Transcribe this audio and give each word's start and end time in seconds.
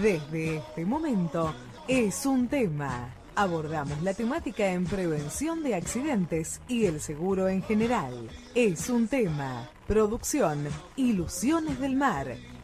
Desde 0.00 0.56
este 0.56 0.84
momento 0.84 1.54
es 1.86 2.26
un 2.26 2.48
tema. 2.48 3.14
Abordamos 3.36 4.02
la 4.02 4.12
temática 4.12 4.66
en 4.66 4.86
prevención 4.86 5.62
de 5.62 5.76
accidentes 5.76 6.60
y 6.66 6.86
el 6.86 7.00
seguro 7.00 7.48
en 7.48 7.62
general. 7.62 8.28
Es 8.56 8.90
un 8.90 9.06
tema. 9.06 9.70
Producción, 9.86 10.66
Ilusiones 10.96 11.78
del 11.78 11.94
Mar 11.94 12.36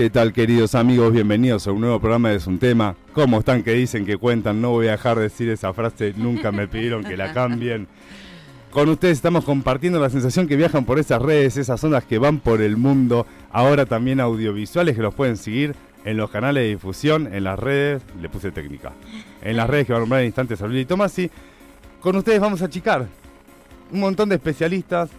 ¿Qué 0.00 0.08
tal 0.08 0.32
queridos 0.32 0.74
amigos? 0.74 1.12
Bienvenidos 1.12 1.66
a 1.66 1.72
un 1.72 1.82
nuevo 1.82 2.00
programa 2.00 2.30
de 2.30 2.36
Es 2.36 2.46
un 2.46 2.58
tema. 2.58 2.96
¿Cómo 3.12 3.40
están 3.40 3.62
que 3.62 3.74
dicen 3.74 4.06
que 4.06 4.16
cuentan? 4.16 4.62
No 4.62 4.70
voy 4.70 4.88
a 4.88 4.92
dejar 4.92 5.18
de 5.18 5.24
decir 5.24 5.50
esa 5.50 5.74
frase, 5.74 6.14
nunca 6.16 6.50
me 6.52 6.66
pidieron 6.66 7.04
que 7.04 7.18
la 7.18 7.32
cambien. 7.34 7.86
Con 8.70 8.88
ustedes 8.88 9.18
estamos 9.18 9.44
compartiendo 9.44 10.00
la 10.00 10.08
sensación 10.08 10.48
que 10.48 10.56
viajan 10.56 10.86
por 10.86 10.98
esas 10.98 11.20
redes, 11.20 11.58
esas 11.58 11.84
ondas 11.84 12.02
que 12.04 12.16
van 12.16 12.38
por 12.38 12.62
el 12.62 12.78
mundo, 12.78 13.26
ahora 13.50 13.84
también 13.84 14.20
audiovisuales 14.20 14.96
que 14.96 15.02
los 15.02 15.12
pueden 15.12 15.36
seguir 15.36 15.74
en 16.06 16.16
los 16.16 16.30
canales 16.30 16.62
de 16.62 16.68
difusión, 16.70 17.28
en 17.34 17.44
las 17.44 17.58
redes, 17.58 18.00
le 18.22 18.30
puse 18.30 18.50
técnica, 18.52 18.92
en 19.42 19.58
las 19.58 19.68
redes 19.68 19.86
que 19.86 19.92
van 19.92 19.98
a 19.98 20.04
nombrar 20.04 20.22
en 20.22 20.28
instantes 20.28 20.62
a 20.62 20.66
y 20.66 20.86
Tomasi. 20.86 21.30
Con 22.00 22.16
ustedes 22.16 22.40
vamos 22.40 22.62
a 22.62 22.64
achicar 22.64 23.06
un 23.92 24.00
montón 24.00 24.30
de 24.30 24.36
especialistas 24.36 25.10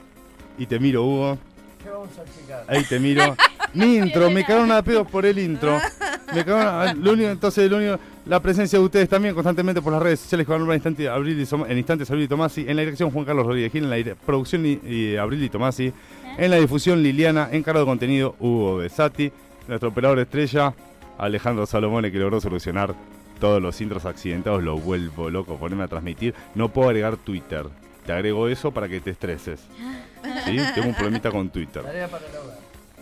y 0.58 0.66
te 0.66 0.80
miro 0.80 1.04
Hugo. 1.04 1.38
¿Qué 1.84 1.90
vamos 1.92 2.18
a 2.18 2.22
achicar? 2.24 2.66
Ahí 2.68 2.84
te 2.84 3.00
miro. 3.00 3.38
Mi 3.74 3.98
intro, 3.98 4.30
me 4.30 4.44
cagaron 4.44 4.72
a 4.72 4.82
pedos 4.82 5.08
por 5.08 5.26
el 5.26 5.40
intro. 5.40 5.80
Me 6.34 6.46
cagaron 6.46 7.04
lo 7.04 7.12
único, 7.12 7.30
entonces 7.30 7.70
lo 7.70 7.76
único, 7.76 8.00
la 8.26 8.40
presencia 8.40 8.80
de 8.80 8.86
ustedes 8.86 9.10
también 9.10 9.34
constantemente 9.34 9.82
por 9.82 9.92
las 9.92 10.02
redes 10.02 10.22
sociales 10.22 10.48
nombrar 10.48 10.72
en 10.72 10.78
instantes 10.78 11.10
Abril 11.10 11.38
y, 11.38 11.72
en 11.72 11.78
instantes 11.78 12.10
Abril 12.10 12.24
y 12.24 12.28
Tomasi, 12.30 12.62
en 12.70 12.78
la 12.78 12.84
dirección 12.84 13.12
Juan 13.12 13.26
Carlos 13.26 13.46
Rodríguez 13.46 13.72
Gil, 13.74 13.84
en 13.84 13.90
la 13.90 14.16
producción 14.16 14.66
y, 14.66 15.18
Abril 15.18 15.44
y 15.44 15.50
Tomasi, 15.50 15.92
en 16.38 16.52
la 16.52 16.56
difusión 16.56 17.04
Liliana, 17.04 17.50
encargado 17.52 17.86
de 17.86 17.90
contenido 17.90 18.36
Hugo 18.40 18.78
Besati, 18.78 19.30
nuestro 19.68 19.90
operador 19.90 20.20
estrella 20.20 20.74
Alejandro 21.18 21.66
Salomone 21.66 22.12
que 22.12 22.18
logró 22.18 22.40
solucionar 22.40 22.96
todos 23.42 23.62
los 23.62 23.82
intros 23.82 24.06
accidentados, 24.06 24.64
lo 24.64 24.78
vuelvo 24.78 25.30
loco, 25.30 25.58
ponerme 25.58 25.84
a 25.84 25.88
transmitir. 25.88 26.34
No 26.56 26.70
puedo 26.70 26.90
agregar 26.90 27.18
Twitter. 27.18 27.66
Te 28.06 28.14
agrego 28.14 28.48
eso 28.48 28.72
para 28.72 28.88
que 28.88 29.02
te 29.02 29.12
estreses. 29.12 29.60
¿Sí? 30.46 30.58
Tengo 30.76 30.88
un 30.88 30.96
problemita 30.96 31.30
con 31.30 31.50
Twitter. 31.50 31.84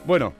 Bueno, 0.05 0.33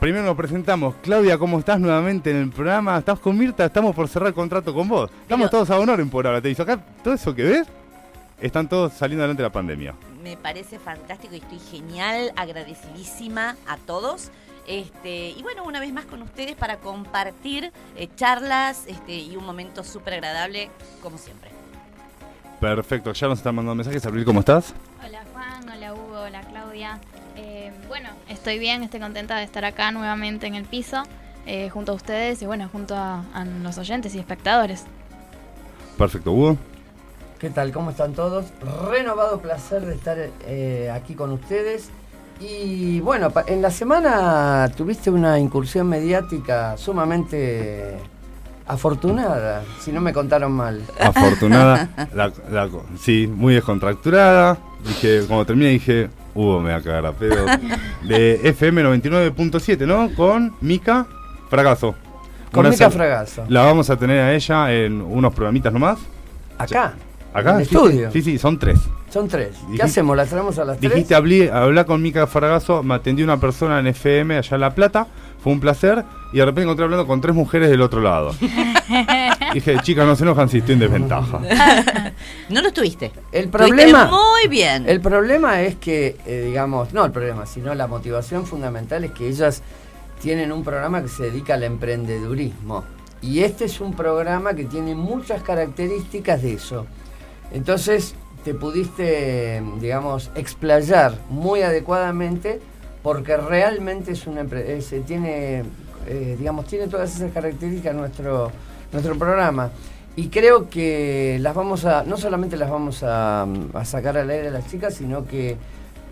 primero 0.00 0.24
nos 0.24 0.36
presentamos. 0.36 0.94
Claudia, 1.02 1.38
¿cómo 1.38 1.58
estás 1.58 1.80
nuevamente 1.80 2.30
en 2.30 2.36
el 2.36 2.50
programa? 2.50 2.98
¿Estás 2.98 3.18
con 3.18 3.36
Mirta? 3.36 3.64
Estamos 3.64 3.94
por 3.94 4.08
cerrar 4.08 4.28
el 4.28 4.34
contrato 4.34 4.74
con 4.74 4.88
vos. 4.88 5.10
Estamos 5.22 5.50
todos 5.50 5.70
a 5.70 5.78
honor 5.78 6.00
en 6.00 6.10
por 6.10 6.26
ahora. 6.26 6.40
Te 6.40 6.48
dice 6.48 6.62
acá 6.62 6.78
todo 7.02 7.14
eso 7.14 7.34
que 7.34 7.42
ves, 7.42 7.66
están 8.40 8.68
todos 8.68 8.92
saliendo 8.92 9.22
adelante 9.22 9.42
de 9.42 9.48
la 9.48 9.52
pandemia. 9.52 9.94
Me 10.22 10.36
parece 10.36 10.78
fantástico 10.78 11.34
y 11.34 11.38
estoy 11.38 11.58
genial, 11.58 12.32
agradecidísima 12.36 13.56
a 13.66 13.76
todos. 13.76 14.30
Este, 14.66 15.30
y 15.30 15.42
bueno, 15.42 15.64
una 15.64 15.78
vez 15.78 15.92
más 15.92 16.06
con 16.06 16.22
ustedes 16.22 16.56
para 16.56 16.78
compartir 16.78 17.70
eh, 17.96 18.08
charlas 18.16 18.84
este, 18.86 19.16
y 19.16 19.36
un 19.36 19.44
momento 19.44 19.84
súper 19.84 20.14
agradable, 20.14 20.70
como 21.02 21.18
siempre. 21.18 21.50
Perfecto, 22.60 23.12
ya 23.12 23.28
nos 23.28 23.38
están 23.38 23.54
mandando 23.54 23.74
mensajes. 23.74 24.06
Abril, 24.06 24.24
¿cómo 24.24 24.40
estás? 24.40 24.72
Hola 25.06 25.23
hola 26.24 26.40
Claudia. 26.40 26.98
Eh, 27.36 27.70
bueno, 27.88 28.08
estoy 28.28 28.58
bien, 28.58 28.82
estoy 28.82 29.00
contenta 29.00 29.36
de 29.36 29.44
estar 29.44 29.64
acá 29.64 29.92
nuevamente 29.92 30.46
en 30.46 30.54
el 30.54 30.64
piso, 30.64 31.02
eh, 31.46 31.68
junto 31.68 31.92
a 31.92 31.94
ustedes 31.94 32.40
y 32.40 32.46
bueno, 32.46 32.68
junto 32.72 32.96
a, 32.96 33.22
los 33.62 33.76
oyentes 33.76 34.14
y 34.14 34.18
espectadores. 34.18 34.84
Perfecto, 35.98 36.32
Hugo. 36.32 36.56
¿Qué 37.38 37.50
tal? 37.50 37.72
¿Cómo 37.72 37.90
están 37.90 38.14
todos? 38.14 38.46
Renovado 38.88 39.40
placer 39.40 39.84
de 39.84 39.94
estar 39.94 40.18
aquí 40.92 41.14
con 41.14 41.30
ustedes. 41.32 41.90
Y 42.40 43.00
bueno, 43.00 43.32
en 43.46 43.60
la 43.60 43.70
semana 43.70 44.70
tuviste 44.76 45.10
una 45.10 45.38
incursión 45.38 45.88
mediática 45.88 46.76
sumamente 46.78 47.98
afortunada, 48.66 49.62
si 49.80 49.92
no 49.92 50.00
me 50.00 50.12
contaron 50.12 50.52
mal. 50.52 50.82
Afortunada, 50.98 51.90
sí, 52.98 53.26
muy 53.26 53.54
descontracturada. 53.54 54.58
Dije, 54.86 55.24
cuando 55.26 55.46
terminé 55.46 55.70
dije, 55.70 56.10
Hugo 56.34 56.60
me 56.60 56.70
va 56.70 56.76
a 56.76 56.82
cagar 56.82 57.06
a 57.06 57.12
pedo. 57.12 57.46
De 58.02 58.40
FM 58.44 58.82
99.7, 58.84 59.86
¿no? 59.86 60.14
Con 60.14 60.54
Mica 60.60 61.06
Fragazo. 61.48 61.94
Con 62.52 62.68
Mica 62.68 62.90
Fragazo. 62.90 63.44
La 63.48 63.62
vamos 63.62 63.90
a 63.90 63.96
tener 63.96 64.20
a 64.20 64.34
ella 64.34 64.72
en 64.72 65.00
unos 65.00 65.34
programitas 65.34 65.72
nomás. 65.72 65.98
Acá. 66.58 66.94
¿Acá? 67.32 67.50
¿En 67.50 67.56
el 67.56 67.62
estudio? 67.62 68.10
Sí, 68.12 68.22
sí, 68.22 68.38
son 68.38 68.58
tres. 68.58 68.78
Son 69.10 69.28
tres. 69.28 69.56
¿Qué 69.74 69.82
hacemos? 69.82 70.16
¿La 70.16 70.26
traemos 70.26 70.58
a 70.58 70.64
las 70.64 70.78
tres? 70.78 70.92
Dijiste, 70.92 71.14
hablé, 71.14 71.50
con 71.86 72.02
Mica 72.02 72.26
Faragazo, 72.26 72.82
me 72.82 72.94
atendió 72.94 73.24
una 73.24 73.38
persona 73.38 73.80
en 73.80 73.88
FM 73.88 74.36
allá 74.38 74.54
en 74.54 74.60
La 74.60 74.74
Plata, 74.74 75.06
fue 75.44 75.52
un 75.52 75.60
placer, 75.60 76.06
y 76.32 76.38
de 76.38 76.46
repente 76.46 76.62
encontré 76.62 76.84
hablando 76.84 77.06
con 77.06 77.20
tres 77.20 77.34
mujeres 77.34 77.68
del 77.68 77.82
otro 77.82 78.00
lado. 78.00 78.34
Dije, 79.52 79.76
chicas, 79.82 80.06
no 80.06 80.16
se 80.16 80.22
enojan 80.22 80.48
si 80.48 80.58
estoy 80.58 80.72
en 80.72 80.78
desventaja. 80.78 81.38
no 82.48 82.62
lo 82.62 82.68
estuviste. 82.68 83.12
El 83.30 83.50
problema... 83.50 84.06
muy 84.06 84.48
bien. 84.48 84.88
El 84.88 85.02
problema 85.02 85.60
es 85.60 85.76
que, 85.76 86.16
eh, 86.24 86.44
digamos, 86.46 86.94
no 86.94 87.04
el 87.04 87.12
problema, 87.12 87.44
sino 87.44 87.74
la 87.74 87.86
motivación 87.86 88.46
fundamental 88.46 89.04
es 89.04 89.10
que 89.10 89.28
ellas 89.28 89.60
tienen 90.22 90.50
un 90.50 90.64
programa 90.64 91.02
que 91.02 91.08
se 91.08 91.24
dedica 91.24 91.54
al 91.54 91.62
emprendedurismo. 91.62 92.82
Y 93.20 93.40
este 93.40 93.66
es 93.66 93.82
un 93.82 93.92
programa 93.92 94.54
que 94.54 94.64
tiene 94.64 94.94
muchas 94.94 95.42
características 95.42 96.40
de 96.40 96.54
eso. 96.54 96.86
Entonces 97.52 98.14
te 98.44 98.54
pudiste, 98.54 99.62
digamos, 99.78 100.30
explayar 100.36 101.18
muy 101.28 101.60
adecuadamente 101.60 102.62
porque 103.04 103.36
realmente 103.36 104.12
es 104.12 104.26
una 104.26 104.48
se 104.80 105.00
tiene, 105.00 105.62
eh, 106.06 106.36
digamos, 106.38 106.64
tiene 106.64 106.88
todas 106.88 107.14
esas 107.14 107.30
características 107.32 107.94
nuestro, 107.94 108.50
nuestro 108.90 109.18
programa. 109.18 109.70
Y 110.16 110.28
creo 110.28 110.70
que 110.70 111.36
las 111.42 111.54
vamos 111.54 111.84
a, 111.84 112.04
no 112.04 112.16
solamente 112.16 112.56
las 112.56 112.70
vamos 112.70 113.02
a, 113.02 113.46
sacar 113.84 114.16
al 114.16 114.30
aire 114.30 114.48
a 114.48 114.50
las 114.52 114.70
chicas, 114.70 114.94
sino 114.94 115.26
que 115.26 115.58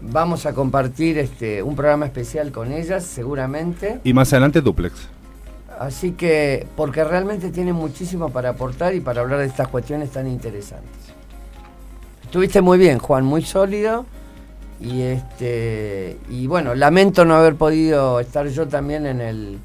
vamos 0.02 0.44
a 0.44 0.52
compartir 0.52 1.16
este, 1.16 1.62
un 1.62 1.74
programa 1.76 2.04
especial 2.04 2.52
con 2.52 2.70
ellas, 2.72 3.04
seguramente. 3.04 4.00
Y 4.04 4.12
más 4.12 4.30
adelante 4.34 4.60
duplex. 4.60 5.08
Así 5.78 6.12
que, 6.12 6.66
porque 6.76 7.04
realmente 7.04 7.48
tienen 7.48 7.74
muchísimo 7.74 8.28
para 8.28 8.50
aportar 8.50 8.94
y 8.94 9.00
para 9.00 9.22
hablar 9.22 9.38
de 9.38 9.46
estas 9.46 9.68
cuestiones 9.68 10.10
tan 10.10 10.26
interesantes. 10.26 10.90
Estuviste 12.22 12.60
muy 12.60 12.76
bien, 12.76 12.98
Juan, 12.98 13.24
muy 13.24 13.40
sólido. 13.40 14.04
Y 14.82 15.02
este 15.02 16.16
y 16.28 16.46
bueno, 16.48 16.74
lamento 16.74 17.24
no 17.24 17.36
haber 17.36 17.54
podido 17.54 18.18
estar 18.18 18.48
yo 18.48 18.66
también 18.66 19.06
en 19.06 19.20
el, 19.20 19.58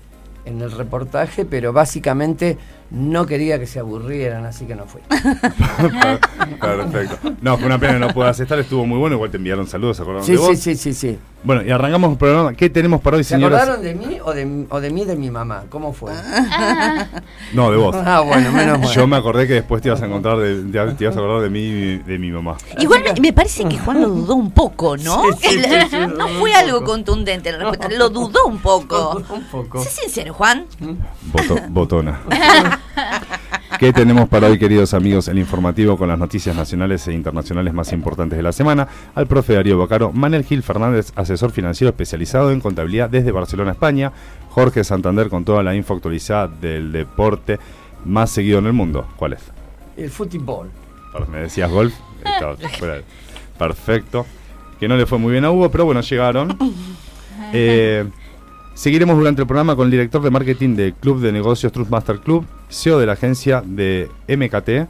en 0.46 0.62
el 0.62 0.72
reportaje, 0.72 1.44
pero 1.44 1.74
básicamente 1.74 2.58
no 2.90 3.26
quería 3.26 3.60
que 3.60 3.68
se 3.68 3.80
aburrieran, 3.80 4.46
así 4.46 4.66
que 4.66 4.76
no 4.76 4.86
fui. 4.86 5.02
Perfecto. 6.60 7.34
No, 7.42 7.58
fue 7.58 7.66
una 7.68 7.80
pena 7.80 7.94
que 7.94 8.00
no 8.00 8.14
puedas 8.14 8.40
estar, 8.40 8.58
estuvo 8.60 8.86
muy 8.86 8.98
bueno, 8.98 9.16
igual 9.16 9.30
te 9.32 9.38
enviaron 9.38 9.68
saludos, 9.68 9.98
¿se 9.98 10.04
acordaron 10.04 10.26
sí, 10.26 10.34
de 10.34 10.38
vos? 10.38 10.50
Sí, 10.58 10.76
sí, 10.76 10.76
sí, 10.76 10.94
sí. 10.94 11.20
Bueno, 11.44 11.64
y 11.64 11.70
arrancamos 11.70 12.12
el 12.12 12.18
programa. 12.18 12.54
¿Qué 12.56 12.70
tenemos 12.70 13.00
para 13.00 13.18
hoy, 13.18 13.24
señoras? 13.24 13.64
¿Se 13.64 13.72
acordaron 13.72 14.00
de 14.00 14.08
mí 14.08 14.18
o 14.24 14.34
de, 14.34 14.66
o 14.70 14.82
de 14.82 14.90
mí 14.90 15.06
de 15.06 15.16
mi 15.16 15.30
mamá? 15.30 15.64
¿Cómo 15.70 15.94
fue? 15.94 16.12
no, 17.54 17.72
de 17.72 17.78
vos. 17.78 17.96
Ah, 18.08 18.22
bueno, 18.22 18.52
menos 18.54 18.80
mal. 18.80 18.90
Yo 18.90 19.06
me 19.06 19.18
acordé 19.18 19.48
que 19.48 19.54
después 19.56 19.82
te 19.82 19.90
ibas 19.90 20.02
a 20.02 20.06
encontrar 20.06 20.38
de, 20.38 20.64
te 20.94 21.04
ibas 21.04 21.16
a 21.16 21.20
acordar 21.20 21.42
de 21.42 21.50
mí 21.50 21.60
y 21.60 21.98
de 21.98 22.18
mi 22.18 22.32
mamá. 22.32 22.56
Igual 22.80 23.04
me, 23.20 23.34
parece 23.34 23.68
que 23.68 23.78
Juan 23.78 24.02
lo 24.02 24.08
dudó 24.08 24.36
un 24.36 24.52
poco, 24.52 24.96
¿no? 24.96 25.24
no 25.26 26.28
fue 26.40 26.54
algo 26.54 26.84
contundente 26.86 27.52
la 27.52 27.58
respuesta, 27.58 27.90
lo 27.90 28.10
dudó 28.10 28.46
un 28.46 28.60
poco. 28.60 29.24
un 29.30 29.44
poco. 29.44 29.84
Sé 29.84 29.90
sincero, 29.90 30.34
Juan. 30.34 30.66
botona. 31.70 32.22
¿Qué 33.80 33.94
tenemos 33.94 34.28
para 34.28 34.48
hoy, 34.48 34.58
queridos 34.58 34.94
amigos? 34.96 35.28
El 35.28 35.38
informativo 35.38 35.98
con 35.98 36.08
las 36.08 36.18
noticias 36.18 36.56
nacionales 36.56 37.08
e 37.08 37.14
internacionales 37.14 37.74
más 37.74 37.94
importantes 37.94 38.36
de 38.38 38.42
la 38.44 38.52
semana. 38.52 38.88
Al 39.14 39.28
profe 39.28 39.54
Darío 39.54 39.78
Bacaro, 39.78 40.12
Manel 40.12 40.44
Gil 40.46 40.64
Fernández, 40.64 41.12
asesor 41.16 41.52
financiero 41.52 41.90
especializado 41.90 42.52
en 42.52 42.60
contabilidad 42.60 43.10
desde 43.10 43.32
Barcelona, 43.32 43.72
España. 43.72 44.12
Jorge 44.50 44.84
Santander 44.84 45.30
con 45.30 45.46
toda 45.46 45.62
la 45.62 45.76
info 45.76 45.94
actualizada 45.94 46.48
del 46.48 46.92
deporte 46.92 47.60
más 48.06 48.32
seguido 48.32 48.58
en 48.60 48.66
el 48.66 48.74
mundo. 48.74 49.08
¿Cuál 49.16 49.34
es? 49.34 49.42
El 49.96 50.10
fútbol. 50.10 50.72
Me 51.32 51.42
decías 51.42 51.70
golf. 51.70 51.94
Perfecto. 53.60 54.26
que 54.80 54.88
no 54.88 54.98
le 54.98 55.06
fue 55.06 55.20
muy 55.20 55.32
bien 55.32 55.46
a 55.46 55.52
Hugo, 55.52 55.70
pero 55.70 55.86
bueno, 55.86 56.02
llegaron. 56.02 56.58
Eh, 57.54 58.06
seguiremos 58.78 59.18
durante 59.18 59.42
el 59.42 59.48
programa 59.48 59.76
con 59.76 59.86
el 59.86 59.92
director 59.92 60.22
de 60.22 60.30
marketing 60.30 60.76
del 60.76 60.94
Club 60.94 61.20
de 61.20 61.32
Negocios 61.32 61.72
Trust 61.72 61.90
Master 61.90 62.20
Club, 62.20 62.46
CEO 62.70 63.00
de 63.00 63.06
la 63.08 63.14
agencia 63.14 63.64
de 63.66 64.10
MKT, 64.28 64.88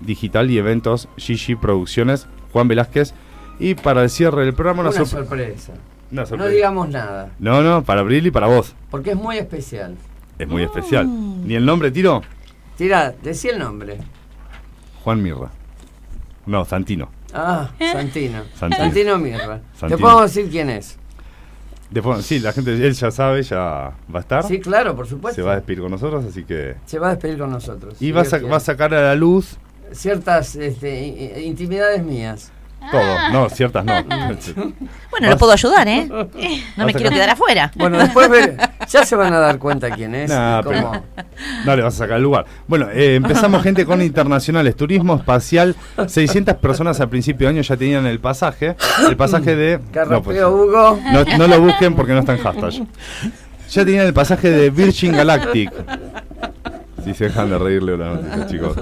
Digital 0.00 0.50
y 0.50 0.58
Eventos 0.58 1.08
Gigi 1.16 1.54
Producciones, 1.54 2.26
Juan 2.52 2.68
Velázquez. 2.68 3.14
Y 3.58 3.74
para 3.74 4.02
el 4.02 4.10
cierre 4.10 4.44
del 4.44 4.54
programa, 4.54 4.80
Una 4.80 4.90
una, 4.90 5.00
sorpre- 5.00 5.26
sorpresa. 5.28 5.72
una 6.10 6.24
No 6.24 6.46
digamos 6.48 6.88
nada, 6.88 7.30
No, 7.38 7.62
no, 7.62 7.82
para 7.84 8.00
Abril 8.00 8.26
y 8.26 8.30
para 8.30 8.46
vos. 8.46 8.74
porque 8.90 9.10
es 9.10 9.16
muy 9.16 9.36
especial. 9.38 9.96
Es 10.38 10.48
muy 10.48 10.62
especial. 10.62 11.06
¿Ni 11.46 11.54
el 11.54 11.64
nombre 11.66 11.90
tiro? 11.90 12.22
Tira, 12.76 13.12
decí 13.22 13.48
el 13.48 13.58
nombre. 13.58 13.98
Juan 15.04 15.22
Mirra. 15.22 15.50
No, 16.46 16.64
Santino. 16.64 17.10
Ah, 17.34 17.70
Santino. 17.78 18.42
Santino. 18.54 18.82
Santino 18.84 19.18
Mirra. 19.18 19.60
Santino. 19.74 19.88
¿Te 19.88 19.98
podemos 19.98 20.22
decir 20.34 20.50
quién 20.50 20.70
es? 20.70 20.98
Después, 21.90 22.24
sí, 22.24 22.38
la 22.38 22.52
gente, 22.52 22.72
él 22.72 22.94
ya 22.94 23.10
sabe, 23.10 23.42
ya 23.42 23.58
va 23.58 23.94
a 24.14 24.20
estar. 24.20 24.44
Sí, 24.44 24.60
claro, 24.60 24.94
por 24.94 25.06
supuesto. 25.08 25.34
se 25.34 25.42
va 25.42 25.52
a 25.52 25.56
despedir 25.56 25.80
con 25.80 25.90
nosotros, 25.90 26.24
así 26.24 26.44
que... 26.44 26.76
Se 26.86 26.98
va 26.98 27.08
a 27.08 27.10
despedir 27.10 27.38
con 27.38 27.50
nosotros. 27.50 27.94
Y 27.94 28.06
si 28.06 28.12
va 28.12 28.22
a, 28.22 28.38
va 28.48 28.56
a 28.56 28.60
sacar 28.60 28.94
a 28.94 29.02
la 29.02 29.14
luz 29.16 29.58
Ciertas 29.92 30.54
este, 30.54 31.40
intimidades 31.42 32.04
mías. 32.04 32.52
Todo. 32.90 33.30
No, 33.32 33.48
ciertas 33.50 33.84
no. 33.84 33.92
Bueno, 35.10 35.26
Vas- 35.26 35.30
lo 35.34 35.38
puedo 35.38 35.52
ayudar, 35.52 35.88
¿eh? 35.88 36.08
No 36.76 36.86
me 36.86 36.94
quiero 36.94 37.10
quedar 37.10 37.30
afuera. 37.30 37.70
Bueno, 37.74 37.98
después 37.98 38.28
ver- 38.28 38.56
ya 38.88 39.04
se 39.04 39.16
van 39.16 39.32
a 39.34 39.38
dar 39.40 39.58
cuenta 39.58 39.90
quién 39.90 40.14
es. 40.14 40.30
Nah, 40.30 40.60
y 40.60 40.62
cómo- 40.62 40.92
pero- 40.92 41.04
No 41.64 41.76
le 41.76 41.82
vas 41.82 41.94
a 41.94 41.98
sacar 41.98 42.16
el 42.18 42.22
lugar. 42.22 42.46
Bueno, 42.68 42.88
eh, 42.92 43.16
empezamos 43.16 43.62
gente 43.62 43.84
con 43.84 44.00
internacionales. 44.02 44.76
Turismo 44.76 45.16
espacial. 45.16 45.74
600 46.06 46.54
personas 46.56 47.00
al 47.00 47.08
principio 47.08 47.48
de 47.48 47.54
año 47.54 47.62
ya 47.62 47.76
tenían 47.76 48.06
el 48.06 48.20
pasaje. 48.20 48.76
El 49.08 49.16
pasaje 49.16 49.56
de... 49.56 49.80
No, 50.10 50.22
pues, 50.22 50.40
Hugo. 50.42 50.98
no, 51.12 51.24
no 51.38 51.46
lo 51.46 51.60
busquen 51.60 51.94
porque 51.94 52.12
no 52.12 52.20
está 52.20 52.32
en 52.34 52.38
hashtag. 52.42 52.86
Ya 53.70 53.84
tenían 53.84 54.06
el 54.06 54.14
pasaje 54.14 54.50
de 54.50 54.70
Virgin 54.70 55.12
Galactic. 55.12 55.70
Si 57.04 57.14
se 57.14 57.24
dejan 57.24 57.50
de 57.50 57.58
reírle 57.58 57.96
chicos. 58.48 58.76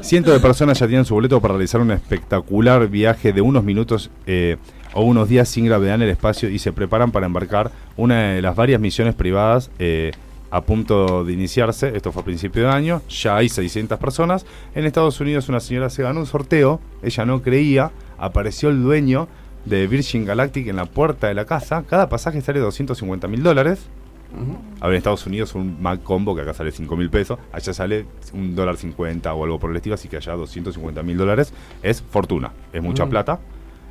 Cientos 0.00 0.32
de 0.32 0.40
personas 0.40 0.78
ya 0.78 0.86
tienen 0.86 1.04
su 1.04 1.14
boleto 1.14 1.40
para 1.40 1.54
realizar 1.54 1.80
un 1.80 1.90
espectacular 1.90 2.88
viaje 2.88 3.32
de 3.32 3.40
unos 3.40 3.64
minutos 3.64 4.10
eh, 4.26 4.56
o 4.94 5.02
unos 5.02 5.28
días 5.28 5.48
sin 5.48 5.66
gravedad 5.66 5.96
en 5.96 6.02
el 6.02 6.10
espacio 6.10 6.48
y 6.48 6.58
se 6.58 6.72
preparan 6.72 7.10
para 7.10 7.26
embarcar 7.26 7.70
una 7.96 8.32
de 8.32 8.42
las 8.42 8.54
varias 8.54 8.80
misiones 8.80 9.14
privadas 9.14 9.70
eh, 9.78 10.12
a 10.50 10.60
punto 10.62 11.24
de 11.24 11.32
iniciarse. 11.32 11.96
Esto 11.96 12.12
fue 12.12 12.22
a 12.22 12.24
principio 12.24 12.62
de 12.62 12.68
año. 12.68 13.02
Ya 13.08 13.36
hay 13.36 13.48
600 13.48 13.98
personas. 13.98 14.46
En 14.74 14.84
Estados 14.84 15.20
Unidos 15.20 15.48
una 15.48 15.60
señora 15.60 15.90
se 15.90 16.02
ganó 16.02 16.20
un 16.20 16.26
sorteo. 16.26 16.80
Ella 17.02 17.24
no 17.24 17.42
creía. 17.42 17.90
Apareció 18.18 18.68
el 18.68 18.82
dueño 18.82 19.28
de 19.64 19.86
Virgin 19.86 20.24
Galactic 20.24 20.68
en 20.68 20.76
la 20.76 20.86
puerta 20.86 21.26
de 21.26 21.34
la 21.34 21.44
casa. 21.44 21.84
Cada 21.88 22.08
pasaje 22.08 22.40
sale 22.40 22.60
250 22.60 23.28
mil 23.28 23.42
dólares. 23.42 23.88
Ujú. 24.34 24.58
A 24.80 24.86
ver, 24.86 24.94
en 24.94 24.98
Estados 24.98 25.26
Unidos 25.26 25.54
un 25.54 25.80
Mac 25.80 26.02
Combo 26.02 26.34
que 26.34 26.42
acá 26.42 26.52
sale 26.54 26.70
5 26.72 26.96
mil 26.96 27.08
pesos, 27.10 27.38
allá 27.52 27.72
sale 27.72 28.06
un 28.34 28.54
dólar 28.54 28.76
50 28.76 29.32
o 29.32 29.44
algo 29.44 29.58
por 29.58 29.70
el 29.70 29.76
estilo, 29.76 29.94
así 29.94 30.08
que 30.08 30.16
allá 30.16 30.32
250 30.34 31.02
mil 31.02 31.16
dólares 31.16 31.52
es 31.82 32.02
fortuna, 32.02 32.50
es 32.72 32.82
mucha 32.82 33.06
Mm. 33.06 33.10
plata. 33.10 33.38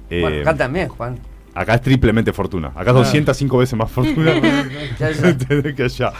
Eh, 0.09 0.21
Bueno, 0.21 0.41
acá 0.41 0.55
también, 0.55 0.87
Juan. 0.89 1.17
acá 1.53 1.75
es 1.75 1.81
triplemente 1.81 2.31
fortuna, 2.33 2.67
acá 2.75 2.81
es 2.81 2.87
Ah. 2.89 2.93
205 2.93 3.57
veces 3.57 3.77
más 3.77 3.89
fortuna 3.89 4.33
que 5.75 5.83
allá. 5.83 6.13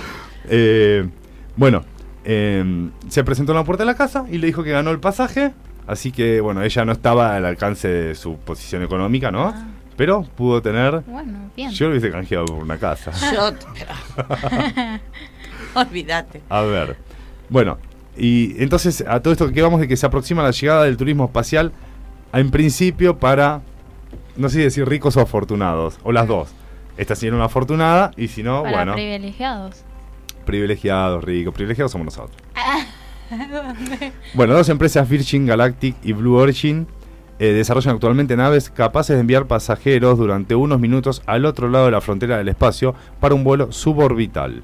Eh, 0.49 1.07
bueno, 1.55 1.83
eh, 2.23 2.89
se 3.09 3.23
presentó 3.23 3.51
en 3.51 3.57
la 3.59 3.63
puerta 3.63 3.83
de 3.83 3.87
la 3.91 3.95
casa 3.95 4.25
y 4.31 4.37
le 4.39 4.47
dijo 4.47 4.63
que 4.63 4.71
ganó 4.71 4.91
el 4.91 4.99
pasaje, 4.99 5.53
así 5.87 6.11
que 6.11 6.41
bueno, 6.41 6.63
ella 6.63 6.85
no 6.85 6.91
estaba 6.93 7.35
al 7.35 7.45
alcance 7.45 7.87
de 7.87 8.15
su 8.15 8.37
posición 8.37 8.81
económica, 8.81 9.29
¿no? 9.31 9.49
Ah. 9.49 9.67
Pero 9.97 10.23
pudo 10.23 10.61
tener... 10.61 11.01
Bueno, 11.07 11.49
bien. 11.55 11.71
Yo 11.71 11.85
lo 11.85 11.91
hubiese 11.91 12.11
canjeado 12.11 12.45
por 12.45 12.57
una 12.57 12.77
casa. 12.77 13.11
Yo. 13.33 13.51
pero- 13.73 14.99
Olvídate. 15.75 16.41
A 16.49 16.61
ver. 16.61 16.97
Bueno, 17.49 17.77
y 18.17 18.61
entonces 18.61 19.03
a 19.07 19.21
todo 19.21 19.33
esto 19.33 19.51
que 19.51 19.61
vamos 19.61 19.79
de 19.79 19.87
que 19.87 19.97
se 19.97 20.05
aproxima 20.05 20.43
la 20.43 20.51
llegada 20.51 20.83
del 20.83 20.97
turismo 20.97 21.25
espacial, 21.25 21.71
en 22.33 22.51
principio 22.51 23.17
para, 23.19 23.61
no 24.35 24.49
sé 24.49 24.57
si 24.57 24.63
decir 24.63 24.87
ricos 24.87 25.15
o 25.17 25.21
afortunados, 25.21 25.99
o 26.03 26.11
las 26.11 26.27
dos. 26.27 26.49
Esta 26.97 27.15
sería 27.15 27.35
una 27.35 27.45
afortunada 27.45 28.11
y 28.15 28.29
si 28.29 28.41
no, 28.41 28.63
Para 28.63 28.77
bueno, 28.77 28.93
privilegiados. 28.93 29.83
privilegiados, 30.45 31.23
ricos, 31.23 31.53
privilegiados 31.53 31.91
somos 31.91 32.05
nosotros. 32.05 32.37
Bueno, 34.35 34.53
dos 34.53 34.69
empresas, 34.69 35.09
Virgin 35.09 35.47
Galactic 35.47 35.95
y 36.03 36.13
Blue 36.13 36.35
Origin, 36.35 36.85
eh, 37.39 37.47
desarrollan 37.47 37.95
actualmente 37.95 38.35
naves 38.37 38.69
capaces 38.69 39.15
de 39.15 39.21
enviar 39.21 39.45
pasajeros 39.45 40.17
durante 40.17 40.55
unos 40.55 40.79
minutos 40.79 41.21
al 41.25 41.45
otro 41.45 41.69
lado 41.69 41.85
de 41.85 41.91
la 41.91 42.01
frontera 42.01 42.37
del 42.37 42.47
espacio 42.47 42.95
para 43.19 43.35
un 43.35 43.43
vuelo 43.43 43.71
suborbital. 43.71 44.63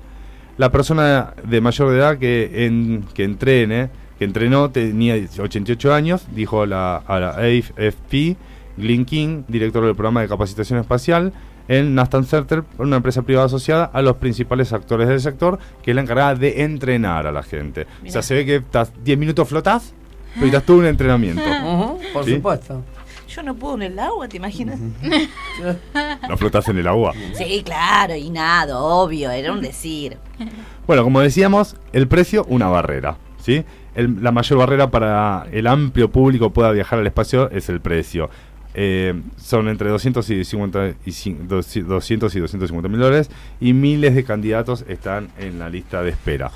La 0.57 0.71
persona 0.71 1.33
de 1.44 1.62
mayor 1.62 1.94
edad 1.94 2.18
que, 2.18 2.65
en, 2.65 3.06
que 3.13 3.23
entrene, 3.23 3.89
que 4.19 4.25
entrenó, 4.25 4.69
tenía 4.69 5.15
88 5.15 5.94
años, 5.94 6.27
dijo 6.33 6.65
la, 6.65 6.97
a 6.97 7.19
la 7.19 7.29
AFP, 7.29 8.38
Glenn 8.77 9.06
King, 9.06 9.44
director 9.47 9.83
del 9.85 9.95
programa 9.95 10.21
de 10.21 10.27
capacitación 10.27 10.79
espacial 10.79 11.33
en 11.68 11.95
Nastan 11.95 12.25
Center, 12.25 12.63
una 12.77 12.97
empresa 12.97 13.21
privada 13.21 13.45
asociada 13.45 13.85
a 13.85 14.01
los 14.01 14.18
principales 14.18 14.73
actores 14.73 15.07
del 15.07 15.21
sector, 15.21 15.59
que 15.81 15.91
es 15.91 15.95
la 15.95 16.01
encargada 16.01 16.35
de 16.35 16.63
entrenar 16.63 17.27
a 17.27 17.31
la 17.31 17.44
gente. 17.44 17.88
O 18.06 18.09
sea, 18.09 18.21
se 18.21 18.35
ve 18.35 18.45
que 18.45 18.56
estás 18.57 18.91
10 19.03 19.18
minutos 19.18 19.47
flotás, 19.47 19.94
pero 20.36 20.45
estás 20.48 20.63
todo 20.63 20.78
un 20.78 20.86
entrenamiento. 20.86 21.42
Por 22.13 22.25
¿Sí? 22.25 22.36
supuesto. 22.36 22.83
Yo 23.28 23.44
no 23.44 23.56
puedo 23.56 23.75
en 23.75 23.83
el 23.83 24.00
agua, 24.00 24.28
¿te 24.28 24.36
imaginas? 24.38 24.78
No 26.30 26.38
flotás 26.38 26.68
en 26.68 26.78
el 26.80 26.88
agua. 26.88 27.13
Sí, 27.33 27.62
claro, 27.66 28.13
y 28.16 28.30
nada, 28.30 28.78
obvio, 28.80 29.31
era 29.31 29.54
un 29.54 29.62
decir. 29.62 30.18
Bueno, 30.86 31.04
como 31.04 31.22
decíamos, 31.22 31.78
el 31.94 32.07
precio, 32.07 32.45
una 32.50 32.68
barrera. 32.68 33.18
¿sí? 33.42 33.63
El- 33.95 34.22
la 34.22 34.31
mayor 34.31 34.60
barrera 34.60 34.92
para 34.92 35.48
el 35.51 35.68
amplio 35.68 36.12
público 36.12 36.51
pueda 36.51 36.72
viajar 36.72 37.00
al 37.00 37.07
espacio 37.07 37.50
es 37.51 37.69
el 37.69 37.80
precio. 37.80 38.30
Eh, 38.74 39.22
son 39.38 39.68
entre 39.68 39.89
200 39.89 40.30
y, 40.30 40.44
50 40.45 40.88
y 41.06 41.12
cin- 41.12 41.48
200 41.48 42.36
y 42.36 42.39
250 42.39 42.88
mil 42.89 43.00
dólares 43.00 43.30
y 43.60 43.74
miles 43.74 44.13
de 44.16 44.24
candidatos 44.24 44.86
están 44.88 45.30
en 45.38 45.60
la 45.60 45.69
lista 45.69 46.01
de 46.04 46.12
espera. 46.12 46.51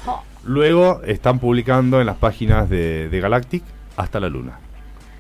Luego 0.45 1.01
están 1.03 1.39
publicando 1.39 2.00
en 2.00 2.06
las 2.06 2.18
páginas 2.18 2.69
de, 2.69 3.09
de 3.09 3.19
Galactic 3.19 3.63
hasta 3.97 4.19
la 4.19 4.30
luna. 4.30 4.59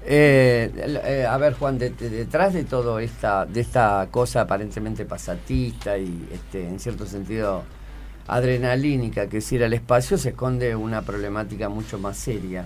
Eh, 0.07 0.71
eh, 1.03 1.25
a 1.27 1.35
ver, 1.37 1.53
Juan, 1.55 1.79
de- 1.79 1.89
de- 1.89 2.11
detrás 2.11 2.53
de 2.53 2.63
todo 2.63 2.99
esta, 2.99 3.45
de 3.45 3.59
esta 3.61 4.07
cosa 4.11 4.41
aparentemente 4.41 5.03
pasatista 5.05 5.97
y 5.97 6.27
este, 6.31 6.67
en 6.67 6.79
cierto 6.79 7.07
sentido 7.07 7.63
adrenalínica 8.27 9.27
que 9.27 9.37
es 9.37 9.51
ir 9.51 9.63
al 9.63 9.73
espacio, 9.73 10.17
se 10.17 10.29
esconde 10.29 10.75
una 10.75 11.01
problemática 11.01 11.69
mucho 11.69 11.97
más 11.97 12.17
seria. 12.17 12.65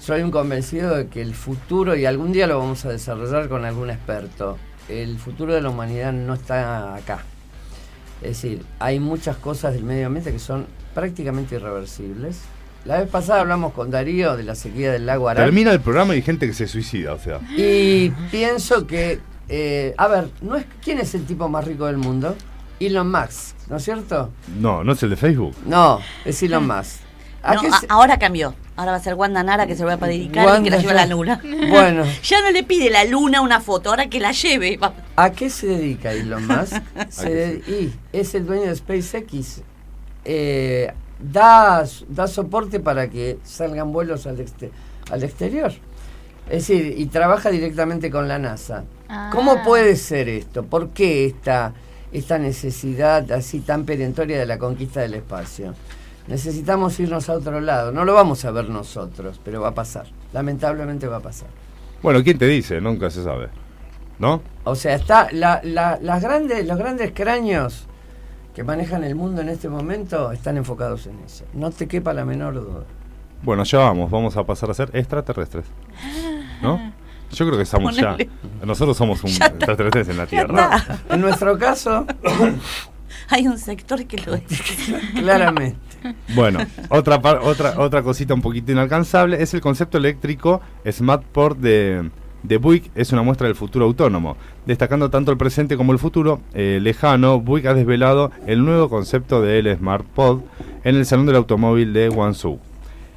Soy 0.00 0.22
un 0.22 0.30
convencido 0.32 0.96
de 0.96 1.06
que 1.08 1.22
el 1.22 1.34
futuro, 1.34 1.94
y 1.94 2.04
algún 2.06 2.32
día 2.32 2.46
lo 2.48 2.58
vamos 2.58 2.84
a 2.84 2.88
desarrollar 2.88 3.48
con 3.48 3.64
algún 3.64 3.90
experto, 3.90 4.58
el 4.88 5.18
futuro 5.18 5.54
de 5.54 5.60
la 5.60 5.68
humanidad 5.70 6.12
no 6.12 6.34
está 6.34 6.94
acá. 6.96 7.20
Es 8.22 8.42
decir, 8.42 8.64
hay 8.80 8.98
muchas 8.98 9.36
cosas 9.36 9.74
del 9.74 9.84
medio 9.84 10.06
ambiente 10.08 10.32
que 10.32 10.38
son 10.40 10.66
prácticamente 10.94 11.56
irreversibles. 11.56 12.38
La 12.84 12.98
vez 13.00 13.08
pasada 13.10 13.40
hablamos 13.42 13.72
con 13.74 13.90
Darío 13.90 14.36
de 14.36 14.42
la 14.42 14.54
sequía 14.54 14.90
del 14.92 15.04
lago 15.06 15.28
Aral. 15.28 15.44
Termina 15.44 15.70
el 15.72 15.80
programa 15.80 16.14
y 16.14 16.16
hay 16.16 16.22
gente 16.22 16.46
que 16.46 16.54
se 16.54 16.66
suicida, 16.66 17.12
o 17.12 17.18
sea. 17.18 17.38
Y 17.56 18.10
pienso 18.30 18.86
que, 18.86 19.20
eh, 19.48 19.94
a 19.98 20.08
ver, 20.08 20.28
¿no 20.40 20.56
es, 20.56 20.64
¿quién 20.82 20.98
es 20.98 21.14
el 21.14 21.26
tipo 21.26 21.48
más 21.48 21.64
rico 21.66 21.86
del 21.86 21.98
mundo? 21.98 22.34
Elon 22.80 23.10
Musk, 23.10 23.54
¿no 23.68 23.76
es 23.76 23.84
cierto? 23.84 24.30
No, 24.58 24.82
no 24.82 24.92
es 24.92 25.02
el 25.02 25.10
de 25.10 25.16
Facebook. 25.16 25.54
No, 25.66 26.00
es 26.24 26.42
Elon 26.42 26.66
Musk. 26.66 27.00
¿A 27.42 27.54
No, 27.54 27.60
qué 27.62 27.68
a- 27.68 27.80
se- 27.80 27.86
ahora 27.90 28.18
cambió. 28.18 28.54
Ahora 28.76 28.92
va 28.92 28.96
a 28.96 29.02
ser 29.02 29.12
Wanda 29.14 29.42
Nara 29.42 29.66
que 29.66 29.74
se 29.74 29.82
lo 29.82 29.88
va 29.88 29.94
a 29.94 30.08
dedicar 30.08 30.60
y 30.60 30.62
que 30.64 30.70
la 30.70 30.78
lleve 30.78 30.92
a 30.92 30.94
la 30.94 31.06
luna. 31.06 31.40
Bueno, 31.70 32.04
Ya 32.22 32.40
no 32.40 32.50
le 32.50 32.62
pide 32.64 32.88
la 32.88 33.04
luna 33.04 33.42
una 33.42 33.60
foto, 33.60 33.90
ahora 33.90 34.08
que 34.08 34.20
la 34.20 34.32
lleve. 34.32 34.78
Va- 34.78 34.94
¿a 35.16 35.30
qué 35.32 35.50
se 35.50 35.66
dedica 35.66 36.12
Elon 36.12 36.46
Musk? 36.46 36.72
Se 37.10 37.24
qué 37.26 37.30
de- 37.34 37.62
y 37.68 37.92
es 38.14 38.34
el 38.34 38.46
dueño 38.46 38.62
de 38.70 38.76
SpaceX. 38.76 39.60
Eh, 40.24 40.92
da, 41.18 41.84
da 42.08 42.26
soporte 42.26 42.80
para 42.80 43.08
que 43.08 43.38
salgan 43.44 43.92
vuelos 43.92 44.26
al, 44.26 44.38
exte- 44.38 44.70
al 45.10 45.22
exterior. 45.22 45.72
Es 46.48 46.66
decir, 46.66 46.94
y 46.98 47.06
trabaja 47.06 47.50
directamente 47.50 48.10
con 48.10 48.26
la 48.28 48.38
NASA. 48.38 48.84
Ah. 49.08 49.30
¿Cómo 49.32 49.62
puede 49.62 49.96
ser 49.96 50.28
esto? 50.28 50.64
¿Por 50.64 50.90
qué 50.90 51.26
esta, 51.26 51.72
esta 52.12 52.38
necesidad 52.38 53.30
así 53.32 53.60
tan 53.60 53.84
perentoria 53.84 54.38
de 54.38 54.46
la 54.46 54.58
conquista 54.58 55.00
del 55.00 55.14
espacio? 55.14 55.74
Necesitamos 56.26 56.98
irnos 57.00 57.28
a 57.28 57.34
otro 57.34 57.60
lado. 57.60 57.92
No 57.92 58.04
lo 58.04 58.14
vamos 58.14 58.44
a 58.44 58.50
ver 58.50 58.68
nosotros, 58.68 59.40
pero 59.44 59.60
va 59.60 59.68
a 59.68 59.74
pasar. 59.74 60.06
Lamentablemente 60.32 61.06
va 61.06 61.16
a 61.16 61.20
pasar. 61.20 61.48
Bueno, 62.02 62.22
¿quién 62.22 62.38
te 62.38 62.46
dice? 62.46 62.80
Nunca 62.80 63.10
se 63.10 63.22
sabe. 63.24 63.48
¿No? 64.18 64.42
O 64.64 64.74
sea, 64.74 64.94
está 64.96 65.28
la, 65.32 65.60
la- 65.64 65.98
las 66.00 66.22
grandes, 66.22 66.66
los 66.66 66.78
grandes 66.78 67.12
cráneos 67.12 67.86
que 68.54 68.64
manejan 68.64 69.04
el 69.04 69.14
mundo 69.14 69.40
en 69.42 69.48
este 69.48 69.68
momento 69.68 70.32
están 70.32 70.56
enfocados 70.56 71.06
en 71.06 71.18
eso. 71.24 71.44
No 71.54 71.70
te 71.70 71.86
quepa 71.86 72.12
la 72.12 72.24
menor 72.24 72.54
duda. 72.54 72.84
Bueno, 73.42 73.64
ya 73.64 73.78
vamos, 73.78 74.10
vamos 74.10 74.36
a 74.36 74.44
pasar 74.44 74.70
a 74.70 74.74
ser 74.74 74.90
extraterrestres. 74.92 75.64
¿No? 76.62 76.92
Yo 77.32 77.46
creo 77.46 77.56
que 77.56 77.62
estamos 77.62 77.96
ya. 77.96 78.16
Nosotros 78.64 78.96
somos 78.96 79.22
un 79.22 79.30
extraterrestres 79.30 80.08
en 80.08 80.16
la 80.16 80.26
Tierra. 80.26 80.82
En 81.08 81.20
nuestro 81.20 81.56
caso, 81.58 82.06
Hay 83.28 83.46
un 83.46 83.58
sector 83.58 84.04
que 84.06 84.18
lo 84.18 84.34
es. 84.34 84.42
claramente. 85.14 85.76
Bueno, 86.34 86.60
otra, 86.88 87.20
par- 87.20 87.40
otra, 87.42 87.78
otra 87.78 88.02
cosita 88.02 88.34
un 88.34 88.40
poquito 88.42 88.72
inalcanzable 88.72 89.40
es 89.42 89.54
el 89.54 89.60
concepto 89.60 89.98
eléctrico 89.98 90.60
Smartport 90.90 91.58
de, 91.58 92.10
de 92.42 92.58
Buick. 92.58 92.90
Es 92.94 93.12
una 93.12 93.22
muestra 93.22 93.46
del 93.46 93.56
futuro 93.56 93.84
autónomo. 93.84 94.36
Destacando 94.66 95.10
tanto 95.10 95.32
el 95.32 95.38
presente 95.38 95.76
como 95.76 95.92
el 95.92 95.98
futuro 95.98 96.40
eh, 96.54 96.78
lejano, 96.82 97.40
Buick 97.40 97.66
ha 97.66 97.74
desvelado 97.74 98.30
el 98.46 98.64
nuevo 98.64 98.88
concepto 98.88 99.42
del 99.42 99.76
Smartpod 99.76 100.40
en 100.84 100.96
el 100.96 101.06
Salón 101.06 101.26
del 101.26 101.36
Automóvil 101.36 101.92
de 101.92 102.08
Guangzhou. 102.08 102.58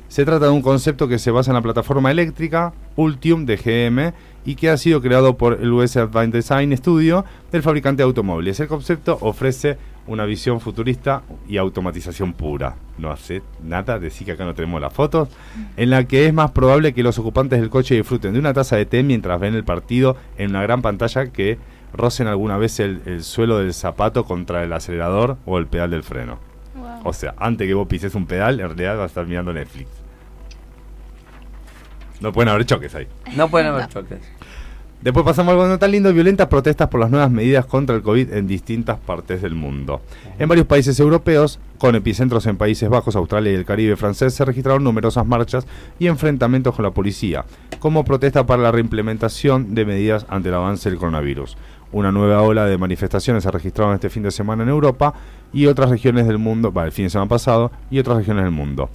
Se 0.08 0.26
trata 0.26 0.46
de 0.46 0.52
un 0.52 0.62
concepto 0.62 1.08
que 1.08 1.18
se 1.18 1.32
basa 1.32 1.50
en 1.50 1.56
la 1.56 1.64
plataforma 1.64 2.12
eléctrica 2.12 2.74
Ultium 2.96 3.48
de 3.48 3.58
GM 3.58 4.14
y 4.46 4.56
que 4.56 4.70
ha 4.70 4.78
sido 4.78 5.02
creado 5.02 5.38
por 5.38 5.54
el 5.60 5.72
US 5.72 5.98
Advanced 5.98 6.34
Design 6.34 6.78
Studio 6.78 7.26
del 7.52 7.64
fabricante 7.64 8.04
de 8.04 8.08
automóviles. 8.08 8.60
El 8.60 8.68
concepto 8.68 9.18
ofrece 9.22 9.78
una 10.08 10.26
visión 10.26 10.60
futurista 10.60 11.24
y 11.48 11.58
automatización 11.58 12.34
pura. 12.34 12.76
No 12.98 13.12
hace 13.12 13.42
nada, 13.64 14.00
decir 14.00 14.26
que 14.26 14.34
acá 14.34 14.46
no 14.46 14.54
tenemos 14.54 14.82
las 14.82 14.94
fotos, 14.94 15.30
en 15.78 15.90
la 15.90 16.06
que 16.06 16.28
es 16.28 16.34
más 16.34 16.52
probable 16.52 16.94
que 16.94 17.04
los 17.04 17.18
ocupantes 17.18 17.60
del 17.60 17.70
coche 17.70 17.96
disfruten 17.96 18.34
de 18.34 18.40
una 18.40 18.54
taza 18.54 18.76
de 18.76 18.86
té 18.86 19.04
mientras 19.04 19.40
ven 19.40 19.56
el 19.56 19.64
partido 19.64 20.16
en 20.38 20.52
una 20.52 20.62
gran 20.64 20.82
pantalla 20.82 21.28
que 21.28 21.58
rocen 21.94 22.28
alguna 22.28 22.58
vez 22.58 22.80
el, 22.80 23.02
el 23.06 23.24
suelo 23.24 23.60
del 23.60 23.74
zapato 23.74 24.26
contra 24.26 24.64
el 24.64 24.74
acelerador 24.74 25.38
o 25.46 25.58
el 25.58 25.68
pedal 25.68 25.92
del 25.92 26.04
freno. 26.04 26.40
Wow. 26.76 27.02
O 27.06 27.14
sea, 27.14 27.36
antes 27.38 27.68
que 27.68 27.74
vos 27.74 27.88
pises 27.88 28.16
un 28.16 28.26
pedal, 28.26 28.60
en 28.60 28.68
realidad 28.68 28.98
vas 28.98 29.04
a 29.04 29.08
estar 29.08 29.26
mirando 29.26 29.54
Netflix. 29.54 29.90
No 32.20 32.32
pueden 32.32 32.50
haber 32.50 32.66
choques 32.66 32.96
ahí. 32.96 33.08
No 33.36 33.50
pueden 33.50 33.68
haber 33.68 33.88
choques. 33.90 34.20
Después 35.04 35.26
pasamos 35.26 35.52
algo 35.52 35.68
no 35.68 35.78
tan 35.78 35.92
lindo, 35.92 36.14
violentas 36.14 36.48
protestas 36.48 36.88
por 36.88 37.02
las 37.02 37.12
nuevas 37.12 37.30
medidas 37.30 37.66
contra 37.66 37.94
el 37.94 38.02
COVID 38.02 38.32
en 38.32 38.48
distintas 38.48 38.98
partes 38.98 39.42
del 39.42 39.54
mundo. 39.54 40.02
En 40.40 40.48
varios 40.48 40.66
países 40.66 40.98
europeos, 40.98 41.60
con 41.78 41.96
epicentros 41.96 42.46
en 42.46 42.56
Países 42.56 42.88
Bajos, 42.88 43.18
Australia 43.18 43.52
y 43.52 43.56
el 43.56 43.66
Caribe 43.66 43.98
francés, 43.98 44.34
se 44.34 44.46
registraron 44.46 44.82
numerosas 44.82 45.26
marchas 45.26 45.68
y 46.00 46.08
enfrentamientos 46.08 46.74
con 46.74 46.84
la 46.84 46.92
policía, 46.92 47.44
como 47.80 48.06
protesta 48.06 48.46
para 48.46 48.64
la 48.64 48.72
reimplementación 48.72 49.76
de 49.76 49.84
medidas 49.84 50.26
ante 50.30 50.48
el 50.48 50.56
avance 50.56 50.90
del 50.90 51.00
coronavirus. 51.00 51.58
Una 51.92 52.14
nueva 52.14 52.42
ola 52.42 52.66
de 52.66 52.78
manifestaciones 52.78 53.44
se 53.44 53.52
registraron 53.52 53.96
este 53.96 54.10
fin 54.10 54.24
de 54.24 54.32
semana 54.32 54.64
en 54.64 54.70
Europa 54.70 55.16
y 55.52 55.66
otras 55.66 55.90
regiones 55.90 56.28
del 56.28 56.38
mundo, 56.38 56.72
va, 56.72 56.86
el 56.86 56.94
fin 56.94 57.08
de 57.08 57.10
semana 57.10 57.28
pasado, 57.28 57.74
y 57.92 58.00
otras 58.00 58.20
regiones 58.20 58.46
del 58.46 58.54
mundo 58.54 58.90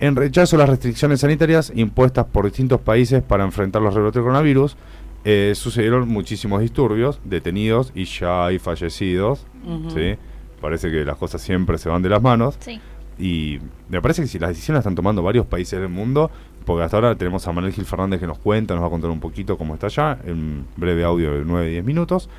en 0.00 0.16
rechazo 0.16 0.56
a 0.56 0.60
las 0.60 0.68
restricciones 0.70 1.20
sanitarias 1.20 1.70
impuestas 1.74 2.24
por 2.24 2.46
distintos 2.46 2.80
países 2.80 3.22
para 3.22 3.44
enfrentar 3.44 3.82
los 3.82 3.94
rebrotes 3.94 4.14
del 4.14 4.22
coronavirus, 4.22 4.76
eh, 5.24 5.52
sucedieron 5.54 6.08
muchísimos 6.08 6.60
disturbios, 6.60 7.20
detenidos 7.24 7.92
y 7.94 8.04
ya 8.04 8.46
hay 8.46 8.58
fallecidos. 8.58 9.46
¿sí? 9.94 10.16
Parece 10.60 10.90
que 10.90 11.04
las 11.04 11.16
cosas 11.16 11.42
siempre 11.42 11.78
se 11.78 11.88
van 11.88 12.02
de 12.02 12.08
las 12.08 12.22
manos. 12.22 12.56
Sí. 12.60 12.80
Y 13.18 13.58
me 13.90 14.00
parece 14.00 14.22
que 14.22 14.28
si 14.28 14.38
las 14.38 14.50
decisiones 14.50 14.78
las 14.78 14.82
están 14.82 14.94
tomando 14.94 15.22
varios 15.22 15.44
países 15.44 15.78
del 15.78 15.90
mundo, 15.90 16.30
porque 16.64 16.84
hasta 16.84 16.96
ahora 16.96 17.14
tenemos 17.16 17.46
a 17.46 17.52
Manuel 17.52 17.74
Gil 17.74 17.84
Fernández 17.84 18.18
que 18.18 18.26
nos 18.26 18.38
cuenta, 18.38 18.74
nos 18.74 18.82
va 18.82 18.86
a 18.86 18.90
contar 18.90 19.10
un 19.10 19.20
poquito 19.20 19.58
cómo 19.58 19.74
está 19.74 19.88
allá, 19.88 20.18
en 20.24 20.64
breve 20.76 21.04
audio 21.04 21.32
de 21.32 21.44
9-10 21.44 21.82
minutos, 21.82 22.30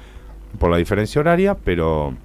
por 0.57 0.71
la 0.71 0.77
diferencia 0.77 1.21
horaria, 1.21 1.55
pero 1.55 2.15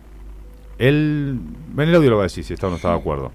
él, 0.78 1.38
en 1.76 1.80
el 1.88 1.94
audio 1.94 2.10
lo 2.10 2.16
va 2.16 2.22
a 2.22 2.24
decir 2.24 2.44
si 2.44 2.54
está 2.54 2.66
o 2.66 2.70
no 2.70 2.76
está 2.76 2.90
de 2.90 2.96
acuerdo. 2.96 3.32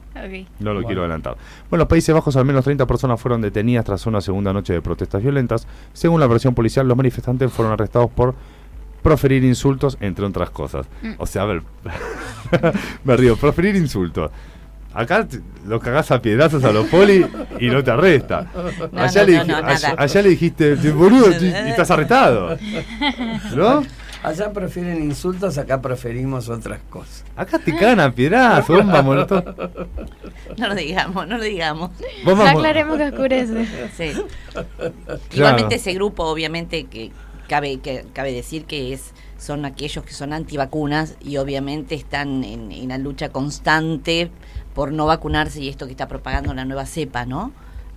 No 0.60 0.70
lo 0.70 0.74
Bueno. 0.76 0.88
quiero 0.88 1.02
adelantar. 1.02 1.36
Bueno, 1.70 1.74
en 1.74 1.80
los 1.80 1.88
Países 1.88 2.14
Bajos 2.14 2.36
al 2.36 2.46
menos 2.46 2.64
30 2.64 2.86
personas 2.86 3.20
fueron 3.20 3.42
detenidas 3.42 3.86
tras 3.86 4.06
una 4.06 4.22
segunda 4.22 4.54
noche 4.54 4.74
de 4.74 4.82
protestas 4.82 5.22
violentas. 5.22 5.68
Según 5.94 6.20
la 6.20 6.28
versión 6.28 6.54
policial, 6.54 6.88
los 6.88 6.98
manifestantes 6.98 7.52
fueron 7.52 7.74
arrestados 7.74 8.10
por 8.12 8.36
proferir 9.02 9.44
insultos, 9.44 9.98
entre 10.00 10.26
otras 10.26 10.52
cosas. 10.52 10.88
Mm. 11.02 11.14
O 11.18 11.26
sea, 11.26 11.44
a 11.44 11.46
ver, 11.46 11.64
me 13.04 13.18
río, 13.18 13.36
proferir 13.38 13.76
insultos. 13.76 14.32
Acá 14.94 15.26
los 15.66 15.82
cagás 15.82 16.12
a 16.12 16.22
piedrazos 16.22 16.64
a 16.66 16.72
los 16.74 16.86
poli 16.88 17.26
y 17.60 17.68
no 17.70 17.82
te 17.82 17.92
arresta. 17.92 18.48
No, 18.92 19.02
allá, 19.02 19.22
no, 19.22 19.28
le 19.32 19.46
no, 19.46 19.56
allá, 19.56 19.96
allá 19.98 20.22
le 20.22 20.30
dijiste, 20.30 20.76
boludo, 20.92 21.32
y 21.32 21.48
estás 21.70 21.90
arrestado. 21.92 22.58
¿No? 23.56 23.84
Allá 24.24 24.54
prefieren 24.54 25.04
insultos, 25.04 25.58
acá 25.58 25.82
preferimos 25.82 26.48
otras 26.50 26.80
cosas. 26.90 27.24
Acá 27.36 27.58
te 27.60 27.76
cagan 27.76 28.00
a 28.00 28.62
bomba, 28.62 29.02
molotov. 29.02 29.44
No 30.58 30.68
lo 30.68 30.76
digamos, 30.76 31.28
no 31.28 31.38
lo 31.38 31.44
digamos. 31.44 31.92
No 32.26 32.36
mo- 32.36 32.44
aclaremos 32.44 32.98
que 32.98 33.04
oscurece. 33.06 33.66
Sí. 33.96 34.12
Claro. 34.52 35.20
Igualmente 35.34 35.76
ese 35.76 35.94
grupo, 35.94 36.24
obviamente, 36.26 36.86
que 36.86 37.12
cabe, 37.48 37.80
que 37.80 38.06
cabe 38.14 38.34
decir 38.34 38.66
que 38.66 38.94
es 38.94 39.14
son 39.38 39.66
aquellos 39.66 40.04
que 40.06 40.14
son 40.14 40.34
antivacunas 40.34 41.16
y 41.20 41.38
obviamente 41.38 41.96
están 41.96 42.44
en, 42.44 42.72
en 42.72 42.90
la 42.90 42.98
lucha 43.00 43.30
constante 43.30 44.30
por 44.76 44.92
no 44.92 45.08
vacunarse 45.08 45.62
y 45.62 45.70
esto 45.70 45.86
que 45.86 45.92
está 45.92 46.08
propagando 46.08 46.54
la 46.54 46.64
nueva 46.66 46.86
cepa, 46.86 47.26
¿no? 47.26 47.52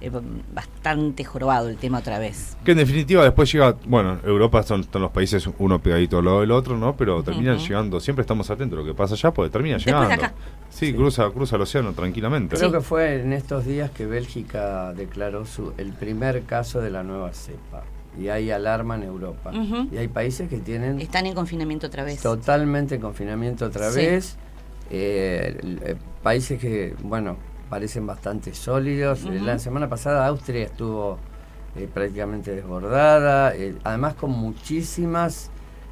Eh, 0.07 0.11
bastante 0.55 1.25
jorobado 1.25 1.69
el 1.69 1.77
tema 1.77 1.99
otra 1.99 2.19
vez. 2.19 2.57
Que 2.65 2.73
en 2.73 2.79
definitiva 2.79 3.25
después 3.25 3.51
llega, 3.53 3.77
bueno, 3.87 4.19
Europa 4.25 4.63
son, 4.63 4.85
son 4.85 5.03
los 5.03 5.11
países 5.11 5.49
uno 5.59 5.79
pegadito 5.81 6.19
al 6.19 6.25
lado 6.27 6.41
del 6.41 6.51
otro, 6.51 6.77
¿no? 6.77 6.97
Pero 6.97 7.23
terminan 7.23 7.59
llegando, 7.59 8.01
siempre 8.01 8.21
estamos 8.23 8.51
atentos 8.51 8.79
a 8.79 8.83
lo 8.83 8.87
que 8.87 8.95
pasa 8.95 9.15
allá, 9.15 9.31
porque 9.33 9.51
termina 9.51 9.77
de 9.79 9.85
llegando. 9.85 10.13
acá. 10.13 10.35
Sí, 10.71 10.93
Cruza, 10.93 11.31
cruza 11.31 11.57
el 11.57 11.63
océano 11.63 11.93
tranquilamente. 11.93 12.57
Creo 12.57 12.69
Sí. 12.71 12.75
que 12.77 12.81
fue 12.83 13.21
en 13.21 13.33
estos 13.33 13.65
días 13.65 13.91
que 13.91 14.07
Bélgica 14.07 14.93
declaró 14.93 15.47
su, 15.47 15.73
el 15.79 15.93
primer 15.93 16.43
caso 16.43 16.81
de 16.81 16.91
la 16.91 17.03
nueva 17.03 17.33
cepa. 17.33 17.83
Y 18.21 18.29
hay 18.29 18.51
alarma 18.51 18.95
en 18.97 19.05
Europa. 19.05 19.51
Y 19.91 19.97
hay 19.97 20.07
países 20.09 20.49
que 20.49 20.59
tienen 20.59 21.01
Están 21.01 21.27
en 21.27 21.35
confinamiento 21.35 21.87
otra 21.89 22.05
vez. 22.05 22.21
totalmente 22.21 23.01
confinamiento 23.01 23.65
otra 23.67 23.91
Sí. 23.91 23.97
vez. 24.01 24.37
Eh, 24.91 25.59
eh, 25.85 25.97
países 26.23 26.61
que, 26.61 26.95
bueno, 27.03 27.37
parecen 27.75 28.07
bastante 28.07 28.55
sólidos. 28.55 29.25
Eh. 29.25 29.41
La 29.43 29.59
semana 29.59 29.89
pasada 29.89 30.29
Austria 30.29 30.63
estuvo 30.63 31.19
eh, 31.75 31.89
prácticamente 31.93 32.55
desbordada, 32.55 33.53
eh, 33.53 33.75
además 33.83 34.15
con 34.15 34.31
muchísimas 34.31 35.51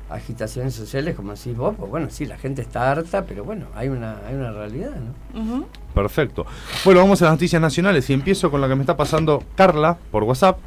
agitaciones 0.08 0.74
sociales, 0.74 1.16
como 1.16 1.34
decís 1.34 1.56
vos, 1.56 1.74
pues 1.76 1.90
bueno, 1.90 2.06
sí, 2.08 2.24
la 2.24 2.38
gente 2.38 2.62
está 2.62 2.92
harta, 2.92 3.24
pero 3.24 3.42
bueno, 3.42 3.66
hay 3.74 3.88
una, 3.88 4.18
hay 4.28 4.36
una 4.36 4.52
realidad, 4.52 4.92
¿no? 5.34 5.66
Perfecto. 5.92 6.46
Bueno, 6.84 7.00
vamos 7.00 7.20
a 7.22 7.24
las 7.24 7.34
noticias 7.34 7.60
nacionales 7.60 8.08
y 8.08 8.12
empiezo 8.12 8.48
con 8.52 8.60
la 8.60 8.68
que 8.68 8.76
me 8.76 8.82
está 8.82 8.96
pasando 8.96 9.42
Carla 9.56 9.98
por 10.12 10.22
WhatsApp. 10.22 10.58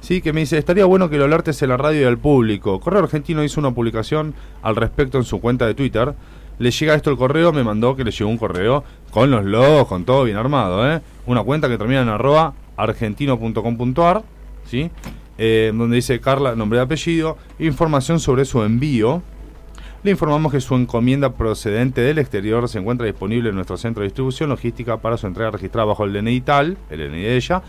Sí, 0.00 0.22
que 0.22 0.32
me 0.32 0.40
dice, 0.40 0.56
estaría 0.56 0.86
bueno 0.86 1.10
que 1.10 1.18
lo 1.18 1.26
alertes 1.26 1.60
en 1.60 1.68
la 1.68 1.76
radio 1.76 2.00
y 2.00 2.04
al 2.04 2.16
público. 2.16 2.80
Correo 2.80 3.02
Argentino 3.02 3.44
hizo 3.44 3.60
una 3.60 3.72
publicación 3.72 4.34
al 4.62 4.76
respecto 4.76 5.18
en 5.18 5.24
su 5.24 5.38
cuenta 5.38 5.66
de 5.66 5.74
Twitter. 5.74 6.14
Le 6.62 6.70
llega 6.70 6.94
esto 6.94 7.10
el 7.10 7.16
correo, 7.16 7.52
me 7.52 7.64
mandó 7.64 7.96
que 7.96 8.04
le 8.04 8.12
llegó 8.12 8.30
un 8.30 8.38
correo 8.38 8.84
con 9.10 9.32
los 9.32 9.44
logos, 9.44 9.88
con 9.88 10.04
todo 10.04 10.22
bien 10.22 10.36
armado, 10.36 10.88
¿eh? 10.88 11.00
Una 11.26 11.42
cuenta 11.42 11.68
que 11.68 11.76
termina 11.76 12.02
en 12.02 12.08
arroba 12.08 12.54
argentino.com.ar, 12.76 14.22
¿sí? 14.64 14.88
Eh, 15.38 15.72
donde 15.74 15.96
dice 15.96 16.20
Carla, 16.20 16.54
nombre 16.54 16.78
y 16.78 16.82
apellido, 16.82 17.36
información 17.58 18.20
sobre 18.20 18.44
su 18.44 18.62
envío. 18.62 19.22
Le 20.04 20.12
informamos 20.12 20.52
que 20.52 20.60
su 20.60 20.76
encomienda 20.76 21.32
procedente 21.32 22.00
del 22.00 22.18
exterior 22.18 22.68
se 22.68 22.78
encuentra 22.78 23.08
disponible 23.08 23.48
en 23.48 23.56
nuestro 23.56 23.76
centro 23.76 24.02
de 24.02 24.06
distribución 24.06 24.48
logística 24.48 24.98
para 24.98 25.16
su 25.16 25.26
entrega 25.26 25.50
registrada 25.50 25.86
bajo 25.86 26.04
el 26.04 26.12
DNI 26.12 26.42
tal, 26.42 26.78
el 26.90 27.10
DNI 27.10 27.22
de 27.22 27.36
ella, 27.38 27.62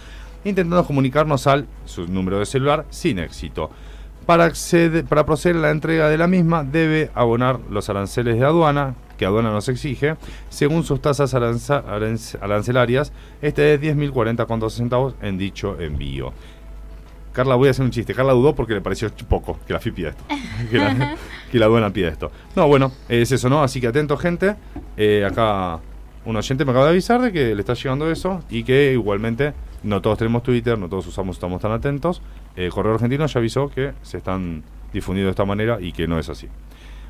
intentando 0.45 0.85
comunicarnos 0.85 1.47
al 1.47 1.65
su 1.85 2.05
número 2.05 2.38
de 2.38 2.45
celular 2.45 2.85
sin 2.91 3.17
éxito. 3.17 3.71
Para, 4.25 4.45
acceder- 4.49 5.03
para 5.05 5.25
proceder 5.25 5.57
a 5.57 5.59
la 5.59 5.71
entrega 5.71 6.09
de 6.09 6.17
la 6.17 6.27
misma 6.27 6.63
debe 6.63 7.11
abonar 7.13 7.59
los 7.69 7.89
aranceles 7.89 8.39
de 8.39 8.45
aduana 8.45 8.95
que 9.17 9.25
aduana 9.25 9.51
nos 9.51 9.69
exige, 9.69 10.15
según 10.49 10.83
sus 10.83 11.01
tasas 11.01 11.33
aranza- 11.33 11.83
aranc- 11.85 12.37
arancelarias, 12.41 13.11
este 13.41 13.73
es 13.73 13.81
10.040,12 13.81 14.69
centavos 14.71 15.15
en 15.21 15.37
dicho 15.37 15.79
envío. 15.79 16.33
Carla, 17.31 17.55
voy 17.55 17.67
a 17.67 17.71
hacer 17.71 17.83
un 17.83 17.91
chiste. 17.91 18.13
Carla 18.13 18.33
dudó 18.33 18.53
porque 18.55 18.73
le 18.75 18.81
pareció 18.81 19.09
poco 19.27 19.57
que 19.65 19.73
la 19.73 19.79
FI 19.79 19.91
pida 19.91 20.09
esto. 20.09 20.23
que, 20.71 20.77
la, 20.77 21.15
que 21.51 21.59
la 21.59 21.65
aduana 21.65 21.89
pida 21.91 22.07
esto. 22.09 22.31
No, 22.55 22.67
bueno, 22.67 22.91
es 23.09 23.31
eso, 23.31 23.49
¿no? 23.49 23.63
Así 23.63 23.81
que 23.81 23.87
atento, 23.87 24.17
gente. 24.17 24.55
Eh, 24.97 25.25
acá 25.25 25.79
un 26.25 26.35
oyente 26.35 26.63
me 26.63 26.71
acaba 26.71 26.85
de 26.85 26.91
avisar 26.91 27.21
de 27.21 27.31
que 27.31 27.53
le 27.55 27.59
está 27.61 27.73
llegando 27.73 28.09
eso 28.09 28.41
y 28.49 28.63
que 28.63 28.93
igualmente 28.93 29.53
no 29.83 30.01
todos 30.01 30.17
tenemos 30.19 30.43
Twitter, 30.43 30.77
no 30.77 30.87
todos 30.87 31.07
usamos, 31.07 31.35
estamos 31.35 31.59
tan 31.61 31.71
atentos. 31.71 32.21
Eh, 32.55 32.69
Correo 32.72 32.93
Argentino 32.93 33.25
ya 33.25 33.39
avisó 33.39 33.69
que 33.69 33.93
se 34.01 34.17
están 34.17 34.63
difundiendo 34.93 35.27
de 35.27 35.31
esta 35.31 35.45
manera 35.45 35.79
y 35.81 35.91
que 35.91 36.07
no 36.07 36.19
es 36.19 36.29
así. 36.29 36.48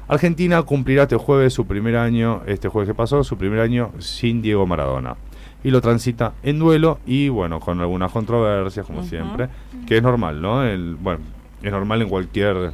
Argentina 0.08 0.62
cumplirá 0.64 1.04
este 1.04 1.16
jueves 1.16 1.54
su 1.54 1.66
primer 1.66 1.96
año, 1.96 2.42
este 2.46 2.68
jueves 2.70 2.90
que 2.90 2.94
pasó, 2.96 3.24
su 3.24 3.38
primer 3.38 3.60
año 3.60 3.92
sin 4.00 4.42
Diego 4.42 4.66
Maradona. 4.66 5.16
Y 5.64 5.72
lo 5.72 5.80
transita 5.80 6.34
en 6.44 6.60
duelo 6.60 7.00
y 7.06 7.30
bueno, 7.30 7.60
con 7.62 7.80
algunas 7.80 8.12
controversias, 8.12 8.86
como 8.86 9.04
siempre, 9.04 9.48
que 9.88 9.98
es 9.98 10.04
normal, 10.04 10.42
¿no? 10.42 10.64
El, 10.64 10.96
bueno, 10.96 11.22
es 11.62 11.72
normal 11.72 12.02
en 12.02 12.10
cualquier 12.10 12.72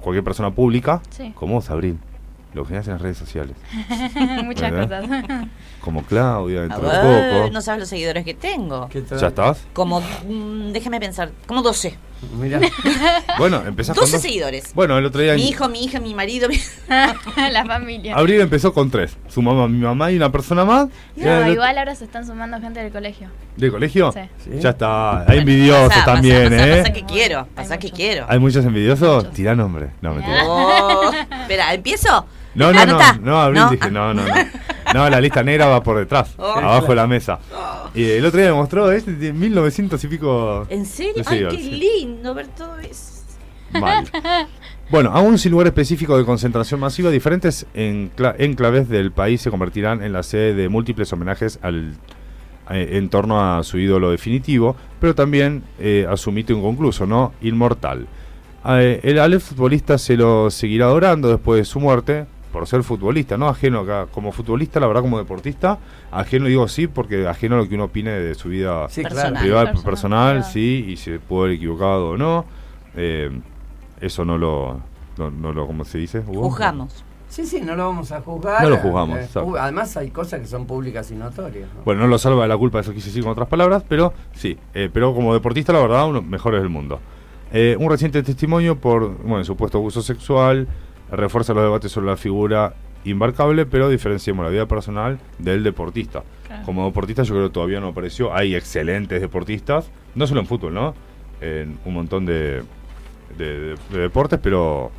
cualquier 0.00 0.24
persona 0.24 0.50
pública, 0.50 1.02
Sí. 1.10 1.32
como 1.34 1.54
vos, 1.56 1.68
Abril, 1.68 1.98
lo 2.54 2.64
que 2.64 2.74
haces 2.76 2.88
en 2.88 2.92
las 2.94 3.02
redes 3.02 3.16
sociales, 3.18 3.56
Muchas 4.44 4.70
¿Verdad? 4.70 5.02
cosas. 5.02 5.46
como 5.80 6.02
Claudia, 6.04 6.58
A 6.58 6.62
dentro 6.62 6.88
de 6.88 7.32
poco. 7.40 7.50
no 7.52 7.60
sabes 7.62 7.80
los 7.80 7.88
seguidores 7.88 8.24
que 8.24 8.34
tengo. 8.34 8.88
¿Qué 8.88 9.00
tal? 9.02 9.18
¿Ya 9.18 9.28
estás? 9.28 9.64
Como, 9.72 10.00
mm, 10.00 10.72
déjame 10.72 11.00
pensar, 11.00 11.30
como 11.46 11.62
12. 11.62 11.96
Mirá. 12.38 12.60
Bueno, 13.38 13.62
empezás 13.66 13.96
con 13.96 14.02
12 14.04 14.12
dos. 14.12 14.22
seguidores. 14.22 14.72
Bueno, 14.74 14.96
el 14.96 15.04
otro 15.06 15.20
día. 15.22 15.34
Mi 15.34 15.48
hijo, 15.48 15.68
mi 15.68 15.82
hija, 15.84 15.98
mi 15.98 16.14
marido. 16.14 16.48
mi- 16.48 16.60
la 17.50 17.64
familia. 17.64 18.14
Abril 18.14 18.40
empezó 18.42 18.72
con 18.72 18.90
tres. 18.90 19.16
Su 19.28 19.42
mamá, 19.42 19.66
mi 19.66 19.78
mamá 19.78 20.12
y 20.12 20.16
una 20.16 20.30
persona 20.30 20.64
más. 20.64 20.88
No, 21.16 21.42
el- 21.44 21.54
igual 21.54 21.76
ahora 21.78 21.96
se 21.96 22.04
están 22.04 22.24
sumando 22.24 22.60
gente 22.60 22.80
del 22.80 22.92
colegio. 22.92 23.28
¿De 23.56 23.70
colegio? 23.72 24.12
Sí. 24.12 24.20
Sí. 24.44 24.50
Ya 24.60 24.70
está. 24.70 25.28
Hay 25.28 25.38
envidiosos 25.38 25.88
Pasa, 25.88 26.04
también, 26.04 26.44
pasa, 26.50 26.68
¿eh? 26.68 26.76
Pasa 26.82 26.92
que 26.92 27.04
quiero, 27.06 27.38
Hay 27.40 27.46
pasa 27.56 27.78
que 27.78 27.86
muchos. 27.88 27.98
quiero. 27.98 28.26
¿Hay 28.28 28.38
muchos 28.38 28.64
envidiosos? 28.64 29.16
Muchos. 29.24 29.34
Tira 29.34 29.56
nombre. 29.56 29.90
No, 30.00 30.14
mentira. 30.14 30.42
Oh. 30.46 31.10
Espera, 31.40 31.74
¿empiezo? 31.74 32.24
No, 32.54 32.72
no, 32.72 32.84
no, 32.86 32.98
no, 33.22 33.40
Abril 33.40 33.60
No, 33.62 33.70
dije, 33.70 33.90
no, 33.90 34.14
no, 34.14 34.22
no. 34.26 34.34
No, 34.94 35.08
la 35.08 35.20
lista 35.22 35.42
negra 35.42 35.66
va 35.68 35.82
por 35.82 35.96
detrás, 35.98 36.34
Oh. 36.36 36.50
abajo 36.52 36.88
de 36.88 36.96
la 36.96 37.06
mesa. 37.06 37.38
Y 37.94 38.04
el 38.10 38.26
otro 38.26 38.38
día 38.40 38.50
me 38.50 38.56
mostró, 38.56 38.92
es 38.92 39.06
de 39.06 39.32
1900 39.32 40.04
y 40.04 40.08
pico. 40.08 40.66
¿En 40.68 40.84
serio? 40.84 41.22
Ay, 41.24 41.46
qué 41.50 41.56
lindo 41.62 42.34
ver 42.34 42.48
todo 42.48 42.78
eso. 42.78 43.22
Mal. 43.80 44.04
Bueno, 44.90 45.10
aún 45.14 45.38
sin 45.38 45.52
lugar 45.52 45.68
específico 45.68 46.18
de 46.18 46.24
concentración 46.26 46.78
masiva, 46.78 47.08
diferentes 47.08 47.66
encla- 47.74 48.34
enclaves 48.38 48.90
del 48.90 49.10
país 49.10 49.40
se 49.40 49.50
convertirán 49.50 50.02
en 50.02 50.12
la 50.12 50.22
sede 50.22 50.52
de 50.52 50.68
múltiples 50.68 51.10
homenajes 51.14 51.58
al, 51.62 51.94
eh, 52.68 52.90
en 52.98 53.08
torno 53.08 53.40
a 53.40 53.62
su 53.64 53.78
ídolo 53.78 54.10
definitivo, 54.10 54.76
pero 55.00 55.14
también 55.14 55.62
eh, 55.78 56.06
a 56.06 56.18
su 56.18 56.30
mito 56.30 56.52
inconcluso, 56.52 57.06
¿no? 57.06 57.32
Inmortal. 57.40 58.06
Eh, 58.68 59.00
el 59.02 59.18
Ale 59.18 59.40
futbolista 59.40 59.96
se 59.96 60.18
lo 60.18 60.50
seguirá 60.50 60.84
adorando 60.86 61.30
después 61.30 61.60
de 61.60 61.64
su 61.64 61.80
muerte, 61.80 62.26
por 62.52 62.66
ser 62.66 62.82
futbolista, 62.82 63.36
¿no? 63.38 63.48
Ajeno 63.48 63.80
acá, 63.80 64.06
como 64.12 64.30
futbolista, 64.30 64.78
la 64.78 64.86
verdad, 64.86 65.00
como 65.00 65.18
deportista, 65.18 65.78
ajeno 66.10 66.46
digo 66.46 66.68
sí, 66.68 66.86
porque 66.86 67.26
ajeno 67.26 67.54
a 67.56 67.58
lo 67.58 67.68
que 67.68 67.74
uno 67.74 67.84
opine 67.84 68.10
de 68.10 68.34
su 68.34 68.50
vida 68.50 68.88
Sí, 68.90 69.02
Personal. 69.02 69.42
privada, 69.42 69.72
Personal, 69.82 70.44
sí, 70.44 70.84
y 70.88 70.96
se 70.98 71.18
puede 71.18 71.44
haber 71.46 71.56
equivocado 71.56 72.10
o 72.10 72.16
no. 72.16 72.44
Eh, 72.94 73.30
eso 74.00 74.24
no 74.24 74.36
lo, 74.38 74.80
no, 75.16 75.30
no 75.30 75.52
lo, 75.52 75.66
¿cómo 75.66 75.84
se 75.84 75.98
dice? 75.98 76.20
Hugo? 76.20 76.42
Juzgamos. 76.50 77.04
Sí, 77.28 77.46
sí, 77.46 77.62
no 77.62 77.74
lo 77.74 77.86
vamos 77.86 78.12
a 78.12 78.20
juzgar. 78.20 78.62
No 78.62 78.68
lo 78.68 78.76
juzgamos, 78.76 79.18
Eh, 79.18 79.24
exacto. 79.24 79.48
pu- 79.48 79.58
además 79.58 79.96
hay 79.96 80.10
cosas 80.10 80.40
que 80.40 80.46
son 80.46 80.66
públicas 80.66 81.10
y 81.10 81.14
notorias. 81.14 81.66
¿no? 81.74 81.82
Bueno, 81.84 82.02
no 82.02 82.08
lo 82.08 82.18
salva 82.18 82.42
de 82.42 82.48
la 82.48 82.58
culpa, 82.58 82.80
eso 82.80 82.92
quise 82.92 83.06
decir 83.06 83.22
con 83.22 83.32
otras 83.32 83.48
palabras, 83.48 83.82
pero 83.88 84.12
sí. 84.34 84.58
eh, 84.74 84.90
pero 84.92 85.14
como 85.14 85.32
deportista, 85.32 85.72
la 85.72 85.80
verdad, 85.80 86.06
uno 86.06 86.20
mejor 86.20 86.54
del 86.54 86.68
mundo. 86.68 87.00
Eh, 87.54 87.74
un 87.80 87.88
reciente 87.90 88.22
testimonio 88.22 88.76
por, 88.78 89.16
bueno, 89.22 89.44
supuesto 89.44 89.78
abuso 89.78 90.02
sexual, 90.02 90.68
refuerza 91.12 91.54
los 91.54 91.62
debates 91.62 91.92
sobre 91.92 92.06
la 92.08 92.16
figura 92.16 92.74
imbarcable, 93.04 93.66
pero 93.66 93.88
diferenciamos 93.88 94.44
la 94.44 94.50
vida 94.50 94.66
personal 94.66 95.18
del 95.38 95.62
deportista. 95.62 96.22
Claro. 96.46 96.64
Como 96.64 96.84
deportista 96.86 97.22
yo 97.22 97.34
creo 97.34 97.48
que 97.48 97.52
todavía 97.54 97.80
no 97.80 97.88
apareció. 97.88 98.34
Hay 98.34 98.54
excelentes 98.54 99.20
deportistas, 99.20 99.90
no 100.14 100.26
solo 100.26 100.40
en 100.40 100.46
fútbol, 100.46 100.74
¿no? 100.74 100.94
En 101.40 101.78
un 101.84 101.94
montón 101.94 102.24
de, 102.26 102.62
de- 103.36 103.60
de- 103.60 103.76
de 103.90 103.98
deportes, 103.98 104.38
pero 104.42 104.90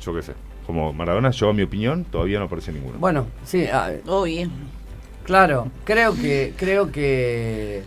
yo 0.00 0.14
qué 0.14 0.22
sé. 0.22 0.32
Como 0.66 0.92
Maradona, 0.94 1.30
yo 1.30 1.50
a 1.50 1.52
mi 1.52 1.62
opinión, 1.62 2.04
todavía 2.04 2.38
no 2.38 2.46
aparece 2.46 2.72
ninguno. 2.72 2.98
Bueno, 2.98 3.26
sí, 3.44 3.66
ah, 3.70 3.90
Obvio. 4.06 4.48
claro. 5.24 5.68
Creo 5.84 6.14
que, 6.14 6.54
creo 6.56 6.90
que, 6.90 7.82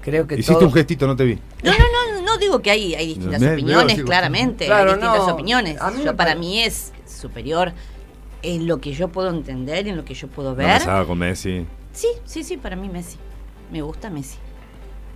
creo 0.00 0.26
que 0.26 0.36
Hiciste 0.36 0.64
un 0.64 0.72
gestito, 0.72 1.06
no 1.06 1.16
te 1.16 1.24
vi. 1.24 1.38
No, 1.62 1.72
no, 1.72 1.78
no, 1.78 2.22
no 2.22 2.38
digo 2.38 2.60
que 2.60 2.70
hay, 2.70 2.94
hay 2.94 3.06
distintas 3.08 3.40
Me- 3.40 3.52
opiniones, 3.54 4.02
claramente. 4.02 4.66
Claro, 4.66 4.90
hay 4.90 4.96
distintas 4.96 5.26
no, 5.26 5.34
opiniones. 5.34 5.80
a 5.80 5.90
mí 5.90 5.98
me 5.98 6.04
Yo 6.04 6.16
para 6.16 6.34
mí 6.34 6.60
es 6.60 6.92
superior 7.06 7.72
en 8.42 8.66
lo 8.66 8.80
que 8.80 8.92
yo 8.92 9.08
puedo 9.08 9.30
entender, 9.30 9.88
en 9.88 9.96
lo 9.96 10.04
que 10.04 10.14
yo 10.14 10.28
puedo 10.28 10.50
No 10.50 10.56
ver. 10.56 10.80
salga 10.80 11.04
con 11.06 11.18
Messi. 11.18 11.66
Sí, 11.92 12.08
sí, 12.24 12.44
sí, 12.44 12.56
para 12.56 12.76
mí 12.76 12.88
Messi. 12.88 13.16
Me 13.72 13.82
gusta 13.82 14.08
Messi. 14.10 14.38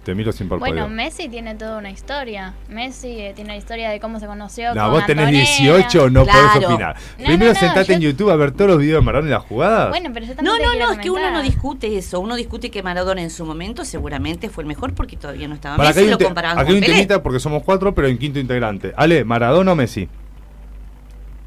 Te 0.04 0.16
miro 0.16 0.32
sin 0.32 0.48
parpadear. 0.48 0.78
Bueno, 0.78 0.92
Messi 0.92 1.28
tiene 1.28 1.54
toda 1.54 1.78
una 1.78 1.88
historia. 1.88 2.54
Messi 2.68 3.20
eh, 3.20 3.32
tiene 3.36 3.50
la 3.52 3.56
historia 3.56 3.88
de 3.88 4.00
cómo 4.00 4.18
se 4.18 4.26
conoció 4.26 4.74
No, 4.74 4.82
con 4.82 4.90
vos 4.94 5.06
tenés 5.06 5.26
Antonella. 5.26 5.76
18, 5.76 6.10
no 6.10 6.24
Claro. 6.24 6.40
podés 6.54 6.64
opinar. 6.66 6.96
No, 6.96 7.24
Primero 7.24 7.44
no, 7.46 7.52
no, 7.54 7.60
sentate 7.60 7.92
en 7.94 8.00
yo- 8.00 8.10
YouTube 8.10 8.30
a 8.30 8.36
ver 8.36 8.50
todos 8.50 8.70
los 8.72 8.78
videos 8.80 9.00
de 9.00 9.06
Maradona 9.06 9.28
y 9.28 9.32
las 9.32 9.42
jugadas. 9.44 9.90
Bueno, 9.90 10.10
pero 10.12 10.26
yo 10.26 10.32
No, 10.32 10.36
también 10.36 10.56
te 10.58 10.64
no, 10.64 10.70
quiero 10.72 10.86
no, 10.86 10.92
es 10.94 10.98
que 10.98 11.10
uno 11.10 11.30
no 11.30 11.40
discute 11.42 11.96
eso. 11.96 12.18
Uno 12.18 12.34
discute 12.34 12.72
que 12.72 12.82
Maradona 12.82 13.22
en 13.22 13.30
su 13.30 13.46
momento 13.46 13.84
seguramente 13.84 14.48
fue 14.50 14.64
el 14.64 14.68
mejor 14.68 14.92
porque 14.92 15.16
todavía 15.16 15.46
no 15.46 15.54
estaba 15.54 15.76
Para 15.76 15.90
acá 15.90 15.96
Messi 16.00 16.06
hay 16.06 16.10
lo 16.10 16.18
te- 16.18 16.24
comparaban 16.24 16.58
acá 16.58 16.62
hay 16.62 16.66
con 16.66 16.74
un 16.74 16.80
Pelé. 16.80 16.92
temita 16.94 17.22
porque 17.22 17.38
somos 17.38 17.62
cuatro, 17.62 17.94
pero 17.94 18.08
en 18.08 18.18
quinto 18.18 18.40
integrante. 18.40 18.92
Ale, 18.96 19.24
¿Maradona 19.24 19.70
o 19.70 19.76
Messi? 19.76 20.08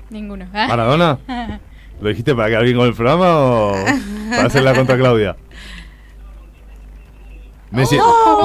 Ninguno. 0.10 0.46
¿Maradona? 0.54 1.18
¿Lo 2.02 2.08
dijiste 2.10 2.34
para 2.36 2.48
quedar 2.50 2.64
bien 2.64 2.78
con 2.78 2.88
el 2.88 2.94
programa 2.94 3.38
o 3.38 3.74
para 4.30 4.46
hacer 4.46 4.64
la 4.64 4.74
contra 4.74 4.96
Claudia? 4.98 5.36
Messi, 7.76 7.98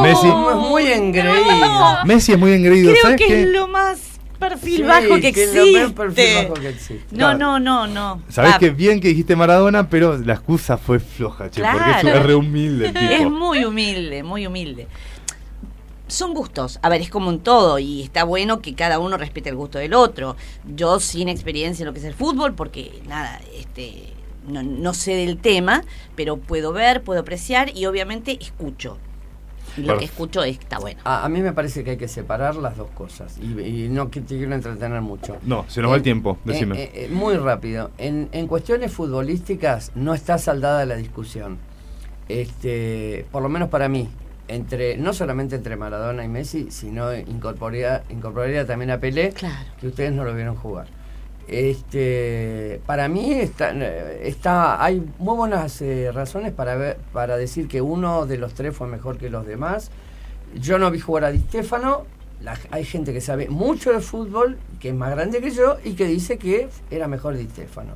Messi, 0.03 0.27
es 0.29 0.35
muy 0.57 0.87
engreído. 0.87 2.05
Messi 2.05 2.33
es 2.33 2.38
muy 2.38 2.53
engreído, 2.53 2.90
Creo 2.93 3.03
¿sabes 3.03 3.16
que 3.19 3.27
qué? 3.27 3.43
es 3.43 3.49
lo 3.49 3.69
más 3.69 3.99
perfil 4.38 4.77
Sí, 4.77 4.83
bajo 4.83 5.14
que, 5.16 5.21
que 5.21 5.29
existe. 5.29 5.73
lo 5.73 5.83
más 5.83 5.93
perfil 5.93 6.25
bajo 6.49 6.55
que 6.55 6.69
existe. 6.71 7.05
No, 7.11 7.16
Claro. 7.19 7.38
no, 7.38 7.61
no, 7.61 7.87
no. 7.87 8.23
Sabés 8.29 8.53
Ah, 8.55 8.59
que 8.59 8.71
bien 8.71 9.01
que 9.01 9.09
dijiste 9.09 9.37
Maradona, 9.37 9.88
pero 9.88 10.16
la 10.19 10.35
excusa 10.35 10.77
fue 10.79 10.99
floja, 10.99 11.51
che, 11.51 11.62
porque 11.62 11.77
es, 11.90 11.97
Claro. 12.01 12.09
es 12.19 12.27
re 12.27 12.35
humilde 12.35 12.88
el 12.88 12.97
Es 12.97 13.31
muy 13.31 13.64
humilde, 13.64 14.23
muy 14.23 14.47
humilde. 14.47 14.88
Son 16.09 16.35
gustos, 16.35 16.81
a 16.83 16.88
ver, 16.88 17.03
es 17.03 17.09
como 17.11 17.31
en 17.31 17.38
todo 17.38 17.79
y 17.79 18.03
está 18.03 18.25
bueno 18.25 18.61
que 18.61 18.75
cada 18.75 18.99
uno 18.99 19.16
respete 19.16 19.49
el 19.51 19.55
gusto 19.55 19.79
del 19.79 19.95
otro. 19.95 20.37
Yo 20.75 20.99
sin 20.99 21.29
experiencia 21.29 21.85
en 21.85 21.87
lo 21.87 21.93
que 21.93 22.01
es 22.01 22.05
el 22.05 22.14
fútbol, 22.14 22.55
porque 22.55 23.01
nada, 23.07 23.40
este, 23.57 24.12
no, 24.49 24.64
no 24.64 24.93
sé 24.93 25.14
del 25.14 25.37
tema, 25.38 25.85
pero 26.16 26.37
puedo 26.38 26.73
ver, 26.73 27.03
puedo 27.03 27.21
apreciar 27.21 27.77
y 27.77 27.87
obviamente 27.87 28.37
escucho. 28.40 28.99
Y 29.77 29.83
lo 29.83 29.99
que 29.99 30.05
escucho 30.07 30.43
está 30.43 30.79
bueno. 30.79 31.01
A, 31.05 31.25
a 31.25 31.29
mí 31.29 31.41
me 31.41 31.53
parece 31.53 31.85
que 31.85 31.91
hay 31.93 31.97
que 31.97 32.09
separar 32.09 32.57
las 32.57 32.77
dos 32.77 32.91
cosas 32.91 33.39
y, 33.39 33.59
y 33.61 33.89
no 33.89 34.11
que 34.11 34.21
te 34.21 34.37
quiero 34.37 34.55
entretener 34.55 35.01
mucho. 35.01 35.37
No, 35.43 35.65
se 35.69 35.81
nos 35.83 35.91
va 35.93 35.97
el 35.97 36.03
tiempo, 36.03 36.37
eh, 36.39 36.41
decime. 36.45 36.83
eh, 36.83 36.91
eh, 36.95 37.09
muy 37.11 37.37
rápido. 37.37 37.91
En, 37.99 38.29
en 38.33 38.47
cuestiones 38.47 38.93
futbolísticas 38.93 39.93
no 39.95 40.15
está 40.15 40.39
saldada 40.39 40.85
la 40.87 40.97
discusión. 40.97 41.59
Este, 42.29 43.27
por 43.33 43.43
lo 43.43 43.49
menos 43.49 43.69
para 43.71 43.89
mí, 43.89 44.09
entre 44.49 44.97
no 44.97 45.13
solamente 45.13 45.57
entre 45.57 45.77
Maradona 45.77 46.25
y 46.25 46.29
Messi, 46.29 46.71
sino 46.71 47.15
incorporaría, 47.17 48.05
incorporaría 48.11 48.67
también 48.67 48.91
a 48.91 48.99
Pelé, 48.99 49.31
Claro. 49.31 49.67
que 49.81 49.89
ustedes 49.89 50.13
no 50.13 50.25
lo 50.25 50.35
vieron 50.35 50.57
jugar. 50.57 50.87
Este, 51.51 52.81
para 52.87 53.09
mí 53.09 53.33
está, 53.33 53.73
está, 54.23 54.83
hay 54.85 55.03
muy 55.19 55.37
buenas 55.37 55.83
eh, 55.83 56.11
razones 56.13 56.53
para 56.53 56.77
ver, 56.77 56.97
para 57.13 57.37
decir 57.37 57.69
que 57.69 57.81
uno 57.83 58.25
de 58.27 58.39
los 58.39 58.55
tres 58.55 58.75
fue 58.77 58.87
mejor 58.87 59.19
que 59.19 59.31
los 59.31 59.47
demás. 59.47 59.91
Yo 60.55 60.79
no 60.79 60.91
vi 60.91 61.01
jugar 61.01 61.25
a 61.25 61.31
Di 61.31 61.39
Stefano. 61.41 62.05
La- 62.41 62.59
hay 62.71 62.85
gente 62.85 63.13
que 63.13 63.21
sabe 63.21 63.49
mucho 63.49 63.93
de 63.93 64.01
fútbol, 64.01 64.59
que 64.79 64.89
es 64.91 64.95
más 64.95 65.11
grande 65.11 65.41
que 65.41 65.51
yo, 65.51 65.77
y 65.85 65.93
que 65.95 66.07
dice 66.07 66.39
que 66.39 66.69
era 66.91 67.09
mejor 67.09 67.37
Di 67.37 67.45
Stefano 67.49 67.95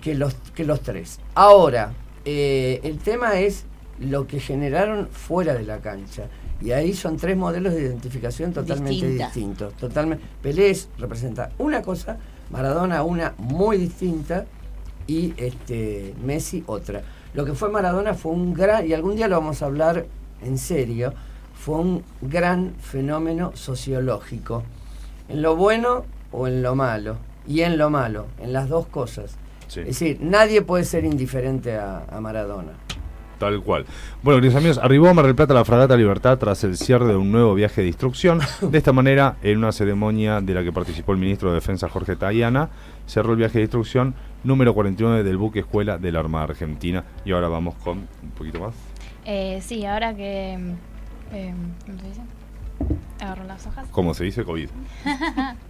que 0.00 0.14
los, 0.14 0.34
que 0.54 0.64
los 0.64 0.80
tres. 0.82 1.18
Ahora, 1.34 1.92
eh, 2.24 2.80
el 2.84 2.98
tema 2.98 3.40
es 3.40 3.64
lo 3.98 4.26
que 4.26 4.40
generaron 4.40 5.08
fuera 5.08 5.54
de 5.54 5.64
la 5.64 5.78
cancha. 5.78 6.24
Y 6.62 6.72
ahí 6.72 6.92
son 6.94 7.16
tres 7.16 7.36
modelos 7.36 7.74
de 7.74 7.82
identificación 7.82 8.52
totalmente 8.52 8.90
Distinta. 9.06 9.24
distintos. 9.26 9.74
Totalmente. 9.74 10.24
Pelé 10.42 10.70
es- 10.70 10.88
representa 10.98 11.50
una 11.58 11.82
cosa, 11.82 12.18
Maradona 12.50 13.02
una 13.02 13.34
muy 13.38 13.78
distinta 13.78 14.46
y 15.06 15.34
este 15.36 16.14
Messi 16.24 16.62
otra. 16.66 17.02
Lo 17.34 17.44
que 17.44 17.54
fue 17.54 17.70
Maradona 17.70 18.14
fue 18.14 18.32
un 18.32 18.52
gran, 18.54 18.86
y 18.86 18.92
algún 18.92 19.16
día 19.16 19.28
lo 19.28 19.36
vamos 19.36 19.62
a 19.62 19.66
hablar 19.66 20.06
en 20.42 20.58
serio, 20.58 21.14
fue 21.54 21.76
un 21.76 22.02
gran 22.20 22.74
fenómeno 22.80 23.52
sociológico. 23.54 24.64
En 25.28 25.42
lo 25.42 25.56
bueno 25.56 26.04
o 26.32 26.48
en 26.48 26.62
lo 26.62 26.74
malo. 26.74 27.16
Y 27.46 27.62
en 27.62 27.78
lo 27.78 27.90
malo, 27.90 28.26
en 28.38 28.52
las 28.52 28.68
dos 28.68 28.86
cosas. 28.86 29.36
Sí. 29.66 29.80
Es 29.80 29.86
decir, 29.86 30.18
nadie 30.20 30.62
puede 30.62 30.84
ser 30.84 31.04
indiferente 31.04 31.76
a, 31.76 32.04
a 32.10 32.20
Maradona. 32.20 32.72
Tal 33.40 33.62
cual. 33.62 33.86
Bueno, 34.22 34.38
queridos 34.38 34.56
amigos, 34.56 34.78
arribó 34.78 35.08
a 35.08 35.14
Mar 35.14 35.24
del 35.24 35.34
Plata 35.34 35.54
la 35.54 35.64
Fragata 35.64 35.96
Libertad 35.96 36.36
tras 36.38 36.62
el 36.62 36.76
cierre 36.76 37.06
de 37.06 37.16
un 37.16 37.32
nuevo 37.32 37.54
viaje 37.54 37.80
de 37.80 37.86
instrucción. 37.88 38.38
De 38.60 38.76
esta 38.76 38.92
manera, 38.92 39.36
en 39.42 39.56
una 39.56 39.72
ceremonia 39.72 40.42
de 40.42 40.52
la 40.52 40.62
que 40.62 40.70
participó 40.72 41.12
el 41.12 41.18
ministro 41.18 41.48
de 41.48 41.54
Defensa 41.54 41.88
Jorge 41.88 42.16
Tayana, 42.16 42.68
cerró 43.06 43.30
el 43.32 43.38
viaje 43.38 43.56
de 43.58 43.62
instrucción 43.64 44.14
número 44.44 44.74
49 44.74 45.22
del 45.24 45.38
buque 45.38 45.60
escuela 45.60 45.96
de 45.96 46.12
la 46.12 46.20
Armada 46.20 46.44
Argentina. 46.44 47.02
Y 47.24 47.32
ahora 47.32 47.48
vamos 47.48 47.76
con 47.76 48.06
un 48.22 48.30
poquito 48.36 48.60
más. 48.60 48.74
Eh, 49.24 49.58
sí, 49.62 49.86
ahora 49.86 50.14
que... 50.14 50.58
eh, 51.32 51.54
¿Cómo 51.86 51.98
se 51.98 52.08
dice? 52.08 52.20
Agarro 53.20 53.44
las 53.44 53.66
hojas. 53.66 53.88
Como 53.90 54.12
se 54.12 54.24
dice, 54.24 54.44
COVID. 54.44 54.68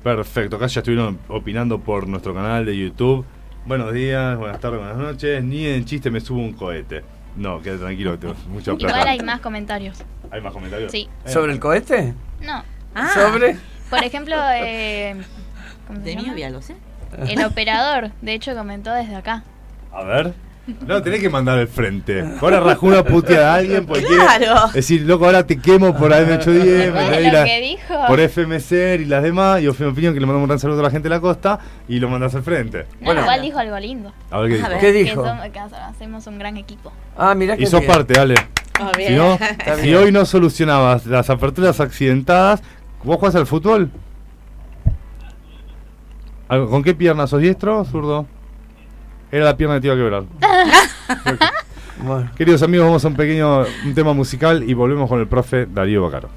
Perfecto, 0.03 0.57
acá 0.57 0.67
ya 0.67 0.81
estuvieron 0.81 1.21
opinando 1.29 1.79
por 1.79 2.09
nuestro 2.09 2.35
canal 2.35 2.65
de 2.65 2.77
YouTube. 2.77 3.25
Buenos 3.67 3.93
días, 3.93 4.39
buenas 4.39 4.59
tardes, 4.59 4.81
buenas 4.81 4.97
noches. 4.97 5.45
Ni 5.45 5.67
en 5.67 5.85
chiste 5.85 6.11
me 6.11 6.21
subo 6.21 6.41
un 6.41 6.55
cohete. 6.55 7.05
No, 7.37 7.61
quédate 7.61 7.83
tranquilo, 7.83 8.19
tengo 8.19 8.35
mucha 8.49 8.73
Igual 8.73 9.07
hay 9.07 9.21
más 9.21 9.41
comentarios. 9.41 10.03
¿Hay 10.31 10.41
más 10.41 10.53
comentarios? 10.53 10.93
Sí. 10.93 11.09
Eh, 11.25 11.31
¿Sobre 11.31 11.53
el 11.53 11.61
cohete? 11.61 12.15
No. 12.43 12.63
Ah, 12.95 13.11
¿Sobre? 13.15 13.57
Por 13.89 14.03
ejemplo, 14.05 14.37
eh, 14.55 15.17
¿cómo 15.87 15.99
se 16.05 16.05
De 16.17 16.31
había 16.31 16.51
lo 16.51 16.63
sé. 16.63 16.77
El 17.27 17.45
operador, 17.45 18.11
de 18.23 18.35
hecho, 18.35 18.55
comentó 18.55 18.93
desde 18.93 19.17
acá. 19.17 19.43
A 19.93 20.05
ver. 20.05 20.33
No, 20.87 21.03
tenés 21.03 21.21
que 21.21 21.29
mandar 21.29 21.59
al 21.59 21.67
frente. 21.67 22.23
Ahora 22.41 22.61
rajó 22.61 22.87
una 22.87 23.03
puteada 23.03 23.55
a 23.55 23.57
alguien 23.57 23.87
porque 23.87 24.05
Claro. 24.05 24.69
decir, 24.73 25.03
loco, 25.03 25.25
ahora 25.25 25.45
te 25.45 25.59
quemo 25.59 25.97
por 25.97 26.13
AM810, 26.13 26.93
Bueno, 26.93 27.11
me 27.11 27.21
lo 27.23 27.33
la- 27.33 27.45
que 27.45 27.61
dijo. 27.61 28.07
por 28.07 28.21
FMC 28.21 29.01
y 29.01 29.05
las 29.07 29.25
demás, 29.25 29.61
y 29.61 29.67
Opinión 29.67 29.91
Opinión, 29.93 30.15
que 30.15 30.21
le 30.21 30.27
mandamos 30.27 30.45
un 30.45 30.49
gran 30.49 30.59
saludo 30.61 30.79
a 30.79 30.83
la 30.85 30.91
gente 30.91 31.09
de 31.09 31.15
la 31.17 31.21
costa, 31.21 31.59
y 31.89 31.99
lo 31.99 32.09
mandas 32.09 32.37
al 32.37 32.45
frente. 32.45 32.87
No, 33.01 33.07
Bueno. 33.07 33.23
igual 33.23 33.43
dijo 33.43 33.59
algo 33.59 33.79
lindo. 33.81 34.13
A 34.31 34.39
ver 34.39 34.51
qué 34.51 34.55
A 34.55 34.59
dijo. 34.59 34.69
ver. 34.69 34.79
¿Qué 34.79 34.87
Que, 34.93 34.93
dijo? 34.93 35.25
somos- 35.27 35.49
que 35.51 35.59
hacemos 35.59 36.27
un 36.29 36.39
gran 36.39 36.57
equipo. 36.57 36.93
Ah, 37.19 37.35
mirá 37.35 37.57
que 37.57 37.65
Y 37.65 37.67
sos 37.67 37.81
bien. 37.81 37.93
parte, 37.93 38.15
dale. 38.15 38.35
Si, 38.97 39.13
no, 39.15 39.39
si 39.81 39.95
hoy 39.95 40.13
no 40.13 40.25
solucionabas 40.25 41.07
las 41.07 41.29
aperturas 41.31 41.81
accidentadas, 41.81 42.63
¿vos 43.05 43.17
jugás 43.19 43.35
al 43.35 43.47
fútbol? 43.47 43.91
¿Algo- 46.49 46.69
¿Con 46.71 46.83
qué 46.83 46.95
pierna 46.95 47.27
sos 47.27 47.41
diestro 47.41 47.85
zurdo? 47.85 48.27
Era 49.31 49.45
la 49.45 49.57
pierna 49.57 49.77
que 49.77 49.81
te 49.83 49.87
iba 49.89 49.95
a 49.95 49.99
quebrar. 49.99 50.25
Bueno. 52.03 52.31
Queridos 52.35 52.63
amigos, 52.63 52.87
vamos 52.87 53.05
a 53.05 53.09
un 53.09 53.15
pequeño 53.15 53.61
un 53.85 53.95
tema 53.95 54.15
musical 54.15 54.65
y 54.67 54.73
volvemos 54.73 55.07
con 55.07 55.21
el 55.21 55.27
profe 55.29 55.67
Darío 55.67 56.03
Bacaro. 56.03 56.31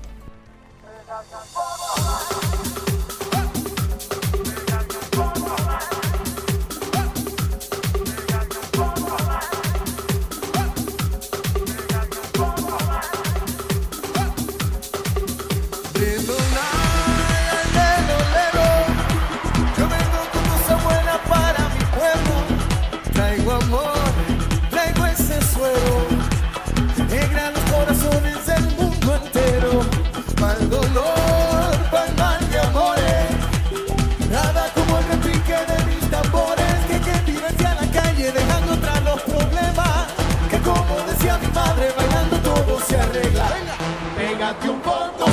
Pégate 44.62 45.22
un 45.22 45.33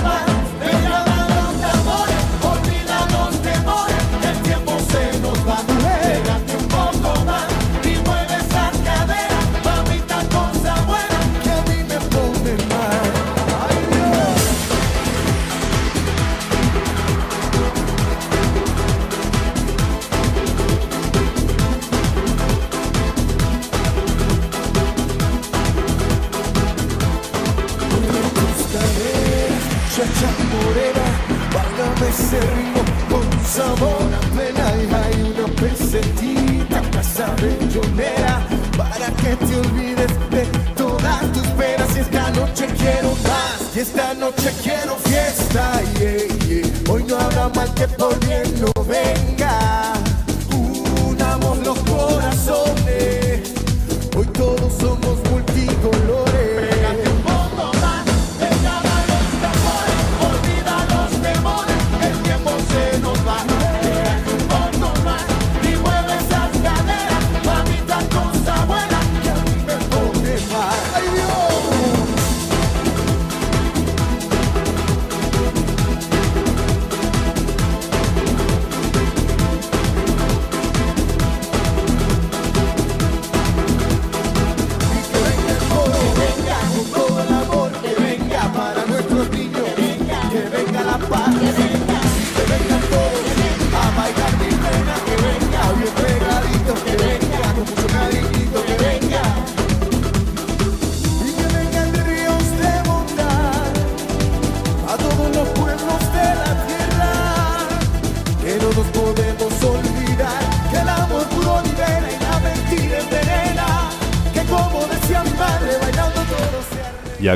ritmo 32.07 32.83
con 33.11 33.45
sabor 33.45 34.09
a 34.15 34.21
plena 34.33 34.73
y 34.77 34.95
hay 34.95 35.23
una 35.23 35.47
pesetita, 35.61 36.83
casa 36.91 37.35
bellonera, 37.43 38.47
para 38.77 39.07
que 39.17 39.37
te 39.37 39.57
olvides 39.57 40.31
de 40.31 40.47
todas 40.77 41.33
tus 41.33 41.47
penas 41.49 41.97
y 41.97 42.01
esta 42.01 42.31
noche 42.31 42.67
quiero 42.79 43.11
más, 43.29 43.77
y 43.77 43.81
esta 43.81 44.15
noche 44.15 44.53
quiero 44.63 44.97
fiesta, 44.97 45.83
yeah. 45.99 46.91
hoy 46.91 47.05
no 47.05 47.17
habrá 47.19 47.49
mal 47.51 47.73
que 47.75 47.87
por 47.89 48.19
bien 48.27 48.61
no 48.61 48.80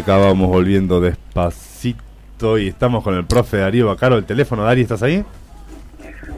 acá 0.04 0.18
vamos 0.18 0.48
volviendo 0.50 1.00
despacito 1.00 2.58
y 2.58 2.68
estamos 2.68 3.02
con 3.02 3.14
el 3.14 3.24
profe 3.24 3.56
Darío 3.56 3.86
Bacaro. 3.86 4.18
El 4.18 4.26
teléfono, 4.26 4.62
Dari, 4.62 4.82
¿estás 4.82 5.02
ahí? 5.02 5.24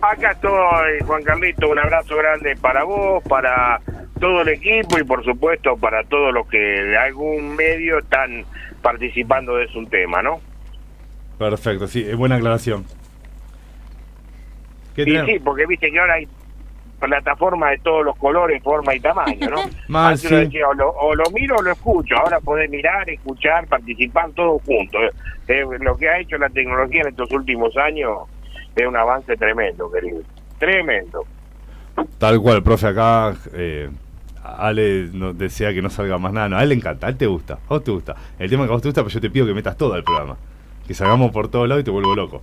Acá 0.01 0.31
estoy, 0.31 1.01
Juan 1.05 1.25
Carlito, 1.25 1.69
un 1.69 1.79
abrazo 1.81 2.17
grande 2.17 2.55
para 2.61 2.85
vos, 2.85 3.25
para 3.25 3.81
todo 4.21 4.43
el 4.43 4.51
equipo 4.51 5.01
y 5.01 5.03
por 5.05 5.25
supuesto 5.25 5.77
para 5.77 6.05
todos 6.05 6.33
los 6.33 6.47
que 6.47 6.59
de 6.59 6.97
algún 6.97 7.57
medio 7.57 7.99
están 7.99 8.45
participando 8.83 9.57
de 9.57 9.67
su 9.69 9.85
tema, 9.87 10.23
¿no? 10.23 10.41
Perfecto, 11.37 11.89
sí, 11.89 12.07
es 12.09 12.17
buena 12.17 12.37
aclaración. 12.37 12.85
¿Qué 14.95 15.03
Y 15.03 15.07
tenemos? 15.07 15.27
sí, 15.27 15.39
porque 15.41 15.67
viste 15.67 15.91
que 15.91 15.99
ahora 15.99 16.15
hay 16.15 16.29
plataformas 16.99 17.71
de 17.71 17.79
todos 17.79 18.05
los 18.05 18.17
colores, 18.17 18.63
forma 18.63 18.95
y 18.95 19.01
tamaño, 19.01 19.51
¿no? 19.51 19.63
Mal, 19.89 20.13
Antes 20.13 20.31
uno 20.31 20.41
sí. 20.41 20.45
decía, 20.47 20.69
o 20.69 20.75
lo, 20.75 20.91
o 20.91 21.15
lo 21.15 21.25
miro 21.33 21.57
o 21.57 21.63
lo 21.63 21.73
escucho, 21.73 22.17
ahora 22.17 22.41
podés 22.41 22.71
mirar, 22.71 23.09
escuchar, 23.09 23.67
participar 23.67 24.31
todos 24.33 24.63
juntos. 24.63 25.01
Eh, 25.49 25.65
lo 25.81 25.97
que 25.97 26.09
ha 26.09 26.19
hecho 26.19 26.39
la 26.39 26.49
tecnología 26.49 27.03
en 27.03 27.09
estos 27.09 27.31
últimos 27.33 27.77
años 27.77 28.19
es 28.75 28.87
un 28.87 28.97
avance 28.97 29.37
tremendo, 29.37 29.91
querido. 29.91 30.21
Tremendo. 30.59 31.25
Tal 32.19 32.41
cual, 32.41 32.63
profe, 32.63 32.89
acá 32.89 33.35
eh, 33.55 33.89
Ale 34.43 35.09
nos 35.13 35.37
desea 35.37 35.73
que 35.73 35.83
no 35.83 35.91
salga 35.91 36.19
más 36.19 36.33
nada. 36.33 36.49
No, 36.49 36.57
a 36.57 36.63
él 36.63 36.69
le 36.71 36.75
encanta, 36.75 37.07
a 37.07 37.11
él 37.11 37.17
te 37.17 37.27
gusta, 37.27 37.55
a 37.55 37.69
vos 37.69 37.85
te 37.85 37.91
gusta. 37.91 38.15
El 38.39 38.51
tema 38.51 38.65
que 38.65 38.71
a 38.71 38.73
vos 38.73 38.83
te 38.83 38.89
gusta, 38.89 39.03
pero 39.03 39.13
yo 39.13 39.21
te 39.21 39.31
pido 39.31 39.47
que 39.47 39.55
metas 39.55 39.77
todo 39.77 39.97
el 39.97 40.05
programa. 40.05 40.37
Que 40.87 40.95
salgamos 40.95 41.31
por 41.33 41.49
todos 41.49 41.69
lados 41.69 41.83
y 41.83 41.85
te 41.85 41.91
vuelvo 41.91 42.15
loco. 42.15 42.43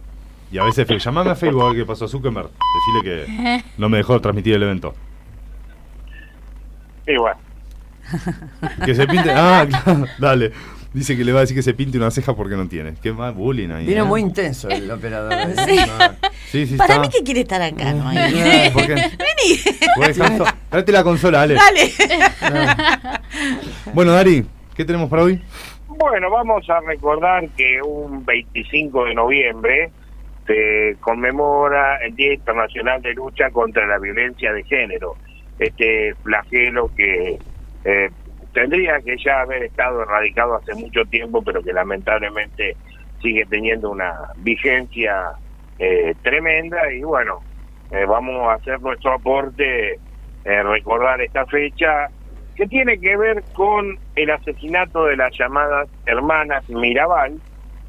Y 0.54 0.60
a 0.60 0.64
veces, 0.64 0.88
llamame 1.04 1.32
a 1.32 1.36
Facebook 1.36 1.64
a 1.64 1.68
ver 1.70 1.78
qué 1.78 1.86
pasó 1.86 2.06
a 2.06 2.08
Zuckerberg. 2.08 2.52
Decirle 2.94 3.26
que 3.26 3.64
no 3.80 3.90
me 3.90 3.98
dejó 3.98 4.22
transmitir 4.22 4.54
el 4.54 4.62
evento. 4.62 4.94
Bueno, 7.08 7.40
Que 8.86 8.94
se 8.94 9.08
pinte. 9.08 9.32
Ah, 9.32 9.66
claro, 9.84 10.06
dale. 10.20 10.52
Dice 10.94 11.18
que 11.18 11.26
le 11.26 11.32
va 11.32 11.40
a 11.40 11.42
decir 11.42 11.56
que 11.58 11.64
se 11.64 11.74
pinte 11.74 11.98
una 11.98 12.12
ceja 12.12 12.36
porque 12.36 12.56
no 12.56 12.68
tiene. 12.68 12.94
Qué 13.02 13.12
mal 13.12 13.34
bullying 13.34 13.72
ahí. 13.72 13.88
Vino 13.88 14.04
¿eh? 14.04 14.08
muy 14.08 14.22
intenso 14.22 14.70
el 14.70 14.92
operador. 14.92 15.34
¿eh? 15.50 15.56
Sí. 15.66 15.80
Sí, 16.52 16.68
sí, 16.68 16.76
Para 16.78 16.94
está. 16.98 17.02
mí 17.02 17.10
que 17.10 17.24
quiere 17.24 17.40
estar 17.40 17.60
acá, 17.60 17.92
¿no? 17.92 18.04
¿por 18.74 18.86
qué? 18.86 18.94
Vení. 18.94 19.60
Pues, 19.96 20.20
Tráete 20.70 20.92
la 20.92 21.04
consola, 21.04 21.42
Ale. 21.42 21.56
Dale. 21.56 21.92
Bueno, 23.92 24.12
Dari, 24.12 24.46
¿qué 24.76 24.86
tenemos 24.86 25.10
para 25.10 25.24
hoy? 25.24 25.42
Bueno, 25.88 26.30
vamos 26.30 26.70
a 26.70 26.80
recordar 26.82 27.50
que 27.58 27.82
un 27.82 28.24
25 28.24 29.06
de 29.06 29.16
noviembre 29.16 29.92
se 30.46 30.98
conmemora 31.00 31.98
el 31.98 32.16
Día 32.16 32.34
Internacional 32.34 33.02
de 33.02 33.14
Lucha 33.14 33.50
contra 33.52 33.86
la 33.88 34.00
Violencia 34.00 34.52
de 34.52 34.64
Género, 34.64 35.16
este 35.60 36.14
flagelo 36.24 36.90
que 36.96 37.40
eh, 37.86 38.10
tendría 38.54 39.00
que 39.02 39.18
ya 39.18 39.42
haber 39.42 39.64
estado 39.64 40.04
erradicado 40.04 40.56
hace 40.56 40.74
mucho 40.76 41.06
tiempo, 41.06 41.42
pero 41.42 41.62
que 41.64 41.74
lamentablemente 41.74 42.76
sigue 43.22 43.46
teniendo 43.46 43.90
una 43.90 44.14
vigencia 44.38 45.32
eh, 45.80 46.14
tremenda. 46.22 46.92
Y 46.92 47.04
bueno, 47.04 47.42
eh, 47.92 48.06
vamos 48.06 48.48
a 48.48 48.54
hacer 48.54 48.80
nuestro 48.82 49.14
aporte, 49.14 49.94
eh, 50.46 50.64
recordar 50.64 51.22
esta 51.22 51.46
fecha 51.46 52.10
que 52.56 52.68
tiene 52.68 53.00
que 53.00 53.18
ver 53.18 53.44
con 53.54 53.98
el 54.16 54.30
asesinato 54.30 55.06
de 55.06 55.18
las 55.18 55.36
llamadas 55.38 55.90
hermanas 56.06 56.68
Mirabal, 56.70 57.40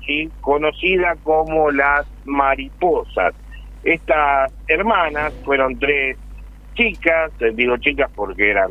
¿sí? 0.07 0.31
conocida 0.41 1.17
como 1.23 1.71
las 1.71 2.07
mariposas. 2.25 3.35
Estas 3.83 4.53
hermanas 4.69 5.33
fueron 5.45 5.79
tres 5.79 6.17
chicas, 6.75 7.31
eh, 7.41 7.53
digo 7.55 7.77
chicas 7.79 8.11
porque 8.15 8.51
eran 8.51 8.71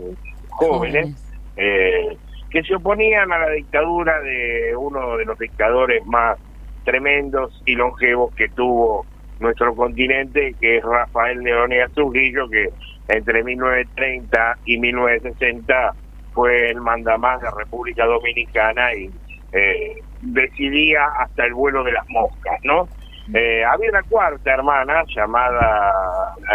jóvenes, 0.49 1.15
eh, 1.55 2.17
que 2.49 2.63
se 2.63 2.75
oponían 2.75 3.31
a 3.31 3.39
la 3.39 3.49
dictadura 3.49 4.19
de 4.21 4.75
uno 4.75 5.17
de 5.17 5.25
los 5.25 5.37
dictadores 5.39 6.05
más 6.05 6.37
tremendos 6.83 7.61
y 7.65 7.75
longevos 7.75 8.33
que 8.35 8.49
tuvo 8.49 9.05
nuestro 9.39 9.75
continente, 9.75 10.55
que 10.59 10.77
es 10.77 10.83
Rafael 10.83 11.39
Leónidas 11.39 11.91
Trujillo, 11.93 12.49
que 12.49 12.69
entre 13.07 13.43
1930 13.43 14.57
y 14.65 14.77
1960 14.77 15.93
fue 16.33 16.69
el 16.69 16.81
mandamás 16.81 17.41
de 17.41 17.45
la 17.45 17.55
República 17.57 18.05
Dominicana 18.05 18.93
y 18.93 19.09
eh, 19.51 20.02
decidía 20.23 21.05
hasta 21.19 21.45
el 21.45 21.53
vuelo 21.53 21.83
de 21.83 21.91
las 21.91 22.07
moscas, 22.09 22.59
¿no? 22.63 22.88
Eh, 23.33 23.63
había 23.63 23.89
una 23.89 24.03
cuarta 24.03 24.53
hermana 24.53 25.03
llamada 25.15 25.91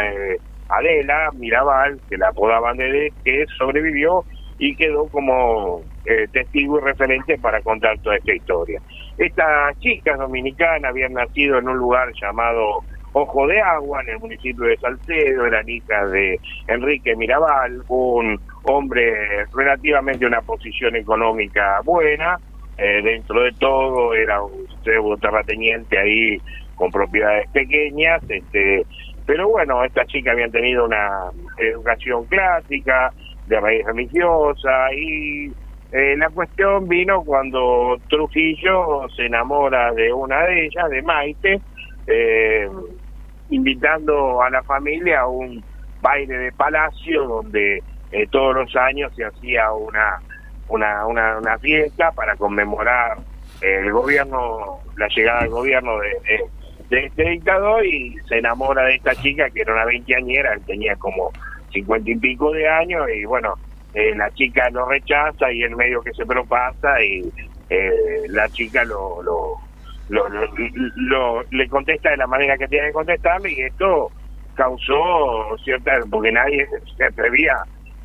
eh, 0.00 0.36
Adela 0.68 1.30
Mirabal, 1.34 1.98
que 2.08 2.18
la 2.18 2.28
apodaban 2.28 2.76
de 2.76 3.12
que 3.24 3.46
sobrevivió 3.56 4.24
y 4.58 4.76
quedó 4.76 5.08
como 5.08 5.82
eh, 6.04 6.26
testigo 6.32 6.78
y 6.78 6.82
referente 6.82 7.38
para 7.38 7.62
contar 7.62 7.98
toda 8.00 8.16
esta 8.16 8.34
historia. 8.34 8.80
Estas 9.16 9.78
chicas 9.78 10.18
dominicanas 10.18 10.90
habían 10.90 11.14
nacido 11.14 11.58
en 11.58 11.68
un 11.68 11.78
lugar 11.78 12.08
llamado 12.20 12.84
Ojo 13.12 13.46
de 13.46 13.60
Agua, 13.60 14.02
en 14.02 14.10
el 14.10 14.18
municipio 14.18 14.64
de 14.64 14.76
Salcedo, 14.76 15.46
eran 15.46 15.68
hijas 15.68 16.10
de 16.10 16.38
Enrique 16.66 17.16
Mirabal, 17.16 17.82
un 17.88 18.38
hombre 18.64 19.46
relativamente 19.54 20.20
de 20.20 20.26
una 20.26 20.42
posición 20.42 20.94
económica 20.94 21.80
buena, 21.84 22.38
eh, 22.78 23.02
dentro 23.02 23.42
de 23.42 23.52
todo 23.52 24.14
era 24.14 24.42
un 24.42 25.20
terrateniente 25.20 25.98
ahí 25.98 26.40
con 26.76 26.90
propiedades 26.90 27.48
pequeñas, 27.50 28.22
este, 28.28 28.86
pero 29.26 29.48
bueno, 29.48 29.84
estas 29.84 30.06
chicas 30.06 30.32
habían 30.32 30.50
tenido 30.50 30.84
una 30.84 31.30
educación 31.58 32.24
clásica, 32.26 33.12
de 33.46 33.60
raíz 33.60 33.84
religiosa, 33.84 34.92
y 34.94 35.52
eh, 35.92 36.16
la 36.16 36.28
cuestión 36.30 36.86
vino 36.86 37.22
cuando 37.24 37.98
Trujillo 38.08 39.08
se 39.16 39.26
enamora 39.26 39.92
de 39.92 40.12
una 40.12 40.44
de 40.44 40.66
ellas, 40.66 40.90
de 40.90 41.02
Maite, 41.02 41.60
eh, 42.06 42.68
invitando 43.50 44.42
a 44.42 44.50
la 44.50 44.62
familia 44.62 45.20
a 45.20 45.28
un 45.28 45.62
baile 46.00 46.38
de 46.38 46.52
palacio 46.52 47.24
donde 47.24 47.82
eh, 48.12 48.26
todos 48.30 48.54
los 48.54 48.76
años 48.76 49.12
se 49.16 49.24
hacía 49.24 49.72
una, 49.72 50.20
una, 50.68 51.06
una, 51.06 51.38
una 51.38 51.58
fiesta 51.58 52.10
para 52.12 52.36
conmemorar 52.36 53.18
el 53.60 53.90
gobierno, 53.92 54.80
la 54.96 55.08
llegada 55.08 55.40
del 55.40 55.50
gobierno 55.50 55.98
de, 55.98 56.40
este 56.90 57.22
dictador 57.30 57.84
y 57.84 58.16
se 58.28 58.38
enamora 58.38 58.84
de 58.84 58.94
esta 58.94 59.14
chica 59.16 59.50
que 59.50 59.60
era 59.62 59.74
una 59.74 59.84
veinteañera, 59.84 60.56
tenía 60.66 60.96
como 60.96 61.30
cincuenta 61.70 62.10
y 62.10 62.16
pico 62.16 62.50
de 62.52 62.66
años 62.68 63.06
y 63.14 63.24
bueno, 63.26 63.54
eh, 63.94 64.14
la 64.16 64.30
chica 64.30 64.70
lo 64.70 64.88
rechaza 64.88 65.52
y 65.52 65.62
el 65.62 65.76
medio 65.76 66.00
que 66.02 66.12
se 66.14 66.24
propasa 66.24 67.02
y 67.02 67.30
eh, 67.68 67.92
la 68.28 68.48
chica 68.48 68.84
lo, 68.84 69.22
lo, 69.22 69.54
lo, 70.08 70.28
lo- 70.28 70.48
lo- 70.96 71.42
le 71.50 71.68
contesta 71.68 72.10
de 72.10 72.16
la 72.16 72.26
manera 72.26 72.56
que 72.56 72.68
tiene 72.68 72.86
que 72.88 72.92
contestarle 72.94 73.52
y 73.52 73.60
esto 73.62 74.10
causó 74.54 75.56
cierta, 75.64 75.92
porque 76.10 76.32
nadie 76.32 76.66
se 76.96 77.04
atrevía 77.04 77.56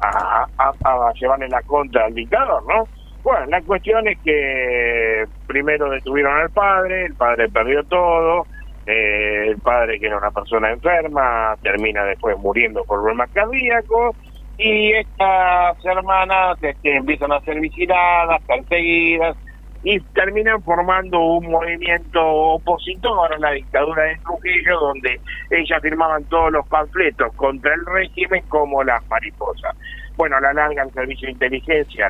a, 0.04 0.48
a, 0.58 0.74
a 0.84 1.13
llevarle 1.13 1.48
la 1.50 1.62
contra 1.62 2.06
al 2.06 2.13
dictador, 2.13 2.63
¿no? 2.68 2.88
Bueno, 3.24 3.46
la 3.48 3.62
cuestión 3.62 4.08
es 4.08 4.20
que 4.22 5.26
primero 5.48 5.89
detuvieron 5.89 6.36
al 6.42 6.50
padre, 6.50 7.06
el 7.06 7.16
padre 7.16 7.50
perdió 7.50 7.84
todo, 7.86 8.46
eh, 8.86 9.46
el 9.48 9.60
padre 9.60 9.98
que 9.98 10.08
era 10.08 10.18
una 10.18 10.32
persona 10.32 10.72
enferma 10.72 11.56
termina 11.62 12.04
después 12.04 12.38
muriendo 12.38 12.84
por 12.84 13.02
problemas 13.02 13.32
cardíacos 13.32 14.18
y 14.58 14.92
estas 14.92 15.84
hermanas 15.86 16.58
este, 16.62 16.98
empiezan 16.98 17.32
a 17.32 17.39
ser 17.42 17.62
vigiladas, 17.62 18.42
perseguidas 18.46 19.38
y 19.84 20.00
terminan 20.00 20.62
formando 20.63 21.19
un 21.19 21.52
movimiento 21.52 22.22
opositor 22.26 23.34
a 23.34 23.38
la 23.38 23.52
dictadura 23.52 24.04
de 24.04 24.17
Trujillo 24.17 24.80
donde 24.80 25.19
ellas 25.50 25.82
firmaban 25.82 26.24
todos 26.26 26.52
los 26.52 26.67
panfletos 26.67 27.34
contra 27.36 27.74
el 27.74 27.86
régimen 27.86 28.43
como 28.48 28.84
las 28.84 29.06
mariposas. 29.10 29.76
Bueno, 30.15 30.39
la 30.39 30.54
larga 30.54 30.84
el 30.84 30.91
servicio 30.91 31.28
de 31.28 31.34
inteligencia 31.34 32.10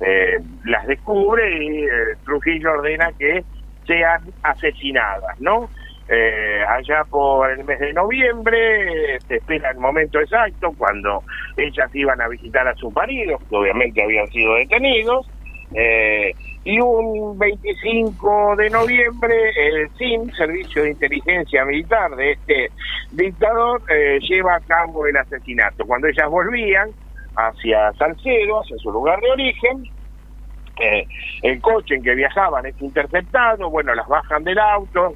eh, 0.00 0.38
las 0.64 0.86
descubre 0.86 1.62
y 1.62 1.84
eh, 1.84 2.16
Trujillo 2.24 2.72
ordena 2.72 3.12
que 3.18 3.44
sean 3.86 4.22
asesinadas, 4.42 5.38
¿no? 5.40 5.68
Eh, 6.10 6.62
allá 6.66 7.04
por 7.04 7.50
el 7.50 7.64
mes 7.64 7.78
de 7.80 7.92
noviembre 7.92 9.16
eh, 9.16 9.18
se 9.28 9.36
espera 9.36 9.72
el 9.72 9.78
momento 9.78 10.18
exacto 10.18 10.72
cuando 10.78 11.22
ellas 11.54 11.90
iban 11.94 12.18
a 12.22 12.28
visitar 12.28 12.66
a 12.66 12.74
sus 12.76 12.94
maridos, 12.94 13.42
que 13.50 13.56
obviamente 13.56 14.02
habían 14.02 14.26
sido 14.28 14.54
detenidos, 14.54 15.28
eh, 15.74 16.32
y 16.68 16.78
un 16.80 17.38
25 17.38 18.56
de 18.56 18.68
noviembre 18.68 19.34
el 19.56 19.88
SIM, 19.96 20.30
Servicio 20.32 20.82
de 20.82 20.90
Inteligencia 20.90 21.64
Militar 21.64 22.14
de 22.14 22.32
este 22.32 22.70
dictador, 23.10 23.80
eh, 23.88 24.18
lleva 24.20 24.56
a 24.56 24.60
cabo 24.60 25.06
el 25.06 25.16
asesinato. 25.16 25.86
Cuando 25.86 26.08
ellas 26.08 26.28
volvían 26.28 26.90
hacia 27.36 27.90
Salcedo, 27.94 28.60
hacia 28.60 28.76
su 28.76 28.92
lugar 28.92 29.18
de 29.18 29.30
origen, 29.30 29.82
eh, 30.78 31.06
el 31.42 31.58
coche 31.62 31.94
en 31.94 32.02
que 32.02 32.14
viajaban 32.14 32.66
es 32.66 32.78
interceptado, 32.82 33.70
bueno, 33.70 33.94
las 33.94 34.06
bajan 34.06 34.44
del 34.44 34.58
auto, 34.58 35.14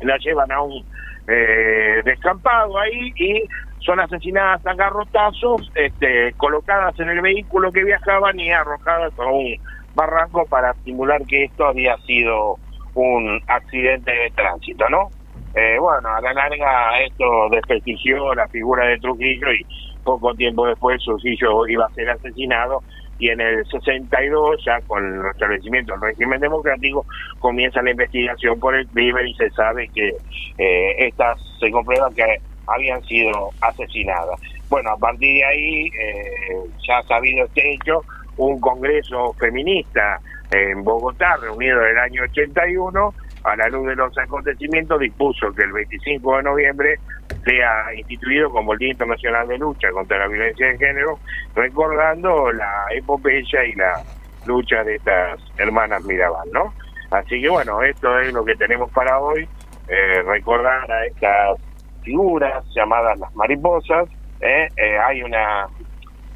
las 0.00 0.20
llevan 0.24 0.50
a 0.50 0.60
un 0.60 0.84
eh, 1.28 2.02
descampado 2.04 2.80
ahí 2.80 3.12
y 3.14 3.44
son 3.78 4.00
asesinadas 4.00 4.66
a 4.66 4.74
garrotazos, 4.74 5.70
este, 5.76 6.32
colocadas 6.32 6.98
en 6.98 7.10
el 7.10 7.20
vehículo 7.20 7.70
que 7.70 7.84
viajaban 7.84 8.40
y 8.40 8.50
arrojadas 8.50 9.12
a 9.16 9.26
un 9.26 9.56
barranco 9.94 10.44
para 10.46 10.74
simular 10.84 11.24
que 11.26 11.44
esto 11.44 11.66
había 11.66 11.96
sido 11.98 12.58
un 12.94 13.40
accidente 13.46 14.10
de 14.10 14.30
tránsito, 14.30 14.88
¿no? 14.88 15.10
Eh, 15.54 15.76
bueno, 15.78 16.08
a 16.08 16.20
la 16.20 16.32
larga 16.32 17.00
esto 17.00 17.48
desprestigió 17.50 18.34
la 18.34 18.48
figura 18.48 18.86
de 18.86 18.98
Trujillo 18.98 19.52
y 19.52 19.64
poco 20.02 20.34
tiempo 20.34 20.66
después 20.66 21.02
Trujillo 21.04 21.66
iba 21.68 21.86
a 21.86 21.94
ser 21.94 22.10
asesinado 22.10 22.82
y 23.18 23.28
en 23.28 23.40
el 23.40 23.64
62, 23.66 24.64
ya 24.64 24.80
con 24.86 25.04
el 25.04 25.22
restablecimiento 25.22 25.92
del 25.92 26.02
régimen 26.02 26.40
democrático, 26.40 27.06
comienza 27.38 27.80
la 27.82 27.92
investigación 27.92 28.58
por 28.58 28.74
el 28.74 28.86
crimen 28.88 29.28
y 29.28 29.34
se 29.34 29.50
sabe 29.50 29.88
que 29.94 30.16
eh, 30.58 30.94
estas 30.98 31.40
se 31.60 31.70
comprueba 31.70 32.10
que 32.14 32.24
habían 32.66 33.02
sido 33.04 33.50
asesinadas. 33.60 34.40
Bueno, 34.68 34.90
a 34.90 34.96
partir 34.96 35.36
de 35.36 35.44
ahí, 35.44 35.86
eh, 35.86 36.70
ya 36.86 37.02
sabido 37.02 37.44
este 37.44 37.74
hecho, 37.74 38.02
un 38.36 38.60
congreso 38.60 39.32
feminista 39.34 40.20
en 40.50 40.84
Bogotá, 40.84 41.36
reunido 41.36 41.82
en 41.82 41.90
el 41.90 41.98
año 41.98 42.22
81, 42.24 43.14
a 43.44 43.56
la 43.56 43.68
luz 43.68 43.86
de 43.86 43.96
los 43.96 44.16
acontecimientos, 44.16 45.00
dispuso 45.00 45.52
que 45.52 45.64
el 45.64 45.72
25 45.72 46.36
de 46.36 46.42
noviembre 46.42 46.98
sea 47.44 47.94
instituido 47.94 48.50
como 48.50 48.72
el 48.72 48.78
Día 48.78 48.92
Internacional 48.92 49.46
de 49.48 49.58
Lucha 49.58 49.90
contra 49.90 50.18
la 50.18 50.28
Violencia 50.28 50.66
de 50.66 50.78
Género, 50.78 51.18
recordando 51.54 52.52
la 52.52 52.86
epopeya 52.92 53.64
y 53.64 53.74
la 53.74 54.02
lucha 54.46 54.82
de 54.84 54.96
estas 54.96 55.40
hermanas 55.58 56.02
Mirabal, 56.04 56.48
¿no? 56.52 56.72
Así 57.10 57.40
que 57.40 57.48
bueno, 57.48 57.82
esto 57.82 58.18
es 58.18 58.32
lo 58.32 58.44
que 58.44 58.56
tenemos 58.56 58.90
para 58.92 59.20
hoy, 59.20 59.46
eh, 59.88 60.22
recordar 60.22 60.90
a 60.90 61.06
estas 61.06 61.58
figuras 62.02 62.64
llamadas 62.74 63.18
las 63.18 63.34
mariposas, 63.34 64.08
¿eh? 64.40 64.68
Eh, 64.76 64.98
hay 64.98 65.22
una 65.22 65.66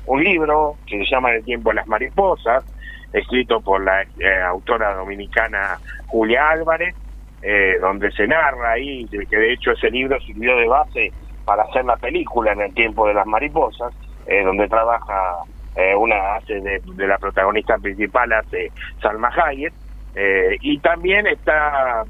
un 0.09 0.25
libro 0.25 0.77
que 0.87 0.99
se 0.99 1.11
llama 1.11 1.33
El 1.33 1.45
tiempo 1.45 1.71
de 1.71 1.77
las 1.77 1.87
mariposas, 1.87 2.65
escrito 3.13 3.61
por 3.61 3.85
la 3.85 4.03
eh, 4.03 4.41
autora 4.47 4.95
dominicana 4.95 5.79
Julia 6.07 6.51
Álvarez, 6.51 6.95
eh, 7.43 7.77
donde 7.81 8.11
se 8.13 8.27
narra 8.27 8.73
ahí, 8.73 9.07
que 9.07 9.37
de 9.37 9.53
hecho 9.53 9.73
ese 9.73 9.91
libro 9.91 10.19
sirvió 10.21 10.57
de 10.57 10.67
base 10.67 11.13
para 11.45 11.63
hacer 11.65 11.85
la 11.85 11.97
película 11.97 12.53
en 12.53 12.63
el 12.63 12.75
tiempo 12.75 13.07
de 13.07 13.15
las 13.15 13.27
mariposas, 13.27 13.93
eh, 14.27 14.43
donde 14.43 14.67
trabaja 14.67 15.37
eh, 15.77 15.95
una 15.95 16.37
hace 16.37 16.55
de, 16.61 16.81
de 16.85 17.07
la 17.07 17.19
protagonista 17.19 17.79
principal, 17.79 18.33
hace 18.33 18.73
Salma 19.01 19.29
Hayek, 19.29 19.73
y 20.61 20.79
también 20.81 21.29
está 21.29 22.03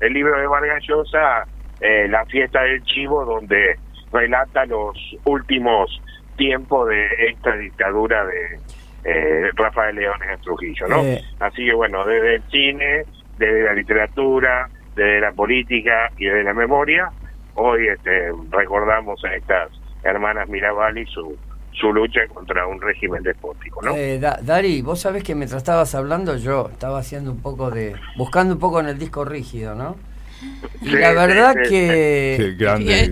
el 0.00 0.12
libro 0.12 0.38
de 0.38 0.46
Vargas 0.46 0.82
Llosa, 0.86 1.46
La 1.80 2.26
fiesta 2.26 2.60
del 2.62 2.84
chivo, 2.84 3.24
donde 3.24 3.78
relata 4.12 4.66
los 4.66 5.16
últimos 5.24 5.98
tiempos 6.38 6.88
de 6.88 7.06
esta 7.28 7.54
dictadura 7.56 8.24
de 8.24 8.58
eh, 9.04 9.50
Rafael 9.54 9.94
Leones 9.96 10.28
en 10.30 10.40
Trujillo, 10.40 10.88
¿no? 10.88 11.02
Eh. 11.04 11.22
Así 11.40 11.66
que 11.66 11.74
bueno, 11.74 12.04
desde 12.06 12.36
el 12.36 12.42
cine, 12.50 13.04
desde 13.36 13.64
la 13.64 13.74
literatura, 13.74 14.70
desde 14.96 15.20
la 15.20 15.32
política 15.32 16.10
y 16.16 16.24
desde 16.24 16.44
la 16.44 16.54
memoria, 16.54 17.10
hoy 17.54 17.88
este, 17.88 18.32
recordamos 18.50 19.22
a 19.24 19.34
estas 19.34 19.68
hermanas 20.02 20.48
Mirabal 20.48 20.96
y 20.98 21.06
su, 21.06 21.36
su 21.72 21.92
lucha 21.92 22.20
contra 22.32 22.66
un 22.66 22.80
régimen 22.80 23.22
despótico, 23.22 23.82
¿no? 23.82 23.94
Eh, 23.94 24.18
Da- 24.18 24.38
Dari, 24.42 24.80
vos 24.82 25.00
sabés 25.00 25.22
que 25.22 25.34
mientras 25.34 25.58
estabas 25.62 25.94
hablando 25.94 26.36
yo 26.36 26.68
estaba 26.72 26.98
haciendo 27.00 27.30
un 27.30 27.40
poco 27.42 27.70
de... 27.70 27.94
buscando 28.16 28.54
un 28.54 28.60
poco 28.60 28.80
en 28.80 28.86
el 28.88 28.98
disco 28.98 29.24
rígido, 29.24 29.74
¿no? 29.74 29.96
Y 30.80 30.86
Sí, 30.90 30.92
la 30.92 31.08
sí, 31.10 31.14
verdad 31.16 31.54
sí, 31.64 31.68
que... 31.70 32.34
Qué 32.38 32.54
grande. 32.64 33.10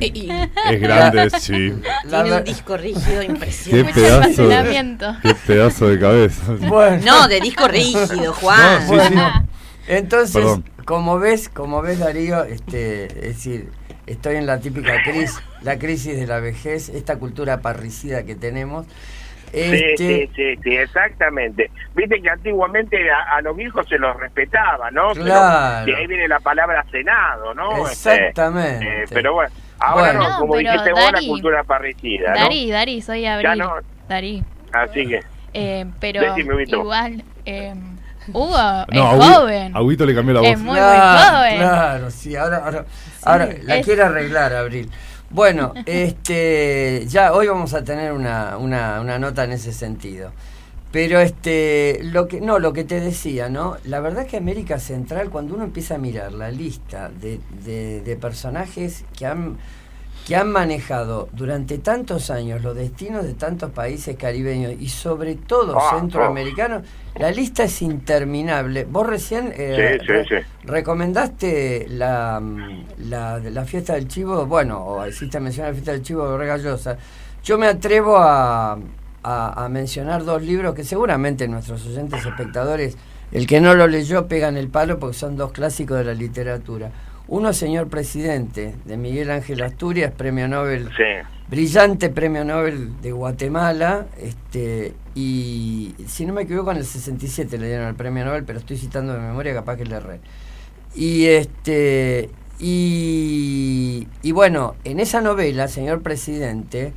Es 0.71 0.81
grande, 0.81 1.31
sí. 1.41 1.73
la 2.05 2.23
tiene 2.23 2.37
un 2.39 2.45
disco 2.45 2.77
rígido 2.77 3.21
Qué 3.21 3.27
impresionante. 3.27 4.01
Mucho 4.01 4.49
pedazo. 4.49 5.19
Qué 5.23 5.35
pedazo 5.35 5.89
de 5.89 5.99
cabeza. 5.99 6.43
Bueno, 6.69 7.03
No, 7.05 7.29
de 7.29 7.41
disco 7.41 7.67
rígido, 7.69 8.33
Juan. 8.35 8.61
No, 8.61 8.79
sí, 8.81 8.85
sí. 8.87 9.15
bueno. 9.15 9.49
Entonces, 9.89 10.35
Perdón. 10.35 10.65
como 10.85 11.19
ves, 11.19 11.49
como 11.49 11.83
ves 11.83 11.99
Darío, 11.99 12.45
este, 12.45 13.05
es 13.29 13.37
decir, 13.37 13.71
estoy 14.07 14.37
en 14.37 14.47
la 14.47 14.61
típica 14.61 15.03
crisis, 15.03 15.41
la 15.63 15.79
crisis 15.79 16.17
de 16.17 16.27
la 16.27 16.41
vejez, 16.41 16.89
esta 16.89 17.17
cultura 17.17 17.61
parricida 17.61 18.25
que 18.25 18.35
tenemos. 18.35 18.87
Sí, 19.57 19.63
Este, 19.73 19.97
sí, 19.97 20.31
sí, 20.37 20.57
sí, 20.63 20.77
exactamente. 20.77 21.71
Viste 21.95 22.21
que 22.21 22.29
antiguamente 22.29 23.11
a, 23.11 23.37
a 23.37 23.41
los 23.41 23.57
viejos 23.57 23.89
se 23.89 23.99
los 23.99 24.15
respetaba, 24.19 24.91
¿no? 24.91 25.13
Claro. 25.13 25.91
y 25.91 25.95
ahí 25.95 26.07
viene 26.07 26.29
la 26.29 26.41
palabra 26.41 26.85
Senado, 26.91 27.55
¿no? 27.55 27.87
Este, 27.89 28.13
Exactamente. 28.15 28.87
eh, 28.87 29.05
pero 29.11 29.33
bueno, 29.33 29.51
ahora 29.79 30.13
Bueno. 30.13 30.29
no, 30.29 30.39
como 30.41 30.55
No, 30.57 30.61
pero 30.61 30.71
dijiste 30.73 30.93
vos, 30.93 31.13
la 31.13 31.21
cultura 31.27 31.65
parricida, 31.65 32.35
¿no? 32.35 32.41
Dari, 32.41 32.71
Dari, 32.71 33.01
soy 33.01 33.23
Ya 33.23 33.35
Abril. 33.37 33.59
no. 33.59 33.73
Dari. 34.09 34.45
Así 34.73 35.07
que, 35.07 35.21
Eh, 35.55 35.87
pero 36.01 36.21
Decime, 36.21 36.63
igual, 36.65 37.25
eh, 37.47 37.73
Hugo 38.33 38.59
No, 38.93 39.13
es 39.15 39.25
joven. 39.37 39.75
a 39.75 39.81
Huguito 39.81 40.05
le 40.05 40.15
cambió 40.15 40.35
la 40.35 40.41
voz. 40.41 40.51
Es 40.51 40.59
muy, 40.59 40.75
claro, 40.77 41.13
muy 41.29 41.39
joven. 41.39 41.57
Claro, 41.59 42.11
sí, 42.11 42.37
ahora, 42.37 42.57
ahora, 42.59 42.85
ahora 43.25 43.49
la 43.63 43.77
es- 43.77 43.87
quiere 43.87 44.03
arreglar, 44.03 44.53
Abril. 44.53 44.91
Bueno, 45.31 45.75
este, 45.87 47.05
ya 47.09 47.33
hoy 47.33 47.49
vamos 47.49 47.75
a 47.75 47.83
tener 47.83 48.13
una, 48.13 48.57
una, 48.59 49.19
nota 49.19 49.45
en 49.45 49.53
ese 49.53 49.73
sentido. 49.73 50.33
Pero 50.93 51.19
este, 51.19 51.99
lo 52.05 52.29
que, 52.29 52.41
no, 52.41 52.59
lo 52.59 52.73
que 52.73 52.85
te 52.85 53.01
decía, 53.01 53.49
¿no? 53.49 53.77
La 53.85 54.01
verdad 54.01 54.27
que 54.27 54.37
América 54.37 54.79
Central, 54.79 55.31
cuando 55.31 55.55
uno 55.55 55.65
empieza 55.65 55.97
a 55.97 55.99
mirar 55.99 56.33
la 56.33 56.51
lista 56.51 57.11
de, 57.11 57.41
de, 57.65 58.01
de 58.03 58.17
personajes 58.17 59.05
que 59.19 59.27
han, 59.27 59.59
que 60.27 60.35
han 60.35 60.51
manejado 60.51 61.29
durante 61.33 61.79
tantos 61.79 62.31
años 62.31 62.61
los 62.61 62.75
destinos 62.75 63.25
de 63.25 63.35
tantos 63.35 63.71
países 63.71 64.17
caribeños 64.17 64.73
y 64.79 64.89
sobre 64.89 65.37
todo 65.37 65.79
Ah, 65.79 65.97
centroamericanos, 66.01 66.83
la 67.21 67.31
lista 67.31 67.63
es 67.63 67.81
interminable. 67.81 68.85
Vos 68.91 69.07
recién 69.07 69.53
eh, 69.57 69.99
Sí, 70.01 70.07
sí, 70.07 70.13
re- 70.13 70.25
sí. 70.27 70.35
recomendaste 70.65 71.87
la, 71.91 72.41
mm, 72.43 72.85
la, 73.09 73.39
la 73.39 73.65
fiesta 73.65 73.95
del 73.95 74.09
chivo, 74.09 74.47
bueno, 74.47 74.85
o 74.85 75.07
hiciste 75.07 75.39
mencionar 75.39 75.71
la 75.71 75.75
fiesta 75.75 75.93
del 75.93 76.03
chivo 76.03 76.29
de 76.29 76.39
Regallosa. 76.39 76.97
Yo 77.45 77.57
me 77.59 77.69
atrevo 77.69 78.17
a, 78.19 78.73
a, 79.23 79.65
a 79.65 79.69
mencionar 79.69 80.25
dos 80.25 80.43
libros 80.43 80.75
que 80.75 80.83
seguramente 80.83 81.47
nuestros 81.47 81.87
oyentes 81.87 82.27
espectadores, 82.27 82.97
el 83.31 83.47
que 83.47 83.61
no 83.61 83.75
lo 83.75 83.87
leyó 83.87 84.27
pega 84.27 84.49
en 84.49 84.57
el 84.57 84.69
palo 84.69 84.99
porque 84.99 85.17
son 85.17 85.37
dos 85.37 85.53
clásicos 85.53 85.99
de 85.99 86.05
la 86.05 86.15
literatura. 86.15 86.91
Uno, 87.29 87.53
Señor 87.53 87.89
Presidente, 87.89 88.75
de 88.85 88.97
Miguel 88.97 89.31
Ángel 89.31 89.63
Asturias, 89.63 90.13
premio 90.17 90.47
Nobel 90.47 90.89
sí. 90.97 91.27
brillante 91.49 92.09
premio 92.09 92.45
Nobel 92.45 93.01
de 93.01 93.11
Guatemala, 93.11 94.07
este, 94.21 94.95
y 95.15 95.95
si 96.07 96.25
no 96.25 96.33
me 96.33 96.43
equivoco 96.43 96.71
en 96.71 96.79
el 96.79 96.85
67 96.85 97.59
le 97.59 97.67
dieron 97.67 97.89
el 97.89 97.97
premio 97.97 98.25
Nobel, 98.25 98.45
pero 98.45 98.61
estoy 98.61 98.77
citando 98.77 99.13
de 99.13 99.21
memoria, 99.21 99.55
capaz 99.55 99.77
que 99.77 99.85
le 99.87 99.97
erré. 99.97 100.21
Y 100.95 101.27
este 101.27 102.31
y, 102.59 104.07
y 104.23 104.33
bueno, 104.33 104.77
en 104.85 105.01
esa 105.01 105.21
novela, 105.21 105.69
señor 105.69 106.03
presidente, 106.03 106.93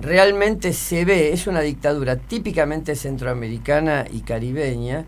realmente 0.00 0.72
se 0.72 1.04
ve, 1.04 1.32
es 1.32 1.46
una 1.46 1.60
dictadura 1.60 2.16
típicamente 2.16 2.94
centroamericana 2.94 4.06
y 4.10 4.20
caribeña, 4.20 5.04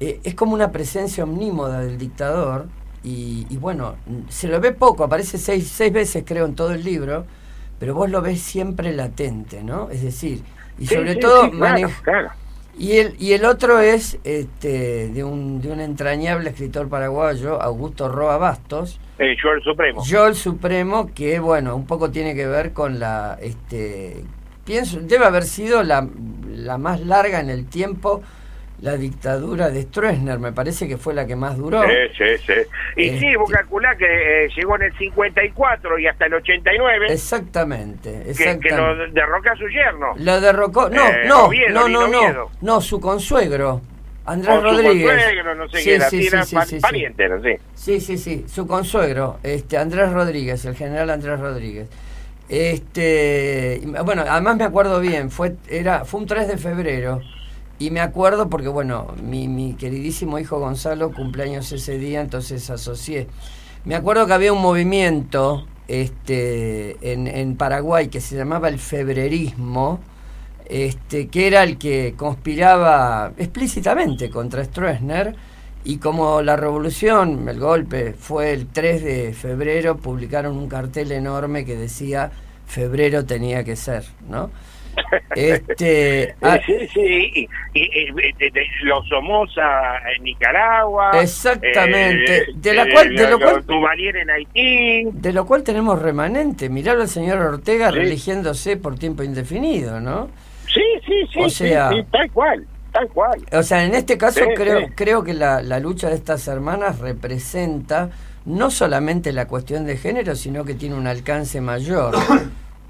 eh, 0.00 0.20
es 0.24 0.34
como 0.34 0.54
una 0.54 0.72
presencia 0.72 1.24
omnímoda 1.24 1.80
del 1.80 1.98
dictador, 1.98 2.68
y, 3.06 3.46
y 3.48 3.56
bueno, 3.56 3.94
se 4.28 4.48
lo 4.48 4.60
ve 4.60 4.72
poco, 4.72 5.04
aparece 5.04 5.38
seis, 5.38 5.68
seis 5.72 5.92
veces 5.92 6.24
creo 6.26 6.44
en 6.46 6.54
todo 6.54 6.72
el 6.72 6.84
libro, 6.84 7.24
pero 7.78 7.94
vos 7.94 8.10
lo 8.10 8.20
ves 8.20 8.40
siempre 8.42 8.92
latente, 8.92 9.62
¿no? 9.62 9.88
Es 9.90 10.02
decir, 10.02 10.42
y 10.78 10.86
Sí, 10.86 10.94
sobre 10.94 11.14
sí, 11.14 11.20
todo 11.20 11.44
sí, 11.44 11.50
claro, 11.52 11.72
maneja... 11.72 12.02
claro. 12.02 12.30
Y 12.78 12.98
el, 12.98 13.16
y 13.18 13.32
el 13.32 13.46
otro 13.46 13.80
es 13.80 14.18
este, 14.24 15.08
de, 15.08 15.24
un, 15.24 15.62
de 15.62 15.70
un 15.72 15.80
entrañable 15.80 16.50
escritor 16.50 16.88
paraguayo, 16.90 17.62
Augusto 17.62 18.08
Roa 18.10 18.36
Bastos, 18.36 19.00
Eh, 19.18 19.34
yo 19.42 19.52
el 19.52 19.62
Supremo. 19.62 20.04
Yo 20.04 20.26
el 20.26 20.34
Supremo, 20.34 21.06
que 21.14 21.38
bueno, 21.38 21.74
un 21.74 21.86
poco 21.86 22.10
tiene 22.10 22.34
que 22.34 22.46
ver 22.46 22.74
con 22.74 22.98
la, 22.98 23.38
este, 23.40 24.24
pienso, 24.66 25.00
debe 25.00 25.24
haber 25.24 25.44
sido 25.44 25.82
la, 25.84 26.06
la 26.46 26.76
más 26.76 27.00
larga 27.00 27.40
en 27.40 27.48
el 27.48 27.64
tiempo, 27.64 28.20
la 28.82 28.96
dictadura 28.96 29.70
de 29.70 29.82
Stroessner, 29.82 30.38
me 30.38 30.52
parece 30.52 30.86
que 30.86 30.98
fue 30.98 31.14
la 31.14 31.26
que 31.26 31.34
más 31.34 31.56
duró. 31.56 31.82
Sí, 31.84 31.88
sí, 32.18 32.24
sí. 32.46 32.52
Y 32.96 33.06
Este- 33.08 33.20
sí, 33.20 33.36
vos 33.36 33.50
calculás 33.50 33.96
que 33.96 34.44
eh, 34.44 34.48
llegó 34.54 34.76
en 34.76 34.82
el 34.82 34.92
54 34.98 35.98
y 35.98 36.06
hasta 36.06 36.26
el 36.26 36.34
89, 36.34 37.06
Exactamente, 37.10 38.10
que, 38.12 38.22
que 38.24 38.30
exactamente. 38.32 38.76
lo 38.76 39.12
derroca 39.12 39.52
a 39.52 39.56
su 39.56 39.66
yerno. 39.68 40.08
Lo 40.18 40.40
derrocó, 40.40 40.90
no, 40.90 41.06
Eh, 41.06 41.24
no, 41.26 41.46
Oviedo, 41.46 41.72
no, 41.72 41.88
no, 41.88 42.06
no, 42.08 42.18
Oviedo. 42.20 42.50
no, 42.60 42.80
su 42.82 43.00
consuegro, 43.00 43.80
Andrés 44.26 44.56
O 44.56 44.58
su 44.60 44.64
Rodríguez. 44.64 45.10
consuegro, 45.10 45.54
no 45.54 45.68
sé 45.70 45.78
Sí, 45.78 45.84
qué 45.90 46.00
sí, 46.00 46.20
sí, 46.22 46.26
era 46.26 46.42
sí, 46.42 46.48
sí, 46.50 46.54
pa- 46.56 46.64
sí, 46.66 46.74
sí. 46.76 46.80
pariente, 46.80 47.28
no 47.30 47.40
sé. 47.40 47.60
Sí, 47.74 48.00
sí, 48.00 48.18
sí, 48.18 48.44
su 48.46 48.66
consuegro, 48.66 49.38
este 49.42 49.78
Andrés 49.78 50.12
Rodríguez, 50.12 50.64
el 50.66 50.74
general 50.76 51.08
Andrés 51.10 51.40
Rodríguez. 51.40 51.88
Este, 52.48 53.80
bueno, 54.04 54.24
además 54.28 54.56
me 54.56 54.64
acuerdo 54.64 55.00
bien, 55.00 55.30
fue 55.30 55.54
era 55.68 56.04
fue 56.04 56.20
un 56.20 56.26
3 56.26 56.46
de 56.48 56.58
febrero 56.58 57.20
y 57.78 57.90
me 57.90 58.00
acuerdo 58.00 58.48
porque 58.48 58.68
bueno, 58.68 59.08
mi, 59.22 59.48
mi 59.48 59.74
queridísimo 59.74 60.38
hijo 60.38 60.58
Gonzalo 60.58 61.12
cumpleaños 61.12 61.70
ese 61.72 61.98
día, 61.98 62.20
entonces 62.20 62.68
asocié. 62.70 63.28
Me 63.84 63.94
acuerdo 63.94 64.26
que 64.26 64.32
había 64.32 64.52
un 64.52 64.62
movimiento 64.62 65.66
este 65.88 67.12
en, 67.12 67.26
en 67.26 67.56
Paraguay 67.56 68.08
que 68.08 68.20
se 68.20 68.36
llamaba 68.36 68.68
el 68.68 68.78
febrerismo, 68.78 70.00
este, 70.68 71.28
que 71.28 71.46
era 71.46 71.62
el 71.62 71.78
que 71.78 72.14
conspiraba 72.16 73.32
explícitamente 73.36 74.30
contra 74.30 74.64
Stroessner 74.64 75.36
y 75.84 75.98
como 75.98 76.42
la 76.42 76.56
revolución, 76.56 77.48
el 77.48 77.60
golpe, 77.60 78.12
fue 78.18 78.52
el 78.52 78.66
3 78.66 79.04
de 79.04 79.32
febrero, 79.32 79.96
publicaron 79.96 80.56
un 80.56 80.68
cartel 80.68 81.12
enorme 81.12 81.64
que 81.64 81.76
decía 81.76 82.32
febrero 82.66 83.24
tenía 83.24 83.62
que 83.62 83.76
ser, 83.76 84.04
¿no? 84.28 84.50
Este, 85.34 86.34
ah, 86.42 86.58
Sí, 86.64 86.74
sí, 86.92 87.48
y, 87.74 87.80
y- 87.80 88.06
los 88.84 89.06
Somoza 89.08 89.98
en 90.16 90.22
Nicaragua. 90.24 91.10
Exactamente, 91.20 92.38
eh, 92.38 92.46
de 92.54 92.74
la 92.74 92.84
eh, 92.84 92.92
cual- 92.92 93.14
de 93.14 93.30
lo 93.30 93.38
cual- 93.38 93.66
Duvalier 93.66 94.16
en 94.16 94.30
Haití. 94.30 95.04
de 95.12 95.32
lo 95.32 95.46
cual 95.46 95.62
tenemos 95.62 96.00
remanente. 96.00 96.68
Miralo 96.68 97.02
al 97.02 97.08
señor 97.08 97.38
Ortega 97.40 97.90
Sí. 97.90 97.96
religiéndose 97.98 98.76
por 98.76 98.98
tiempo 98.98 99.22
indefinido, 99.22 100.00
¿no? 100.00 100.28
Sí, 100.72 100.82
sí, 101.06 101.26
sí, 101.32 101.38
O 101.40 101.48
sí, 101.50 101.68
sea- 101.68 101.90
sí, 101.90 102.02
tal 102.10 102.30
cual, 102.32 102.66
tal 102.92 103.08
cual. 103.08 103.40
O 103.52 103.62
sea, 103.62 103.84
en 103.84 103.94
este 103.94 104.16
caso 104.18 104.40
Sí, 104.40 104.46
creo, 104.56 104.80
sí. 104.80 104.86
creo 104.94 105.22
que 105.24 105.34
la, 105.34 105.62
la 105.62 105.78
lucha 105.80 106.08
de 106.08 106.14
estas 106.16 106.46
hermanas 106.48 106.98
representa 106.98 108.10
no 108.46 108.70
solamente 108.70 109.32
la 109.32 109.46
cuestión 109.48 109.86
de 109.86 109.96
género, 109.96 110.34
sino 110.36 110.64
que 110.64 110.74
tiene 110.74 110.94
un 110.94 111.06
alcance 111.06 111.60
mayor. 111.60 112.14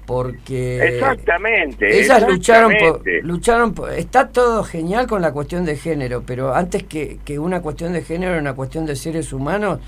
Porque 0.07 0.81
Exactamente. 0.87 1.99
ellas 1.99 2.25
lucharon 2.25 2.71
por, 2.79 3.01
lucharon 3.23 3.73
por- 3.73 3.91
Está 3.91 4.29
todo 4.29 4.63
genial 4.63 5.05
con 5.05 5.21
la 5.21 5.33
cuestión 5.33 5.65
de 5.65 5.75
género, 5.75 6.23
pero 6.25 6.55
antes 6.55 6.83
que, 6.83 7.19
que 7.25 7.37
una 7.37 7.61
cuestión 7.61 7.91
de 7.91 8.01
género 8.03 8.31
era 8.31 8.41
una 8.41 8.53
cuestión 8.55 8.85
de 8.85 8.95
seres 8.95 9.33
humanos 9.33 9.79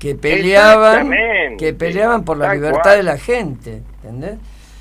que 0.00 0.16
peleaban, 0.16 1.08
que 1.56 1.72
peleaban 1.72 2.24
por 2.24 2.36
la 2.36 2.46
Tal 2.48 2.56
libertad 2.56 2.82
cual. 2.82 2.96
de 2.96 3.02
la 3.04 3.16
gente, 3.18 3.82
¿entendés? 4.02 4.38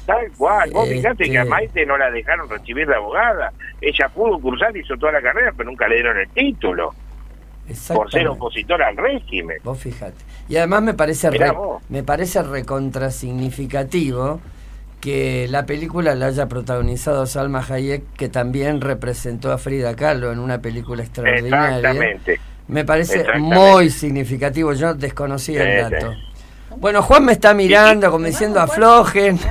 Tal 0.07 0.31
cual. 0.35 0.71
Vos 0.71 0.89
fijate 0.89 1.23
Este- 1.23 1.31
que 1.33 1.37
a 1.37 1.45
Maite 1.45 1.85
no 1.85 1.95
la 1.95 2.09
dejaron 2.09 2.49
recibir 2.49 2.87
de 2.87 2.95
abogada. 2.95 3.53
Ella 3.79 4.09
pudo 4.09 4.39
cursar, 4.39 4.75
hizo 4.75 4.97
toda 4.97 5.11
la 5.11 5.21
carrera, 5.21 5.53
pero 5.55 5.69
nunca 5.69 5.87
le 5.87 5.95
dieron 5.95 6.17
el 6.17 6.29
título. 6.29 6.95
Por 7.93 8.09
ser 8.11 8.27
opositora 8.27 8.87
al 8.87 8.97
régimen. 8.97 9.57
Vos 9.63 9.77
fijate. 9.77 10.15
Y 10.47 10.57
además 10.57 10.81
me 10.81 10.95
parece 10.95 11.29
re- 11.29 11.53
me 11.89 12.01
parece 12.01 12.41
recontra 12.41 13.11
significativo 13.11 14.39
que 14.99 15.47
la 15.49 15.65
película 15.65 16.13
la 16.15 16.27
haya 16.27 16.47
protagonizado 16.47 17.25
Salma 17.25 17.65
Hayek, 17.67 18.03
que 18.17 18.27
también 18.29 18.81
representó 18.81 19.51
a 19.51 19.57
Frida 19.57 19.95
Kahlo 19.95 20.31
en 20.31 20.39
una 20.39 20.61
película 20.61 21.03
extraordinaria. 21.03 21.77
Exactamente. 21.77 22.39
Me 22.67 22.83
parece 22.85 23.21
Exactamente. 23.21 23.55
muy 23.55 23.89
significativo, 23.89 24.73
yo 24.73 24.93
desconocía 24.93 25.63
el 25.63 25.85
Sí, 25.87 25.91
dato. 25.95 26.13
Bueno, 26.77 27.01
Juan 27.01 27.25
me 27.25 27.31
está 27.31 27.53
mirando 27.53 28.11
como 28.11 28.25
diciendo 28.25 28.59
aflojen. 28.59 29.39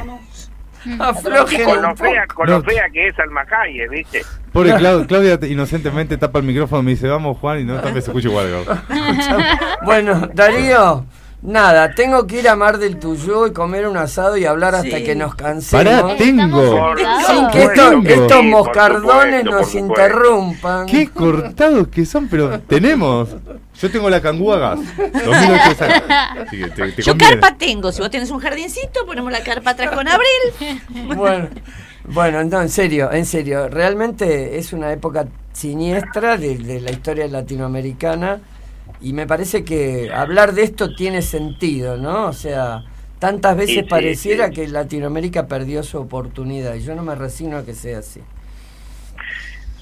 Aflojen 1.00 1.64
Con 1.64 1.82
lo 1.82 1.96
fea, 1.96 2.22
poco. 2.22 2.34
con 2.36 2.46
No. 2.48 2.58
lo 2.58 2.64
fea 2.64 2.84
que 2.92 3.08
es 3.08 3.18
Alma 3.18 3.44
Hayek, 3.50 3.90
¿viste? 3.90 4.22
Pobre 4.52 4.72
Clau- 4.74 5.06
Claudia 5.06 5.38
te- 5.38 5.48
inocentemente 5.48 6.16
tapa 6.16 6.38
el 6.38 6.44
micrófono 6.44 6.82
y 6.82 6.84
me 6.84 6.90
dice, 6.92 7.08
vamos 7.08 7.36
Juan, 7.38 7.60
y 7.60 7.64
no 7.64 7.74
también 7.80 8.02
se 8.02 8.10
escucha 8.10 8.28
igual. 8.28 8.64
Bueno, 9.84 10.28
Darío, 10.32 11.04
nada, 11.42 11.94
tengo 11.94 12.26
que 12.26 12.40
ir 12.40 12.48
a 12.48 12.56
Mar 12.56 12.78
del 12.78 12.98
Tuyú 12.98 13.46
y 13.46 13.52
comer 13.52 13.86
un 13.86 13.96
asado 13.96 14.36
y 14.36 14.44
hablar 14.44 14.74
hasta 14.74 14.98
Sí. 14.98 15.04
que 15.04 15.14
nos 15.14 15.34
cansemos. 15.34 15.84
Pará, 15.84 16.16
tengo. 16.16 16.94
Sin 17.26 17.48
que 17.50 17.62
esto- 17.64 18.02
sí, 18.02 18.12
estos 18.12 18.44
moscardones 18.44 19.44
supuesto, 19.44 19.50
nos 19.50 19.74
interrumpan. 19.74 20.86
Qué 20.86 21.08
cortados 21.08 21.88
que 21.88 22.04
son, 22.04 22.28
pero 22.28 22.60
tenemos. 22.60 23.28
Yo 23.80 23.90
tengo 23.90 24.10
la 24.10 24.20
cangúa 24.20 24.58
gas. 24.58 24.80
2008 24.96 25.74
sale. 25.78 25.94
Así 26.46 26.58
que 26.58 26.68
te, 26.70 26.92
te 26.92 27.02
Yo 27.02 27.16
carpa 27.16 27.54
tengo. 27.56 27.92
Si 27.92 28.00
vos 28.00 28.10
tenés 28.10 28.30
un 28.30 28.40
jardincito, 28.40 29.06
ponemos 29.06 29.30
la 29.30 29.42
carpa 29.44 29.70
atrás 29.70 29.92
con 29.92 30.06
abril. 30.08 30.82
Bueno, 31.16 31.48
bueno, 32.04 32.42
no, 32.44 32.60
en 32.62 32.68
serio, 32.70 33.12
en 33.12 33.24
serio. 33.26 33.68
Realmente 33.68 34.58
es 34.58 34.72
una 34.72 34.90
época 34.92 35.26
siniestra 35.52 36.36
de, 36.36 36.56
de 36.58 36.80
la 36.80 36.90
historia 36.90 37.28
latinoamericana 37.28 38.40
y 39.00 39.12
me 39.12 39.26
parece 39.26 39.64
que 39.64 40.10
hablar 40.12 40.52
de 40.54 40.62
esto 40.62 40.94
tiene 40.94 41.22
sentido, 41.22 41.96
¿no? 41.96 42.26
O 42.26 42.32
sea, 42.32 42.84
tantas 43.18 43.56
veces 43.56 43.74
Sí, 43.76 43.82
sí, 43.82 43.88
pareciera 43.88 44.48
sí. 44.48 44.54
que 44.54 44.68
Latinoamérica 44.68 45.46
perdió 45.46 45.82
su 45.82 45.98
oportunidad 45.98 46.74
y 46.74 46.82
yo 46.82 46.94
no 46.94 47.02
me 47.02 47.14
resigno 47.14 47.58
a 47.58 47.64
que 47.64 47.74
sea 47.74 47.98
así. 47.98 48.20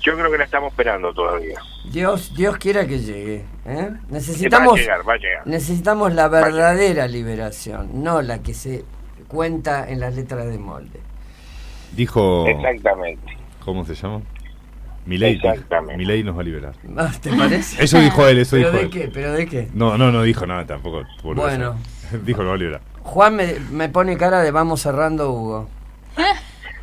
Yo 0.03 0.15
creo 0.17 0.31
que 0.31 0.39
la 0.39 0.45
estamos 0.45 0.71
esperando 0.71 1.13
todavía. 1.13 1.59
Dios, 1.91 2.33
Dios 2.37 2.57
quiera 2.59 2.87
que 2.87 3.01
llegue. 3.01 3.45
¿eh? 3.65 3.91
Va 3.91 3.97
a 3.97 4.11
Necesitamos, 4.11 4.79
llegar, 4.79 5.09
va 5.09 5.15
a 5.15 5.17
llegar. 5.17 5.47
necesitamos 5.47 6.15
la 6.15 6.29
verdadera 6.29 7.09
liberación, 7.09 8.03
no 8.05 8.23
la 8.23 8.41
que 8.43 8.55
se 8.55 8.85
cuenta 9.27 9.89
en 9.89 9.99
las 10.01 10.15
letras 10.15 10.47
de 10.47 10.59
molde. 10.59 11.01
Dijo. 11.93 12.47
Exactamente. 12.47 13.37
¿Cómo 13.65 13.85
se 13.85 13.95
llama? 13.97 14.21
Milei. 15.07 15.35
Exactamente. 15.37 15.97
Milei 15.97 16.23
nos 16.25 16.37
va 16.37 16.41
a 16.41 16.45
liberar. 16.45 16.73
Ah, 16.97 17.11
¿Te 17.21 17.31
parece? 17.37 17.83
Eso 17.85 17.99
dijo 18.01 18.27
él, 18.27 18.39
eso 18.39 18.57
¿Pero 18.57 18.69
dijo 18.71 18.79
de 18.79 18.85
él. 18.85 18.91
qué? 18.91 19.11
¿Pero 19.13 19.33
de 19.33 19.47
qué? 19.47 19.69
No, 19.73 19.97
no, 19.97 20.11
no 20.13 20.23
dijo 20.23 20.47
nada 20.47 20.67
tampoco. 20.67 21.03
Bueno. 21.23 21.77
dijo 22.25 22.43
lo 22.43 22.49
va 22.51 22.55
a 22.55 22.59
liberar. 22.59 22.81
Juan 23.03 23.37
me, 23.37 23.55
me 23.71 23.89
pone 23.89 24.17
cara 24.17 24.41
de 24.43 24.51
vamos 24.51 24.81
cerrando, 24.83 25.31
Hugo. 25.31 25.69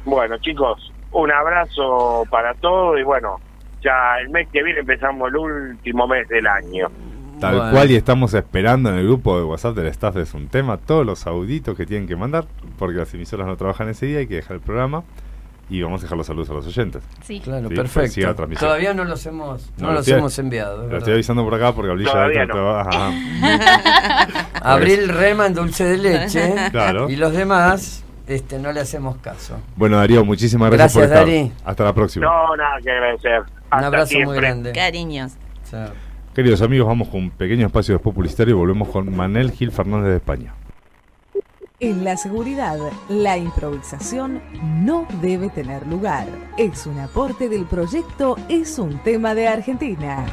Bueno, 0.05 0.37
chicos, 0.39 0.91
un 1.11 1.31
abrazo 1.31 2.23
para 2.29 2.53
todos 2.55 2.99
y 2.99 3.03
bueno, 3.03 3.39
ya 3.81 4.17
el 4.21 4.29
mes 4.29 4.47
que 4.51 4.63
viene 4.63 4.81
empezamos 4.81 5.29
el 5.29 5.35
último 5.37 6.07
mes 6.07 6.27
del 6.27 6.47
año. 6.47 6.87
Tal 7.39 7.55
Bueno. 7.57 7.71
cual 7.71 7.91
y 7.91 7.95
estamos 7.95 8.33
esperando 8.33 8.89
en 8.89 8.95
el 8.97 9.05
grupo 9.05 9.37
de 9.37 9.43
WhatsApp 9.43 9.75
del 9.75 9.87
staff 9.87 10.15
es 10.17 10.33
un 10.33 10.47
tema, 10.47 10.77
todos 10.77 11.05
los 11.05 11.25
auditos 11.27 11.75
que 11.75 11.85
tienen 11.85 12.07
que 12.07 12.15
mandar, 12.15 12.45
porque 12.77 12.97
las 12.97 13.13
emisoras 13.13 13.47
no 13.47 13.57
trabajan 13.57 13.89
ese 13.89 14.05
día, 14.05 14.19
hay 14.19 14.27
que 14.27 14.35
dejar 14.35 14.55
el 14.57 14.61
programa 14.61 15.03
y 15.69 15.81
vamos 15.81 16.01
a 16.01 16.03
dejar 16.03 16.17
los 16.17 16.27
saludos 16.27 16.49
a 16.49 16.53
los 16.53 16.67
oyentes. 16.67 17.01
Sí. 17.23 17.39
Claro, 17.39 17.69
Sí, 17.69 17.75
pues 17.75 17.91
perfecto. 17.91 18.35
Todavía 18.59 18.93
no 18.93 19.05
los 19.05 19.25
hemos, 19.25 19.71
no 19.77 19.83
No, 19.83 19.87
lo 19.87 19.93
los 19.93 20.07
estoy- 20.07 20.19
hemos 20.19 20.37
enviado. 20.39 20.87
Lo 20.87 20.97
estoy 20.97 21.13
avisando 21.13 21.43
por 21.43 21.55
acá 21.55 21.73
porque 21.73 21.91
Abril 21.91 22.07
ya 22.07 22.45
no. 22.45 22.79
Abril 24.61 25.09
rema 25.09 25.47
en 25.47 25.53
dulce 25.53 25.83
de 25.85 25.97
leche. 25.97 26.53
Claro. 26.71 27.09
Y 27.09 27.15
los 27.15 27.33
demás 27.33 28.03
este, 28.27 28.59
no 28.59 28.71
le 28.71 28.79
hacemos 28.81 29.17
caso. 29.17 29.57
Bueno, 29.75 29.97
Darío, 29.97 30.23
muchísimas 30.25 30.69
gracias, 30.71 30.95
Gracias, 30.95 31.19
por 31.23 31.29
estar. 31.29 31.49
Darí. 31.51 31.51
Hasta 31.65 31.83
la 31.83 31.93
próxima. 31.93 32.25
No, 32.25 32.55
nada 32.55 32.77
que 32.81 32.91
agradecer. 32.91 33.39
Un 33.39 33.45
Hasta 33.69 33.87
abrazo 33.87 34.19
muy 34.23 34.35
grande. 34.37 34.71
Cariños. 34.73 35.33
Chao. 35.69 35.89
Queridos 36.35 36.61
amigos, 36.61 36.87
vamos 36.87 37.09
con 37.09 37.19
un 37.21 37.29
pequeño 37.31 37.67
espacio 37.67 37.93
después 37.95 38.15
publicitario 38.15 38.55
y 38.55 38.57
volvemos 38.57 38.87
con 38.89 39.15
Manel 39.15 39.51
Gil 39.51 39.71
Fernández 39.71 40.09
de 40.09 40.15
España. 40.17 40.53
En 41.83 42.05
la 42.05 42.15
seguridad, 42.15 42.79
la 43.09 43.37
improvisación 43.37 44.41
no 44.85 45.05
debe 45.21 45.49
tener 45.49 45.85
lugar. 45.85 46.29
Es 46.57 46.87
un 46.87 46.97
aporte 46.97 47.49
del 47.49 47.65
proyecto 47.65 48.37
Es 48.47 48.79
un 48.79 49.03
tema 49.03 49.35
de 49.35 49.49
Argentina. 49.49 50.25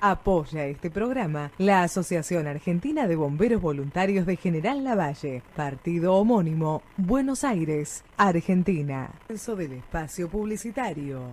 Apoya 0.00 0.66
este 0.66 0.88
programa 0.88 1.50
la 1.58 1.82
Asociación 1.82 2.46
Argentina 2.46 3.08
de 3.08 3.16
Bomberos 3.16 3.60
Voluntarios 3.60 4.24
de 4.24 4.36
General 4.36 4.84
Lavalle, 4.84 5.42
partido 5.56 6.14
homónimo, 6.14 6.82
Buenos 6.96 7.42
Aires, 7.42 8.04
Argentina. 8.16 9.10
Eso 9.28 9.56
del 9.56 9.72
espacio 9.72 10.28
publicitario. 10.28 11.32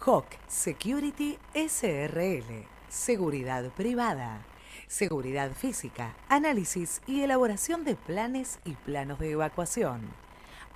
Hawk 0.00 0.26
Security 0.48 1.38
SRL. 1.54 2.66
Seguridad 2.88 3.70
privada. 3.70 4.42
Seguridad 4.86 5.52
física, 5.52 6.14
análisis 6.28 7.00
y 7.06 7.22
elaboración 7.22 7.84
de 7.84 7.96
planes 7.96 8.60
y 8.64 8.72
planos 8.72 9.18
de 9.18 9.32
evacuación. 9.32 10.02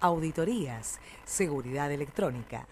Auditorías, 0.01 0.99
seguridad 1.25 1.93
electrónica. 1.93 2.67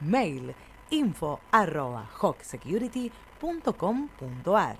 Mail 0.00 0.54
info 0.88 1.40
arroba 1.50 2.08
hawksecurity.com.ar 2.18 4.76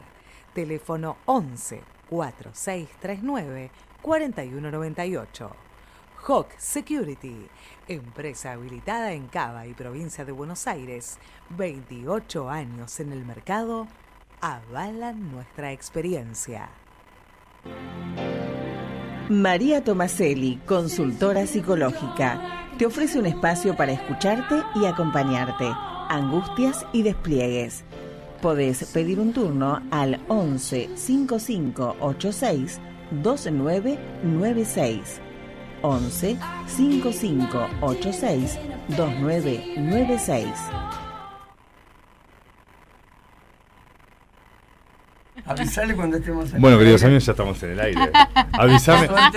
Teléfono 0.54 1.18
11 1.26 1.82
4639 2.08 3.70
4198. 4.00 5.68
Hawk 6.26 6.50
Security, 6.58 7.48
empresa 7.88 8.52
habilitada 8.52 9.12
en 9.12 9.26
Cava 9.26 9.66
y 9.66 9.74
provincia 9.74 10.24
de 10.24 10.32
Buenos 10.32 10.66
Aires, 10.66 11.18
28 11.50 12.48
años 12.48 13.00
en 13.00 13.12
el 13.12 13.24
mercado, 13.24 13.86
avalan 14.40 15.32
nuestra 15.32 15.72
experiencia. 15.72 16.68
María 19.28 19.84
Tomaselli, 19.84 20.56
consultora 20.66 21.46
psicológica, 21.46 22.68
te 22.78 22.86
ofrece 22.86 23.18
un 23.18 23.26
espacio 23.26 23.76
para 23.76 23.92
escucharte 23.92 24.62
y 24.74 24.86
acompañarte, 24.86 25.70
angustias 26.08 26.86
y 26.92 27.02
despliegues. 27.02 27.84
Podés 28.40 28.84
pedir 28.92 29.18
un 29.18 29.32
turno 29.32 29.82
al 29.90 30.20
11 30.28 30.96
55 30.96 31.96
86 32.00 32.80
2996. 33.10 35.27
11 35.82 36.36
55 36.66 37.68
86 37.80 38.58
2996. 38.88 40.46
Avisale 45.46 45.94
cuando 45.94 46.16
estemos 46.18 46.52
en 46.52 46.60
Bueno, 46.60 46.76
el 46.76 46.80
queridos 46.82 47.02
aire. 47.02 47.06
amigos, 47.14 47.24
ya 47.26 47.32
estamos 47.32 47.62
en 47.62 47.70
el 47.70 47.80
aire. 47.80 48.00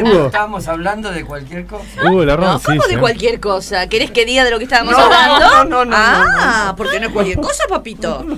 No 0.01 0.09
Hugo, 0.11 0.25
estábamos 0.25 0.67
hablando 0.67 1.11
de 1.11 1.23
cualquier 1.23 1.65
cosa. 1.65 1.85
Hugo, 2.05 2.25
la 2.25 2.35
No, 2.35 2.41
ronda, 2.41 2.59
¿cómo 2.65 2.81
sí, 2.81 2.95
de 2.95 2.99
cualquier 2.99 3.39
cosa? 3.39 3.87
¿Querés 3.87 4.11
que 4.11 4.25
diga 4.25 4.43
de 4.43 4.51
lo 4.51 4.57
que 4.57 4.65
estábamos 4.65 4.93
No, 4.93 4.99
hablando? 4.99 5.39
no, 5.69 5.85
no, 5.85 5.85
no, 5.85 5.95
Ah, 5.97 6.65
no, 6.67 6.75
porque 6.75 6.99
no 6.99 7.07
es 7.07 7.13
cualquier 7.13 7.37
cosa, 7.39 7.63
papito. 7.69 8.25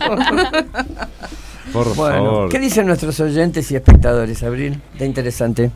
Por 1.73 1.95
Bueno, 1.95 1.95
favor. 2.25 2.49
¿qué 2.49 2.59
dicen 2.59 2.85
nuestros 2.85 3.19
oyentes 3.21 3.71
y 3.71 3.75
espectadores, 3.75 4.43
Abril? 4.43 4.79
Está 4.93 5.05
interesante. 5.05 5.71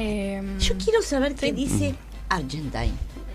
Em, 0.00 0.58
Yo 0.60 0.76
quiero 0.78 1.02
saber 1.02 1.34
qué 1.34 1.52
dice 1.52 1.94
Argentine. 2.28 2.92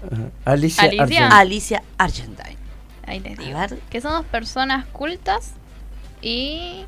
Ajá. 0.10 0.30
Alicia, 0.46 0.84
Alicia. 0.84 1.04
Argent. 1.04 1.34
Alicia 1.34 1.84
Argentine. 1.98 2.58
ahí 3.06 3.20
les 3.20 3.38
digo. 3.38 3.58
A 3.58 3.68
ver. 3.68 3.80
Que 3.90 4.00
somos 4.00 4.26
personas 4.28 4.86
cultas 4.86 5.52
y 6.22 6.86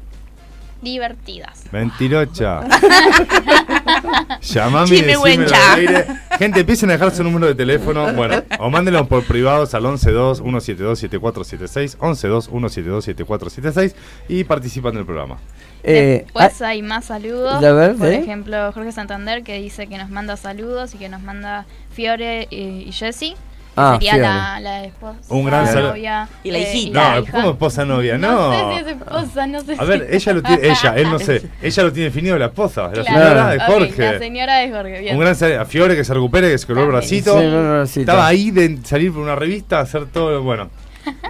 divertidas. 0.81 1.63
Mentirocha. 1.73 2.61
Llamame 4.41 4.87
y 4.95 5.01
decímelo 5.01 5.21
huencha. 5.21 5.73
al 5.73 5.79
aire. 5.79 6.05
Gente, 6.37 6.59
empiecen 6.59 6.89
a 6.89 6.93
dejar 6.93 7.11
su 7.11 7.23
número 7.23 7.47
de 7.47 7.55
teléfono. 7.55 8.13
Bueno, 8.13 8.43
o 8.59 8.69
mándenlo 8.69 9.07
por 9.07 9.23
privados 9.23 9.73
al 9.73 9.83
112-172-7476, 9.83 11.97
112-172-7476 11.97 13.95
y 14.27 14.43
participan 14.43 14.95
del 14.95 15.05
programa. 15.05 15.37
Eh, 15.83 16.23
Después 16.23 16.61
ah, 16.61 16.67
hay 16.69 16.81
más 16.81 17.05
saludos. 17.05 17.61
ver, 17.61 17.95
Por 17.95 18.07
¿eh? 18.07 18.15
ejemplo, 18.15 18.71
Jorge 18.73 18.91
Santander 18.91 19.43
que 19.43 19.59
dice 19.59 19.87
que 19.87 19.97
nos 19.97 20.09
manda 20.09 20.35
saludos 20.35 20.93
y 20.95 20.97
que 20.97 21.07
nos 21.09 21.21
manda 21.21 21.65
Fiore 21.91 22.47
y, 22.49 22.85
y 22.87 22.91
Jessy. 22.91 23.35
Ah, 23.77 23.93
sería 23.99 24.17
la, 24.17 24.59
la 24.61 24.83
esposa. 24.85 25.17
Un 25.29 25.45
gran 25.45 25.73
novia, 25.75 26.29
Y 26.43 26.51
la 26.51 26.57
eh, 26.59 26.61
hijita. 26.75 27.15
la 27.15 27.19
No. 27.19 27.25
¿cómo 27.31 27.49
esposa 27.51 27.83
novia? 27.85 28.17
No. 28.17 28.31
No 28.51 28.51
sé 28.53 28.73
si 28.73 28.79
es 28.89 28.97
esposa, 28.97 29.47
no 29.47 29.61
sé 29.61 29.73
A 29.73 29.75
si- 29.77 29.85
ver, 29.85 30.07
ella 30.11 30.33
lo 30.33 30.43
tiene, 30.43 30.67
ella, 30.67 30.93
él 30.95 31.09
no 31.11 31.19
sé, 31.19 31.49
ella 31.61 31.83
lo 31.83 31.91
tiene 31.93 32.05
definido 32.09 32.37
la 32.37 32.45
esposa, 32.45 32.83
la 32.83 32.91
Claro. 32.91 33.05
señora 33.05 33.47
de 33.49 33.59
Jorge. 33.59 34.11
la 34.13 34.19
señora 34.19 34.55
de 34.57 34.71
Jorge, 34.71 34.99
bien. 35.01 35.15
Un 35.15 35.21
gran 35.21 35.35
saludo 35.35 35.61
a 35.61 35.65
Fiore 35.65 35.95
que 35.95 36.03
se 36.05 36.13
recupere, 36.13 36.49
que 36.49 36.57
se 36.57 36.65
coló 36.67 36.83
el 36.83 36.87
bracito. 36.87 37.85
Sí. 37.85 37.99
Estaba 38.01 38.27
ahí 38.27 38.51
de 38.51 38.79
salir 38.83 39.11
por 39.11 39.21
una 39.21 39.35
revista, 39.35 39.79
hacer 39.81 40.05
todo, 40.07 40.41
bueno. 40.41 40.69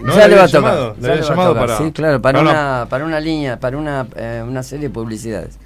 ¿No 0.03 0.15
ya 0.15 0.27
le 0.27 0.35
va 0.35 0.43
a 0.43 0.47
tocar. 0.47 0.61
llamado? 0.71 0.95
Le 1.01 1.21
llamado 1.21 1.49
tocar, 1.53 1.65
para. 1.67 1.77
Sí, 1.79 1.91
claro, 1.91 2.21
para, 2.21 2.39
No, 2.39 2.45
no. 2.45 2.51
una, 2.51 2.85
para 2.89 3.05
una 3.05 3.19
línea, 3.19 3.59
para 3.59 3.75
una, 3.77 4.07
eh, 4.15 4.41
una 4.47 4.63
serie 4.63 4.87
de 4.87 4.93
publicidades. 4.93 5.57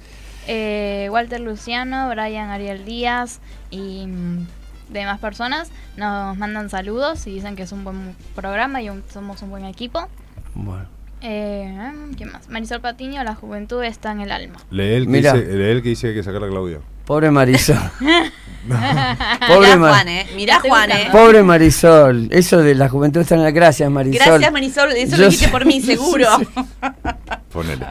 Eh, 0.48 1.08
Walter 1.12 1.40
Luciano, 1.40 2.08
Brian 2.08 2.48
Ariel 2.50 2.84
Díaz 2.84 3.38
y 3.70 4.06
mm, 4.90 4.92
demás 4.92 5.20
personas 5.20 5.70
nos 5.96 6.36
mandan 6.36 6.68
saludos 6.70 7.26
y 7.26 7.30
dicen 7.34 7.56
que 7.56 7.62
es 7.62 7.72
un 7.72 7.84
buen 7.84 8.14
programa 8.34 8.82
y 8.82 8.90
un- 8.90 9.02
somos 9.12 9.40
un 9.42 9.50
buen 9.50 9.64
equipo. 9.64 10.08
Bueno. 10.54 10.86
Eh, 11.22 11.92
¿Quién 12.16 12.32
más? 12.32 12.48
Marisol 12.48 12.80
Patiño, 12.80 13.22
la 13.24 13.34
juventud 13.34 13.82
está 13.84 14.12
en 14.12 14.20
el 14.22 14.32
alma. 14.32 14.56
Lee 14.70 14.94
él, 14.94 15.04
que 15.04 15.10
Mira. 15.12 15.32
dice, 15.34 15.52
lee 15.56 15.70
él 15.70 15.82
que 15.82 15.90
dice 15.90 16.02
que 16.02 16.08
hay 16.08 16.14
que 16.14 16.22
sacar 16.22 16.42
a 16.44 16.48
Claudio. 16.48 16.82
Pobre 17.10 17.28
Marisol. 17.32 17.76
Pobre 19.48 19.74
Mirá, 19.74 19.78
Juan, 19.78 20.08
¿eh? 20.08 20.26
Mirá, 20.36 20.60
Juan, 20.60 20.90
¿eh? 20.92 21.08
Pobre 21.10 21.42
Marisol. 21.42 22.28
Eso 22.30 22.58
de 22.58 22.76
la 22.76 22.88
juventud 22.88 23.20
está 23.22 23.34
en 23.34 23.42
la 23.42 23.50
gracias, 23.50 23.90
Marisol. 23.90 24.24
Gracias, 24.24 24.52
Marisol. 24.52 24.92
Eso 24.92 25.16
Yo 25.16 25.22
lo 25.22 25.24
dijiste 25.24 25.46
sé- 25.46 25.50
por 25.50 25.66
mí, 25.66 25.80
seguro. 25.80 26.28
Ponele. 27.52 27.86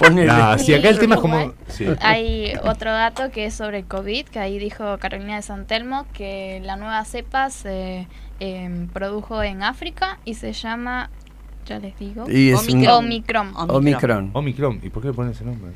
Ponele. 0.00 0.26
Nah, 0.26 0.58
si 0.58 0.74
acá 0.74 0.88
el 0.88 0.98
tema 0.98 1.14
es 1.14 1.20
como. 1.20 1.52
Sí. 1.68 1.86
Hay 2.00 2.54
otro 2.64 2.90
dato 2.90 3.30
que 3.30 3.46
es 3.46 3.54
sobre 3.54 3.78
el 3.78 3.84
COVID, 3.84 4.24
que 4.26 4.40
ahí 4.40 4.58
dijo 4.58 4.98
Carolina 4.98 5.36
de 5.36 5.42
Santelmo 5.42 6.06
que 6.12 6.60
la 6.64 6.74
nueva 6.74 7.04
cepa 7.04 7.50
se 7.50 8.08
em, 8.40 8.88
produjo 8.88 9.44
en 9.44 9.62
África 9.62 10.18
y 10.24 10.34
se 10.34 10.52
llama, 10.54 11.08
ya 11.66 11.78
les 11.78 11.96
digo, 12.00 12.28
Y 12.28 12.50
es 12.50 12.66
un- 12.68 12.84
Omicron. 12.88 13.52
Omicron. 13.68 14.30
Omicron. 14.32 14.80
¿Y 14.82 14.88
por 14.90 15.02
qué 15.02 15.08
le 15.10 15.14
ponen 15.14 15.30
ese 15.34 15.44
nombre? 15.44 15.70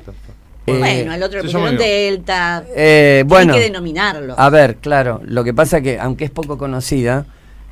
Eh, 0.67 0.77
Bueno, 0.79 1.11
al 1.13 1.21
otro 1.23 1.37
le 1.39 1.43
pusieron. 1.43 1.77
Delta. 1.77 2.63
eh, 2.75 3.23
bueno, 3.27 3.53
Hay 3.53 3.59
que 3.59 3.65
denominarlo. 3.65 4.35
a 4.37 4.49
ver, 4.49 4.77
claro. 4.77 5.21
Lo 5.23 5.43
que 5.43 5.53
pasa 5.53 5.81
que, 5.81 5.99
aunque 5.99 6.25
es 6.25 6.31
poco 6.31 6.57
conocida, 6.57 7.25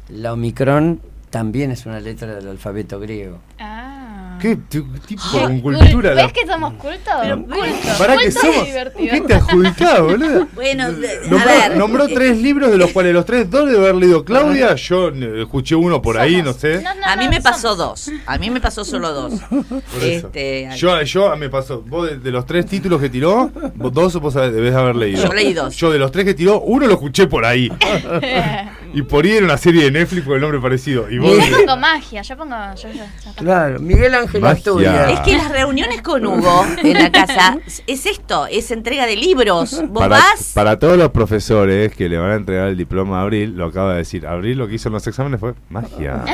la 0.10 0.34
Omicron 0.34 1.02
también 1.30 1.72
es 1.72 1.86
una 1.86 2.00
letra 2.00 2.36
del 2.36 2.48
alfabeto 2.50 3.00
griego. 3.00 3.39
Ah. 3.60 4.03
¿Qué 4.44 4.58
tipo 4.58 5.24
cul- 5.24 5.62
cultura? 5.62 6.10
¿Ves 6.10 6.26
la- 6.26 6.32
que 6.34 6.46
somos 6.46 6.74
cultos? 6.74 7.14
Cultos. 7.46 7.98
¿Para 7.98 8.18
qué 8.18 8.30
somos? 8.30 8.68
¿Qué 8.98 9.22
te 9.26 9.34
adjudicás, 9.36 10.02
boludo? 10.02 10.48
Bueno, 10.56 10.91
de- 10.91 11.08
a 11.08 11.30
Nombró, 11.30 11.46
ver. 11.48 11.78
nombró 11.78 12.08
tres 12.10 12.38
libros 12.39 12.70
de 12.70 12.78
los 12.78 12.91
cuales 12.91 13.14
los 13.14 13.26
tres 13.26 13.50
dos 13.50 13.68
debe 13.68 13.78
haber 13.80 13.96
leído 13.96 14.26
Claudia. 14.26 14.76
Yo 14.76 15.08
eh, 15.08 15.44
escuché 15.44 15.76
uno 15.76 16.02
por 16.02 16.18
ahí, 16.18 16.41
no 16.41 16.52
sé. 16.52 16.82
No, 16.82 16.94
no, 16.94 17.06
A 17.06 17.16
mí 17.16 17.24
no, 17.26 17.32
me 17.32 17.41
pasó 17.41 17.76
dos. 17.78 18.12
A 18.26 18.38
mí 18.38 18.50
me 18.50 18.60
pasó 18.60 18.84
solo 18.84 19.14
dos. 19.14 19.34
Por 19.50 20.04
eso. 20.04 20.28
Este, 20.28 20.70
Yo, 20.76 21.02
yo 21.04 21.36
me 21.38 21.48
pasó, 21.50 21.82
vos 21.82 22.10
de, 22.10 22.18
de 22.18 22.32
los 22.32 22.46
tres 22.46 22.66
títulos 22.66 23.00
que 23.00 23.10
tiró, 23.10 23.50
vos 23.76 23.94
dos 23.94 24.14
vos 24.20 24.34
debés 24.34 24.76
haber 24.76 24.98
leído. 24.98 25.24
Yo 25.24 25.34
leí 25.34 25.54
dos. 25.54 25.74
Yo 25.78 25.89
de 25.89 26.00
los 26.00 26.12
tres 26.12 26.26
que 26.26 26.34
tiró, 26.34 26.60
uno 26.60 26.86
lo 26.86 26.94
escuché 26.96 27.28
por 27.28 27.46
ahí. 27.46 27.72
y 28.94 29.02
por 29.02 29.26
ahí 29.26 29.32
era 29.34 29.46
una 29.46 29.58
serie 29.58 29.84
de 29.86 29.91
Netflix 29.91 30.24
con 30.26 30.36
el 30.36 30.41
nombre 30.41 30.60
parecido. 30.60 31.10
Y 31.10 31.18
vos, 31.18 31.36
Yo 31.50 31.58
pongo 31.58 31.78
magia, 31.78 32.22
yo 32.22 32.38
pongo. 32.38 32.56
Yo, 32.76 32.89
yo- 32.89 32.96
ya 32.96 33.30
está. 33.30 33.41
Claro, 33.41 33.80
Miguel 33.80 34.14
Ángel. 34.16 34.46
Asturias. 34.46 35.12
Es 35.12 35.20
que 35.22 35.36
las 35.38 35.50
reuniones 35.52 36.02
con 36.02 36.26
Hugo 36.26 36.66
en 36.84 36.94
la 36.94 37.12
casa 37.12 37.58
es 37.88 38.06
esto, 38.06 38.48
es 38.48 38.72
entrega 38.72 39.06
de 39.06 39.16
libros. 39.16 39.82
Vos 39.89 40.04
para, 40.04 40.18
vas. 40.18 40.52
para 40.54 40.78
todos 40.80 40.98
los 40.98 41.10
profesores 41.10 41.94
que 41.96 42.08
le 42.08 42.18
van 42.18 42.32
a 42.32 42.36
entregar 42.36 42.68
el 42.70 42.78
diploma 42.78 43.20
a 43.20 43.24
Abril, 43.24 43.56
lo 43.58 43.66
acaba 43.66 43.91
de 43.94 43.98
decir. 44.00 44.26
Abril 44.28 44.58
lo 44.58 44.68
que 44.68 44.76
hizo 44.76 44.89
en 44.89 44.94
los 44.94 45.06
exámenes 45.08 45.39
fue 45.39 45.54
magia. 45.70 46.24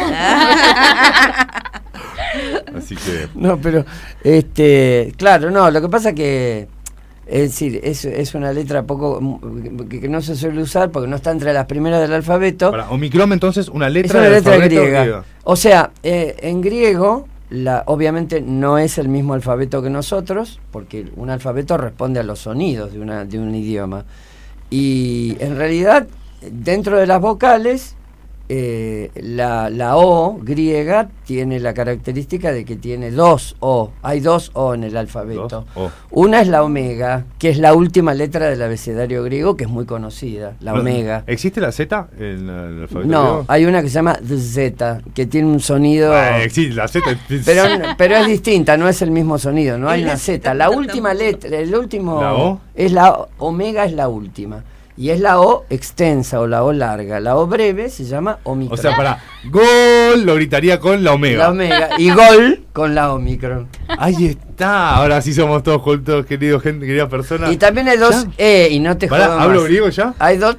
Así 2.75 2.95
que. 2.95 3.27
No, 3.35 3.57
pero, 3.57 3.85
este, 4.23 5.13
claro, 5.17 5.49
no, 5.51 5.69
lo 5.71 5.81
que 5.81 5.89
pasa 5.89 6.13
que, 6.13 6.67
es 7.29 7.41
decir, 7.51 7.79
es, 7.83 8.05
es 8.05 8.33
una 8.33 8.51
letra 8.51 8.83
poco, 8.83 9.19
mm, 9.21 9.87
que, 9.87 10.01
que 10.01 10.09
no 10.09 10.19
se 10.21 10.35
suele 10.35 10.61
usar 10.61 10.89
porque 10.89 11.07
no 11.07 11.15
está 11.15 11.31
entre 11.31 11.53
las 11.53 11.67
primeras 11.67 12.01
del 12.01 12.13
alfabeto. 12.13 12.71
Para 12.71 12.89
Omicron, 12.89 13.31
entonces, 13.33 13.69
una 13.69 13.87
Es 13.87 13.93
letra, 13.93 14.19
una 14.19 14.29
del 14.29 14.33
letra 14.33 14.53
alfabeto 14.53 14.81
griega. 14.81 15.23
O 15.43 15.55
sea, 15.55 15.91
eh, 16.01 16.35
en 16.41 16.61
griego, 16.61 17.27
la, 17.51 17.83
obviamente 17.85 18.41
no 18.41 18.79
es 18.79 18.97
el 18.97 19.09
mismo 19.09 19.35
alfabeto 19.35 19.83
que 19.83 19.91
nosotros, 19.91 20.59
porque 20.71 21.05
un 21.15 21.29
alfabeto 21.29 21.77
responde 21.77 22.19
a 22.19 22.23
los 22.23 22.39
sonidos 22.39 22.93
de, 22.93 22.99
una, 22.99 23.25
de 23.25 23.37
un 23.37 23.53
idioma. 23.53 24.05
Y 24.71 25.37
en 25.39 25.55
realidad, 25.55 26.07
dentro 26.41 26.97
de 26.97 27.05
las 27.05 27.21
vocales, 27.21 27.95
eh, 28.51 29.11
la, 29.15 29.69
la 29.69 29.95
O 29.97 30.39
griega 30.41 31.07
tiene 31.25 31.59
la 31.59 31.73
característica 31.75 32.51
de 32.51 32.65
que 32.65 32.75
tiene 32.75 33.11
dos 33.11 33.55
O. 33.59 33.91
Hay 34.01 34.19
dos 34.19 34.49
O 34.55 34.73
en 34.73 34.83
el 34.83 34.97
alfabeto. 34.97 35.65
Una 36.09 36.41
es 36.41 36.47
la 36.47 36.63
omega, 36.63 37.25
que 37.37 37.49
es 37.49 37.59
la 37.59 37.73
última 37.75 38.13
letra 38.15 38.47
del 38.49 38.61
abecedario 38.63 39.23
griego, 39.23 39.55
que 39.55 39.65
es 39.65 39.69
muy 39.69 39.85
conocida, 39.85 40.55
la 40.61 40.73
No, 40.73 40.79
omega. 40.81 41.23
¿Existe 41.27 41.61
la 41.61 41.71
Z 41.71 42.07
en 42.17 42.49
el 42.49 42.81
alfabeto 42.81 43.07
No, 43.09 43.21
griego? 43.23 43.45
hay 43.47 43.65
una 43.65 43.81
que 43.83 43.89
se 43.89 43.93
llama 43.95 44.17
Z, 44.25 45.01
que 45.13 45.25
tiene 45.27 45.47
un 45.47 45.59
sonido... 45.59 46.11
Ah, 46.13 46.41
existe 46.41 46.73
la 46.73 46.87
Z. 46.87 47.05
Pero, 47.45 47.63
pero 47.97 48.15
es 48.17 48.27
distinta, 48.27 48.75
no 48.77 48.87
es 48.89 49.01
el 49.03 49.11
mismo 49.11 49.37
sonido, 49.37 49.77
no 49.77 49.89
hay 49.89 50.03
una 50.03 50.17
Z. 50.17 50.53
La 50.55 50.69
última 50.71 51.13
letra, 51.13 51.55
el 51.55 51.75
último... 51.75 52.19
¿La 52.21 52.33
O? 52.33 52.59
Es 52.73 52.91
la 52.91 53.11
O- 53.11 53.29
omega 53.37 53.85
es 53.85 53.93
la 53.93 54.07
última. 54.09 54.63
Y 54.99 55.11
es 55.11 55.21
la 55.21 55.39
O 55.39 55.65
extensa 55.69 56.41
o 56.41 56.45
la 56.47 56.61
O 56.61 56.73
larga. 56.73 57.21
La 57.21 57.37
O 57.37 57.47
breve 57.47 57.89
se 57.89 58.03
llama 58.03 58.39
omicron. 58.43 58.77
O 58.77 58.81
sea, 58.81 58.97
para 58.97 59.23
gol 59.45 60.25
lo 60.25 60.35
gritaría 60.35 60.77
con 60.77 61.05
la 61.05 61.13
omega. 61.13 61.37
La 61.37 61.49
omega. 61.51 61.89
Y 61.97 62.11
gol 62.11 62.65
con 62.73 62.93
la 62.93 63.13
omicron. 63.13 63.69
Ahí 63.87 64.25
está. 64.25 64.97
Ahora 64.97 65.21
sí 65.21 65.33
somos 65.33 65.63
todos 65.63 65.81
juntos, 65.81 66.25
queridos 66.25 66.61
gente, 66.61 66.85
querida 66.85 67.07
persona. 67.07 67.49
Y 67.49 67.55
también 67.55 67.87
hay 67.87 67.97
dos 67.97 68.25
¿Ya? 68.25 68.31
E, 68.37 68.67
y 68.71 68.81
no 68.81 68.97
te 68.97 69.07
Pará, 69.07 69.27
jodo 69.27 69.39
¿hablo 69.39 69.59
más. 69.61 69.69
griego 69.69 69.87
ya? 69.87 70.13
Hay 70.19 70.35
dos, 70.35 70.57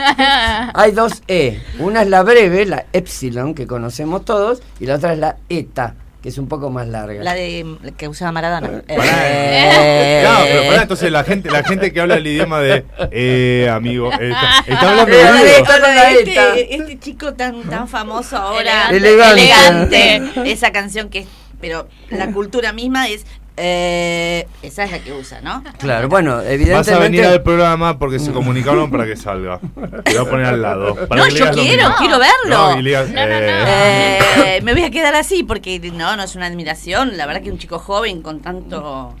hay 0.74 0.90
dos 0.90 1.22
E. 1.28 1.60
Una 1.78 2.02
es 2.02 2.08
la 2.08 2.24
breve, 2.24 2.66
la 2.66 2.86
epsilon, 2.92 3.54
que 3.54 3.68
conocemos 3.68 4.24
todos, 4.24 4.62
y 4.80 4.86
la 4.86 4.96
otra 4.96 5.12
es 5.12 5.20
la 5.20 5.36
eta, 5.48 5.94
que 6.26 6.30
es 6.30 6.38
un 6.38 6.48
poco 6.48 6.70
más 6.70 6.88
larga. 6.88 7.22
La 7.22 7.34
de 7.34 7.64
la 7.84 7.92
que 7.92 8.08
usaba 8.08 8.32
Maradona. 8.32 8.82
Eh. 8.88 10.18
Claro, 10.22 10.44
pero 10.44 10.66
pará, 10.66 10.82
entonces 10.82 11.12
la 11.12 11.22
gente, 11.22 11.48
la 11.52 11.62
gente 11.62 11.92
que 11.92 12.00
habla 12.00 12.16
el 12.16 12.26
idioma 12.26 12.58
de 12.60 12.84
eh, 13.12 13.70
amigo, 13.72 14.10
eh, 14.12 14.32
está, 14.32 14.64
está 14.66 14.90
hablando 14.90 15.12
Eh, 15.14 15.58
eta. 15.60 16.56
este, 16.56 16.74
este 16.74 16.98
chico 16.98 17.34
tan, 17.34 17.62
tan 17.62 17.86
famoso 17.86 18.36
ahora. 18.36 18.88
Elegante. 18.90 20.16
Elegante. 20.16 20.50
Esa 20.50 20.72
canción 20.72 21.10
que 21.10 21.20
es. 21.20 21.26
Pero 21.60 21.86
la 22.10 22.32
cultura 22.32 22.72
misma 22.72 23.06
es. 23.06 23.24
Eh, 23.56 24.46
esa 24.62 24.84
es 24.84 24.90
la 24.90 24.98
que 24.98 25.12
usa, 25.12 25.40
¿no? 25.40 25.62
Claro, 25.78 26.08
bueno, 26.08 26.36
Vas 26.36 26.44
a 26.46 26.52
evidentemente. 26.52 26.98
venir 27.02 27.24
al 27.24 27.42
programa 27.42 27.98
porque 27.98 28.18
se 28.18 28.32
comunicaron 28.32 28.90
para 28.90 29.06
que 29.06 29.16
salga. 29.16 29.60
Te 30.04 30.16
voy 30.18 30.26
a 30.26 30.30
poner 30.30 30.46
al 30.46 30.62
lado. 30.62 30.94
para 31.08 31.22
No, 31.22 31.28
que 31.28 31.34
yo 31.36 31.50
quiero, 31.52 31.94
quiero 31.98 32.18
verlo. 32.18 32.48
No, 32.48 32.76
no, 32.76 32.82
no. 32.82 32.82
eh, 32.82 34.18
Eh, 34.46 34.60
me 34.62 34.72
voy 34.74 34.84
a 34.84 34.90
quedar 34.90 35.14
así 35.14 35.42
porque 35.42 35.78
no, 35.92 36.16
no 36.16 36.22
es 36.22 36.34
una 36.36 36.46
admiración. 36.46 37.16
La 37.16 37.26
verdad 37.26 37.42
que 37.42 37.50
un 37.50 37.58
chico 37.58 37.78
joven 37.78 38.22
con 38.22 38.40
tanto. 38.40 39.14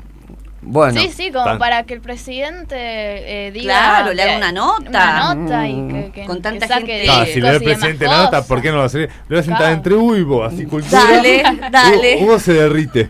Bueno, 0.68 1.00
sí, 1.00 1.10
sí, 1.14 1.30
como 1.30 1.44
Tan- 1.44 1.58
para 1.58 1.84
que 1.84 1.94
el 1.94 2.00
presidente 2.00 2.74
eh, 2.76 3.50
diga. 3.52 3.72
Claro, 3.74 4.12
le 4.14 4.22
haga 4.22 4.32
que- 4.32 4.36
una 4.38 4.52
nota. 4.52 4.88
Una 4.90 5.34
nota 5.34 5.68
y 5.68 5.74
Mm. 5.74 5.88
que, 5.88 6.10
que- 6.12 6.26
Con 6.26 6.36
que 6.36 6.42
tanta 6.42 6.66
saque 6.68 6.86
gente- 6.86 7.04
Claro, 7.04 7.26
si 7.26 7.40
le 7.40 7.46
da 7.48 7.54
el 7.54 7.62
presidente 7.62 8.04
la 8.06 8.22
nota. 8.24 8.42
¿por 8.44 8.60
qué 8.60 8.70
no 8.70 8.76
lo 8.78 8.82
hace? 8.82 8.98
Le 8.98 9.08
voy 9.28 9.38
a 9.38 9.42
sentar 9.42 9.58
Claro. 9.58 9.74
entre 9.74 9.94
Hugo 9.94 10.16
y 10.16 10.22
vos, 10.24 10.52
así 10.52 10.66
cultura. 10.66 11.02
Dale, 11.04 11.42
dale. 11.70 12.16
Hugo, 12.16 12.24
Hugo 12.26 12.38
se 12.40 12.52
derrite. 12.54 13.08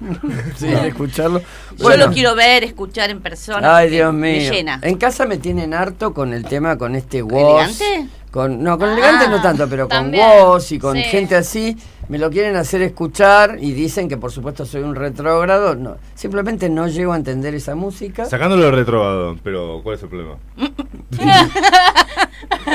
sí, 0.57 0.66
de 0.66 0.88
escucharlo. 0.88 1.40
Yo 1.40 1.82
Bueno. 1.84 2.07
lo 2.07 2.12
quiero 2.12 2.34
ver, 2.34 2.62
escuchar 2.64 3.11
en 3.11 3.20
persona. 3.20 3.76
Ay, 3.76 3.90
Dios 3.90 4.12
Me 4.12 4.38
mío. 4.38 4.52
llena. 4.52 4.78
En 4.82 4.96
casa 4.98 5.24
me 5.26 5.38
tienen 5.38 5.72
harto 5.74 6.12
con 6.14 6.32
el 6.34 6.44
tema, 6.44 6.76
con 6.76 6.94
este 6.94 7.22
Woz. 7.22 7.80
¿Elegante? 7.80 8.07
Con, 8.30 8.62
no, 8.62 8.78
con 8.78 8.90
elegante 8.90 9.28
no 9.28 9.36
Ah, 9.36 9.42
tanto, 9.42 9.66
pero 9.66 9.88
también, 9.88 10.22
con 10.28 10.48
Woz 10.50 10.72
y 10.72 10.78
con 10.78 10.94
sí. 10.96 11.02
gente 11.04 11.36
así. 11.36 11.74
Me 12.09 12.18
lo 12.18 12.30
quieren 12.30 12.54
hacer 12.57 12.82
escuchar 12.82 13.59
y 13.61 13.72
dicen 13.72 14.09
que 14.09 14.16
por 14.16 14.30
supuesto 14.30 14.64
soy 14.64 14.82
un 14.82 14.94
retrógrado. 14.94 15.74
No, 15.74 15.96
simplemente 16.14 16.68
no 16.68 16.86
llego 16.86 17.12
a 17.12 17.16
entender 17.16 17.54
esa 17.54 17.74
música. 17.74 18.26
Sacándolo 18.26 18.62
de 18.64 18.70
retrobado, 18.70 19.36
pero 19.42 19.80
¿cuál 19.82 19.96
es 19.96 20.02
el 20.04 20.09
problema? 20.09 20.36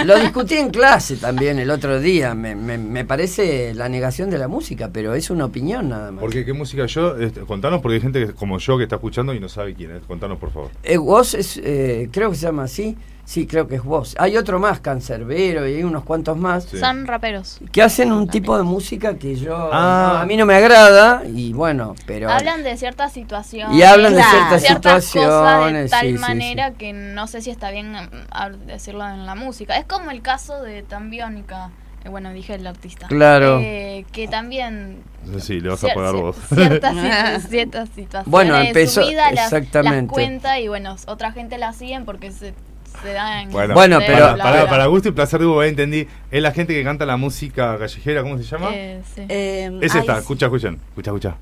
Lo 0.06 0.18
discutí 0.20 0.56
en 0.56 0.70
clase 0.70 1.18
también 1.18 1.60
el 1.60 1.70
otro 1.70 2.00
día. 2.00 2.34
Me, 2.34 2.56
me- 2.56 2.78
me 2.78 3.06
parece 3.06 3.74
la 3.74 3.88
negación 3.90 4.30
de 4.30 4.38
la 4.38 4.48
música, 4.48 4.90
pero 4.92 5.14
es 5.14 5.30
una 5.30 5.46
opinión 5.46 5.90
nada 5.90 6.12
más. 6.12 6.22
Porque 6.22 6.44
qué 6.46 6.54
música 6.54 6.86
yo, 6.88 7.18
este, 7.18 7.42
contanos 7.42 7.82
porque 7.82 7.96
hay 7.96 8.02
gente 8.02 8.28
que- 8.28 8.34
como 8.34 8.58
yo 8.58 8.78
que 8.78 8.84
está 8.84 8.96
escuchando 8.96 9.34
y 9.34 9.40
no 9.40 9.48
sabe 9.50 9.74
quién 9.76 9.92
es. 9.92 10.02
Contanos 10.04 10.40
por 10.40 10.52
favor. 10.52 10.72
Eh, 10.84 10.98
Woz 10.98 11.36
es, 11.36 11.58
eh, 11.64 12.10
creo 12.12 12.30
que 12.32 12.36
se 12.36 12.46
llama 12.48 12.64
así. 12.64 12.98
Sí, 13.32 13.48
creo 13.48 13.66
que 13.66 13.76
es 13.76 13.86
Woz. 13.86 14.14
Hay 14.20 14.36
otro 14.36 14.60
más, 14.60 14.82
Cancerbero, 14.82 15.66
y 15.66 15.76
hay 15.76 15.84
unos 15.86 16.04
cuantos 16.04 16.36
más. 16.36 16.66
Sí. 16.66 16.78
Son 16.80 17.08
raperos. 17.08 17.60
Que 17.72 17.82
hacen 17.82 18.12
un 18.12 18.28
tipo 18.28 18.58
de 18.58 18.64
música 18.64 19.16
que 19.18 19.36
yo. 19.36 19.70
Ah. 19.72 20.10
no, 20.16 20.20
a 20.20 20.26
mí 20.26 20.36
no 20.36 20.46
me 20.46 20.54
agrada, 20.56 21.24
y 21.26 21.54
bueno, 21.54 21.96
pero. 22.06 22.30
Hablan 22.30 22.62
de 22.64 22.76
ciertas 22.76 23.14
situaciones. 23.14 23.74
Y 23.78 23.84
hablan 23.84 24.16
de 24.16 24.22
ciertas 24.22 24.62
ciertas 24.62 25.06
cosas 25.06 25.14
de 25.14 25.22
situaciones, 25.22 25.92
tal 25.92 26.08
sí, 26.08 26.12
sí, 26.14 26.20
manera 26.20 26.72
que 26.72 26.92
no 26.92 27.26
sé 27.28 27.42
si 27.42 27.52
está 27.52 27.72
bien 27.72 27.94
hab- 28.32 28.58
decirlo 28.66 29.08
en 29.08 29.26
la 29.26 29.36
música. 29.36 29.78
Es 29.78 29.86
como 29.86 30.12
el 30.12 30.22
caso 30.22 30.62
de 30.62 30.84
Tambiónica. 30.84 31.70
eh, 32.04 32.10
bueno, 32.10 32.34
dije 32.34 32.56
el 32.56 32.68
artista. 32.68 33.08
Claro. 33.08 33.60
Eh, 33.62 34.06
que 34.12 34.28
también 34.28 35.04
si 35.40 35.62
le 35.62 35.70
vas 35.70 35.82
a 35.86 35.94
pagar 35.94 36.16
vos. 36.16 36.36
Ciertas, 36.54 36.96
ciertas 37.50 37.88
situaciones 37.96 38.30
Bueno, 38.30 38.56
de 38.58 38.68
empezó- 38.72 39.04
su 39.04 39.08
vida 39.10 39.32
las, 39.32 39.46
exactamente. 39.54 40.08
las 40.08 40.12
cuenta 40.12 40.60
y 40.60 40.68
bueno, 40.68 40.98
otra 41.08 41.32
gente 41.32 41.58
la 41.58 41.72
siguen 41.72 42.04
porque 42.04 42.32
se, 42.34 42.54
se 43.02 43.14
da 43.14 43.42
en... 43.42 43.52
Bueno, 43.52 44.00
pero- 44.06 44.38
para, 44.38 44.86
gusto 44.88 45.10
y 45.10 45.12
placer 45.12 45.40
de 45.40 45.46
Hugo, 45.46 45.64
entendí. 45.64 46.08
Es 46.30 46.42
la 46.42 46.52
gente 46.52 46.74
que 46.74 46.84
canta 46.84 47.06
la 47.06 47.18
música 47.18 47.78
callejera, 47.78 48.22
¿cómo 48.22 48.38
se 48.38 48.44
llama? 48.44 48.70
Eh, 48.74 49.02
sí. 49.16 49.22
Eh, 49.30 49.80
es 49.82 49.96
esta, 49.96 50.20
escucha, 50.20 50.48
escuchen. 50.48 50.80
Escucha, 50.90 51.12
escucha. 51.12 51.36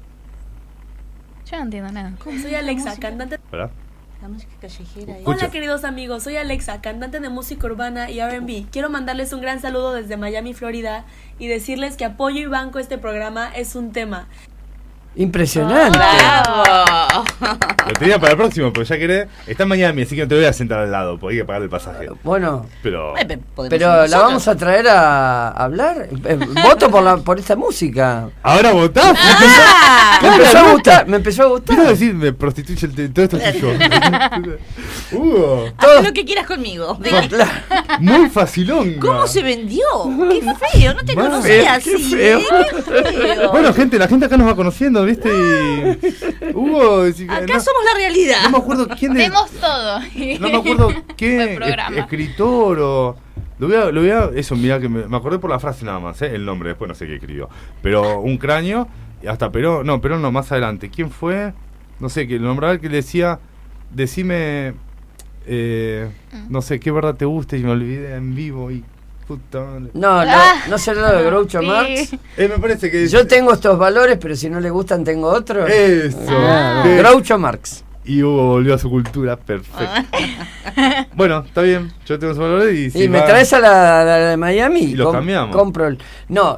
Yo 1.50 1.58
no 1.58 1.64
entiendo 1.64 1.92
nada. 1.92 2.14
Soy 2.24 2.54
Alexa, 2.54 2.96
cantante. 3.00 3.40
¿Verdad? 3.52 3.72
La 4.22 4.28
música 4.28 4.52
callejera. 4.60 5.14
ahí. 5.14 5.20
Escucha. 5.20 5.46
Hola 5.46 5.52
queridos 5.52 5.84
amigos, 5.84 6.24
soy 6.24 6.36
Alexa, 6.36 6.82
cantante 6.82 7.20
de 7.20 7.30
música 7.30 7.66
urbana 7.68 8.12
y 8.12 8.20
R&B. 8.20 8.66
Quiero 8.72 8.90
mandarles 8.90 9.32
un 9.34 9.42
gran 9.42 9.62
saludo 9.62 9.94
desde 9.94 10.18
Miami, 10.18 10.54
Florida 10.54 11.06
y 11.40 11.48
decirles 11.48 11.96
que 11.96 12.06
apoyo 12.06 12.40
y 12.40 12.46
banco 12.46 12.80
este 12.80 12.98
programa 12.98 13.50
es 13.56 13.76
un 13.76 13.94
tema. 13.94 14.28
Impresionante. 15.16 15.98
¡Bravo! 15.98 17.26
Lo 17.88 17.94
tenía 17.94 18.20
para 18.20 18.32
el 18.34 18.38
próximo, 18.38 18.72
pero 18.72 18.84
ya 18.86 18.98
querés. 18.98 19.28
Está 19.48 19.64
en 19.64 19.70
Miami, 19.70 20.04
así 20.04 20.16
que 20.16 20.22
no 20.22 20.28
te 20.28 20.36
voy 20.36 20.46
a 20.46 20.54
sentar 20.54 20.80
al 20.80 20.92
lado, 20.92 21.18
porque 21.20 21.36
hay 21.36 21.42
que 21.42 21.46
pagar 21.46 21.64
el 21.64 21.70
pasaje. 21.70 22.08
Bueno, 22.24 22.68
Pero. 22.84 23.14
Ir 23.20 23.40
pero 23.70 24.06
la 24.08 24.20
vamos 24.20 24.48
a 24.48 24.56
traer 24.56 24.88
a 24.88 25.50
hablar. 25.50 26.08
Eh, 26.26 26.40
voto 26.64 26.90
por, 26.90 27.04
la, 27.04 27.18
por 27.18 27.40
esta 27.40 27.56
música. 27.56 28.30
¿Ahora 28.44 28.72
votás? 28.72 29.14
Ah, 29.18 30.20
Me 30.22 30.28
empezó 30.30 30.58
a 30.60 30.72
gustar, 30.72 31.08
me 31.08 31.18
empezó 31.18 31.42
a 31.44 31.46
Quiero 31.64 31.82
gustar. 31.84 31.88
decir, 31.98 32.14
me 32.14 32.32
prostituye 32.34 32.86
el 32.86 33.12
todo 33.14 33.26
esto 33.26 33.38
es. 33.38 33.56
Hugo, 35.12 35.70
Haz 35.78 36.04
lo 36.04 36.14
que 36.14 36.24
quieras 36.24 36.46
conmigo. 36.46 37.00
Muy 38.00 38.30
facilón. 38.30 38.94
¿Cómo 39.00 39.26
se 39.28 39.42
vendió? 39.42 39.84
¡Qué 40.30 40.42
feo! 40.80 40.94
No 40.94 41.04
te 41.04 41.14
Bueno, 41.16 41.32
conocía 41.32 41.80
qué 41.80 41.94
así. 41.96 42.12
feo. 42.16 42.40
¿eh? 42.40 42.46
¡Qué 42.70 42.82
feo! 42.82 43.52
Bueno, 43.52 43.74
gente, 43.74 43.98
la 43.98 44.08
gente 44.08 44.26
acá 44.28 44.38
nos 44.38 44.48
va 44.48 44.56
conociendo, 44.56 44.99
¿viste? 45.06 45.30
Y. 45.30 46.54
Hugo, 46.54 47.12
si- 47.12 47.24
Acá 47.26 47.42
no, 47.54 47.60
somos 47.60 47.84
la 47.86 47.94
realidad. 47.98 48.44
no 48.44 48.50
me 48.52 48.58
acuerdo 48.58 48.88
quién 48.98 49.14
de. 49.14 49.20
Vemos 49.22 49.50
todo. 49.52 50.00
No 50.40 50.50
me 50.50 50.58
acuerdo 50.58 50.90
qué 51.18 51.54
programa. 51.56 51.96
es- 51.98 52.04
escritor 52.04 52.80
o. 52.80 53.16
Lo 53.60 53.68
voy 53.68 53.76
a, 53.76 53.92
lo 53.92 54.02
voy 54.02 54.10
a- 54.12 54.30
eso, 54.36 54.56
mira 54.56 54.80
que 54.80 54.88
me, 54.88 55.06
me 55.08 55.18
acordé 55.18 55.38
por 55.40 55.50
la 55.50 55.60
frase 55.60 55.84
nada 55.86 56.00
más, 56.00 56.22
¿eh? 56.22 56.34
el 56.34 56.46
nombre, 56.46 56.70
después 56.70 56.88
no 56.88 56.96
sé 56.96 57.06
qué 57.08 57.16
escribió. 57.16 57.50
Pero 57.82 58.22
un 58.22 58.38
cráneo, 58.38 58.88
y 59.22 59.28
hasta 59.28 59.52
Perón, 59.52 59.86
no, 59.86 60.00
Perón 60.00 60.22
no, 60.22 60.32
más 60.32 60.50
adelante. 60.54 60.90
¿Quién 60.90 61.12
fue? 61.12 61.54
No 62.00 62.08
sé, 62.08 62.26
que 62.26 62.40
lo 62.40 62.48
nombraba 62.48 62.74
el 62.74 62.80
que 62.80 62.88
le 62.88 62.98
decía, 62.98 63.40
decime, 63.92 64.76
eh, 65.46 66.10
Mm. 66.32 66.46
no 66.52 66.62
sé, 66.62 66.80
qué 66.80 66.92
verdad 66.92 67.16
te 67.16 67.26
gusta 67.26 67.58
y 67.58 67.64
me 67.64 67.72
olvidé 67.72 68.16
en 68.16 68.34
vivo 68.36 68.72
y 68.72 68.84
No, 69.94 70.24
no, 70.26 70.32
Ah. 70.32 70.56
no 70.70 70.78
será 70.78 71.12
lo 71.12 71.18
de 71.18 71.24
Groucho 71.26 71.60
Sí. 71.62 71.66
Marx. 71.68 72.14
Eh, 72.38 72.48
me 72.48 72.58
parece 72.60 72.90
que... 72.90 73.08
Yo 73.08 73.28
tengo 73.28 73.54
estos 73.54 73.78
valores, 73.78 74.18
pero 74.20 74.36
si 74.36 74.50
no 74.50 74.60
le 74.60 74.70
gustan, 74.70 75.04
tengo 75.04 75.28
otros. 75.30 75.70
Eso. 75.70 76.18
Ah, 76.30 76.84
Eh, 76.86 76.98
Groucho 76.98 77.38
Marx. 77.38 77.84
Y 78.06 78.24
Hugo 78.24 78.48
volvió 78.48 78.74
a 78.74 78.78
su 78.80 78.90
cultura, 78.90 79.36
perfecto. 79.38 80.18
bueno, 81.16 81.44
está 81.46 81.62
bien, 81.62 81.92
yo 82.08 82.18
tengo 82.18 82.32
esos 82.34 82.42
valores 82.44 82.76
y... 82.76 82.90
si 82.90 83.04
y 83.04 83.10
me 83.10 83.20
va- 83.20 83.26
traes 83.26 83.54
a 83.54 83.60
la, 83.60 84.04
la 84.04 84.16
de 84.30 84.38
Miami. 84.38 84.80
Y 84.80 84.96
lo 84.96 85.12
cambiamos. 85.12 85.56
Compro 85.56 85.86
el. 85.88 86.00
No, 86.28 86.58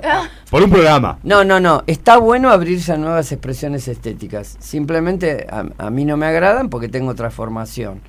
Por 0.49 0.63
un 0.63 0.69
programa. 0.69 1.17
no, 1.23 1.43
no, 1.43 1.59
no. 1.59 1.83
Está 1.87 2.17
bueno 2.17 2.51
abrirse 2.51 2.93
a 2.93 2.97
nuevas 2.97 3.31
expresiones 3.33 3.87
estéticas. 3.89 4.55
Simplemente 4.59 5.45
a, 5.49 5.65
a 5.77 5.89
mí 5.89 6.05
no 6.05 6.15
me 6.15 6.25
agradan 6.27 6.69
porque 6.69 6.87
tengo 6.87 7.11
otra 7.11 7.31
formación. 7.31 8.01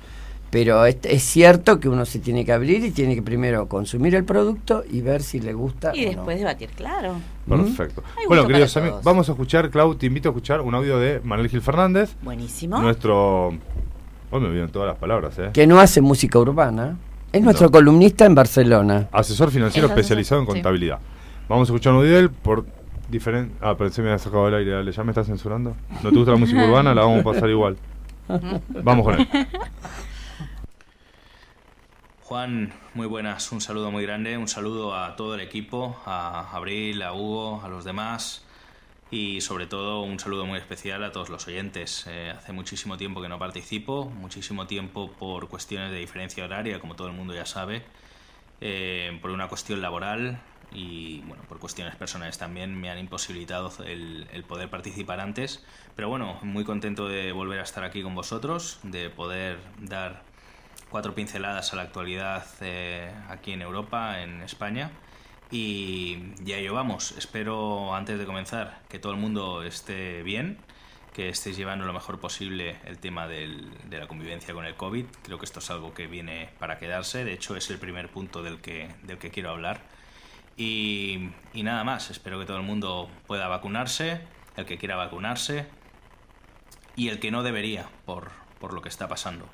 Pero 0.53 0.85
es, 0.85 0.97
es 1.01 1.23
cierto 1.23 1.79
que 1.79 1.89
uno 1.89 2.05
se 2.05 2.19
tiene 2.19 2.45
que 2.45 2.53
abrir 2.53 2.85
y 2.85 2.91
tiene 2.91 3.15
que 3.15 3.23
primero 3.23 3.67
consumir 3.67 4.13
el 4.13 4.23
producto 4.23 4.83
y 4.87 5.01
ver 5.01 5.23
si 5.23 5.39
le 5.39 5.51
gusta. 5.53 5.95
Y 5.95 6.05
o 6.05 6.09
después 6.09 6.35
no. 6.35 6.41
debatir, 6.41 6.69
claro. 6.69 7.15
Perfecto. 7.49 8.03
Hay 8.15 8.27
Bueno, 8.27 8.45
queridos 8.45 8.77
amigos, 8.77 8.97
todos. 9.01 9.03
vamos 9.03 9.29
a 9.29 9.31
escuchar, 9.31 9.71
Clau, 9.71 9.95
te 9.95 10.05
invito 10.05 10.29
a 10.29 10.31
escuchar 10.31 10.61
un 10.61 10.75
audio 10.75 10.99
de 10.99 11.21
Manuel 11.23 11.49
Gil 11.49 11.63
Fernández, 11.63 12.15
Buenísimo. 12.21 12.77
nuestro... 12.79 13.47
Hoy 14.29 14.41
me 14.41 14.49
vienen 14.51 14.69
todas 14.69 14.89
las 14.89 14.97
palabras, 14.99 15.39
¿eh? 15.39 15.49
Que 15.53 15.65
no 15.65 15.79
hace 15.79 16.01
música 16.01 16.37
urbana. 16.37 16.97
Es 17.31 17.41
nuestro 17.41 17.71
columnista 17.71 18.25
en 18.25 18.35
Barcelona. 18.35 19.07
Asesor 19.11 19.49
financiero 19.49 19.87
Es 19.87 19.91
asesor, 19.91 19.99
especializado 20.03 20.41
en 20.41 20.45
sí. 20.47 20.53
contabilidad. 20.53 20.99
Vamos 21.49 21.67
a 21.67 21.73
escuchar 21.73 21.93
un 21.93 21.99
audio 22.01 22.11
de 22.13 22.19
él 22.19 22.29
por 22.29 22.63
diferente... 23.09 23.55
Ah, 23.59 23.73
pero 23.75 23.89
se 23.89 24.03
me 24.03 24.11
ha 24.11 24.19
sacado 24.19 24.47
el 24.49 24.53
aire, 24.53 24.69
dale, 24.69 24.91
¿ya 24.91 25.03
me 25.03 25.09
estás 25.13 25.25
censurando? 25.25 25.75
¿No 26.03 26.11
te 26.11 26.15
gusta 26.15 26.31
la 26.31 26.37
música 26.37 26.63
urbana? 26.67 26.93
La 26.93 27.01
vamos 27.01 27.21
a 27.21 27.23
pasar 27.23 27.49
igual. 27.49 27.75
Vamos 28.83 29.03
con 29.03 29.19
él. 29.19 29.27
Juan, 32.33 32.73
muy 32.95 33.05
buenas, 33.05 33.51
un 33.51 33.61
saludo 33.61 33.91
muy 33.91 34.01
grande, 34.01 34.39
un 34.39 34.47
saludo 34.47 34.95
a 34.95 35.15
todo 35.15 35.35
el 35.35 35.41
equipo, 35.41 36.01
a 36.03 36.49
Abril, 36.55 37.03
a 37.03 37.13
Hugo, 37.13 37.61
a 37.63 37.69
los 37.69 37.85
demás 37.85 38.43
y 39.11 39.39
sobre 39.41 39.67
todo 39.67 40.01
un 40.01 40.19
saludo 40.19 40.47
muy 40.47 40.57
especial 40.57 41.03
a 41.03 41.11
todos 41.11 41.29
los 41.29 41.47
oyentes. 41.47 42.07
Eh, 42.07 42.33
hace 42.35 42.51
muchísimo 42.51 42.97
tiempo 42.97 43.21
que 43.21 43.29
no 43.29 43.37
participo, 43.37 44.05
muchísimo 44.05 44.65
tiempo 44.65 45.11
por 45.11 45.47
cuestiones 45.47 45.91
de 45.91 45.99
diferencia 45.99 46.43
horaria, 46.43 46.79
como 46.79 46.95
todo 46.95 47.05
el 47.05 47.13
mundo 47.13 47.35
ya 47.35 47.45
sabe, 47.45 47.83
eh, 48.61 49.15
por 49.21 49.29
una 49.29 49.47
cuestión 49.47 49.83
laboral 49.83 50.41
y 50.71 51.19
bueno, 51.27 51.43
por 51.47 51.59
cuestiones 51.59 51.95
personales 51.97 52.39
también 52.39 52.73
me 52.73 52.89
han 52.89 52.97
imposibilitado 52.97 53.71
el, 53.85 54.27
el 54.33 54.43
poder 54.43 54.71
participar 54.71 55.19
antes. 55.19 55.63
Pero 55.95 56.09
bueno, 56.09 56.39
muy 56.41 56.63
contento 56.63 57.07
de 57.07 57.31
volver 57.31 57.59
a 57.59 57.63
estar 57.63 57.83
aquí 57.83 58.01
con 58.01 58.15
vosotros, 58.15 58.79
de 58.81 59.11
poder 59.11 59.59
dar 59.77 60.32
cuatro 60.93 61.15
pinceladas 61.15 61.73
a 61.73 61.75
la 61.75 61.81
actualidad 61.81 62.45
eh, 62.61 63.11
aquí 63.27 63.51
en 63.51 63.63
Europa, 63.63 64.21
en 64.21 64.43
España. 64.43 64.91
Y 65.49 66.35
ya 66.43 66.57
ello 66.57 66.75
vamos. 66.75 67.15
Espero, 67.17 67.95
antes 67.95 68.19
de 68.19 68.27
comenzar, 68.27 68.79
que 68.89 68.99
todo 68.99 69.11
el 69.11 69.17
mundo 69.17 69.63
esté 69.63 70.21
bien, 70.21 70.59
que 71.11 71.29
estéis 71.29 71.57
llevando 71.57 71.85
lo 71.85 71.93
mejor 71.93 72.19
posible 72.19 72.75
el 72.85 72.99
tema 72.99 73.27
del- 73.27 73.71
de 73.89 73.97
la 73.97 74.07
convivencia 74.07 74.53
con 74.53 74.65
el 74.65 74.75
COVID. 74.75 75.05
Creo 75.23 75.39
que 75.39 75.45
esto 75.45 75.61
es 75.61 75.71
algo 75.71 75.95
que 75.95 76.05
viene 76.05 76.49
para 76.59 76.77
quedarse. 76.77 77.25
De 77.25 77.33
hecho, 77.33 77.55
es 77.55 77.71
el 77.71 77.79
primer 77.79 78.09
punto 78.09 78.43
del 78.43 78.61
que, 78.61 78.93
quiero 79.33 79.49
hablar. 79.49 79.81
Y, 80.57 81.31
nada 81.55 81.83
más. 81.83 82.11
Espero 82.11 82.39
que 82.39 82.45
todo 82.45 82.57
el 82.57 82.63
mundo 82.63 83.09
pueda 83.25 83.47
vacunarse, 83.47 84.21
el 84.57 84.65
que 84.67 84.77
quiera 84.77 84.95
vacunarse 84.95 85.65
y 86.95 87.09
el 87.09 87.19
que 87.19 87.31
no 87.31 87.41
debería 87.41 87.89
por 88.05 88.31
lo 88.73 88.81
que 88.83 88.89
está 88.89 89.07
pasando. 89.07 89.49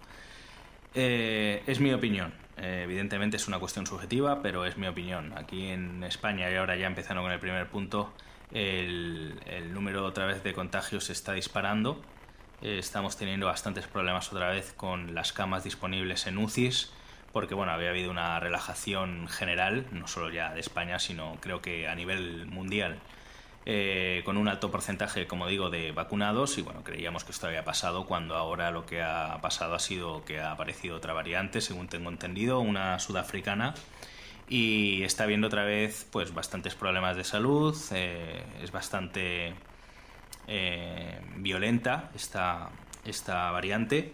Eh, 0.93 1.63
es 1.67 1.79
mi 1.79 1.93
opinión. 1.93 2.33
Eh, 2.57 2.81
evidentemente 2.83 3.37
es 3.37 3.47
una 3.47 3.59
cuestión 3.59 3.85
subjetiva, 3.85 4.41
pero 4.41 4.65
es 4.65 4.77
mi 4.77 4.87
opinión. 4.87 5.33
Aquí 5.37 5.67
en 5.67 6.03
España, 6.03 6.49
y 6.51 6.55
ahora 6.55 6.75
ya 6.75 6.87
empezando 6.87 7.21
con 7.21 7.31
el 7.31 7.39
primer 7.39 7.67
punto, 7.69 8.13
el, 8.51 9.39
número 9.73 10.05
otra 10.05 10.25
vez 10.25 10.43
de 10.43 10.53
contagios 10.53 11.05
se 11.05 11.13
está 11.13 11.33
disparando. 11.33 12.01
Eh, 12.61 12.79
estamos 12.79 13.17
teniendo 13.17 13.45
bastantes 13.45 13.87
problemas 13.87 14.31
otra 14.33 14.49
vez 14.49 14.73
con 14.73 15.13
las 15.15 15.31
camas 15.31 15.63
disponibles 15.63 16.27
en 16.27 16.37
UCIs, 16.37 16.91
porque 17.31 17.53
bueno, 17.53 17.71
había 17.71 17.89
habido 17.89 18.11
una 18.11 18.39
relajación 18.39 19.27
general, 19.27 19.85
no 19.91 20.07
solo 20.07 20.31
ya 20.31 20.53
de 20.53 20.59
España, 20.59 20.99
sino 20.99 21.37
creo 21.39 21.61
que 21.61 21.87
a 21.87 21.95
nivel 21.95 22.47
mundial 22.47 22.99
eh, 23.71 24.23
con 24.25 24.37
un 24.37 24.47
alto 24.47 24.71
porcentaje, 24.71 25.27
como 25.27 25.45
digo, 25.45 25.69
de 25.69 25.91
vacunados 25.91 26.57
y 26.57 26.63
bueno, 26.63 26.83
creíamos 26.83 27.23
que 27.23 27.31
esto 27.31 27.45
había 27.45 27.63
pasado 27.63 28.07
cuando 28.07 28.35
ahora 28.35 28.71
lo 28.71 28.87
que 28.87 29.03
ha 29.03 29.37
pasado 29.43 29.75
ha 29.75 29.79
sido 29.79 30.25
que 30.25 30.39
ha 30.39 30.53
aparecido 30.53 30.97
otra 30.97 31.13
variante, 31.13 31.61
según 31.61 31.87
tengo 31.87 32.09
entendido, 32.09 32.61
una 32.61 32.97
sudafricana 32.97 33.75
y 34.47 35.03
está 35.03 35.25
habiendo 35.25 35.45
otra 35.45 35.65
vez 35.65 36.07
pues 36.11 36.33
bastantes 36.33 36.73
problemas 36.73 37.15
de 37.15 37.23
salud, 37.23 37.77
eh, 37.91 38.43
es 38.63 38.71
bastante 38.71 39.53
eh, 40.47 41.21
violenta 41.35 42.09
esta, 42.15 42.71
esta 43.05 43.51
variante 43.51 44.13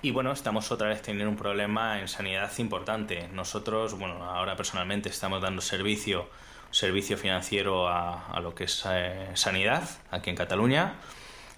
y 0.00 0.10
bueno, 0.10 0.32
estamos 0.32 0.72
otra 0.72 0.88
vez 0.88 1.02
teniendo 1.02 1.28
un 1.28 1.36
problema 1.36 2.00
en 2.00 2.08
sanidad 2.08 2.50
importante. 2.56 3.28
Nosotros, 3.34 3.98
bueno, 3.98 4.24
ahora 4.24 4.56
personalmente 4.56 5.10
estamos 5.10 5.42
dando 5.42 5.60
servicio 5.60 6.30
servicio 6.76 7.16
financiero 7.16 7.88
a, 7.88 8.38
lo 8.42 8.54
que 8.54 8.64
es 8.64 8.84
eh, 8.86 9.30
sanidad 9.32 9.88
aquí 10.10 10.28
en 10.28 10.36
Cataluña. 10.36 10.96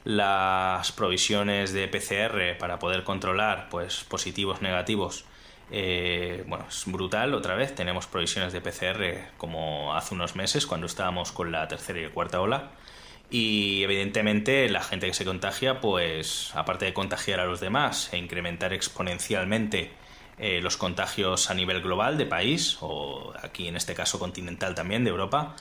Las 0.05 0.93
provisiones 0.93 1.73
de 1.73 1.89
PCR 1.89 2.57
para 2.57 2.79
poder 2.79 3.03
controlar 3.03 3.69
pues, 3.69 4.05
positivos, 4.05 4.63
negativos, 4.63 5.25
eh, 5.73 6.45
bueno, 6.47 6.67
es 6.69 6.85
brutal 6.87 7.35
otra 7.35 7.57
vez. 7.57 7.75
Tenemos 7.75 8.07
provisiones 8.07 8.53
de 8.53 8.61
PCR 8.61 9.37
como 9.39 9.93
hace 9.97 10.15
unos 10.15 10.37
meses 10.37 10.69
cuando 10.69 10.87
estábamos 10.87 11.33
con 11.33 11.51
la 11.51 11.67
tercera 11.67 12.01
y 12.01 12.09
cuarta 12.11 12.41
ola. 12.41 12.71
Y 13.29 13.83
evidentemente 13.83 14.69
la 14.71 14.85
gente 14.85 15.09
que 15.09 15.15
se 15.15 15.25
contagia, 15.25 15.81
pues 15.81 16.53
aparte 16.55 16.85
de 16.85 16.95
contagiar 16.95 17.41
a 17.41 17.45
los 17.45 17.59
demás 17.59 18.09
e 18.13 18.19
incrementar 18.19 18.73
exponencialmente 18.73 19.91
eh, 20.39 20.61
los 20.61 20.77
contagios 20.77 21.51
a 21.51 21.55
nivel 21.55 21.83
global 21.83 22.17
de 22.17 22.27
país, 22.27 22.79
o 22.81 23.33
aquí 23.43 23.69
en 23.69 23.77
este 23.77 23.95
caso 23.95 24.19
continental 24.19 24.75
también, 24.75 25.05
de 25.05 25.11
Europa, 25.11 25.57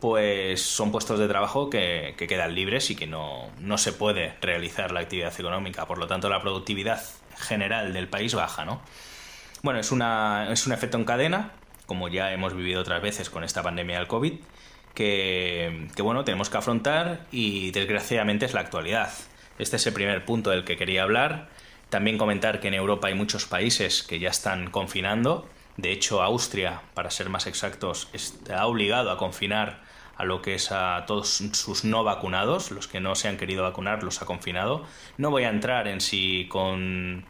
pues 0.00 0.62
son 0.62 0.92
puestos 0.92 1.18
de 1.18 1.28
trabajo 1.28 1.70
que, 1.70 2.14
quedan 2.16 2.54
libres 2.54 2.90
y 2.90 2.96
que 2.96 3.06
no, 3.06 3.50
no, 3.60 3.78
se 3.78 3.92
puede 3.92 4.34
realizar 4.40 4.92
la 4.92 5.00
actividad 5.00 5.32
económica. 5.38 5.86
Por 5.86 5.98
lo 5.98 6.06
tanto, 6.06 6.28
la 6.28 6.42
productividad 6.42 7.02
general 7.38 7.92
del 7.92 8.08
país 8.08 8.34
baja, 8.34 8.64
¿no? 8.64 8.82
Bueno, 9.62 9.80
es, 9.80 9.92
una, 9.92 10.52
es 10.52 10.66
un 10.66 10.72
efecto 10.72 10.98
en 10.98 11.04
cadena, 11.04 11.52
como 11.86 12.08
ya 12.08 12.32
hemos 12.32 12.54
vivido 12.54 12.80
otras 12.80 13.00
veces 13.02 13.30
con 13.30 13.44
esta 13.44 13.62
pandemia 13.62 13.98
del 13.98 14.06
COVID, 14.06 14.34
que, 14.94 15.88
que 15.94 16.02
bueno, 16.02 16.24
tenemos 16.24 16.50
que 16.50 16.58
afrontar 16.58 17.26
y 17.32 17.70
desgraciadamente 17.70 18.46
es 18.46 18.54
la 18.54 18.60
actualidad. 18.60 19.10
Este 19.58 19.76
es 19.76 19.86
el 19.86 19.92
primer 19.92 20.24
punto 20.24 20.50
del 20.50 20.64
que 20.64 20.76
quería 20.76 21.02
hablar. 21.02 21.48
También 21.94 22.18
comentar 22.18 22.58
que 22.58 22.66
en 22.66 22.74
Europa 22.74 23.06
hay 23.06 23.14
muchos 23.14 23.46
países 23.46 24.02
que 24.02 24.18
ya 24.18 24.30
están 24.30 24.68
confinando. 24.68 25.48
De 25.76 25.92
hecho, 25.92 26.24
Austria, 26.24 26.82
para 26.92 27.08
ser 27.08 27.28
más 27.28 27.46
exactos, 27.46 28.08
está 28.12 28.66
obligado 28.66 29.12
a 29.12 29.16
confinar 29.16 29.80
a 30.16 30.24
lo 30.24 30.42
que 30.42 30.56
es 30.56 30.72
a 30.72 31.04
todos 31.06 31.40
sus 31.52 31.84
no 31.84 32.02
vacunados, 32.02 32.72
los 32.72 32.88
que 32.88 32.98
no 32.98 33.14
se 33.14 33.28
han 33.28 33.36
querido 33.36 33.62
vacunar 33.62 34.02
los 34.02 34.20
ha 34.22 34.26
confinado. 34.26 34.84
No 35.18 35.30
voy 35.30 35.44
a 35.44 35.50
entrar 35.50 35.86
en 35.86 36.00
si 36.00 36.48
con, 36.48 37.26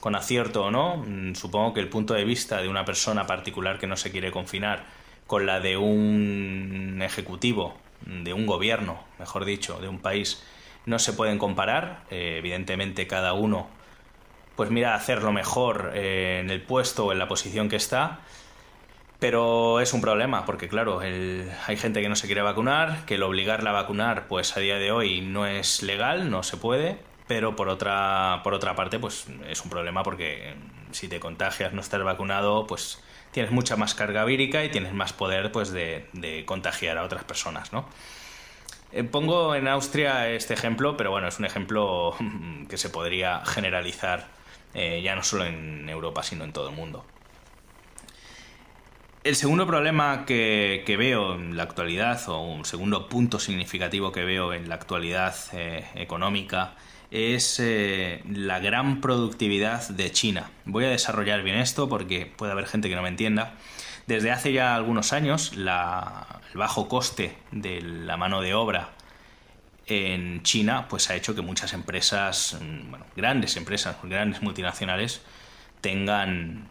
con 0.00 0.14
acierto 0.14 0.64
o 0.64 0.70
no, 0.70 0.96
mm, 0.96 1.34
supongo 1.34 1.74
que 1.74 1.80
el 1.80 1.90
punto 1.90 2.14
de 2.14 2.24
vista 2.24 2.62
de 2.62 2.68
una 2.68 2.86
persona 2.86 3.26
particular 3.26 3.78
que 3.78 3.86
no 3.86 3.98
se 3.98 4.12
quiere 4.12 4.30
confinar 4.30 4.86
con 5.26 5.44
la 5.44 5.60
de 5.60 5.76
un 5.76 7.02
ejecutivo, 7.02 7.76
de 8.06 8.32
un 8.32 8.46
gobierno, 8.46 8.98
mejor 9.18 9.44
dicho, 9.44 9.78
de 9.78 9.88
un 9.88 9.98
país, 9.98 10.42
no 10.86 10.98
se 10.98 11.12
pueden 11.12 11.36
comparar. 11.36 12.04
Eh, 12.08 12.36
evidentemente 12.38 13.06
cada 13.06 13.34
uno 13.34 13.75
pues 14.56 14.70
mira, 14.70 14.94
hacerlo 14.94 15.32
mejor 15.32 15.92
eh, 15.94 16.40
en 16.40 16.50
el 16.50 16.62
puesto 16.62 17.06
o 17.06 17.12
en 17.12 17.18
la 17.18 17.28
posición 17.28 17.68
que 17.68 17.76
está. 17.76 18.20
Pero 19.18 19.80
es 19.80 19.94
un 19.94 20.02
problema, 20.02 20.44
porque 20.44 20.68
claro, 20.68 21.00
hay 21.00 21.76
gente 21.76 22.02
que 22.02 22.08
no 22.08 22.16
se 22.16 22.26
quiere 22.26 22.42
vacunar, 22.42 23.06
que 23.06 23.14
el 23.14 23.22
obligarla 23.22 23.70
a 23.70 23.72
vacunar, 23.72 24.26
pues 24.28 24.56
a 24.56 24.60
día 24.60 24.76
de 24.76 24.92
hoy 24.92 25.22
no 25.22 25.46
es 25.46 25.82
legal, 25.82 26.30
no 26.30 26.42
se 26.42 26.58
puede, 26.58 26.98
pero 27.26 27.56
por 27.56 27.70
otra, 27.70 28.40
por 28.44 28.52
otra 28.52 28.76
parte, 28.76 28.98
pues 28.98 29.26
es 29.48 29.62
un 29.62 29.70
problema 29.70 30.02
porque 30.02 30.54
si 30.90 31.08
te 31.08 31.18
contagias, 31.18 31.72
no 31.72 31.80
estás 31.80 32.02
vacunado, 32.02 32.66
pues 32.66 33.02
tienes 33.32 33.52
mucha 33.52 33.76
más 33.76 33.94
carga 33.94 34.24
vírica 34.24 34.64
y 34.64 34.68
tienes 34.68 34.92
más 34.92 35.14
poder 35.14 35.50
pues 35.50 35.70
de, 35.70 36.08
de 36.12 36.44
contagiar 36.44 36.98
a 36.98 37.04
otras 37.04 37.24
personas, 37.24 37.72
¿no? 37.72 37.86
Eh, 38.92 39.02
pongo 39.02 39.54
en 39.54 39.66
Austria 39.68 40.28
este 40.30 40.54
ejemplo, 40.54 40.96
pero 40.96 41.10
bueno, 41.10 41.28
es 41.28 41.38
un 41.38 41.44
ejemplo 41.44 42.14
que 42.68 42.76
se 42.76 42.90
podría 42.90 43.44
generalizar 43.44 44.28
eh, 44.78 45.00
ya 45.02 45.16
no 45.16 45.22
solo 45.22 45.46
en 45.46 45.88
Europa, 45.88 46.22
sino 46.22 46.44
en 46.44 46.52
todo 46.52 46.68
el 46.68 46.76
mundo. 46.76 47.06
El 49.24 49.34
segundo 49.34 49.66
problema 49.66 50.26
que, 50.26 50.96
veo 50.98 51.34
en 51.34 51.56
la 51.56 51.62
actualidad, 51.62 52.28
o 52.28 52.42
un 52.42 52.66
segundo 52.66 53.08
punto 53.08 53.40
significativo 53.40 54.12
que 54.12 54.24
veo 54.24 54.52
en 54.52 54.68
la 54.68 54.74
actualidad 54.74 55.34
eh, 55.54 55.86
económica, 55.94 56.74
es 57.10 57.58
eh, 57.58 58.22
la 58.30 58.60
gran 58.60 59.00
productividad 59.00 59.88
de 59.88 60.12
China. 60.12 60.50
Voy 60.66 60.84
a 60.84 60.90
desarrollar 60.90 61.42
bien 61.42 61.56
esto 61.56 61.88
porque 61.88 62.26
puede 62.26 62.52
haber 62.52 62.66
gente 62.66 62.90
que 62.90 62.96
no 62.96 63.02
me 63.02 63.08
entienda. 63.08 63.54
Desde 64.06 64.30
hace 64.30 64.52
ya 64.52 64.76
algunos 64.76 65.14
años, 65.14 65.52
el 65.54 65.64
bajo 66.54 66.86
coste 66.86 67.34
de 67.50 67.80
la 67.80 68.18
mano 68.18 68.42
de 68.42 68.52
obra 68.52 68.95
en 69.86 70.42
China 70.42 70.86
pues 70.88 71.10
ha 71.10 71.14
hecho 71.14 71.34
que 71.34 71.42
muchas 71.42 71.72
empresas, 71.72 72.58
mm, 72.60 72.90
bueno, 72.90 73.06
grandes 73.16 73.56
empresas, 73.56 73.96
grandes 74.02 74.42
multinacionales 74.42 75.22
tengan 75.80 76.68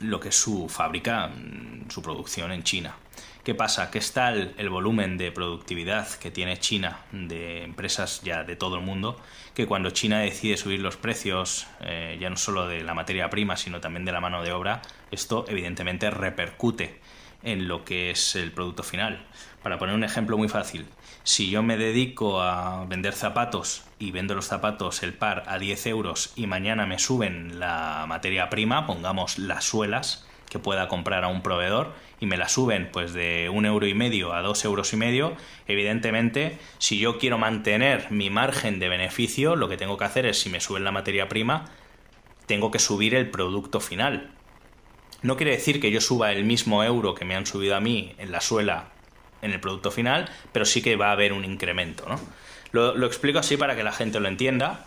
lo 0.00 0.20
que 0.20 0.28
es 0.28 0.36
su 0.36 0.68
fábrica, 0.68 1.28
mm, 1.28 1.90
su 1.90 2.02
producción 2.02 2.52
en 2.52 2.62
China. 2.62 2.96
¿Qué 3.44 3.54
pasa? 3.54 3.90
Que 3.90 3.98
es 3.98 4.12
tal 4.12 4.54
el 4.58 4.68
volumen 4.68 5.16
de 5.16 5.32
productividad 5.32 6.08
que 6.18 6.30
tiene 6.30 6.58
China 6.58 6.98
de 7.12 7.62
empresas 7.62 8.20
ya 8.22 8.44
de 8.44 8.56
todo 8.56 8.76
el 8.76 8.82
mundo 8.82 9.18
que 9.54 9.66
cuando 9.66 9.90
China 9.90 10.20
decide 10.20 10.56
subir 10.56 10.80
los 10.80 10.96
precios, 10.96 11.66
eh, 11.80 12.16
ya 12.20 12.30
no 12.30 12.36
solo 12.36 12.68
de 12.68 12.82
la 12.82 12.94
materia 12.94 13.30
prima, 13.30 13.56
sino 13.56 13.80
también 13.80 14.04
de 14.04 14.12
la 14.12 14.20
mano 14.20 14.42
de 14.42 14.52
obra, 14.52 14.82
esto 15.10 15.46
evidentemente 15.48 16.10
repercute 16.10 17.00
en 17.42 17.68
lo 17.68 17.84
que 17.84 18.10
es 18.10 18.36
el 18.36 18.52
producto 18.52 18.82
final. 18.82 19.26
Para 19.62 19.78
poner 19.78 19.94
un 19.94 20.04
ejemplo 20.04 20.36
muy 20.36 20.48
fácil, 20.48 20.86
si 21.28 21.50
yo 21.50 21.62
me 21.62 21.76
dedico 21.76 22.40
a 22.40 22.86
vender 22.86 23.12
zapatos 23.12 23.84
y 23.98 24.12
vendo 24.12 24.34
los 24.34 24.46
zapatos 24.46 25.02
el 25.02 25.12
par 25.12 25.44
a 25.46 25.58
10 25.58 25.86
euros 25.88 26.32
y 26.36 26.46
mañana 26.46 26.86
me 26.86 26.98
suben 26.98 27.60
la 27.60 28.06
materia 28.08 28.48
prima, 28.48 28.86
pongamos 28.86 29.38
las 29.38 29.64
suelas 29.64 30.26
que 30.48 30.58
pueda 30.58 30.88
comprar 30.88 31.24
a 31.24 31.28
un 31.28 31.42
proveedor 31.42 31.92
y 32.18 32.24
me 32.24 32.38
la 32.38 32.48
suben 32.48 32.88
pues 32.90 33.12
de 33.12 33.50
un 33.52 33.66
euro 33.66 33.86
y 33.86 33.92
medio 33.92 34.32
a 34.32 34.40
dos 34.40 34.64
euros 34.64 34.94
y 34.94 34.96
medio, 34.96 35.36
evidentemente 35.66 36.58
si 36.78 36.98
yo 36.98 37.18
quiero 37.18 37.36
mantener 37.36 38.10
mi 38.10 38.30
margen 38.30 38.78
de 38.78 38.88
beneficio, 38.88 39.54
lo 39.54 39.68
que 39.68 39.76
tengo 39.76 39.98
que 39.98 40.06
hacer 40.06 40.24
es 40.24 40.40
si 40.40 40.48
me 40.48 40.60
suben 40.62 40.82
la 40.82 40.92
materia 40.92 41.28
prima, 41.28 41.66
tengo 42.46 42.70
que 42.70 42.78
subir 42.78 43.14
el 43.14 43.28
producto 43.28 43.80
final. 43.80 44.30
No 45.20 45.36
quiere 45.36 45.52
decir 45.52 45.78
que 45.78 45.90
yo 45.90 46.00
suba 46.00 46.32
el 46.32 46.46
mismo 46.46 46.82
euro 46.84 47.14
que 47.14 47.26
me 47.26 47.36
han 47.36 47.44
subido 47.44 47.76
a 47.76 47.80
mí 47.80 48.14
en 48.16 48.32
la 48.32 48.40
suela 48.40 48.92
en 49.42 49.52
el 49.52 49.60
producto 49.60 49.90
final, 49.90 50.28
pero 50.52 50.64
sí 50.64 50.82
que 50.82 50.96
va 50.96 51.08
a 51.08 51.12
haber 51.12 51.32
un 51.32 51.44
incremento. 51.44 52.04
¿no? 52.08 52.20
Lo, 52.72 53.06
explico 53.06 53.38
así 53.38 53.56
para 53.56 53.76
que 53.76 53.82
la 53.82 53.92
gente 53.92 54.20
lo 54.20 54.28
entienda. 54.28 54.84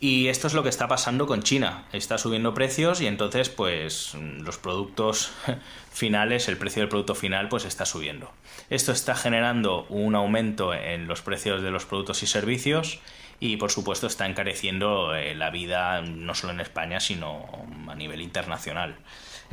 Y 0.00 0.28
esto 0.28 0.48
es 0.48 0.54
lo 0.54 0.62
que 0.62 0.68
está 0.68 0.86
pasando 0.88 1.26
con 1.26 1.42
China. 1.42 1.84
Está 1.92 2.18
subiendo 2.18 2.52
precios 2.52 3.00
y 3.00 3.06
entonces, 3.06 3.48
pues, 3.48 4.14
los 4.14 4.58
productos 4.58 5.32
finales, 5.92 6.48
el 6.48 6.58
precio 6.58 6.82
del 6.82 6.88
producto 6.88 7.14
final, 7.14 7.48
pues 7.48 7.64
está 7.64 7.86
subiendo. 7.86 8.30
Esto 8.70 8.92
está 8.92 9.14
generando 9.14 9.86
un 9.88 10.14
aumento 10.14 10.74
en 10.74 11.06
los 11.06 11.22
precios 11.22 11.62
de 11.62 11.70
los 11.70 11.86
productos 11.86 12.22
y 12.22 12.26
servicios 12.26 12.98
y, 13.40 13.56
por 13.56 13.70
supuesto, 13.70 14.06
está 14.06 14.26
encareciendo 14.26 15.14
eh, 15.14 15.34
la 15.34 15.50
vida 15.50 16.02
no 16.02 16.34
solo 16.34 16.52
en 16.52 16.60
España, 16.60 17.00
sino 17.00 17.46
a 17.88 17.94
nivel 17.94 18.20
internacional 18.20 18.96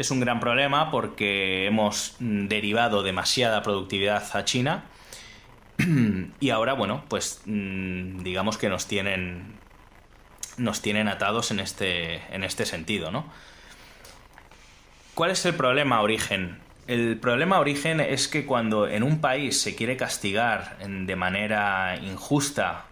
es 0.02 0.12
un 0.12 0.20
gran 0.20 0.40
problema 0.40 0.92
porque 0.92 1.66
hemos 1.66 2.16
derivado 2.20 3.04
demasiada 3.04 3.64
productividad 3.64 4.24
a 4.36 4.46
China 4.46 4.84
y 6.40 6.50
ahora, 6.50 6.74
bueno, 6.74 7.04
pues 7.08 7.42
mm, 7.46 8.24
digamos 8.24 8.58
que 8.58 8.70
nos 8.70 8.88
tienen 8.88 9.60
nos 10.58 10.82
tienen 10.82 11.08
atados 11.08 11.50
en 11.52 11.60
este 11.60 12.22
en 12.34 12.44
este 12.44 12.66
sentido, 12.66 13.12
¿no? 13.12 13.26
¿Cuál 15.16 15.32
es 15.32 15.46
el 15.46 15.56
problema 15.56 16.02
origen? 16.02 16.60
El 16.88 17.18
problema 17.18 17.60
origen 17.60 18.00
es 18.00 18.28
que 18.28 18.46
cuando 18.46 18.88
en 18.88 19.04
un 19.04 19.22
país 19.22 19.62
se 19.62 19.76
quiere 19.76 19.98
castigar 19.98 20.78
de 20.80 21.16
manera 21.16 21.98
injusta 22.02 22.86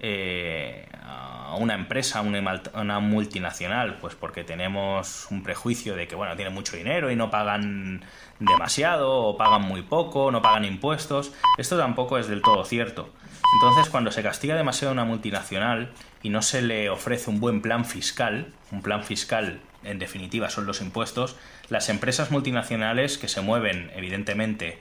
eh, 0.00 0.86
a 1.02 1.56
una 1.58 1.74
empresa, 1.74 2.20
una, 2.20 3.00
multinacional, 3.00 3.98
pues 4.00 4.14
porque 4.14 4.44
tenemos 4.44 5.28
un 5.30 5.42
prejuicio 5.42 5.94
de 5.94 6.08
que, 6.08 6.14
bueno, 6.14 6.34
tiene 6.36 6.50
mucho 6.50 6.76
dinero 6.76 7.10
y 7.10 7.16
no 7.16 7.30
pagan 7.30 8.04
demasiado 8.40 9.12
o 9.22 9.36
pagan 9.36 9.62
muy 9.62 9.82
poco, 9.82 10.30
no 10.30 10.42
pagan 10.42 10.64
impuestos. 10.64 11.32
Esto 11.58 11.78
tampoco 11.78 12.18
es 12.18 12.28
del 12.28 12.42
todo 12.42 12.64
cierto. 12.64 13.10
Entonces, 13.54 13.88
cuando 13.90 14.10
se 14.10 14.22
castiga 14.22 14.56
demasiado 14.56 14.90
a 14.90 14.94
una 14.94 15.04
multinacional 15.04 15.92
y 16.22 16.30
no 16.30 16.42
se 16.42 16.60
le 16.60 16.90
ofrece 16.90 17.30
un 17.30 17.38
buen 17.38 17.62
plan 17.62 17.84
fiscal, 17.84 18.52
un 18.72 18.82
plan 18.82 19.04
fiscal 19.04 19.60
en 19.84 19.98
definitiva 19.98 20.50
son 20.50 20.66
los 20.66 20.80
impuestos, 20.80 21.36
las 21.68 21.88
empresas 21.88 22.30
multinacionales 22.30 23.18
que 23.18 23.28
se 23.28 23.42
mueven 23.42 23.90
evidentemente 23.94 24.78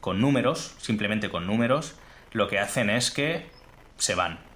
con 0.00 0.20
números, 0.20 0.74
simplemente 0.78 1.28
con 1.28 1.46
números, 1.46 1.94
lo 2.32 2.48
que 2.48 2.58
hacen 2.58 2.90
es 2.90 3.10
que 3.10 3.46
se 3.98 4.14
van. 4.14 4.47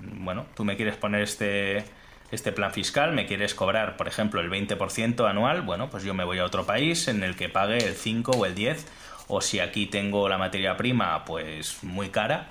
Bueno, 0.00 0.46
tú 0.54 0.64
me 0.64 0.76
quieres 0.76 0.96
poner 0.96 1.22
este, 1.22 1.84
este 2.30 2.52
plan 2.52 2.72
fiscal, 2.72 3.12
me 3.12 3.26
quieres 3.26 3.54
cobrar, 3.54 3.96
por 3.96 4.08
ejemplo, 4.08 4.40
el 4.40 4.50
20% 4.50 5.28
anual, 5.28 5.62
bueno, 5.62 5.88
pues 5.90 6.04
yo 6.04 6.14
me 6.14 6.24
voy 6.24 6.38
a 6.38 6.44
otro 6.44 6.66
país 6.66 7.08
en 7.08 7.22
el 7.22 7.36
que 7.36 7.48
pague 7.48 7.78
el 7.78 7.94
5 7.94 8.32
o 8.32 8.46
el 8.46 8.54
10, 8.54 8.86
o 9.28 9.40
si 9.40 9.60
aquí 9.60 9.86
tengo 9.86 10.28
la 10.28 10.38
materia 10.38 10.76
prima 10.76 11.24
pues 11.24 11.82
muy 11.82 12.08
cara, 12.08 12.50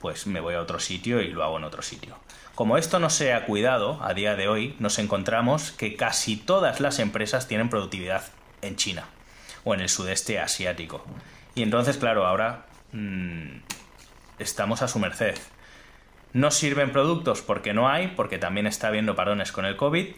pues 0.00 0.26
me 0.26 0.40
voy 0.40 0.54
a 0.54 0.60
otro 0.60 0.78
sitio 0.78 1.20
y 1.20 1.28
lo 1.28 1.44
hago 1.44 1.58
en 1.58 1.64
otro 1.64 1.82
sitio. 1.82 2.16
Como 2.54 2.76
esto 2.76 2.98
no 2.98 3.08
se 3.08 3.32
ha 3.32 3.44
cuidado, 3.44 4.00
a 4.02 4.14
día 4.14 4.34
de 4.34 4.48
hoy 4.48 4.74
nos 4.80 4.98
encontramos 4.98 5.70
que 5.70 5.94
casi 5.94 6.36
todas 6.36 6.80
las 6.80 6.98
empresas 6.98 7.46
tienen 7.46 7.70
productividad 7.70 8.24
en 8.62 8.76
China 8.76 9.04
o 9.64 9.74
en 9.74 9.80
el 9.80 9.88
sudeste 9.88 10.40
asiático. 10.40 11.04
Y 11.54 11.62
entonces, 11.62 11.98
claro, 11.98 12.26
ahora 12.26 12.66
mm, 12.92 13.58
estamos 14.38 14.82
a 14.82 14.88
su 14.88 14.98
merced. 14.98 15.36
No 16.32 16.50
sirven 16.50 16.92
productos 16.92 17.42
porque 17.42 17.72
no 17.72 17.88
hay, 17.88 18.08
porque 18.08 18.38
también 18.38 18.66
está 18.66 18.88
habiendo 18.88 19.16
parones 19.16 19.52
con 19.52 19.64
el 19.64 19.76
COVID 19.76 20.08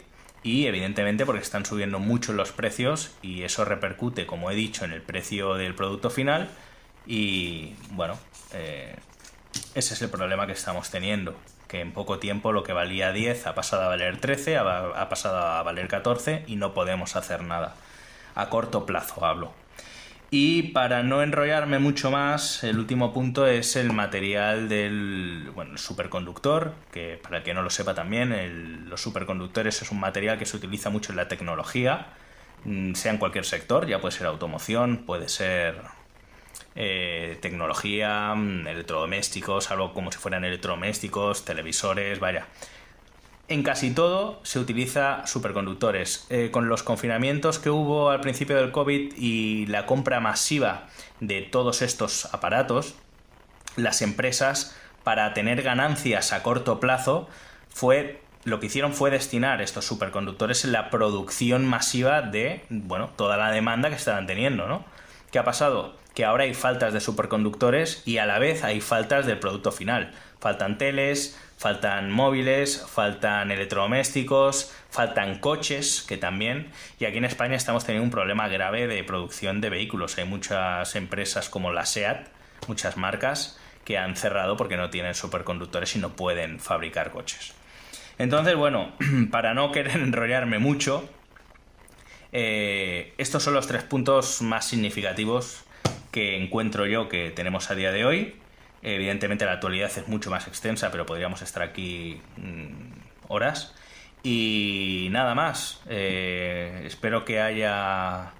y 0.43 0.65
evidentemente 0.65 1.25
porque 1.25 1.41
están 1.41 1.65
subiendo 1.65 1.99
mucho 1.99 2.33
los 2.33 2.51
precios 2.51 3.11
y 3.21 3.43
eso 3.43 3.63
repercute, 3.63 4.25
como 4.25 4.51
he 4.51 4.55
dicho, 4.55 4.85
en 4.85 4.91
el 4.91 5.01
precio 5.01 5.53
del 5.55 5.75
producto 5.75 6.09
final 6.09 6.49
y 7.05 7.75
bueno, 7.91 8.17
eh, 8.53 8.95
ese 9.73 9.93
es 9.93 10.01
el 10.01 10.09
problema 10.09 10.47
que 10.47 10.53
estamos 10.53 10.89
teniendo, 10.89 11.35
que 11.67 11.79
en 11.79 11.93
poco 11.93 12.19
tiempo 12.19 12.51
lo 12.51 12.63
que 12.63 12.73
valía 12.73 13.11
10 13.11 13.47
ha 13.47 13.55
pasado 13.55 13.83
a 13.83 13.87
valer 13.87 14.19
13, 14.19 14.57
ha, 14.57 14.79
ha 14.79 15.09
pasado 15.09 15.37
a 15.37 15.63
valer 15.63 15.87
14 15.87 16.43
y 16.47 16.57
no 16.57 16.73
podemos 16.73 17.15
hacer 17.15 17.43
nada. 17.43 17.75
A 18.35 18.49
corto 18.49 18.85
plazo 18.85 19.25
hablo. 19.25 19.60
Y 20.33 20.63
para 20.71 21.03
no 21.03 21.21
enrollarme 21.21 21.77
mucho 21.77 22.09
más, 22.09 22.63
el 22.63 22.79
último 22.79 23.11
punto 23.11 23.47
es 23.47 23.75
el 23.75 23.91
material 23.91 24.69
del 24.69 25.51
bueno, 25.53 25.73
el 25.73 25.77
superconductor, 25.77 26.73
que 26.89 27.19
para 27.21 27.39
el 27.39 27.43
que 27.43 27.53
no 27.53 27.61
lo 27.61 27.69
sepa 27.69 27.93
también, 27.93 28.89
los 28.89 29.01
superconductores 29.01 29.81
es 29.81 29.91
un 29.91 29.99
material 29.99 30.39
que 30.39 30.45
se 30.45 30.55
utiliza 30.55 30.89
mucho 30.89 31.11
en 31.11 31.17
la 31.17 31.27
tecnología, 31.27 32.13
mm, 32.63 32.93
sea 32.93 33.11
en 33.11 33.17
cualquier 33.17 33.43
sector, 33.43 33.87
ya 33.87 33.99
puede 33.99 34.13
ser 34.15 34.27
automoción, 34.27 35.03
puede 35.05 35.27
ser 35.27 35.81
eh, 36.75 37.37
tecnología, 37.41 38.33
mm, 38.33 38.67
electrodomésticos, 38.67 39.69
algo 39.71 39.93
como 39.93 40.13
si 40.13 40.17
fueran 40.17 40.45
electrodomésticos, 40.45 41.43
televisores, 41.43 42.21
vaya 42.21 42.47
en 43.51 43.63
casi 43.63 43.91
todo 43.91 44.39
se 44.43 44.59
utiliza 44.59 45.25
superconductores. 45.27 46.25
Eh, 46.29 46.49
con 46.51 46.69
los 46.69 46.83
confinamientos 46.83 47.59
que 47.59 47.69
hubo 47.69 48.09
al 48.09 48.21
principio 48.21 48.55
del 48.55 48.71
COVID 48.71 49.13
y 49.17 49.65
la 49.67 49.85
compra 49.85 50.19
masiva 50.19 50.87
de 51.19 51.41
todos 51.41 51.81
estos 51.81 52.33
aparatos, 52.33 52.95
las 53.75 54.01
empresas, 54.01 54.75
para 55.03 55.33
tener 55.33 55.61
ganancias 55.63 56.31
a 56.31 56.43
corto 56.43 56.79
plazo, 56.79 57.27
fue 57.69 58.21
lo 58.43 58.59
que 58.59 58.67
hicieron 58.67 58.93
fue 58.93 59.11
destinar 59.11 59.61
estos 59.61 59.85
superconductores 59.85 60.65
en 60.65 60.71
la 60.71 60.89
producción 60.89 61.65
masiva 61.65 62.21
de, 62.21 62.65
bueno, 62.69 63.09
toda 63.15 63.37
la 63.37 63.51
demanda 63.51 63.89
que 63.89 63.95
estaban 63.95 64.25
teniendo, 64.25 64.67
¿no? 64.67 64.83
¿Qué 65.31 65.39
ha 65.39 65.43
pasado? 65.43 65.95
Que 66.15 66.25
ahora 66.25 66.43
hay 66.45 66.53
faltas 66.53 66.91
de 66.93 67.01
superconductores 67.01 68.01
y 68.05 68.17
a 68.17 68.25
la 68.25 68.39
vez 68.39 68.63
hay 68.63 68.81
faltas 68.81 69.25
del 69.25 69.39
producto 69.39 69.71
final. 69.71 70.11
Faltan 70.39 70.77
teles, 70.77 71.39
faltan 71.61 72.09
móviles, 72.09 72.83
faltan 72.89 73.51
electrodomésticos, 73.51 74.73
faltan 74.89 75.37
coches, 75.37 76.01
que 76.01 76.17
también, 76.17 76.71
y 76.99 77.05
aquí 77.05 77.19
en 77.19 77.25
España 77.25 77.55
estamos 77.55 77.85
teniendo 77.85 78.03
un 78.03 78.09
problema 78.09 78.47
grave 78.47 78.87
de 78.87 79.03
producción 79.03 79.61
de 79.61 79.69
vehículos. 79.69 80.17
Hay 80.17 80.25
muchas 80.25 80.95
empresas 80.95 81.49
como 81.49 81.71
la 81.71 81.85
SEAT, 81.85 82.29
muchas 82.67 82.97
marcas, 82.97 83.59
que 83.85 83.99
han 83.99 84.15
cerrado 84.15 84.57
porque 84.57 84.75
no 84.75 84.89
tienen 84.89 85.13
superconductores 85.13 85.95
y 85.95 85.99
no 85.99 86.15
pueden 86.15 86.59
fabricar 86.59 87.11
coches. 87.11 87.53
Entonces, 88.17 88.55
bueno, 88.55 88.93
para 89.31 89.53
no 89.53 89.71
querer 89.71 89.97
enrollarme 90.01 90.57
mucho, 90.57 91.07
eh, 92.31 93.13
estos 93.19 93.43
son 93.43 93.53
los 93.53 93.67
tres 93.67 93.83
puntos 93.83 94.41
más 94.41 94.65
significativos 94.65 95.63
que 96.11 96.41
encuentro 96.41 96.87
yo 96.87 97.07
que 97.07 97.29
tenemos 97.29 97.69
a 97.69 97.75
día 97.75 97.91
de 97.91 98.03
hoy. 98.03 98.40
Evidentemente 98.83 99.45
la 99.45 99.53
actualidad 99.53 99.91
es 99.95 100.07
mucho 100.07 100.31
más 100.31 100.47
extensa, 100.47 100.91
pero 100.91 101.05
podríamos 101.05 101.41
estar 101.41 101.63
aquí 101.63 102.21
mm, 102.37 103.27
horas. 103.27 103.75
Y 104.23 105.07
nada 105.11 105.35
más. 105.35 105.81
Eh, 105.89 106.83
espero 106.85 107.25
que 107.25 107.41
haya 107.41 108.33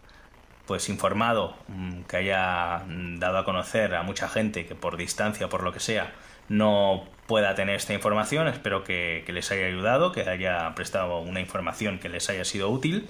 pues 0.65 0.89
informado, 0.89 1.57
mm, 1.67 2.03
que 2.03 2.17
haya 2.17 2.83
dado 3.17 3.37
a 3.39 3.45
conocer 3.45 3.95
a 3.95 4.03
mucha 4.03 4.29
gente 4.29 4.65
que 4.65 4.75
por 4.75 4.97
distancia 4.97 5.49
por 5.49 5.63
lo 5.63 5.73
que 5.73 5.79
sea 5.79 6.13
no 6.49 7.05
pueda 7.27 7.55
tener 7.55 7.75
esta 7.75 7.93
información. 7.93 8.47
Espero 8.47 8.83
que, 8.83 9.23
les 9.27 9.51
haya 9.51 9.65
ayudado, 9.67 10.11
que 10.11 10.21
haya 10.21 10.73
prestado 10.75 11.19
una 11.19 11.39
información 11.39 11.99
que 11.99 12.09
les 12.09 12.29
haya 12.29 12.45
sido 12.45 12.69
útil. 12.69 13.07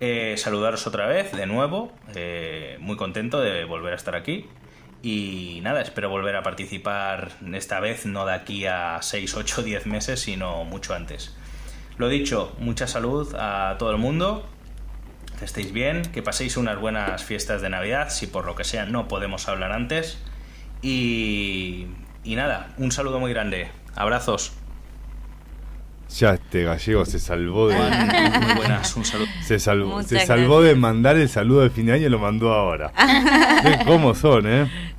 Eh, 0.00 0.34
saludaros 0.36 0.86
otra 0.86 1.06
vez, 1.06 1.32
de 1.32 1.46
nuevo. 1.46 1.92
Eh, 2.14 2.76
muy 2.80 2.96
contento 2.96 3.40
de 3.40 3.64
volver 3.64 3.92
a 3.92 3.96
estar 3.96 4.14
aquí. 4.14 4.48
Y 5.02 5.58
nada, 5.62 5.82
espero 5.82 6.08
volver 6.08 6.36
a 6.36 6.44
participar 6.44 7.32
esta 7.52 7.80
vez, 7.80 8.06
no 8.06 8.24
de 8.24 8.34
aquí 8.34 8.66
a 8.66 8.98
6, 9.02 9.34
8, 9.34 9.62
10 9.64 9.86
meses, 9.86 10.20
sino 10.20 10.64
mucho 10.64 10.94
antes. 10.94 11.34
Lo 11.98 12.08
dicho, 12.08 12.54
mucha 12.58 12.86
salud 12.86 13.34
a 13.34 13.76
todo 13.78 13.90
el 13.90 13.98
mundo, 13.98 14.48
que 15.40 15.44
estéis 15.44 15.72
bien, 15.72 16.02
que 16.02 16.22
paséis 16.22 16.56
unas 16.56 16.78
buenas 16.78 17.24
fiestas 17.24 17.62
de 17.62 17.68
Navidad, 17.68 18.10
si 18.10 18.28
por 18.28 18.46
lo 18.46 18.54
que 18.54 18.62
sea 18.62 18.86
no 18.86 19.08
podemos 19.08 19.48
hablar 19.48 19.72
antes. 19.72 20.18
Y, 20.82 21.88
y 22.22 22.36
nada, 22.36 22.72
un 22.78 22.92
saludo 22.92 23.18
muy 23.18 23.32
grande. 23.32 23.70
Abrazos. 23.96 24.52
Ya 26.18 26.34
este 26.34 26.64
gallego 26.64 27.04
se 27.06 27.18
salvó 27.18 27.68
de. 27.68 27.76
Muy 27.76 28.54
buenas, 28.54 28.94
un 28.96 29.04
saludo. 29.04 29.28
Se 29.42 29.58
salvó, 29.58 30.02
se 30.02 30.26
salvó 30.26 30.60
de 30.60 30.74
mandar 30.74 31.16
el 31.16 31.28
saludo 31.28 31.62
de 31.62 31.70
fin 31.70 31.86
de 31.86 31.94
año 31.94 32.06
y 32.06 32.10
lo 32.10 32.18
mandó 32.18 32.52
ahora. 32.52 32.92
¿Cómo 33.86 34.14
son, 34.14 34.46
eh? 34.46 34.91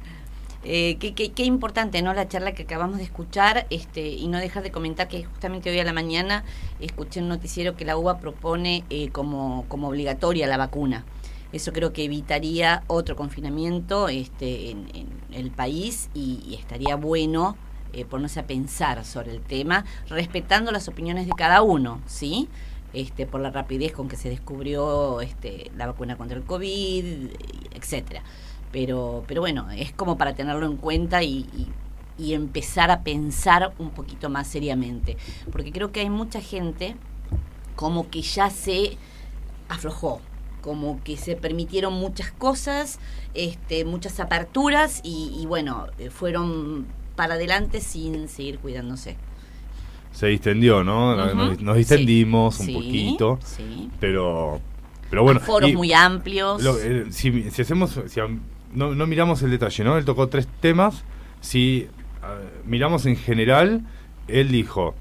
Eh, 0.66 0.98
qué, 0.98 1.14
qué, 1.14 1.44
importante, 1.44 2.02
¿no? 2.02 2.14
La 2.14 2.30
charla 2.30 2.54
que 2.54 2.64
acabamos 2.64 2.98
de 2.98 3.04
escuchar 3.04 3.68
este, 3.70 4.08
y 4.08 4.28
no 4.28 4.38
dejar 4.38 4.64
de 4.64 4.72
comentar 4.72 5.10
que 5.10 5.26
justamente 5.26 5.70
hoy 5.70 5.80
a 5.80 5.84
la 5.84 5.92
mañana 5.92 6.46
escuché 6.80 7.22
un 7.22 7.28
noticiero 7.28 7.76
que 7.76 7.84
la 7.84 7.98
UBA 7.98 8.20
propone 8.20 8.86
eh, 8.90 9.10
como, 9.10 9.66
como 9.68 9.90
obligatoria 9.90 10.48
la 10.48 10.56
vacuna. 10.56 11.04
Eso 11.52 11.74
creo 11.74 11.92
que 11.92 12.06
evitaría 12.06 12.84
otro 12.88 13.18
confinamiento 13.18 14.08
este, 14.08 14.72
en, 14.72 14.88
el 15.34 15.52
país 15.52 16.10
y, 16.14 16.56
estaría 16.58 16.96
bueno 16.96 17.58
eh, 17.92 18.06
ponerse 18.06 18.40
a 18.40 18.48
pensar 18.48 19.04
sobre 19.04 19.32
el 19.32 19.42
tema, 19.42 19.84
respetando 20.08 20.72
las 20.72 20.88
opiniones 20.88 21.26
de 21.26 21.34
cada 21.34 21.62
uno, 21.62 22.02
¿sí? 22.06 22.48
Este, 22.94 23.26
por 23.26 23.42
la 23.42 23.50
rapidez 23.50 23.92
con 23.92 24.08
que 24.08 24.16
se 24.16 24.30
descubrió 24.30 25.20
este, 25.22 25.72
la 25.76 25.88
vacuna 25.88 26.16
contra 26.16 26.38
el 26.38 26.44
COVID, 26.44 27.32
etcétera 27.74 28.24
pero, 28.74 29.24
pero 29.28 29.40
bueno, 29.40 29.70
es 29.72 29.94
como 29.94 30.18
para 30.18 30.34
tenerlo 30.34 30.66
en 30.66 30.76
cuenta 30.76 31.24
y, 31.24 31.46
y, 32.18 32.34
empezar 32.34 32.90
a 32.90 33.04
pensar 33.04 33.74
un 33.78 33.92
poquito 33.92 34.30
más 34.30 34.48
seriamente, 34.48 35.16
porque 35.52 35.72
creo 35.72 35.92
que 35.92 36.02
hay 36.02 36.10
mucha 36.10 36.42
gente 36.42 36.96
como 37.76 38.10
que 38.10 38.22
ya 38.22 38.50
se 38.50 38.98
aflojó, 39.70 40.22
como 40.62 41.02
que 41.04 41.18
se 41.18 41.36
permitieron 41.36 41.94
muchas 41.94 42.32
cosas, 42.32 43.00
este, 43.36 43.86
muchas 43.86 44.20
aperturas 44.20 45.02
y, 45.04 45.46
bueno, 45.48 45.88
eh, 46.00 46.10
fueron 46.10 46.88
para 47.16 47.36
adelante 47.36 47.80
sin 47.80 48.28
seguir 48.28 48.58
cuidándose. 48.58 49.18
Se 50.12 50.28
distendió, 50.28 50.84
¿no? 50.84 51.16
nos, 51.36 51.78
distendimos 51.78 52.60
un 52.60 52.74
poquito, 52.74 53.40
pero 54.00 54.62
pero 55.14 55.22
bueno. 55.22 55.40
Foros 55.42 55.72
muy 55.74 55.94
amplios. 55.94 56.66
Eh, 56.82 57.06
si, 57.12 57.52
si, 57.52 57.62
hacemos, 57.62 58.00
si 58.08 58.20
no, 58.74 58.96
no 58.96 59.08
miramos 59.08 59.42
el 59.44 59.52
detalle, 59.52 59.84
¿no? 59.84 59.98
Él 59.98 60.06
tocó 60.06 60.30
tres 60.30 60.48
temas. 60.60 61.04
Si 61.42 61.88
ah, 62.22 62.38
miramos 62.66 63.06
en 63.06 63.16
general, 63.16 63.82
él 64.28 64.50
dijo 64.50 64.96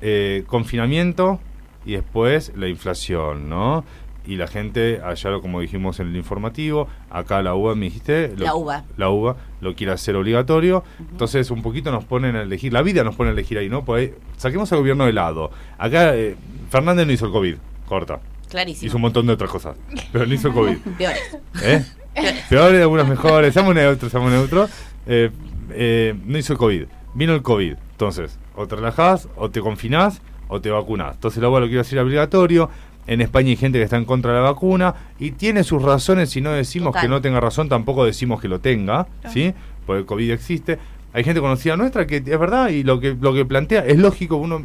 eh, 0.00 0.44
confinamiento 0.46 1.40
y 1.84 1.92
después 1.92 2.52
la 2.56 2.68
inflación, 2.68 3.48
¿no? 3.48 3.84
Y 4.26 4.36
la 4.36 4.46
gente, 4.46 5.00
allá 5.02 5.30
como 5.40 5.60
dijimos 5.60 5.98
en 5.98 6.08
el 6.08 6.16
informativo, 6.16 6.88
acá 7.08 7.42
la 7.42 7.54
UBA 7.54 7.74
me 7.74 7.86
dijiste... 7.86 8.34
la 8.36 8.54
UBA. 8.54 8.84
La 8.96 9.08
UBA 9.08 9.36
lo 9.60 9.74
quiere 9.74 9.92
hacer 9.92 10.14
obligatorio. 10.14 10.84
Entonces 10.98 11.50
un 11.50 11.62
poquito 11.62 11.90
nos 11.90 12.04
ponen 12.04 12.36
a 12.36 12.42
elegir, 12.42 12.72
la 12.72 12.82
vida 12.82 13.02
nos 13.02 13.16
pone 13.16 13.30
a 13.30 13.32
elegir 13.32 13.58
ahí, 13.58 13.68
¿no? 13.68 13.84
Pues 13.84 14.12
saquemos 14.36 14.70
al 14.72 14.78
gobierno 14.80 15.06
de 15.06 15.14
lado. 15.14 15.50
Acá 15.78 16.14
eh, 16.14 16.36
Fernández 16.68 17.06
no 17.06 17.12
hizo 17.12 17.26
el 17.26 17.32
COVID, 17.32 17.56
corta. 17.88 18.20
Clarísimo. 18.50 18.88
Hizo 18.88 18.96
un 18.96 19.02
montón 19.02 19.26
de 19.26 19.32
otras 19.32 19.50
cosas, 19.50 19.76
pero 20.12 20.26
no 20.26 20.34
hizo 20.34 20.48
el 20.48 20.54
COVID. 20.54 20.76
Peores. 20.98 21.38
¿Eh? 21.62 21.84
Peores, 22.48 22.80
algunas 22.80 23.08
mejores. 23.08 23.54
Seamos 23.54 23.74
neutros, 23.74 24.10
seamos 24.10 24.30
neutros. 24.30 24.70
Eh, 25.06 25.30
eh, 25.72 26.14
no 26.24 26.38
hizo 26.38 26.52
el 26.52 26.58
COVID. 26.58 26.84
Vino 27.14 27.34
el 27.34 27.42
COVID. 27.42 27.74
Entonces, 27.92 28.38
o 28.54 28.66
te 28.66 28.76
relajás, 28.76 29.28
o 29.36 29.50
te 29.50 29.60
confinás, 29.60 30.22
o 30.48 30.60
te 30.60 30.70
vacunás. 30.70 31.14
Entonces, 31.14 31.42
lo 31.42 31.50
quiero 31.50 31.78
decir 31.78 31.98
obligatorio. 31.98 32.70
En 33.06 33.20
España 33.20 33.48
hay 33.48 33.56
gente 33.56 33.78
que 33.78 33.84
está 33.84 33.96
en 33.96 34.04
contra 34.04 34.32
de 34.32 34.38
la 34.40 34.50
vacuna 34.50 34.94
y 35.18 35.32
tiene 35.32 35.64
sus 35.64 35.82
razones. 35.82 36.30
Si 36.30 36.40
no 36.40 36.52
decimos 36.52 36.88
Total. 36.90 37.02
que 37.02 37.08
no 37.08 37.20
tenga 37.20 37.40
razón, 37.40 37.68
tampoco 37.68 38.04
decimos 38.04 38.40
que 38.40 38.46
lo 38.46 38.60
tenga, 38.60 39.08
¿sí? 39.32 39.52
Porque 39.86 40.00
el 40.00 40.06
COVID 40.06 40.30
existe. 40.30 40.78
Hay 41.12 41.24
gente 41.24 41.40
conocida 41.40 41.76
nuestra 41.76 42.06
que 42.06 42.16
es 42.18 42.24
verdad 42.24 42.68
y 42.68 42.84
lo 42.84 43.00
que, 43.00 43.16
lo 43.20 43.34
que 43.34 43.44
plantea 43.44 43.80
es 43.80 43.98
lógico. 43.98 44.36
Uno, 44.36 44.64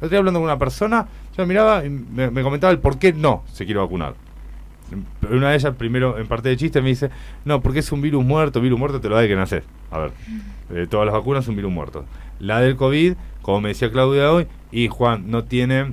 estoy 0.00 0.18
hablando 0.18 0.40
con 0.40 0.44
una 0.44 0.58
persona, 0.58 1.06
yo 1.36 1.46
miraba 1.46 1.86
y 1.86 1.88
me, 1.88 2.30
me 2.30 2.42
comentaba 2.42 2.70
el 2.70 2.80
por 2.80 2.98
qué 2.98 3.12
no 3.12 3.44
se 3.50 3.64
quiere 3.64 3.80
vacunar. 3.80 4.14
Una 5.30 5.50
de 5.50 5.56
ellas, 5.56 5.74
primero, 5.76 6.18
en 6.18 6.26
parte 6.26 6.48
de 6.48 6.56
chiste, 6.56 6.80
me 6.80 6.90
dice, 6.90 7.10
no, 7.44 7.60
porque 7.60 7.80
es 7.80 7.90
un 7.92 8.00
virus 8.00 8.24
muerto, 8.24 8.60
virus 8.60 8.78
muerto 8.78 9.00
te 9.00 9.08
lo 9.08 9.16
da 9.16 9.26
que 9.26 9.34
nacer. 9.34 9.64
A 9.90 9.98
ver, 9.98 10.12
eh, 10.74 10.86
todas 10.88 11.06
las 11.06 11.14
vacunas 11.14 11.44
son 11.44 11.56
virus 11.56 11.72
muertos. 11.72 12.04
La 12.38 12.60
del 12.60 12.76
COVID, 12.76 13.14
como 13.42 13.60
me 13.60 13.70
decía 13.70 13.90
Claudia 13.90 14.30
hoy, 14.30 14.46
y 14.70 14.88
Juan, 14.88 15.30
no 15.30 15.44
tiene 15.44 15.92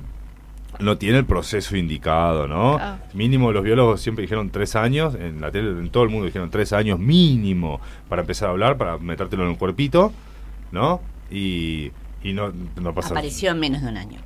no 0.80 0.98
tiene 0.98 1.18
el 1.18 1.24
proceso 1.24 1.76
indicado, 1.76 2.48
¿no? 2.48 2.78
Ah. 2.80 2.98
Mínimo 3.12 3.52
los 3.52 3.62
biólogos 3.62 4.00
siempre 4.00 4.22
dijeron 4.22 4.50
tres 4.50 4.74
años, 4.74 5.14
en 5.14 5.40
la 5.40 5.50
tele, 5.50 5.70
en 5.70 5.88
todo 5.90 6.02
el 6.02 6.10
mundo 6.10 6.26
dijeron 6.26 6.50
tres 6.50 6.72
años 6.72 6.98
mínimo 6.98 7.80
para 8.08 8.22
empezar 8.22 8.48
a 8.48 8.52
hablar, 8.52 8.76
para 8.76 8.98
metértelo 8.98 9.44
en 9.44 9.50
el 9.50 9.56
cuerpito, 9.56 10.12
¿no? 10.72 11.00
Y, 11.30 11.92
y 12.22 12.32
no, 12.32 12.52
no 12.80 12.92
pasa 12.92 13.10
Apareció 13.10 13.52
en 13.52 13.60
menos 13.60 13.82
de 13.82 13.88
un 13.88 13.96
año. 13.96 14.20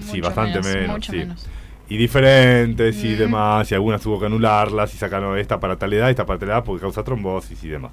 Sí, 0.00 0.20
bastante 0.20 0.60
menos, 0.60 0.74
menos. 0.74 0.90
mucho 0.96 1.12
sí. 1.12 1.18
menos. 1.18 1.46
Y 1.90 1.96
diferentes 1.98 3.02
y 3.04 3.14
demás, 3.16 3.70
y 3.70 3.74
algunas 3.74 4.00
tuvo 4.00 4.18
que 4.18 4.26
anularlas 4.26 4.94
y 4.94 4.96
sacaron 4.96 5.36
esta 5.38 5.60
para 5.60 5.76
tal 5.76 5.92
edad, 5.92 6.08
esta 6.08 6.24
para 6.24 6.38
tal 6.38 6.48
edad 6.48 6.64
porque 6.64 6.80
causa 6.80 7.02
trombosis 7.04 7.62
y 7.64 7.68
demás. 7.68 7.90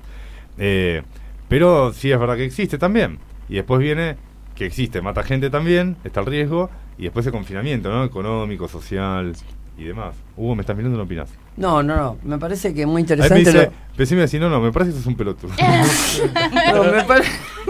Eh, 0.57 1.01
pero 1.49 1.91
sí 1.93 2.11
es 2.11 2.19
verdad 2.19 2.35
que 2.37 2.45
existe 2.45 2.77
también. 2.77 3.17
Y 3.49 3.55
después 3.55 3.79
viene 3.81 4.15
que 4.55 4.65
existe, 4.65 5.01
mata 5.01 5.23
gente 5.23 5.49
también, 5.49 5.97
está 6.03 6.19
el 6.21 6.25
riesgo, 6.27 6.69
y 6.97 7.03
después 7.03 7.25
el 7.25 7.31
confinamiento, 7.31 7.89
¿no? 7.91 8.03
Económico, 8.03 8.67
social 8.67 9.33
y 9.77 9.83
demás. 9.83 10.15
Hugo, 10.35 10.55
me 10.55 10.61
estás 10.61 10.75
mirando, 10.77 10.97
no 10.97 11.03
opinas. 11.03 11.29
No, 11.55 11.81
no, 11.81 11.95
no. 11.95 12.17
Me 12.23 12.37
parece 12.37 12.73
que 12.75 12.81
es 12.81 12.87
muy 12.87 13.01
Ahí 13.01 13.07
me 13.07 13.13
interesante. 13.15 13.39
dice, 13.51 13.65
lo- 13.65 13.95
pensé 13.95 14.15
me 14.15 14.21
decía, 14.21 14.39
no, 14.39 14.49
no, 14.49 14.59
me 14.61 14.71
parece 14.71 14.91
que 14.91 14.97
sos 14.97 15.07
un 15.07 15.15
pelotudo. 15.15 15.51
No, 16.73 16.83
me, 16.83 17.03
pare- 17.03 17.23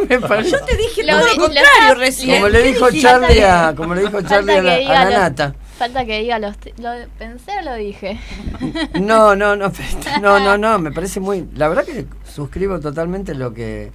me 0.09 0.19
parece. 0.19 0.51
Yo 0.51 0.59
te 0.65 0.75
dije 0.75 1.03
Lo 1.03 1.13
contrario 1.37 1.95
recién. 1.97 2.35
Como 2.37 2.49
le 2.49 2.61
¿Qué 2.63 2.67
dijo? 2.73 2.87
Charlie 2.91 3.41
a, 3.43 3.73
como 3.75 3.95
le 3.95 4.01
dijo 4.01 4.21
Charlie 4.23 4.53
a 4.57 4.61
la, 4.61 4.73
a 4.75 5.09
la 5.09 5.19
nata. 5.19 5.55
Falta 5.77 6.05
que 6.05 6.19
diga 6.21 6.39
los... 6.39 6.55
¿Lo 6.77 6.89
pensé 7.17 7.51
o 7.59 7.63
lo 7.63 7.75
dije? 7.75 8.19
No, 8.99 9.35
no, 9.35 9.55
no, 9.55 9.71
no, 10.21 10.39
no, 10.39 10.57
no, 10.57 10.79
me 10.79 10.91
parece 10.91 11.19
muy, 11.19 11.47
la 11.55 11.67
verdad 11.69 11.85
que 11.85 12.05
suscribo 12.25 12.79
totalmente 12.79 13.35
lo 13.35 13.53
que, 13.53 13.91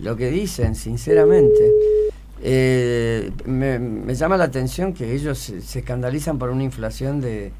lo 0.00 0.16
que 0.16 0.30
dicen, 0.30 0.74
sinceramente. 0.74 1.70
Eh, 2.42 3.30
me, 3.44 3.78
me 3.78 4.14
llama 4.14 4.36
la 4.36 4.44
atención 4.44 4.92
que 4.94 5.14
ellos 5.14 5.38
se, 5.38 5.60
se 5.60 5.80
escandalizan 5.80 6.38
por 6.38 6.50
una 6.50 6.64
inflación 6.64 7.20
de, 7.20 7.52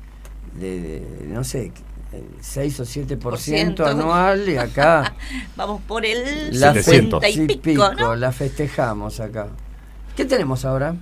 de, 0.58 0.80
de, 0.80 1.26
no 1.28 1.44
sé, 1.44 1.72
eh, 2.12 2.24
6 2.40 2.80
o 2.80 2.84
7% 2.84 3.18
Por 3.18 3.38
ciento. 3.38 3.86
anual 3.86 4.48
y 4.48 4.56
acá 4.56 5.14
Vamos 5.56 5.80
por 5.82 6.04
el 6.04 6.58
la, 6.58 6.72
700. 6.74 7.22
70 7.22 7.52
y 7.52 7.56
pico, 7.58 7.92
¿no? 7.94 8.16
la 8.16 8.32
festejamos 8.32 9.20
acá. 9.20 9.48
¿Qué 10.16 10.24
tenemos 10.24 10.64
ahora? 10.64 10.96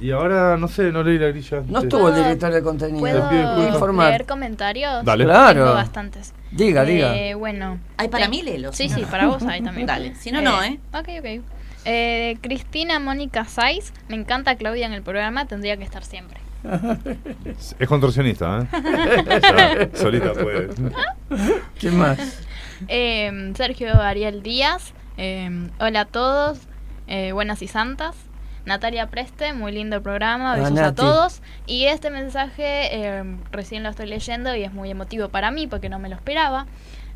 Y 0.00 0.10
ahora, 0.10 0.56
no 0.56 0.68
sé, 0.68 0.92
no 0.92 1.02
leí 1.02 1.18
la 1.18 1.28
grilla. 1.28 1.62
No 1.66 1.80
estuvo 1.80 2.08
el 2.08 2.14
director 2.14 2.52
de 2.52 2.62
contenido. 2.62 3.00
¿Puedo 3.00 3.68
informar. 3.68 4.08
leer 4.10 4.26
comentarios? 4.26 5.04
Dale. 5.04 5.24
Claro. 5.24 5.60
Tengo 5.64 5.74
bastantes. 5.74 6.34
Diga, 6.50 6.84
Eh, 6.84 6.86
diga. 6.86 7.36
Bueno. 7.36 7.78
Ay, 7.96 8.08
para 8.08 8.28
mí 8.28 8.42
léelos. 8.42 8.76
Sí, 8.76 8.88
sí, 8.88 9.02
para 9.10 9.26
vos 9.26 9.42
hay 9.44 9.62
también. 9.62 9.86
Dale, 9.86 10.14
si 10.16 10.30
no, 10.32 10.40
no, 10.42 10.62
¿eh? 10.62 10.78
Ok, 10.92 11.08
ok. 11.20 11.42
Eh, 11.88 12.36
Cristina 12.40 12.98
Mónica 12.98 13.44
Saiz, 13.44 13.92
me 14.08 14.16
encanta 14.16 14.56
Claudia 14.56 14.86
en 14.86 14.92
el 14.92 15.02
programa, 15.02 15.46
tendría 15.46 15.76
que 15.76 15.84
estar 15.84 16.04
siempre. 16.04 16.40
Es 17.78 17.88
contorsionista, 17.88 18.66
¿eh? 18.72 19.90
Solita 19.94 20.32
puede. 20.32 20.70
¿Qué 21.78 21.90
más? 21.92 22.42
Eh, 22.88 23.52
Sergio 23.56 24.00
Ariel 24.00 24.42
Díaz, 24.42 24.92
eh, 25.16 25.68
hola 25.78 26.00
a 26.00 26.04
todos, 26.06 26.58
eh, 27.06 27.30
buenas 27.32 27.62
y 27.62 27.68
santas. 27.68 28.16
Natalia 28.66 29.06
Preste, 29.06 29.52
muy 29.54 29.72
lindo 29.72 29.96
el 29.96 30.02
programa, 30.02 30.52
Ah, 30.52 30.56
besos 30.56 30.78
a 30.78 30.94
todos. 30.94 31.40
Y 31.66 31.84
este 31.86 32.10
mensaje 32.10 32.64
eh, 32.94 33.24
recién 33.52 33.82
lo 33.82 33.88
estoy 33.88 34.06
leyendo 34.06 34.54
y 34.54 34.64
es 34.64 34.72
muy 34.72 34.90
emotivo 34.90 35.28
para 35.28 35.50
mí 35.50 35.66
porque 35.66 35.88
no 35.88 35.98
me 35.98 36.08
lo 36.08 36.16
esperaba. 36.16 36.66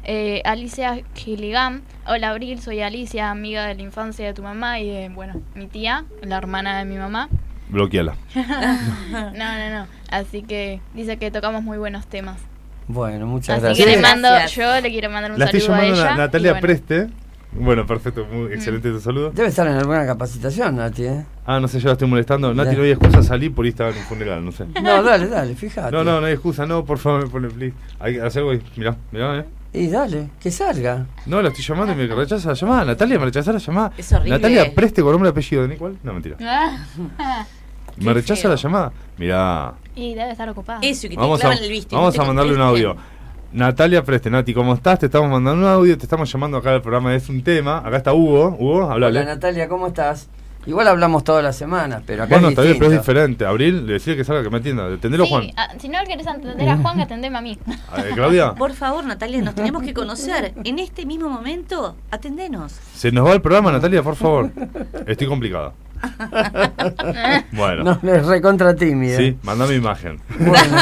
Eh, 0.05 0.41
Alicia 0.47 1.03
Gilligan, 1.15 1.83
hola 2.07 2.31
Abril, 2.31 2.63
soy 2.63 2.81
Alicia, 2.81 3.31
amiga 3.31 3.67
de 3.67 3.75
la 3.75 3.83
infancia 3.83 4.25
de 4.25 4.33
tu 4.33 4.43
mamá 4.43 4.81
y 4.81 4.89
de, 4.89 5.09
bueno, 5.11 5.43
mi 5.55 5.67
tía, 5.67 6.05
la 6.23 6.39
hermana 6.39 6.79
de 6.79 6.85
mi 6.87 6.97
mamá. 6.97 7.29
Bloqueala. 7.69 8.15
No, 8.35 9.31
no, 9.33 9.71
no. 9.71 9.87
Así 10.11 10.43
que 10.43 10.81
dice 10.95 11.19
que 11.19 11.31
tocamos 11.31 11.63
muy 11.63 11.77
buenos 11.79 12.07
temas. 12.07 12.39
Bueno, 12.89 13.27
muchas 13.27 13.59
Así 13.59 13.65
gracias. 13.67 13.87
que 13.87 13.97
le 13.97 14.03
mando, 14.03 14.29
Gracias. 14.29 14.53
yo 14.55 14.81
le 14.81 14.91
quiero 14.91 15.11
mandar 15.11 15.31
un 15.33 15.39
La 15.39 15.45
estoy 15.45 15.61
saludo 15.61 15.77
a 15.77 15.81
llamando 15.83 16.01
ella. 16.03 16.11
a 16.11 16.15
y 16.15 16.19
Natalia 16.19 16.51
bueno. 16.53 16.63
Preste. 16.67 17.09
Bueno, 17.53 17.85
perfecto, 17.85 18.27
muy 18.31 18.53
excelente 18.53 18.91
tu 18.91 19.01
saludo. 19.01 19.31
Debe 19.31 19.49
estar 19.49 19.67
en 19.67 19.75
alguna 19.75 20.07
capacitación, 20.07 20.77
Nati, 20.77 21.05
¿eh? 21.05 21.25
Ah, 21.45 21.59
no 21.59 21.67
sé, 21.67 21.81
yo 21.81 21.89
la 21.89 21.93
estoy 21.95 22.07
molestando. 22.07 22.55
Nati, 22.55 22.77
no 22.77 22.83
hay 22.85 22.91
excusa, 22.93 23.23
salí 23.25 23.51
por 23.51 23.65
ahí 23.65 23.71
estaba 23.71 23.91
en 23.91 23.97
un 23.99 24.05
funeral, 24.05 24.45
no 24.45 24.53
sé. 24.53 24.67
No, 24.83 25.03
dale, 25.03 25.27
dale, 25.27 25.57
fíjate. 25.57 25.91
No, 25.91 26.05
no, 26.05 26.21
no 26.21 26.27
hay 26.27 26.35
excusa, 26.35 26.65
no, 26.65 26.85
por 26.85 26.99
favor, 26.99 27.25
me 27.25 27.29
pone 27.31 27.49
please. 27.49 27.75
Hay 27.99 28.15
que 28.15 28.23
hacer 28.23 28.41
algo 28.41 28.53
ahí, 28.53 28.63
mirá, 28.77 28.97
mirá, 29.11 29.39
eh. 29.41 29.45
Y 29.73 29.89
dale, 29.89 30.31
que 30.41 30.51
salga. 30.51 31.07
No, 31.27 31.43
la 31.43 31.49
estoy 31.49 31.65
llamando 31.65 31.93
y 31.93 31.97
me 31.97 32.15
rechaza 32.15 32.49
la 32.49 32.55
llamada. 32.55 32.85
Natalia, 32.85 33.19
me 33.19 33.25
rechaza 33.27 33.53
la 33.53 33.59
llamada. 33.59 33.93
Es 33.97 34.13
horrible. 34.13 34.31
Natalia 34.31 34.75
Preste 34.75 35.03
con 35.03 35.13
nombre 35.13 35.29
y 35.29 35.33
apellido, 35.33 35.67
¿de 35.67 35.77
cuál? 35.77 35.97
No, 36.03 36.13
mentira. 36.13 36.37
Me 37.97 38.15
rechaza 38.15 38.43
feo. 38.43 38.51
la 38.51 38.57
llamada. 38.57 38.93
Mirá. 39.19 39.75
y 39.95 40.15
debe 40.15 40.31
estar 40.31 40.49
ocupada. 40.49 40.79
Eso, 40.83 41.03
que 41.03 41.11
te 41.11 41.21
Vamos 41.21 41.45
a, 41.45 41.53
el 41.53 41.69
visto. 41.69 41.95
vamos 41.97 42.19
a 42.19 42.25
mandarle 42.25 42.55
un 42.55 42.61
audio. 42.61 42.97
Natalia 43.53 44.05
Preste, 44.05 44.31
Nati, 44.31 44.55
¿cómo 44.55 44.75
estás? 44.75 45.01
Te 45.01 45.07
estamos 45.07 45.29
mandando 45.29 45.65
un 45.67 45.69
audio, 45.73 45.99
te 45.99 46.05
estamos 46.05 46.31
llamando 46.33 46.59
acá 46.59 46.73
al 46.73 46.83
programa 46.83 47.15
Es 47.15 47.29
un 47.29 47.43
tema. 47.43 47.79
Acá 47.79 47.97
está 47.97 48.13
Hugo. 48.13 48.57
Hugo, 48.59 48.85
Hola 48.87 48.93
hablale. 48.95 49.25
Natalia, 49.25 49.69
¿cómo 49.69 49.89
estás? 49.89 50.29
Igual 50.67 50.87
hablamos 50.89 51.25
todas 51.25 51.43
las 51.43 51.57
semanas, 51.57 52.03
pero 52.07 52.23
acá 52.25 52.35
Bueno, 52.35 52.49
es 52.49 52.53
está 52.53 52.63
bien, 52.63 52.79
pero 52.79 52.93
es 52.93 52.99
diferente. 52.99 53.45
Abril, 53.47 53.87
decirle 53.87 54.19
que 54.19 54.25
salga, 54.25 54.43
que 54.45 54.51
me 54.51 54.59
atienda. 54.59 54.87
Atendelo, 54.87 55.25
Sí, 55.25 55.31
Juan. 55.31 55.45
ah, 55.57 55.69
si 55.81 55.89
no 55.89 55.99
querés 56.07 56.27
atender 56.29 56.69
a 56.69 56.77
Juan, 56.77 57.01
atendeme 57.01 57.39
a 57.39 57.41
mí. 57.41 57.59
A 57.91 58.03
ver, 58.03 58.13
Claudia, 58.13 58.55
Por 58.59 58.73
favor, 58.75 59.05
Natalia, 59.05 59.41
nos 59.43 59.55
tenemos 59.57 59.83
que 59.83 59.95
conocer. 59.95 60.53
En 60.63 60.79
este 60.79 61.05
mismo 61.07 61.29
momento, 61.29 61.97
atendenos. 62.11 62.73
se 62.95 63.11
nos 63.11 63.27
va 63.27 63.33
el 63.33 63.41
programa, 63.41 63.73
Natalia, 63.73 64.03
por 64.03 64.15
favor. 64.17 64.51
Estoy 65.07 65.27
complicada. 65.27 65.73
Bueno. 67.53 67.99
No, 68.03 68.15
es 68.15 68.27
recontra 68.27 68.75
tímida. 68.75 69.17
Sí, 69.17 69.37
mandame 69.43 69.75
imagen. 69.75 70.21
Bueno, 70.39 70.77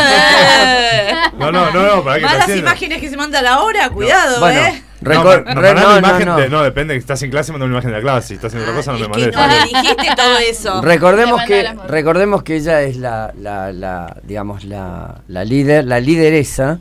No, 1.39 1.53
no, 1.53 1.71
no, 1.73 1.97
no, 1.97 2.05
para 2.05 2.17
que 2.17 2.23
Más 2.23 2.33
te 2.33 2.39
las 2.39 2.43
haciendo. 2.45 2.63
imágenes 2.63 3.01
que 3.01 3.09
se 3.11 3.17
mandan 3.17 3.47
ahora, 3.47 3.91
cuidado, 3.91 4.41
bueno, 4.41 4.61
¿eh? 4.61 4.83
No, 5.01 5.23
ma- 5.25 5.37
no, 5.55 5.61
re- 5.61 5.75
no, 5.75 5.81
no, 5.93 5.99
imagen 5.99 6.27
no. 6.27 6.37
de- 6.37 6.49
no, 6.49 6.63
depende, 6.63 6.95
que 6.95 6.99
estás 6.99 7.23
en 7.23 7.31
clase, 7.31 7.53
mandame 7.53 7.71
una 7.71 7.77
imagen 7.79 7.91
de 7.93 7.97
la 7.99 8.03
clase. 8.03 8.29
Si 8.29 8.35
estás 8.35 8.49
haciendo 8.53 8.69
otra 8.71 8.77
cosa, 8.77 8.93
no 8.93 8.97
Ah, 8.97 8.99
me 8.99 9.05
es 9.05 9.37
mandes. 9.37 9.37
no 9.37 9.47
le 9.47 9.63
dijiste 9.81 10.07
todo 10.17 10.39
eso. 10.39 10.83
Recordemos 10.83 11.43
que, 11.45 11.63
manda 11.65 11.87
recordemos 11.87 12.43
que 12.43 12.57
ella 12.57 12.83
es 12.83 12.97
la, 12.97 13.33
la, 13.41 13.73
la, 13.73 14.17
digamos, 14.25 14.65
la, 14.65 15.21
la 15.29 15.45
líder, 15.45 15.85
la 15.85 16.01
lideresa 16.01 16.81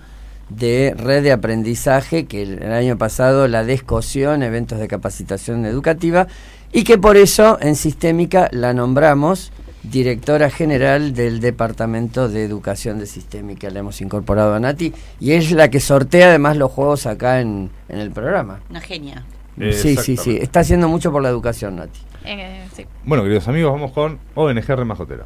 de 0.49 0.95
red 0.97 1.23
de 1.23 1.31
aprendizaje 1.33 2.25
que 2.25 2.41
el, 2.41 2.63
el 2.63 2.71
año 2.71 2.97
pasado 2.97 3.47
la 3.47 3.63
descoció 3.63 4.33
en 4.33 4.41
eventos 4.43 4.79
de 4.79 4.87
capacitación 4.87 5.65
educativa 5.65 6.27
y 6.71 6.83
que 6.83 6.97
por 6.97 7.17
eso 7.17 7.57
en 7.61 7.75
Sistémica 7.75 8.49
la 8.51 8.73
nombramos 8.73 9.51
directora 9.83 10.49
general 10.49 11.13
del 11.13 11.39
Departamento 11.39 12.27
de 12.27 12.43
Educación 12.43 12.99
de 12.99 13.05
Sistémica. 13.05 13.69
Le 13.69 13.79
hemos 13.79 14.01
incorporado 14.01 14.53
a 14.53 14.59
Nati 14.59 14.93
y 15.19 15.31
es 15.31 15.51
la 15.51 15.69
que 15.69 15.79
sortea 15.79 16.29
además 16.29 16.57
los 16.57 16.71
juegos 16.71 17.05
acá 17.05 17.41
en, 17.41 17.69
en 17.89 17.99
el 17.99 18.11
programa. 18.11 18.59
Una 18.69 18.81
genia. 18.81 19.23
Sí, 19.71 19.95
sí, 19.95 20.17
sí. 20.17 20.37
Está 20.39 20.59
haciendo 20.59 20.87
mucho 20.87 21.11
por 21.11 21.23
la 21.23 21.29
educación, 21.29 21.77
Nati. 21.77 21.99
Eh, 22.25 22.67
sí. 22.75 22.85
Bueno, 23.05 23.23
queridos 23.23 23.47
amigos, 23.47 23.71
vamos 23.71 23.91
con 23.91 24.19
ONG 24.35 24.67
Remajotera. 24.67 25.25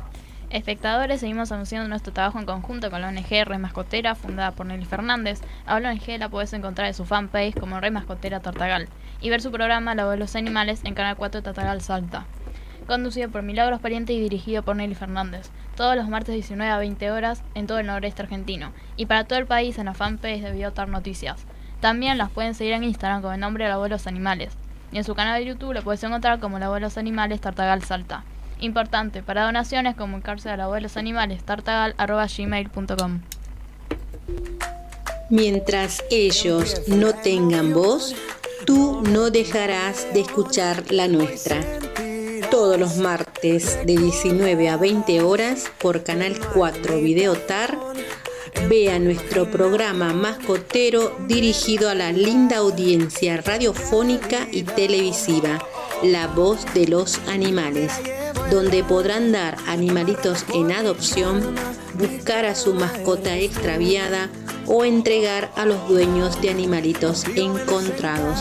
Espectadores, 0.51 1.21
seguimos 1.21 1.49
anunciando 1.53 1.87
nuestro 1.87 2.11
trabajo 2.11 2.37
en 2.37 2.45
conjunto 2.45 2.91
con 2.91 2.99
la 2.99 3.07
ONG 3.07 3.45
Red 3.45 3.57
Mascotera, 3.57 4.15
fundada 4.15 4.51
por 4.51 4.65
Nelly 4.65 4.83
Fernández. 4.83 5.39
A 5.65 5.79
la 5.79 5.91
ONG 5.91 6.19
la 6.19 6.27
puedes 6.27 6.51
encontrar 6.51 6.89
en 6.89 6.93
su 6.93 7.05
fanpage 7.05 7.57
como 7.57 7.79
Red 7.79 7.93
Mascotera 7.93 8.41
Tartagal 8.41 8.89
y 9.21 9.29
ver 9.29 9.41
su 9.41 9.49
programa 9.49 9.95
La 9.95 10.03
voz 10.03 10.15
de 10.15 10.19
los 10.19 10.35
animales 10.35 10.81
en 10.83 10.93
Canal 10.93 11.15
4 11.15 11.41
Tartagal 11.41 11.79
Salta. 11.79 12.25
Conducido 12.85 13.29
por 13.29 13.43
Milagros 13.43 13.79
Pariente 13.79 14.11
y 14.11 14.19
dirigido 14.19 14.61
por 14.61 14.75
Nelly 14.75 14.93
Fernández. 14.93 15.51
Todos 15.77 15.95
los 15.95 16.09
martes 16.09 16.35
19 16.35 16.69
a 16.69 16.79
20 16.79 17.11
horas 17.11 17.43
en 17.55 17.65
todo 17.65 17.79
el 17.79 17.87
noreste 17.87 18.21
argentino. 18.21 18.73
Y 18.97 19.05
para 19.05 19.23
todo 19.23 19.39
el 19.39 19.45
país 19.45 19.77
en 19.77 19.85
la 19.85 19.93
fanpage 19.93 20.41
de 20.41 20.51
Biotar 20.51 20.89
Noticias. 20.89 21.45
También 21.79 22.17
las 22.17 22.29
pueden 22.29 22.55
seguir 22.55 22.73
en 22.73 22.83
Instagram 22.83 23.21
con 23.21 23.33
el 23.33 23.39
nombre 23.39 23.69
La 23.69 23.77
voz 23.77 23.85
de 23.85 23.91
los 23.91 24.05
animales. 24.05 24.57
Y 24.91 24.97
en 24.97 25.05
su 25.05 25.15
canal 25.15 25.39
de 25.39 25.45
YouTube 25.45 25.71
lo 25.71 25.81
puedes 25.81 26.03
encontrar 26.03 26.41
como 26.41 26.59
La 26.59 26.67
voz 26.67 26.75
de 26.75 26.81
los 26.81 26.97
animales 26.97 27.39
Tartagal 27.39 27.83
Salta. 27.83 28.25
Importante, 28.61 29.21
para 29.23 29.43
donaciones 29.43 29.95
comunicarse 29.95 30.49
a 30.49 30.55
la 30.55 30.67
voz 30.67 30.75
de 30.75 30.81
los 30.81 30.95
animales 30.95 31.43
tartagal.gmail.com 31.43 33.21
Mientras 35.29 36.03
ellos 36.11 36.81
no 36.87 37.13
tengan 37.13 37.73
voz, 37.73 38.15
tú 38.65 39.01
no 39.01 39.29
dejarás 39.29 40.13
de 40.13 40.21
escuchar 40.21 40.83
la 40.91 41.07
nuestra. 41.07 41.57
todos 42.51 42.77
los 42.77 42.97
martes 42.97 43.79
de 43.85 43.95
19 43.95 44.67
a 44.69 44.75
20 44.75 45.21
horas 45.21 45.71
por 45.79 46.03
Canal 46.03 46.37
4 46.53 46.97
Videotar. 46.97 47.79
Vea 48.67 48.99
nuestro 48.99 49.49
programa 49.49 50.13
mascotero 50.13 51.15
dirigido 51.27 51.89
a 51.89 51.95
la 51.95 52.11
linda 52.11 52.57
audiencia 52.57 53.37
radiofónica 53.37 54.47
y 54.51 54.63
televisiva, 54.63 55.65
La 56.03 56.27
Voz 56.27 56.65
de 56.73 56.87
los 56.87 57.19
Animales, 57.29 57.93
donde 58.51 58.83
podrán 58.83 59.31
dar 59.31 59.57
animalitos 59.65 60.45
en 60.53 60.73
adopción, 60.73 61.55
buscar 61.93 62.45
a 62.45 62.53
su 62.53 62.73
mascota 62.73 63.37
extraviada 63.37 64.29
o 64.67 64.83
entregar 64.83 65.51
a 65.55 65.65
los 65.65 65.87
dueños 65.87 66.39
de 66.41 66.49
animalitos 66.49 67.23
encontrados. 67.35 68.39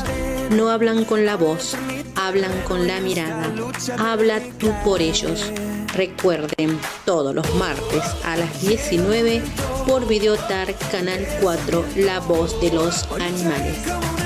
No 0.50 0.68
hablan 0.68 1.04
con 1.04 1.24
la 1.24 1.36
voz, 1.36 1.76
hablan 2.16 2.52
con 2.66 2.88
la 2.88 3.00
mirada. 3.00 3.54
Habla 3.98 4.40
tú 4.58 4.72
por 4.84 5.00
ellos. 5.00 5.50
Recuerden, 5.94 6.78
todos 7.04 7.34
los 7.34 7.54
martes 7.54 8.02
a 8.24 8.36
las 8.36 8.60
19 8.62 9.42
por 9.86 10.06
Videotar 10.06 10.74
Canal 10.90 11.24
4, 11.40 11.84
La 11.96 12.20
Voz 12.20 12.60
de 12.60 12.72
los 12.72 13.08
Animales. 13.12 14.19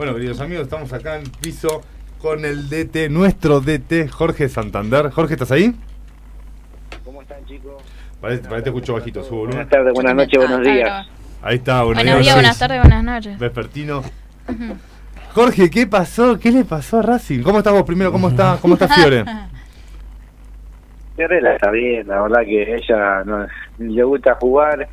Bueno, 0.00 0.14
queridos 0.14 0.40
amigos, 0.40 0.62
estamos 0.62 0.90
acá 0.94 1.16
en 1.16 1.24
piso 1.24 1.82
con 2.22 2.46
el 2.46 2.70
DT, 2.70 3.10
nuestro 3.10 3.60
DT, 3.60 4.08
Jorge 4.10 4.48
Santander. 4.48 5.10
Jorge, 5.10 5.34
¿estás 5.34 5.52
ahí? 5.52 5.74
¿Cómo 7.04 7.20
están, 7.20 7.44
chicos? 7.44 7.82
Vale, 8.22 8.38
te 8.38 8.70
escucho 8.70 8.94
bajito, 8.94 9.22
subo 9.22 9.40
volumen. 9.40 9.56
Buenas 9.56 9.70
tardes, 9.70 9.92
buenas 9.92 10.14
noches, 10.14 10.38
buenos 10.38 10.66
días. 10.66 11.06
Ahí 11.42 11.56
está, 11.56 11.82
buenos, 11.82 12.02
Buenos 12.02 12.22
días, 12.22 12.34
buenas 12.34 12.58
tardes, 12.58 12.80
buenas 12.80 13.04
noches. 13.04 13.38
Vespertino. 13.38 14.02
Jorge, 15.34 15.68
¿qué 15.68 15.86
pasó? 15.86 16.38
¿Qué 16.38 16.50
le 16.50 16.64
pasó 16.64 17.00
a 17.00 17.02
Racing? 17.02 17.42
¿Cómo 17.42 17.58
estás 17.58 17.74
vos 17.74 17.82
primero? 17.82 18.10
¿Cómo 18.10 18.30
está, 18.30 18.56
cómo 18.58 18.72
está 18.76 18.88
Fiore? 18.88 19.22
Fiorella 21.16 21.56
está 21.56 21.70
bien, 21.70 22.08
la 22.08 22.22
verdad 22.22 22.40
que 22.46 22.74
ella 22.74 23.22
no, 23.24 23.46
le 23.76 24.02
gusta 24.04 24.34
jugar, 24.40 24.88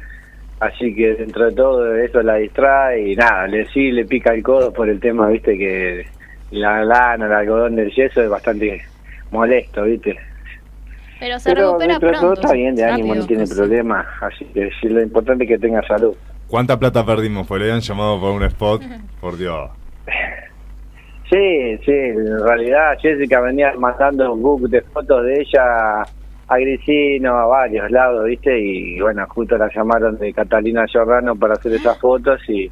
así 0.60 0.94
que 0.96 1.16
dentro 1.16 1.46
de 1.46 1.52
todo 1.56 1.96
eso 1.96 2.22
la 2.22 2.36
distrae 2.36 3.12
y 3.12 3.16
nada, 3.16 3.48
le 3.48 3.66
sí 3.68 3.92
le 3.92 4.06
pica 4.06 4.34
el 4.34 4.44
codo 4.44 4.72
por 4.74 4.90
el 4.90 5.00
tema, 5.00 5.28
viste, 5.28 5.58
que 5.58 6.06
la 6.52 6.84
lana, 6.84 7.26
el 7.26 7.34
algodón 7.34 7.76
del 7.76 7.92
yeso 7.92 8.22
es 8.22 8.30
bastante 8.30 8.82
molesto, 9.32 9.84
viste. 9.84 10.18
Pero 11.20 11.40
se 11.40 11.50
Pero 11.50 11.68
recupera 11.68 11.94
dentro 11.94 12.10
de 12.10 12.14
todo 12.16 12.22
pronto. 12.34 12.42
está 12.42 12.54
bien, 12.54 12.76
de 12.76 12.86
ánimo, 12.86 13.16
no 13.16 13.26
tiene 13.26 13.44
pues. 13.46 13.58
problema, 13.58 14.08
así 14.22 14.46
que 14.46 14.70
sí, 14.80 14.88
lo 14.88 15.02
importante 15.02 15.44
es 15.44 15.50
que 15.50 15.58
tenga 15.58 15.82
salud. 15.88 16.16
¿Cuánta 16.48 16.78
plata 16.80 17.06
perdimos? 17.06 17.48
Pues 17.48 17.60
le 17.60 17.68
habían 17.68 17.82
llamado 17.82 18.20
por 18.20 18.32
un 18.32 18.44
spot. 18.44 18.82
Por 19.22 19.38
Dios. 19.38 19.70
Sí, 21.30 21.78
sí, 21.84 21.92
en 21.92 22.42
realidad 22.42 22.98
Jessica 23.02 23.42
venía 23.42 23.74
mandando 23.78 24.32
un 24.32 24.42
book 24.42 24.70
de 24.70 24.82
fotos 24.82 25.26
de 25.26 25.42
ella 25.42 26.04
a 26.48 26.58
Grisino, 26.58 27.38
a 27.38 27.46
varios 27.46 27.90
lados, 27.92 28.26
¿viste? 28.26 28.58
Y 28.60 29.00
bueno, 29.02 29.26
justo 29.30 29.58
la 29.58 29.70
llamaron 29.74 30.18
de 30.18 30.34
Catalina 30.34 30.86
Giordano 30.88 31.36
para 31.36 31.56
hacer 31.56 31.74
esas 31.74 31.98
fotos 32.00 32.40
y, 32.50 32.72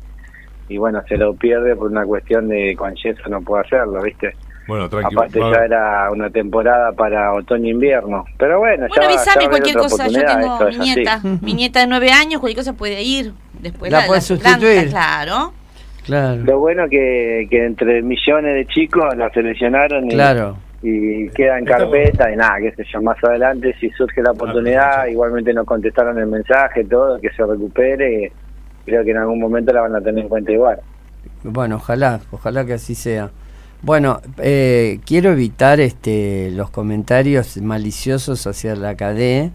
y 0.70 0.78
bueno, 0.78 1.02
se 1.08 1.18
lo 1.18 1.34
pierde 1.36 1.76
por 1.76 1.92
una 1.92 2.06
cuestión 2.06 2.48
de 2.48 2.76
con 2.78 2.96
yeso 2.96 3.28
no 3.30 3.42
puede 3.42 3.64
hacerlo, 3.66 4.02
¿viste? 4.02 4.34
Bueno, 4.68 4.90
tranquilo. 4.90 5.22
Aparte 5.22 5.40
ya 5.40 5.66
era 5.66 6.10
una 6.12 6.30
temporada 6.32 6.92
para 6.94 7.34
otoño-invierno. 7.34 8.26
Pero 8.40 8.60
bueno, 8.60 8.88
Bueno, 8.88 8.96
ya, 9.04 9.08
avísame 9.10 9.26
ya 9.26 9.26
va 9.26 9.32
a 9.32 9.46
haber 9.46 9.50
cualquier 9.50 9.76
cosa. 9.78 10.08
Yo 10.08 10.26
tengo 10.26 10.54
esto 10.54 10.66
mi 10.66 10.76
así. 10.90 10.96
nieta. 10.96 11.20
Mi 11.42 11.54
nieta 11.54 11.80
de 11.82 11.88
nueve 11.88 12.12
años, 12.12 12.40
cualquier 12.40 12.66
cosa 12.66 12.74
puede 12.74 13.04
ir. 13.04 13.34
Después 13.62 13.92
La 13.92 14.00
la, 14.02 14.08
puedes 14.08 14.28
plantas, 14.28 14.52
sustituir. 14.54 14.90
claro. 14.90 15.54
Claro. 16.04 16.44
Lo 16.44 16.60
bueno 16.60 16.88
que, 16.90 17.48
que 17.50 17.66
entre 17.66 18.02
millones 18.04 18.54
de 18.56 18.66
chicos 18.68 19.16
la 19.18 19.30
seleccionaron 19.32 20.06
y, 20.06 20.14
Claro. 20.14 20.58
Y 20.88 21.30
queda 21.30 21.58
en 21.58 21.66
carpeta 21.66 22.32
y 22.32 22.36
nada, 22.36 22.60
qué 22.60 22.72
sé 22.76 22.86
yo, 22.94 23.02
más 23.02 23.18
adelante 23.24 23.76
si 23.80 23.90
surge 23.90 24.22
la 24.22 24.32
oportunidad, 24.32 25.08
igualmente 25.08 25.52
nos 25.52 25.66
contestaron 25.66 26.20
el 26.20 26.28
mensaje, 26.28 26.86
todo, 26.86 27.20
que 27.20 27.32
se 27.32 27.44
recupere, 27.44 28.32
creo 28.86 29.04
que 29.04 29.10
en 29.10 29.18
algún 29.18 29.40
momento 29.40 29.74
la 29.74 29.82
van 29.82 29.96
a 29.96 30.02
tener 30.02 30.24
en 30.24 30.30
cuenta 30.30 30.52
igual. 30.52 30.80
Bueno, 31.44 31.78
ojalá, 31.78 32.20
ojalá 32.30 32.66
que 32.66 32.74
así 32.74 32.94
sea. 32.94 33.32
Bueno, 33.82 34.22
eh, 34.38 35.00
quiero 35.08 35.32
evitar 35.32 35.80
este 35.80 36.52
los 36.52 36.70
comentarios 36.70 37.58
maliciosos 37.58 38.46
hacia 38.46 38.76
la 38.76 38.96
KD 38.96 39.52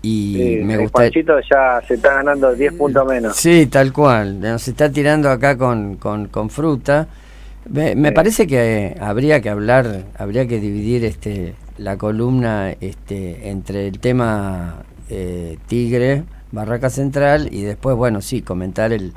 y 0.00 0.34
Sí, 0.34 0.60
me 0.64 0.78
gusta 0.78 1.00
Juanchito 1.00 1.40
ya 1.40 1.80
se 1.86 1.94
está 1.94 2.14
ganando 2.14 2.54
10 2.54 2.72
puntos 2.72 3.06
menos. 3.06 3.36
Sí, 3.36 3.66
tal 3.66 3.92
cual. 3.92 4.40
Nos 4.40 4.66
está 4.66 4.90
tirando 4.90 5.30
acá 5.30 5.58
con, 5.58 5.96
con, 5.96 6.28
con 6.28 6.48
fruta. 6.48 7.06
Me, 7.70 7.94
me 7.96 8.08
Sí. 8.08 8.14
parece 8.14 8.46
que 8.46 8.86
eh, 8.86 8.94
habría 9.00 9.40
que 9.40 9.48
hablar, 9.48 9.86
habría 10.18 10.46
que 10.46 10.60
dividir 10.60 11.04
este 11.04 11.54
la 11.78 11.96
columna 11.96 12.70
este 12.80 13.48
entre 13.50 13.88
el 13.88 13.98
tema 13.98 14.82
eh, 15.10 15.56
Tigre, 15.66 16.22
Barraca 16.52 16.88
Central 16.90 17.48
y 17.50 17.62
después, 17.62 17.96
bueno, 17.96 18.20
sí, 18.20 18.42
comentar 18.42 18.92
el, 18.92 19.12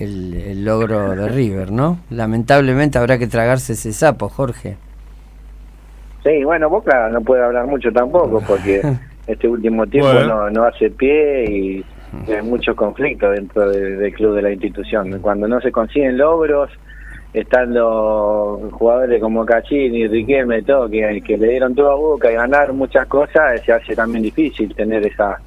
el, 0.00 0.34
el 0.34 0.64
logro 0.64 1.14
de 1.14 1.28
River, 1.28 1.70
¿no? 1.70 1.98
Lamentablemente 2.10 2.98
habrá 2.98 3.18
que 3.18 3.26
tragarse 3.28 3.74
ese 3.74 3.92
sapo, 3.92 4.28
Jorge. 4.28 4.76
Sí, 6.24 6.42
bueno, 6.44 6.68
Boca 6.68 7.08
no 7.10 7.20
puede 7.20 7.44
hablar 7.44 7.66
mucho 7.66 7.92
tampoco 7.92 8.40
porque 8.46 8.82
este 9.26 9.46
último 9.46 9.86
tiempo 9.86 10.08
Bueno. 10.12 10.26
no, 10.46 10.50
no 10.50 10.64
hace 10.64 10.90
pie 10.90 11.44
y 11.50 11.84
hay 12.32 12.42
mucho 12.42 12.74
conflicto 12.74 13.30
dentro 13.30 13.70
de- 13.70 13.96
del 13.96 14.14
club 14.14 14.34
de 14.34 14.42
la 14.42 14.52
institución. 14.52 15.20
Cuando 15.20 15.46
no 15.46 15.60
se 15.60 15.70
consiguen 15.70 16.18
logros, 16.18 16.70
estando 17.32 18.68
jugadores 18.72 19.20
como 19.20 19.44
Cachini, 19.44 20.06
Riquelme, 20.06 20.62
todo, 20.62 20.88
que, 20.88 21.22
que 21.24 21.36
le 21.36 21.48
dieron 21.48 21.74
todo 21.74 21.90
a 21.90 21.94
Boca 21.94 22.30
y 22.30 22.34
ganar 22.34 22.72
muchas 22.72 23.06
cosas, 23.06 23.60
se 23.64 23.72
hace 23.72 23.94
también 23.94 24.22
difícil 24.22 24.74
tener 24.74 25.06
esa 25.06 25.38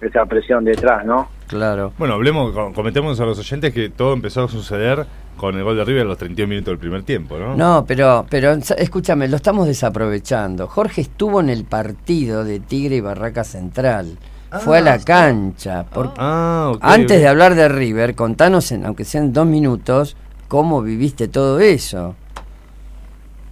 esa 0.00 0.26
presión 0.26 0.64
detrás, 0.64 1.04
¿no? 1.06 1.28
Claro. 1.46 1.92
Bueno, 1.96 2.14
hablemos, 2.14 2.50
co- 2.52 2.72
comentemos 2.74 3.20
a 3.20 3.24
los 3.24 3.38
oyentes 3.38 3.72
que 3.72 3.88
todo 3.88 4.14
empezó 4.14 4.42
a 4.42 4.48
suceder 4.48 5.06
con 5.36 5.56
el 5.56 5.62
gol 5.62 5.76
de 5.76 5.84
River 5.84 6.02
a 6.02 6.06
los 6.06 6.18
31 6.18 6.48
minutos 6.48 6.72
del 6.72 6.78
primer 6.78 7.04
tiempo, 7.04 7.38
¿no? 7.38 7.54
No, 7.54 7.84
pero, 7.86 8.26
pero 8.28 8.50
escúchame, 8.50 9.28
lo 9.28 9.36
estamos 9.36 9.68
desaprovechando. 9.68 10.66
Jorge 10.66 11.02
estuvo 11.02 11.38
en 11.38 11.50
el 11.50 11.64
partido 11.64 12.42
de 12.44 12.58
Tigre 12.58 12.96
y 12.96 13.00
Barraca 13.00 13.44
Central. 13.44 14.18
Fue 14.64 14.78
a 14.78 14.80
la 14.80 14.98
cancha. 14.98 15.84
por- 15.84 16.14
Ah, 16.18 16.72
ok, 16.74 16.80
Antes 16.82 17.20
de 17.20 17.28
hablar 17.28 17.54
de 17.54 17.68
River, 17.68 18.16
contanos, 18.16 18.72
en, 18.72 18.84
aunque 18.84 19.04
sean 19.04 19.32
dos 19.32 19.46
minutos, 19.46 20.16
cómo 20.52 20.82
viviste 20.82 21.28
todo 21.28 21.60
eso. 21.60 22.14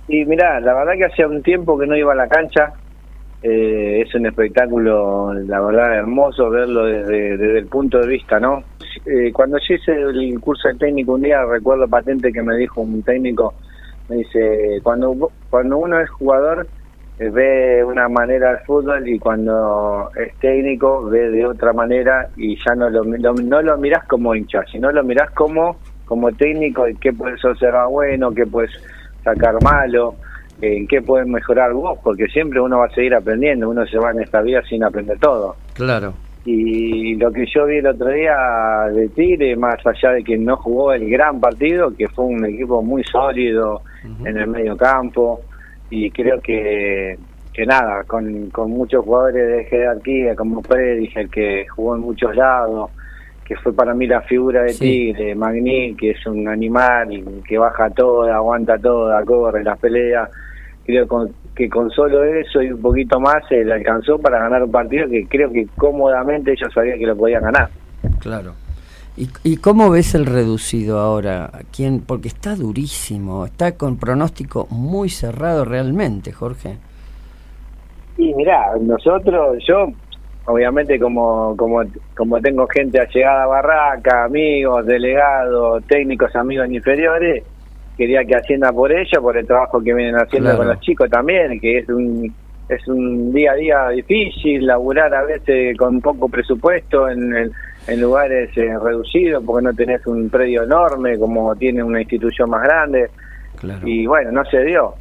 Y 0.07 0.23
mirá, 0.27 0.61
la 0.61 0.75
verdad 0.75 0.93
que 0.99 1.07
hacía 1.07 1.27
un 1.27 1.43
tiempo 1.43 1.79
que 1.79 1.87
no 1.87 1.97
iba 1.97 2.13
a 2.13 2.15
la 2.15 2.29
cancha. 2.29 2.75
Eh, 3.43 4.03
es 4.07 4.15
un 4.15 4.27
espectáculo, 4.27 5.33
la 5.33 5.63
verdad, 5.63 5.95
hermoso 5.97 6.51
verlo 6.51 6.85
desde, 6.85 7.39
desde 7.39 7.59
el 7.61 7.69
punto 7.69 8.01
de 8.01 8.07
vista, 8.07 8.39
¿no? 8.39 8.63
Eh, 9.07 9.33
cuando 9.33 9.57
yo 9.67 9.77
hice 9.77 9.93
el 9.93 10.39
curso 10.41 10.69
de 10.69 10.75
técnico 10.75 11.15
un 11.15 11.23
día, 11.23 11.43
recuerdo 11.47 11.89
patente 11.89 12.31
que 12.33 12.43
me 12.43 12.55
dijo 12.57 12.83
un 12.83 13.03
técnico, 13.03 13.55
me 14.11 14.17
dice, 14.17 14.81
cuando, 14.83 15.31
cuando 15.49 15.79
uno 15.79 15.99
es 16.01 16.11
jugador, 16.11 16.67
eh, 17.19 17.31
ve 17.31 17.83
una 17.83 18.11
manera 18.11 18.51
el 18.51 18.59
fútbol 18.67 19.09
y 19.09 19.19
cuando 19.19 20.11
es 20.17 20.37
técnico 20.39 21.05
ve 21.05 21.31
de 21.31 21.47
otra 21.47 21.73
manera 21.73 22.29
y 22.37 22.59
ya 22.63 22.75
no 22.75 22.91
lo, 22.91 23.05
lo- 23.05 23.33
no 23.33 23.63
lo 23.63 23.79
mirás 23.79 24.05
como 24.07 24.35
hincha, 24.35 24.65
sino 24.71 24.93
lo 24.93 25.03
mirás 25.03 25.31
como, 25.31 25.79
como 26.11 26.33
técnico 26.33 26.89
y 26.89 26.97
qué 26.97 27.13
puedes 27.13 27.43
observar 27.45 27.87
bueno, 27.87 28.33
qué 28.33 28.45
puedes 28.45 28.73
sacar 29.23 29.63
malo, 29.63 30.17
en 30.61 30.89
qué 30.89 31.01
puedes 31.01 31.29
mejorar 31.29 31.73
vos, 31.73 32.01
porque 32.03 32.27
siempre 32.27 32.61
uno 32.61 32.79
va 32.81 32.87
a 32.87 32.91
seguir 32.91 33.15
aprendiendo, 33.15 33.71
uno 33.71 33.87
se 33.87 33.97
va 33.97 34.11
en 34.11 34.21
esta 34.21 34.41
vida 34.43 34.61
sin 34.69 34.83
aprender 34.83 35.21
todo. 35.21 35.55
Claro. 35.73 36.13
Y 36.45 37.15
lo 37.15 37.31
que 37.31 37.47
yo 37.47 37.65
vi 37.65 37.77
el 37.77 37.87
otro 37.87 38.09
día 38.09 38.35
de 38.93 39.09
Tigre, 39.11 39.55
más 39.55 39.77
allá 39.87 40.15
de 40.15 40.25
que 40.25 40.37
no 40.37 40.57
jugó 40.57 40.93
el 40.93 41.09
gran 41.09 41.39
partido, 41.39 41.95
que 41.97 42.09
fue 42.09 42.25
un 42.25 42.45
equipo 42.45 42.83
muy 42.83 43.05
sólido 43.05 43.83
en 44.25 44.37
el 44.37 44.49
medio 44.49 44.77
campo, 44.77 45.43
y 45.91 46.11
creo 46.11 46.41
que, 46.41 47.17
que 47.53 47.67
nada, 47.67 48.03
con, 48.03 48.51
con 48.51 48.73
muchos 48.73 49.05
jugadores 49.05 49.47
de 49.49 49.65
jerarquía, 49.67 50.35
como 50.35 50.61
Predis, 50.61 51.17
el 51.17 51.31
que 51.31 51.69
jugó 51.69 51.95
en 51.95 52.01
muchos 52.01 52.35
lados, 52.35 52.91
que 53.51 53.57
fue 53.57 53.73
para 53.73 53.93
mí 53.95 54.07
la 54.07 54.21
figura 54.21 54.63
de 54.63 54.69
Sí. 54.69 54.79
Tigre, 55.13 55.35
Magni, 55.35 55.97
que 55.97 56.11
es 56.13 56.25
un 56.25 56.47
animal, 56.47 57.09
que 57.49 57.59
baja 57.59 57.91
todo, 57.91 58.23
aguanta 58.33 58.79
todo, 58.79 59.11
corre 59.27 59.65
las 59.65 59.77
peleas, 59.81 60.31
creo 60.87 61.09
con- 61.09 61.33
que 61.57 61.69
con 61.69 61.91
solo 61.91 62.23
eso 62.23 62.63
y 62.63 62.71
un 62.71 62.81
poquito 62.81 63.19
más 63.19 63.43
se 63.49 63.65
le 63.65 63.73
alcanzó 63.73 64.21
para 64.21 64.39
ganar 64.39 64.63
un 64.63 64.71
partido 64.71 65.09
que 65.09 65.27
creo 65.27 65.51
que 65.51 65.67
cómodamente 65.77 66.53
ellos 66.53 66.73
sabían 66.73 67.01
que 67.01 67.07
lo 67.07 67.17
podían 67.17 67.43
ganar. 67.43 67.71
Claro. 68.21 68.53
¿Y, 69.17 69.29
y 69.43 69.57
cómo 69.57 69.91
ves 69.91 70.15
el 70.15 70.27
reducido 70.27 71.01
ahora? 71.01 71.51
¿Quién? 71.75 72.03
Porque 72.03 72.29
está 72.29 72.55
durísimo, 72.55 73.47
está 73.47 73.73
con 73.77 73.97
pronóstico 73.99 74.69
muy 74.71 75.09
cerrado 75.09 75.65
realmente, 75.65 76.31
Jorge. 76.31 76.77
Y 78.17 78.33
mirá, 78.35 78.67
nosotros, 78.81 79.59
yo 79.67 79.89
obviamente 80.47 80.99
como, 80.99 81.57
como, 81.57 81.83
como 82.17 82.41
tengo 82.41 82.67
gente 82.69 83.01
allegada 83.01 83.45
a 83.45 83.47
Barraca, 83.47 84.25
amigos, 84.25 84.87
delegados, 84.87 85.85
técnicos, 85.87 86.35
amigos 86.37 86.69
inferiores, 86.71 87.45
quería 87.97 88.25
que 88.25 88.35
hacienda 88.37 88.73
por 88.73 88.91
ellos, 88.93 89.21
por 89.21 89.37
el 89.37 89.47
trabajo 89.47 89.81
que 89.83 89.93
vienen 89.95 90.17
haciendo 90.17 90.49
Claro. 90.51 90.59
con 90.59 90.69
los 90.69 90.81
chicos 90.81 91.11
también, 91.11 91.61
que 91.61 91.79
es 91.79 91.89
un 91.89 92.35
es 92.69 92.87
un 92.87 93.33
día 93.33 93.51
a 93.51 93.55
día 93.57 93.89
difícil, 93.89 94.65
laburar 94.65 95.13
a 95.13 95.25
veces 95.25 95.77
con 95.77 96.01
poco 96.01 96.29
presupuesto 96.29 97.09
en, 97.09 97.35
en- 97.37 97.51
en 97.89 98.01
lugares 98.01 98.57
eh, 98.57 98.79
reducidos, 98.81 99.43
porque 99.45 99.65
no 99.65 99.75
tenés 99.75 100.07
un 100.07 100.31
predio 100.31 100.63
enorme 100.63 101.19
como 101.19 101.57
tiene 101.57 101.83
una 101.83 102.01
institución 102.01 102.49
más 102.49 102.63
grande, 102.63 103.11
Claro. 103.57 103.81
y 103.89 104.07
bueno, 104.07 104.31
no 104.31 104.45
se 104.45 104.63
dio. 104.63 104.95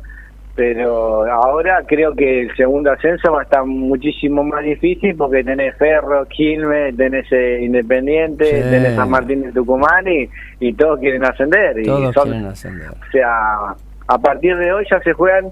Pero 0.59 1.23
ahora 1.31 1.83
creo 1.87 2.13
que 2.13 2.41
el 2.41 2.53
segundo 2.57 2.91
ascenso 2.91 3.31
va 3.31 3.39
a 3.39 3.43
estar 3.43 3.63
muchísimo 3.65 4.43
más 4.43 4.61
difícil 4.61 5.15
porque 5.15 5.41
tenés 5.41 5.73
Ferro, 5.77 6.25
Quilmes, 6.27 6.97
tenés 6.97 7.31
eh, 7.31 7.59
Independiente, 7.61 8.43
Sí. 8.43 8.69
tenés 8.69 8.93
San 8.93 9.09
Martín 9.09 9.41
de 9.43 9.53
Tucumán 9.53 10.05
y, 10.05 10.29
y 10.59 10.73
todos 10.73 10.99
quieren 10.99 11.23
ascender. 11.23 11.79
Y 11.79 11.85
Todos 11.85 12.13
son- 12.13 12.23
quieren 12.25 12.45
ascender. 12.47 12.89
o 12.89 13.11
sea, 13.13 13.31
a 14.05 14.17
partir 14.17 14.57
de 14.57 14.73
hoy 14.73 14.85
ya 14.91 14.99
se 14.99 15.13
juegan 15.13 15.45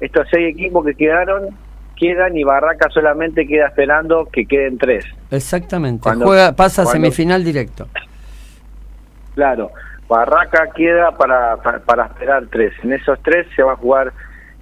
estos 0.00 0.26
seis 0.28 0.52
equipos 0.56 0.84
que 0.84 0.94
quedaron, 0.96 1.50
quedan 1.94 2.36
y 2.36 2.42
Barraca 2.42 2.90
solamente 2.90 3.46
queda 3.46 3.68
esperando 3.68 4.26
que 4.26 4.44
queden 4.44 4.76
tres. 4.76 5.04
Exactamente. 5.30 6.02
Cuando- 6.02 6.26
Juega, 6.26 6.50
pasa 6.56 6.82
cuando- 6.82 7.00
semifinal 7.04 7.44
directo. 7.44 7.86
Claro, 9.36 9.70
Barraca 10.08 10.68
queda 10.74 11.12
para, 11.16 11.56
para, 11.58 11.78
para 11.78 12.06
esperar 12.06 12.42
tres. 12.50 12.72
En 12.82 12.92
esos 12.92 13.22
tres 13.22 13.46
se 13.54 13.62
va 13.62 13.74
a 13.74 13.76
jugar, 13.76 14.12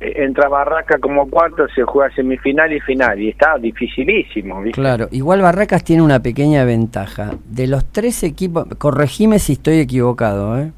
entra 0.01 0.49
Barraca 0.49 0.99
como 0.99 1.29
cuarto, 1.29 1.67
se 1.75 1.83
juega 1.83 2.15
semifinal 2.15 2.73
y 2.73 2.81
final. 2.81 3.21
Y 3.21 3.29
está 3.31 3.57
dificilísimo, 3.59 4.63
¿viste? 4.63 4.81
Claro, 4.81 5.09
igual 5.11 5.43
Barracas 5.43 5.85
tiene 5.85 6.03
una 6.03 6.21
pequeña 6.21 6.65
ventaja. 6.65 7.33
De 7.49 7.67
los 7.67 7.85
tres 7.93 8.23
equipos, 8.23 8.67
corregime 8.79 9.39
si 9.39 9.55
estoy 9.55 9.81
equivocado, 9.81 10.59
¿eh? 10.61 10.73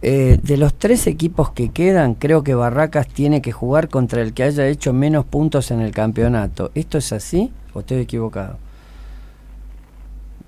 Eh, 0.00 0.38
de 0.40 0.56
los 0.56 0.78
tres 0.78 1.08
equipos 1.08 1.50
que 1.50 1.72
quedan, 1.72 2.14
creo 2.14 2.44
que 2.44 2.54
Barracas 2.54 3.08
tiene 3.08 3.42
que 3.42 3.50
jugar 3.50 3.88
contra 3.88 4.22
el 4.22 4.32
que 4.32 4.44
haya 4.44 4.68
hecho 4.68 4.92
menos 4.92 5.24
puntos 5.24 5.72
en 5.72 5.80
el 5.80 5.90
campeonato. 5.90 6.70
¿Esto 6.76 6.98
es 6.98 7.12
así 7.12 7.50
o 7.74 7.80
estoy 7.80 7.98
equivocado? 7.98 8.58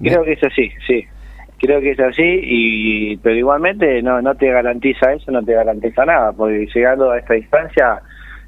Creo 0.01 0.23
que 0.23 0.33
es 0.33 0.45
así, 0.45 0.71
sí. 0.87 1.05
Creo 1.61 1.81
que 1.81 1.91
es 1.91 2.01
así, 2.01 2.41
y 2.43 3.16
pero 3.19 3.37
igualmente 3.37 4.01
no, 4.03 4.23
no 4.23 4.35
te 4.35 4.51
garantiza 4.51 5.12
eso, 5.12 5.31
no 5.31 5.45
te 5.45 5.53
garantiza 5.53 6.07
nada, 6.07 6.32
porque 6.32 6.66
llegando 6.74 7.11
a 7.11 7.19
esta 7.19 7.35
distancia, 7.35 8.01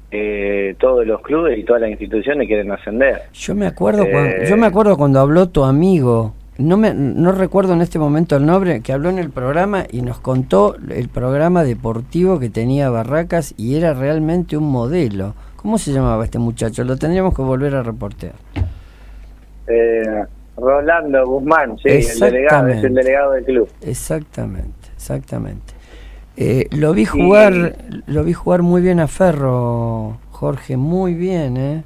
eh, 0.09 0.75
todos 0.79 1.05
los 1.05 1.21
clubes 1.21 1.57
y 1.59 1.63
todas 1.63 1.83
las 1.83 1.91
instituciones 1.91 2.47
quieren 2.47 2.71
ascender. 2.71 3.21
Yo 3.33 3.53
me 3.53 3.67
acuerdo, 3.67 4.03
Eh, 4.03 4.11
cuando, 4.11 4.43
yo 4.43 4.57
me 4.57 4.65
acuerdo 4.65 4.97
cuando 4.97 5.19
habló 5.19 5.49
tu 5.49 5.63
amigo, 5.63 6.33
no 6.57 6.77
me 6.77 6.93
no 6.93 7.31
recuerdo 7.31 7.73
en 7.73 7.81
este 7.81 7.99
momento 7.99 8.35
el 8.35 8.45
nombre, 8.47 8.81
que 8.81 8.93
habló 8.93 9.09
en 9.09 9.19
el 9.19 9.29
programa 9.29 9.85
y 9.91 10.01
nos 10.01 10.19
contó 10.19 10.75
el 10.89 11.09
programa 11.09 11.63
deportivo 11.63 12.39
que 12.39 12.49
tenía 12.49 12.89
Barracas 12.89 13.53
y 13.57 13.75
era 13.75 13.93
realmente 13.93 14.57
un 14.57 14.71
modelo. 14.71 15.35
¿Cómo 15.55 15.77
se 15.77 15.91
llamaba 15.93 16.25
este 16.25 16.39
muchacho? 16.39 16.83
Lo 16.83 16.97
tendríamos 16.97 17.35
que 17.35 17.41
volver 17.41 17.75
a 17.75 17.83
reportear. 17.83 18.33
Eh, 19.67 20.25
Rolando 20.57 21.25
Guzmán, 21.25 21.77
sí, 21.79 21.89
el 21.89 22.19
delegado, 22.19 22.67
es 22.67 22.83
el 22.83 22.93
delegado 22.93 23.31
del 23.31 23.43
club. 23.43 23.69
Exactamente, 23.81 24.89
exactamente. 24.95 25.73
Eh, 26.35 26.67
lo 26.71 26.93
vi 26.93 27.05
jugar, 27.05 27.75
lo 28.07 28.23
vi 28.23 28.33
jugar 28.33 28.61
muy 28.61 28.81
bien 28.81 28.99
a 28.99 29.07
Ferro, 29.07 30.17
Jorge, 30.31 30.77
muy 30.77 31.13
bien, 31.13 31.57
¿eh? 31.57 31.83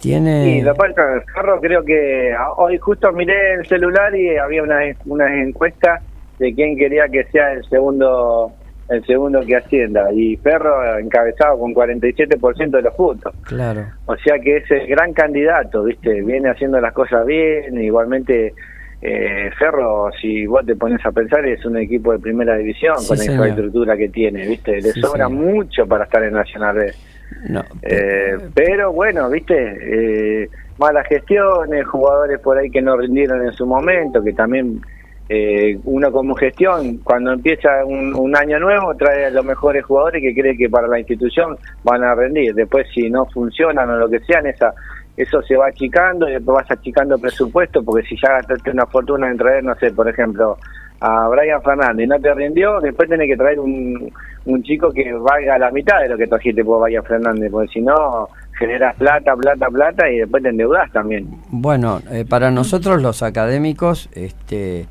Tiene 0.00 0.44
Sí, 0.44 0.62
lo 0.62 0.74
pasa, 0.74 1.02
Ferro, 1.34 1.60
creo 1.60 1.84
que 1.84 2.32
ah, 2.38 2.52
hoy 2.56 2.76
justo 2.78 3.10
miré 3.12 3.54
el 3.54 3.66
celular 3.66 4.14
y 4.14 4.36
había 4.36 4.62
una, 4.62 4.80
una 5.06 5.42
encuesta 5.42 6.00
de 6.38 6.54
quién 6.54 6.76
quería 6.76 7.08
que 7.08 7.24
sea 7.24 7.52
el 7.52 7.64
segundo 7.68 8.52
el 8.88 9.04
segundo 9.04 9.40
que 9.44 9.56
ascienda 9.56 10.12
y 10.12 10.36
Ferro 10.36 10.98
encabezado 10.98 11.58
con 11.58 11.74
47% 11.74 12.70
de 12.70 12.82
los 12.82 12.94
puntos. 12.94 13.34
claro. 13.44 13.84
O 14.06 14.16
sea 14.16 14.38
que 14.38 14.58
es 14.58 14.70
el 14.70 14.86
gran 14.86 15.12
candidato, 15.12 15.84
¿viste? 15.84 16.22
Viene 16.22 16.50
haciendo 16.50 16.80
las 16.80 16.92
cosas 16.92 17.26
bien, 17.26 17.80
igualmente 17.80 18.54
eh, 19.02 19.50
Ferro, 19.58 20.10
si 20.20 20.46
vos 20.46 20.64
te 20.64 20.74
pones 20.76 21.04
a 21.04 21.12
pensar, 21.12 21.44
es 21.46 21.64
un 21.66 21.76
equipo 21.76 22.12
de 22.12 22.18
primera 22.18 22.56
división 22.56 22.96
Sí, 22.98 23.08
con 23.08 23.18
la 23.18 23.24
señor. 23.24 23.36
infraestructura 23.48 23.96
que 23.96 24.08
tiene, 24.08 24.46
¿viste? 24.46 24.72
Le 24.80 24.92
Sí, 24.92 25.00
sobra 25.00 25.26
señor. 25.26 25.42
mucho 25.42 25.86
para 25.86 26.04
estar 26.04 26.22
en 26.22 26.32
Nacional 26.32 26.76
B. 26.76 26.92
No, 27.48 27.62
Eh, 27.82 28.36
pero 28.54 28.92
bueno, 28.92 29.28
viste, 29.28 29.54
eh, 30.44 30.48
malas 30.78 31.06
gestiones, 31.08 31.84
jugadores 31.86 32.38
por 32.40 32.56
ahí 32.56 32.70
que 32.70 32.80
no 32.80 32.96
rindieron 32.96 33.44
en 33.44 33.52
su 33.52 33.66
momento, 33.66 34.22
que 34.22 34.32
también 34.32 34.80
eh, 35.28 35.78
uno 35.84 36.12
como 36.12 36.34
gestión, 36.34 36.98
cuando 36.98 37.32
empieza 37.32 37.84
un, 37.84 38.14
un 38.14 38.36
año 38.36 38.58
nuevo, 38.60 38.94
trae 38.94 39.26
a 39.26 39.30
los 39.30 39.44
mejores 39.44 39.84
jugadores 39.84 40.22
que 40.22 40.34
cree 40.34 40.56
que 40.56 40.68
para 40.68 40.86
la 40.86 40.98
institución 40.98 41.56
van 41.82 42.04
a 42.04 42.14
rendir. 42.14 42.54
Después, 42.54 42.86
si 42.94 43.10
no 43.10 43.26
funcionan 43.26 43.90
o 43.90 43.96
lo 43.96 44.08
que 44.08 44.20
sean, 44.20 44.46
esa 44.46 44.72
eso 45.16 45.40
se 45.42 45.56
va 45.56 45.68
achicando 45.68 46.28
y 46.28 46.32
después 46.32 46.56
vas 46.56 46.70
achicando 46.70 47.18
presupuesto, 47.18 47.82
porque 47.82 48.06
si 48.06 48.16
ya 48.20 48.32
gastaste 48.32 48.70
una 48.70 48.86
fortuna 48.86 49.30
en 49.30 49.38
traer, 49.38 49.64
no 49.64 49.74
sé, 49.76 49.90
por 49.90 50.08
ejemplo, 50.08 50.58
a 51.00 51.28
Brian 51.28 51.62
Fernández 51.62 52.04
y 52.04 52.08
no 52.08 52.20
te 52.20 52.34
rindió, 52.34 52.80
después 52.80 53.08
tenés 53.08 53.28
que 53.28 53.36
traer 53.36 53.58
un, 53.58 54.12
un 54.44 54.62
chico 54.62 54.90
que 54.90 55.12
valga 55.12 55.58
la 55.58 55.70
mitad 55.70 56.00
de 56.00 56.08
lo 56.08 56.18
que 56.18 56.26
trajiste 56.26 56.64
por 56.64 56.82
Brian 56.82 57.02
Fernández, 57.04 57.50
porque 57.50 57.72
si 57.72 57.80
no, 57.80 58.28
generas 58.58 58.94
plata, 58.96 59.34
plata, 59.36 59.66
plata 59.68 60.10
y 60.10 60.18
después 60.18 60.42
te 60.42 60.50
endeudás 60.50 60.92
también. 60.92 61.28
Bueno, 61.48 62.00
eh, 62.10 62.26
para 62.28 62.50
nosotros 62.50 63.00
los 63.00 63.22
académicos, 63.22 64.10
este, 64.12 64.86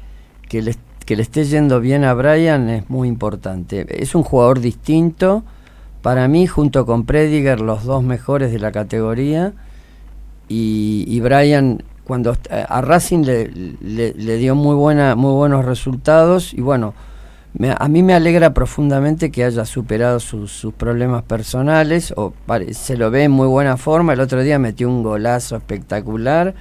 que, 0.49 0.61
le, 0.61 0.75
que 1.05 1.15
le 1.15 1.21
esté 1.23 1.43
yendo 1.45 1.79
bien 1.79 2.03
a 2.03 2.13
Brian 2.13 2.69
es 2.69 2.89
muy 2.89 3.07
importante. 3.07 3.85
Es 4.01 4.15
un 4.15 4.23
jugador 4.23 4.59
distinto. 4.59 5.43
Para 6.01 6.27
mí, 6.27 6.45
junto 6.47 6.85
con 6.85 7.05
Prediger, 7.05 7.59
los 7.61 7.83
dos 7.83 8.03
mejores 8.03 8.51
de 8.51 8.59
la 8.59 8.71
categoría. 8.71 9.53
Y, 10.47 11.05
y 11.07 11.19
Brian, 11.21 11.83
cuando 12.03 12.31
est- 12.33 12.47
a 12.51 12.81
Racing 12.81 13.23
le, 13.25 13.47
le- 13.81 14.13
le 14.13 14.37
dio 14.37 14.53
muy, 14.55 14.75
buena, 14.75 15.15
muy 15.15 15.31
buenos 15.33 15.65
resultados. 15.65 16.53
Y 16.53 16.61
bueno, 16.61 16.93
me- 17.53 17.73
a 17.77 17.87
mí 17.87 18.03
me 18.03 18.13
alegra 18.13 18.53
profundamente 18.53 19.31
que 19.31 19.43
haya 19.43 19.65
superado 19.65 20.19
sus, 20.19 20.51
sus 20.51 20.73
problemas 20.73 21.23
personales. 21.23 22.13
O 22.15 22.31
pare- 22.45 22.73
se 22.75 22.97
lo 22.97 23.09
ve 23.09 23.23
en 23.23 23.31
muy 23.31 23.47
buena 23.47 23.77
forma. 23.77 24.13
El 24.13 24.19
otro 24.19 24.43
día 24.43 24.59
metió 24.59 24.87
un 24.87 25.01
golazo 25.01 25.55
espectacular. 25.55 26.53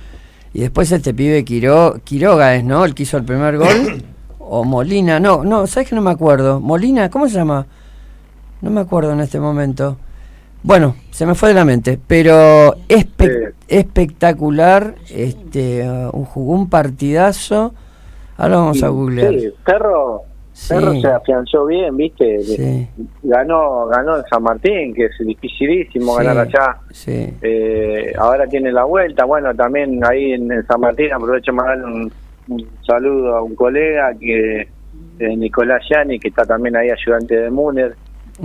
Y 0.55 0.61
después 0.61 0.91
este 0.93 1.13
pibe 1.13 1.45
Quiro, 1.45 1.97
Quiroga 2.05 2.55
es, 2.55 2.65
¿no? 2.65 2.85
El 2.85 2.95
que 2.95 3.03
hizo 3.03 3.17
el 3.19 3.25
primer 3.25 3.59
gol. 3.59 4.03
o 4.39 4.65
Molina, 4.65 5.19
no, 5.21 5.45
no, 5.45 5.67
¿sabes 5.67 5.89
que 5.89 5.95
no 5.97 6.01
me 6.01 6.13
acuerdo? 6.13 6.61
Molina, 6.61 7.11
¿cómo 7.11 7.29
se 7.29 7.35
llama? 7.35 7.67
No 8.63 8.71
me 8.71 8.81
acuerdo 8.81 9.13
en 9.13 9.21
este 9.21 9.41
momento. 9.41 9.99
Bueno, 10.63 10.97
se 11.11 11.27
me 11.27 11.35
fue 11.35 11.51
de 11.51 11.57
la 11.57 11.65
mente, 11.65 11.99
pero 12.07 12.75
espe- 12.89 13.53
espectacular, 13.69 14.95
este, 15.11 15.87
uh, 15.87 16.11
un, 16.17 16.25
jugó 16.25 16.55
un 16.55 16.71
partidazo. 16.71 17.75
Ahora 18.37 18.57
vamos 18.57 18.83
a 18.83 18.89
googlear. 18.89 19.35
Sí, 19.39 19.49
Perro, 19.65 20.23
Sí. 20.57 20.73
Perro 20.73 20.95
se 21.01 21.09
afianzó 21.09 21.67
bien, 21.67 21.97
¿viste? 21.97 22.41
Sí. 22.45 22.89
Ganó 23.25 23.87
ganó 23.89 24.19
en 24.19 24.23
San 24.31 24.41
Martín, 24.43 24.95
que 24.95 25.07
es 25.07 25.13
dificilísimo 25.19 26.17
Sí, 26.17 26.25
ganar 26.25 26.47
allá. 26.47 26.77
Sí. 26.93 27.35
Eh, 27.43 28.13
ahora 28.17 28.47
tiene 28.47 28.71
la 28.71 28.85
vuelta. 28.85 29.25
Bueno, 29.25 29.53
también 29.55 30.01
ahí 30.05 30.33
en, 30.33 30.51
en 30.53 30.65
San 30.67 30.81
Martín 30.81 31.13
aprovecho 31.13 31.53
para 31.57 31.71
darle 31.71 31.85
un, 31.87 32.13
un 32.49 32.67
saludo 32.87 33.37
a 33.37 33.43
un 33.43 33.57
colega 33.57 34.15
que 34.19 34.61
eh, 35.19 35.37
Nicolás 35.37 35.83
Yani, 35.91 36.21
que 36.21 36.29
está 36.29 36.45
también 36.45 36.77
ahí 36.77 36.89
ayudante 36.89 37.35
de 37.37 37.51
Muner. 37.51 37.95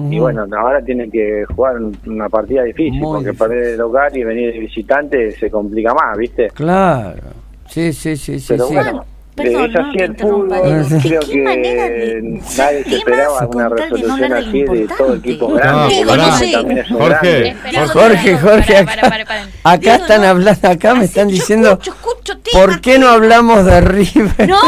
Y 0.10 0.20
bueno, 0.20 0.46
ahora 0.58 0.82
tiene 0.84 1.10
que 1.10 1.46
jugar 1.56 1.78
un- 1.78 1.98
una 2.08 2.28
partida 2.30 2.64
difícil, 2.64 3.00
Muy 3.02 3.18
porque 3.18 3.30
difícil. 3.32 3.48
perder 3.48 3.68
el 3.74 3.78
local 3.78 4.18
y 4.18 4.24
venir 4.24 4.54
de 4.54 4.60
visitante 4.60 5.32
se 5.32 5.50
complica 5.52 5.94
más, 5.94 6.18
¿viste? 6.18 6.50
Claro. 6.56 7.22
Sí, 7.68 7.94
sí, 7.94 8.16
sí, 8.18 8.40
sí. 8.40 8.54
Pero 8.54 8.66
sí. 8.68 8.74
bueno, 8.76 9.06
Perdón, 9.44 9.66
es 9.66 9.74
no 9.74 9.92
el 10.04 10.10
interrumpa, 10.12 10.56
fútbol. 10.58 10.90
Diego. 10.90 11.02
Creo 11.02 11.20
Qué 11.22 11.38
manera 11.44 11.88
que 11.88 11.94
de 11.94 12.22
nadie 12.58 12.84
se 12.84 12.96
esperaba 12.98 13.48
una 13.48 13.70
no 13.70 13.76
resolución 13.76 14.20
de 14.20 14.38
así 14.38 14.64
de 14.64 14.88
todo 14.98 15.16
equipo 15.16 15.48
grande. 15.54 16.04
Porque 16.06 16.18
no 16.18 16.38
sé. 16.38 16.84
Jorge, 16.90 17.56
Jorge, 17.94 18.38
Jorge, 18.38 18.86
Para, 18.86 19.02
acá, 19.02 19.10
para, 19.10 19.10
para, 19.10 19.26
para. 19.26 19.42
acá 19.64 19.78
Diego, 19.80 19.96
están 20.04 20.22
no. 20.22 20.28
hablando, 20.28 20.68
acá 20.70 20.94
me 20.96 21.06
están 21.06 21.28
diciendo, 21.28 21.72
escucho, 21.72 21.92
escucho 21.92 22.38
temas 22.40 22.62
¿por 22.66 22.82
qué 22.82 23.00
no 23.00 23.08
hablamos 23.10 23.66
de 23.66 23.82
River? 23.82 24.48
No, 24.50 24.62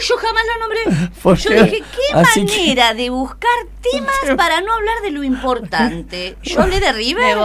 yo 0.00 0.16
jamás 0.16 0.42
lo 0.46 0.60
nombré. 0.60 1.10
¿Por 1.22 1.36
Yo 1.38 1.50
dije, 1.50 1.70
qué 1.70 1.82
que- 2.08 2.14
manera 2.14 2.94
de 2.94 3.10
buscar 3.10 3.50
temas 3.92 4.36
para 4.36 4.60
no 4.60 4.74
hablar 4.74 4.96
de 5.02 5.10
lo 5.10 5.22
importante. 5.24 6.36
Yo 6.42 6.60
hablé 6.62 6.80
de 6.80 6.86
¿De 6.86 6.92
River. 6.92 7.36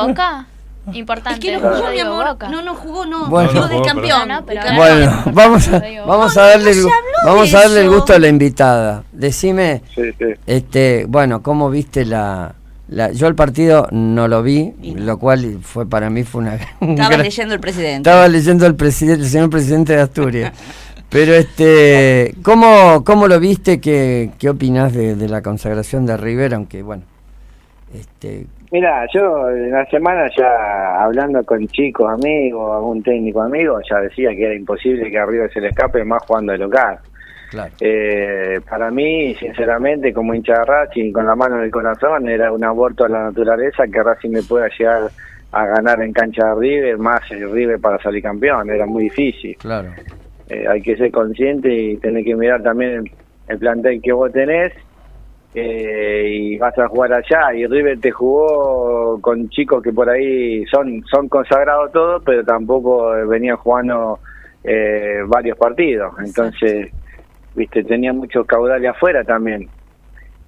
Boca? 0.86 0.92
Es 0.92 0.98
Importante. 0.98 1.40
que 1.40 1.54
no 1.54 1.60
jugó, 1.60 1.90
mi 1.92 2.00
amor. 2.00 2.28
Boca. 2.30 2.50
No, 2.50 2.62
no 2.62 2.76
jugó, 2.76 3.06
no. 3.06 3.28
Bueno. 3.30 3.50
Jugó 3.50 3.62
No, 3.62 3.68
del 3.70 3.78
no, 3.80 3.84
campeón. 3.86 4.30
pero-. 4.46 4.62
Bueno, 4.76 5.24
vamos 5.34 5.68
a, 5.70 5.84
vamos 6.06 6.36
no, 6.36 6.42
a 6.42 6.48
darle, 6.48 6.72
el, 6.72 6.86
vamos 7.26 7.54
a 7.54 7.60
darle 7.62 7.82
el 7.82 7.90
gusto 7.90 8.14
a 8.14 8.20
la 8.20 8.28
invitada. 8.28 9.04
Decime, 9.12 9.82
Sí, 9.96 10.02
sí. 10.18 10.26
este, 10.46 11.06
bueno, 11.08 11.42
cómo 11.42 11.70
viste 11.70 12.06
la, 12.06 12.56
La- 12.90 13.12
yo 13.12 13.28
el 13.28 13.36
partido 13.36 13.88
no 13.92 14.28
lo 14.28 14.44
vi, 14.44 14.74
lo 14.96 15.18
cual 15.18 15.60
fue 15.62 15.88
para 15.90 16.10
mí 16.10 16.24
fue 16.24 16.42
una... 16.42 16.58
un 16.82 16.92
Estabas 16.92 17.10
gran- 17.12 17.24
leyendo 17.24 17.54
el 17.56 17.60
presidente. 17.62 18.10
Estaba 18.10 18.28
leyendo 18.28 18.66
el 18.66 18.76
presidente, 18.76 19.24
el 19.24 19.30
señor 19.30 19.50
presidente 19.50 19.94
de 19.96 20.02
Asturias. 20.02 20.52
Pero 21.10 21.34
este, 21.36 22.34
¿cómo, 22.44 23.04
cómo 23.06 23.28
lo 23.28 23.40
viste? 23.40 23.80
¿Qué, 23.80 24.32
qué 24.40 24.50
opinás 24.50 24.94
de, 24.94 25.16
de 25.16 25.30
la 25.30 25.42
consagración 25.44 26.06
de 26.08 26.18
River? 26.18 26.56
Aunque 26.56 26.82
bueno, 26.82 27.04
este, 27.94 28.48
Mira, 28.74 29.06
yo 29.14 29.52
en 29.52 29.70
la 29.70 29.86
semana 29.86 30.28
ya 30.36 31.04
hablando 31.04 31.44
con 31.44 31.68
chicos, 31.68 32.12
amigos, 32.12 32.76
algún 32.76 33.04
técnico 33.04 33.44
amigo, 33.44 33.80
ya 33.88 34.00
decía 34.00 34.32
que 34.32 34.46
era 34.46 34.56
imposible 34.56 35.12
que 35.12 35.20
arriba 35.20 35.48
se 35.50 35.62
le 35.62 35.68
escape 35.68 36.04
más 36.04 36.24
jugando 36.24 36.54
de 36.54 36.58
local. 36.58 36.98
claro. 37.52 37.72
Eh, 37.80 38.60
para 38.68 38.90
mí, 38.90 39.36
sinceramente, 39.36 40.12
como 40.12 40.34
hincha 40.34 40.54
de 40.54 40.66
Racing, 40.66 41.12
con 41.12 41.28
la 41.28 41.36
mano 41.36 41.60
en 41.60 41.66
el 41.66 41.72
corazón, 41.72 42.28
era 42.28 42.52
un 42.52 42.64
aborto 42.64 43.06
a 43.06 43.10
la 43.10 43.26
naturaleza 43.26 43.86
que 43.86 44.02
Racing 44.02 44.32
me 44.32 44.42
pueda 44.42 44.68
llegar 44.76 45.04
a 45.52 45.66
ganar 45.68 46.02
en 46.02 46.12
cancha 46.12 46.48
de 46.48 46.56
River, 46.56 46.98
más 46.98 47.22
el 47.30 47.52
River 47.52 47.80
para 47.80 48.00
salir 48.00 48.24
campeón, 48.24 48.72
era 48.72 48.88
muy 48.88 49.04
difícil. 49.04 49.56
Claro. 49.58 49.90
Eh, 50.50 50.66
hay 50.68 50.82
que 50.82 50.98
ser 50.98 51.12
consciente 51.12 51.72
y 51.72 51.98
tener 51.98 52.24
que 52.24 52.36
mirar 52.36 52.64
también 52.64 53.04
el 53.50 53.60
plantel 53.60 54.02
que 54.02 54.14
vos 54.14 54.32
tenés 54.32 54.74
eh, 55.56 56.28
y 56.30 56.58
vas 56.58 56.78
a 56.80 56.88
jugar 56.88 57.14
allá. 57.14 57.54
Y 57.54 57.66
River 57.68 58.00
te 58.00 58.12
jugó 58.12 59.20
con 59.22 59.50
chicos 59.50 59.84
que 59.84 59.94
por 59.94 60.10
ahí 60.10 60.66
son 60.66 61.04
son 61.06 61.30
consagrados 61.30 61.92
todos 61.92 62.24
pero 62.26 62.44
tampoco 62.44 63.16
eh, 63.16 63.26
venían 63.26 63.58
jugando 63.58 64.20
eh, 64.64 65.22
varios 65.28 65.58
partidos. 65.58 66.14
Entonces 66.24 66.92
viste 67.56 67.84
tenía 67.84 68.14
muchos 68.14 68.46
caudales 68.46 68.90
afuera 68.90 69.24
también. 69.24 69.70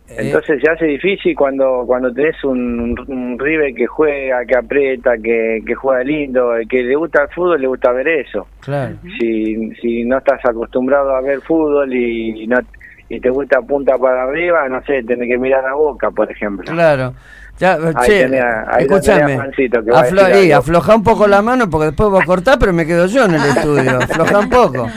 Entonces 0.08 0.62
se 0.62 0.70
hace 0.70 0.86
difícil 0.86 1.36
cuando 1.36 1.84
cuando 1.88 2.14
tenés 2.14 2.44
un, 2.44 2.96
un 3.08 3.40
River 3.40 3.74
que 3.74 3.88
juega, 3.88 4.46
que 4.46 4.56
aprieta, 4.56 5.18
que, 5.18 5.64
que 5.66 5.74
juega 5.74 6.04
lindo, 6.04 6.52
que 6.70 6.84
le 6.84 6.96
gusta 6.96 7.24
el 7.24 7.30
fútbol, 7.30 7.62
le 7.62 7.68
gusta 7.68 7.92
ver 7.92 8.08
eso. 8.08 8.48
Claro. 8.60 8.96
Si, 9.20 9.72
si 9.82 10.04
no 10.04 10.20
estás 10.20 10.46
acostumbrado 10.46 11.16
a 11.16 11.22
ver 11.22 11.42
fútbol 11.42 11.92
y, 11.92 12.46
no 12.46 12.60
y 13.16 13.20
te 13.20 13.30
gusta 13.30 13.62
punta 13.62 13.98
para 13.98 14.24
arriba, 14.24 14.68
no 14.70 14.82
sé, 14.86 15.04
tenés 15.04 15.28
que 15.28 15.38
mirar 15.38 15.66
a 15.66 15.74
Boca, 15.74 16.12
por 16.12 16.32
ejemplo. 16.32 16.72
Claro. 16.72 17.14
Ya, 17.58 17.76
Ahí 17.76 18.06
che, 18.06 18.24
tenés 18.24 18.42
a- 18.42 18.66
ahí 18.76 18.84
a 18.84 18.88
aflo- 20.58 20.58
afloja 20.58 20.96
un 20.96 21.04
poco 21.04 21.26
la 21.26 21.42
mano 21.42 21.70
porque 21.70 21.86
después 21.88 22.10
vos 22.10 22.26
cortás, 22.26 22.58
pero 22.58 22.74
me 22.74 22.86
quedo 22.86 23.06
yo 23.06 23.24
en 23.26 23.36
el 23.36 23.42
estudio. 23.58 23.98
Afloja 24.00 24.40
un 24.40 24.50
poco. 24.50 24.88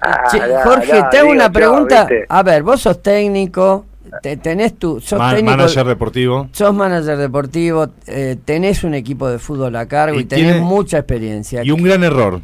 Ah, 0.00 0.22
Che, 0.30 0.38
no, 0.38 0.60
Jorge, 0.62 1.00
no, 1.00 1.08
te 1.08 1.18
hago 1.18 1.30
una 1.32 1.50
pregunta. 1.50 2.06
A 2.28 2.42
ver, 2.44 2.62
vos 2.62 2.80
sos 2.82 3.02
técnico, 3.02 3.86
te- 4.22 4.36
tenés 4.36 4.78
tu, 4.78 5.00
sos 5.00 5.18
Ma- 5.18 5.34
técnico, 5.34 5.56
manager 5.56 5.86
deportivo. 5.86 6.48
sos 6.52 6.72
manager 6.72 7.16
deportivo, 7.16 7.88
eh, 8.06 8.36
tenés 8.44 8.84
un 8.84 8.94
equipo 8.94 9.28
de 9.28 9.40
fútbol 9.40 9.74
a 9.74 9.86
cargo 9.86 10.16
y, 10.16 10.22
Y 10.22 10.24
tenés 10.26 10.52
tiene- 10.52 10.60
mucha 10.60 10.98
experiencia. 10.98 11.64
Y 11.64 11.72
un 11.72 11.82
gran 11.82 12.04
error. 12.04 12.40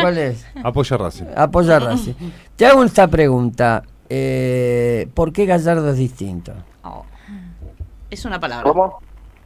¿Cuál 0.00 0.16
es? 0.16 0.46
Apoya 0.64 0.96
a 0.96 0.98
Racing. 0.98 1.24
Apoya 1.36 1.76
a 1.76 1.80
Racing. 1.80 2.14
Te 2.56 2.64
hago 2.64 2.82
esta 2.82 3.08
pregunta. 3.08 3.82
Eh, 4.14 5.08
¿Por 5.14 5.32
qué 5.32 5.46
Gallardo 5.46 5.88
es 5.90 5.96
distinto? 5.96 6.52
Oh. 6.84 7.04
Es 8.10 8.24
una 8.26 8.38
palabra. 8.38 8.68
¿Cómo? 8.70 8.98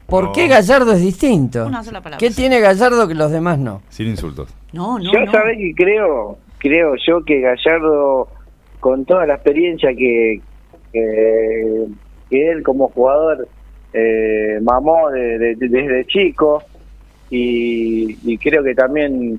¿Por 0.06 0.24
No. 0.24 0.32
qué 0.32 0.48
Gallardo 0.48 0.92
es 0.92 1.00
distinto? 1.00 1.66
Una 1.66 1.82
sola 1.84 2.00
palabra. 2.00 2.18
¿Qué 2.18 2.32
tiene 2.34 2.58
Gallardo 2.60 3.06
que 3.06 3.14
los 3.14 3.30
demás 3.30 3.58
no? 3.58 3.82
Sin 3.90 4.08
insultos. 4.08 4.52
No, 4.72 4.98
no, 4.98 5.12
yo 5.12 5.20
no. 5.24 5.30
sabés 5.32 5.56
que 5.58 5.72
creo, 5.74 6.38
creo 6.58 6.94
yo 7.06 7.24
que 7.24 7.40
Gallardo, 7.40 8.28
con 8.80 9.04
toda 9.04 9.24
la 9.26 9.34
experiencia 9.34 9.90
que, 9.94 10.40
que, 10.92 11.86
que 12.28 12.50
él 12.50 12.62
como 12.64 12.88
jugador 12.88 13.46
eh, 13.92 14.58
mamó 14.62 15.10
de- 15.10 15.38
de- 15.38 15.54
de- 15.56 15.68
desde 15.68 16.04
chico 16.06 16.62
y, 17.30 18.16
y 18.24 18.38
creo 18.38 18.62
que 18.62 18.74
también 18.74 19.38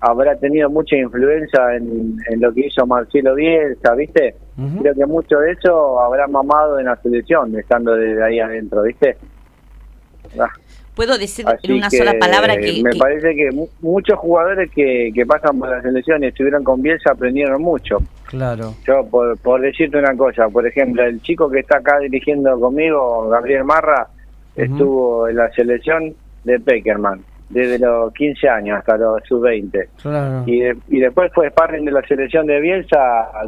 habrá 0.00 0.36
tenido 0.36 0.68
mucha 0.68 0.96
influencia 0.96 1.76
en, 1.76 2.16
en 2.30 2.40
lo 2.40 2.52
que 2.52 2.66
hizo 2.66 2.86
Marcelo 2.86 3.34
Bielsa, 3.34 3.94
¿viste? 3.94 4.34
Creo 4.80 4.94
que 4.94 5.06
mucho 5.06 5.38
de 5.38 5.52
eso 5.52 5.98
habrá 6.00 6.26
mamado 6.28 6.78
en 6.78 6.84
la 6.86 6.96
selección, 6.96 7.56
estando 7.58 7.94
desde 7.94 8.22
ahí 8.22 8.38
adentro, 8.38 8.82
¿viste? 8.82 9.16
Ah. 10.38 10.48
Puedo 10.94 11.16
decir 11.16 11.46
Así 11.48 11.68
en 11.68 11.78
una 11.78 11.88
que 11.88 11.96
sola 11.96 12.12
palabra 12.20 12.54
que, 12.58 12.82
me 12.82 12.90
que- 12.90 12.98
parece 12.98 13.34
que 13.34 13.50
mu- 13.50 13.68
muchos 13.80 14.18
jugadores 14.18 14.70
que, 14.70 15.10
que 15.14 15.24
pasan 15.24 15.58
por 15.58 15.70
la 15.70 15.80
selección 15.80 16.22
y 16.22 16.26
estuvieron 16.26 16.62
con 16.62 16.82
Bielsa 16.82 17.12
aprendieron 17.12 17.62
mucho. 17.62 17.96
Claro. 18.26 18.74
Yo, 18.86 19.06
por, 19.10 19.38
por 19.38 19.62
decirte 19.62 19.96
una 19.98 20.14
cosa, 20.14 20.48
por 20.50 20.66
ejemplo, 20.66 21.02
el 21.02 21.22
chico 21.22 21.48
que 21.50 21.60
está 21.60 21.78
acá 21.78 21.98
dirigiendo 21.98 22.60
conmigo, 22.60 23.28
Gabriel 23.30 23.64
Marra, 23.64 24.06
estuvo 24.54 25.28
en 25.28 25.36
la 25.36 25.50
selección 25.52 26.14
de 26.44 26.60
Peckerman 26.60 27.24
desde 27.52 27.78
los 27.78 28.12
15 28.14 28.48
años 28.48 28.78
hasta 28.78 28.96
los 28.96 29.22
sub-20. 29.28 29.86
Claro. 30.00 30.42
Y, 30.46 30.60
de- 30.60 30.76
y 30.88 31.00
después 31.00 31.30
fue 31.34 31.50
sparring 31.50 31.84
de 31.84 31.92
la 31.92 32.02
selección 32.02 32.46
de 32.46 32.60
Bielsa 32.60 32.98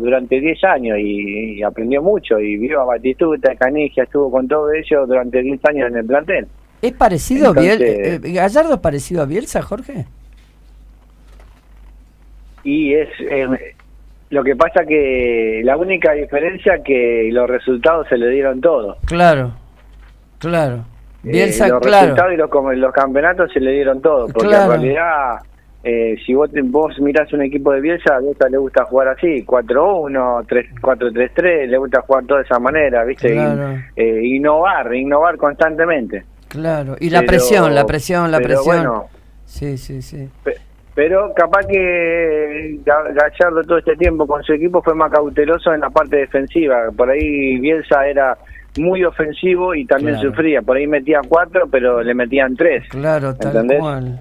durante 0.01 0.41
10 0.41 0.63
años 0.65 0.99
y, 0.99 1.55
y 1.59 1.63
aprendió 1.63 2.03
mucho. 2.03 2.39
Y 2.39 2.57
vio 2.59 2.83
a 2.83 2.85
Batistuta, 2.85 3.53
a 3.53 3.57
Canigia, 3.57 4.05
estuvo 4.05 4.31
con 4.31 4.47
todo 4.47 4.71
ello 4.73 5.07
durante 5.07 5.41
10 5.43 5.61
años 5.67 5.89
en 5.91 5.97
el 5.97 6.05
plantel. 6.07 6.47
¿Es 6.83 6.93
parecido 6.93 7.49
a 7.49 7.53
Bielsa? 7.53 7.85
Entonces- 7.85 8.35
¿Gallardo 8.35 8.75
es 8.75 8.81
parecido 8.81 9.23
a 9.23 9.25
Bielsa, 9.27 9.63
Jorge? 9.63 10.05
Y 12.63 12.95
es 12.95 13.09
eh, 13.21 13.47
lo 14.31 14.43
que 14.43 14.57
pasa 14.57 14.85
que 14.87 15.61
la 15.65 15.77
única 15.77 16.13
diferencia 16.13 16.83
que 16.83 17.29
los 17.33 17.49
resultados 17.49 18.07
se 18.09 18.17
le 18.17 18.29
dieron 18.31 18.61
todos. 18.61 18.97
Claro. 19.07 19.53
Claro. 20.39 20.85
Eh, 21.25 21.31
Bielsa, 21.31 21.69
los 21.69 21.81
claro. 21.81 22.03
resultados 22.15 22.33
y 22.33 22.37
los, 22.37 22.77
los 22.79 22.93
campeonatos 22.93 23.53
se 23.53 23.61
le 23.61 23.73
dieron 23.73 24.01
todo. 24.03 24.27
Porque 24.29 24.49
Claro. 24.49 24.75
en 24.75 24.81
realidad, 24.83 25.39
eh, 25.83 26.17
si 26.25 26.35
vos, 26.35 26.51
vos 26.65 26.99
mirás 27.01 27.33
un 27.33 27.43
equipo 27.43 27.73
de 27.73 27.81
Bielsa, 27.81 28.17
a 28.17 28.21
Bielsa 28.21 28.49
le 28.49 28.59
gusta 28.59 28.85
jugar 28.85 29.09
así, 29.09 29.45
4-1, 29.45 30.45
3 30.49 30.67
4-3-3, 30.81 31.67
le 31.69 31.79
gusta 31.79 32.01
jugar 32.03 32.25
de 32.25 32.41
esa 32.43 32.59
manera, 32.59 33.05
¿viste? 33.05 33.35
Y, 33.35 33.39
eh, 33.97 34.21
innovar, 34.25 34.95
innovar 34.95 35.37
constantemente. 35.37 36.25
Claro. 36.49 36.97
Y 37.01 37.11
la 37.11 37.21
Pero- 37.21 37.29
presión, 37.31 37.75
la 37.75 37.85
presión, 37.87 38.31
la 38.31 38.39
pero 38.39 38.49
presión. 38.49 38.77
bueno, 38.77 39.05
Sí, 39.47 39.77
sí, 39.77 40.01
sí. 40.03 40.29
Pe- 40.43 40.57
Pero 40.95 41.33
capaz 41.35 41.67
que 41.67 42.79
Ga- 42.85 43.13
Gallardo 43.13 43.63
todo 43.65 43.79
este 43.79 43.97
tiempo 43.97 44.27
con 44.29 44.43
su 44.45 44.53
equipo 44.53 44.81
fue 44.81 44.95
más 44.95 45.11
cauteloso 45.11 45.75
en 45.75 45.81
la 45.81 45.91
parte 45.91 46.17
defensiva. 46.19 46.77
Por 46.97 47.11
ahí 47.11 47.59
Bielsa 47.59 48.07
era 48.07 48.39
muy 48.79 49.05
ofensivo 49.05 49.75
y 49.75 49.87
también 49.87 50.15
Claro. 50.15 50.31
sufría. 50.31 50.63
Por 50.63 50.77
ahí 50.77 50.87
metía 50.87 51.21
cuatro, 51.29 51.69
pero 51.71 52.03
le 52.03 52.15
metían 52.15 52.57
tres. 52.57 52.85
Claro, 52.89 53.35
tal 53.35 53.49
¿Entendés? 53.53 53.81
cual. 53.81 54.21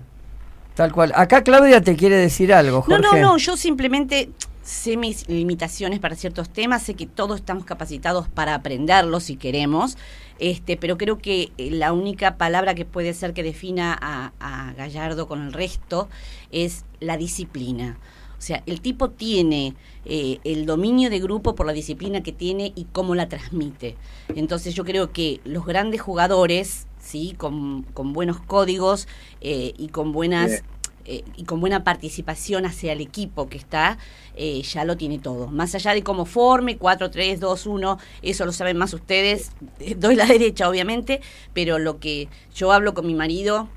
Tal 0.76 0.92
cual. 0.92 1.12
Acá 1.16 1.44
Claudia 1.44 1.82
te 1.82 1.96
quiere 1.96 2.16
decir 2.16 2.54
algo, 2.54 2.84
No, 2.88 2.96
Jorge. 2.98 3.22
no, 3.22 3.32
no, 3.34 3.38
yo 3.38 3.56
simplemente 3.58 4.30
sé 4.64 4.96
mis 4.98 5.28
limitaciones 5.28 6.00
para 6.00 6.16
ciertos 6.16 6.50
temas, 6.50 6.82
sé 6.84 6.94
que 6.96 7.06
todos 7.06 7.40
estamos 7.42 7.66
capacitados 7.66 8.28
para 8.30 8.56
aprenderlos 8.56 9.24
si 9.24 9.36
queremos, 9.36 9.98
este, 10.40 10.78
pero 10.78 10.98
creo 10.98 11.18
que 11.18 11.52
eh, 11.58 11.70
la 11.72 11.92
única 11.94 12.38
palabra 12.38 12.74
que 12.74 12.86
puede 12.86 13.14
ser 13.14 13.34
que 13.34 13.44
defina 13.44 13.96
a, 14.02 14.32
a 14.40 14.74
Gallardo 14.74 15.28
con 15.28 15.42
el 15.42 15.54
resto 15.54 16.08
es 16.52 16.86
la 17.02 17.18
disciplina. 17.18 17.98
O 18.44 18.46
sea, 18.46 18.62
el 18.66 18.82
tipo 18.82 19.10
tiene 19.10 19.74
eh, 20.04 20.40
el 20.44 20.66
dominio 20.66 21.10
de 21.10 21.22
grupo 21.22 21.56
por 21.56 21.66
la 21.66 21.72
disciplina 21.72 22.24
que 22.24 22.34
tiene 22.34 22.74
y 22.76 22.88
cómo 22.92 23.16
la 23.16 23.30
transmite. 23.30 23.96
Entonces 24.36 24.76
yo 24.76 24.84
creo 24.84 25.14
que 25.14 25.40
los 25.46 25.66
grandes 25.66 26.02
jugadores, 26.02 26.88
sí, 27.00 27.36
con, 27.38 27.84
con 27.94 28.12
buenos 28.12 28.42
códigos 28.42 29.08
eh, 29.40 29.74
y 29.78 29.88
con 29.88 30.12
buenas 30.12 30.62
eh, 31.06 31.24
y 31.36 31.44
con 31.44 31.60
buena 31.60 31.84
participación 31.84 32.66
hacia 32.66 32.94
el 32.94 33.02
equipo 33.02 33.50
que 33.50 33.58
está, 33.58 33.98
eh, 34.36 34.62
ya 34.62 34.86
lo 34.86 34.96
tiene 34.96 35.20
todo. 35.20 35.48
Más 35.48 35.76
allá 35.76 35.94
de 35.94 36.02
cómo 36.02 36.26
forme, 36.26 36.78
4, 36.78 37.12
3, 37.12 37.42
2, 37.42 37.66
1, 37.66 38.00
eso 38.22 38.46
lo 38.46 38.54
saben 38.54 38.78
más 38.78 38.94
ustedes, 38.94 39.52
eh, 39.80 39.96
doy 39.96 40.16
la 40.16 40.26
derecha 40.28 40.70
obviamente, 40.70 41.20
pero 41.54 41.78
lo 41.78 42.00
que 42.00 42.30
yo 42.56 42.72
hablo 42.72 42.94
con 42.94 43.06
mi 43.06 43.16
marido 43.16 43.68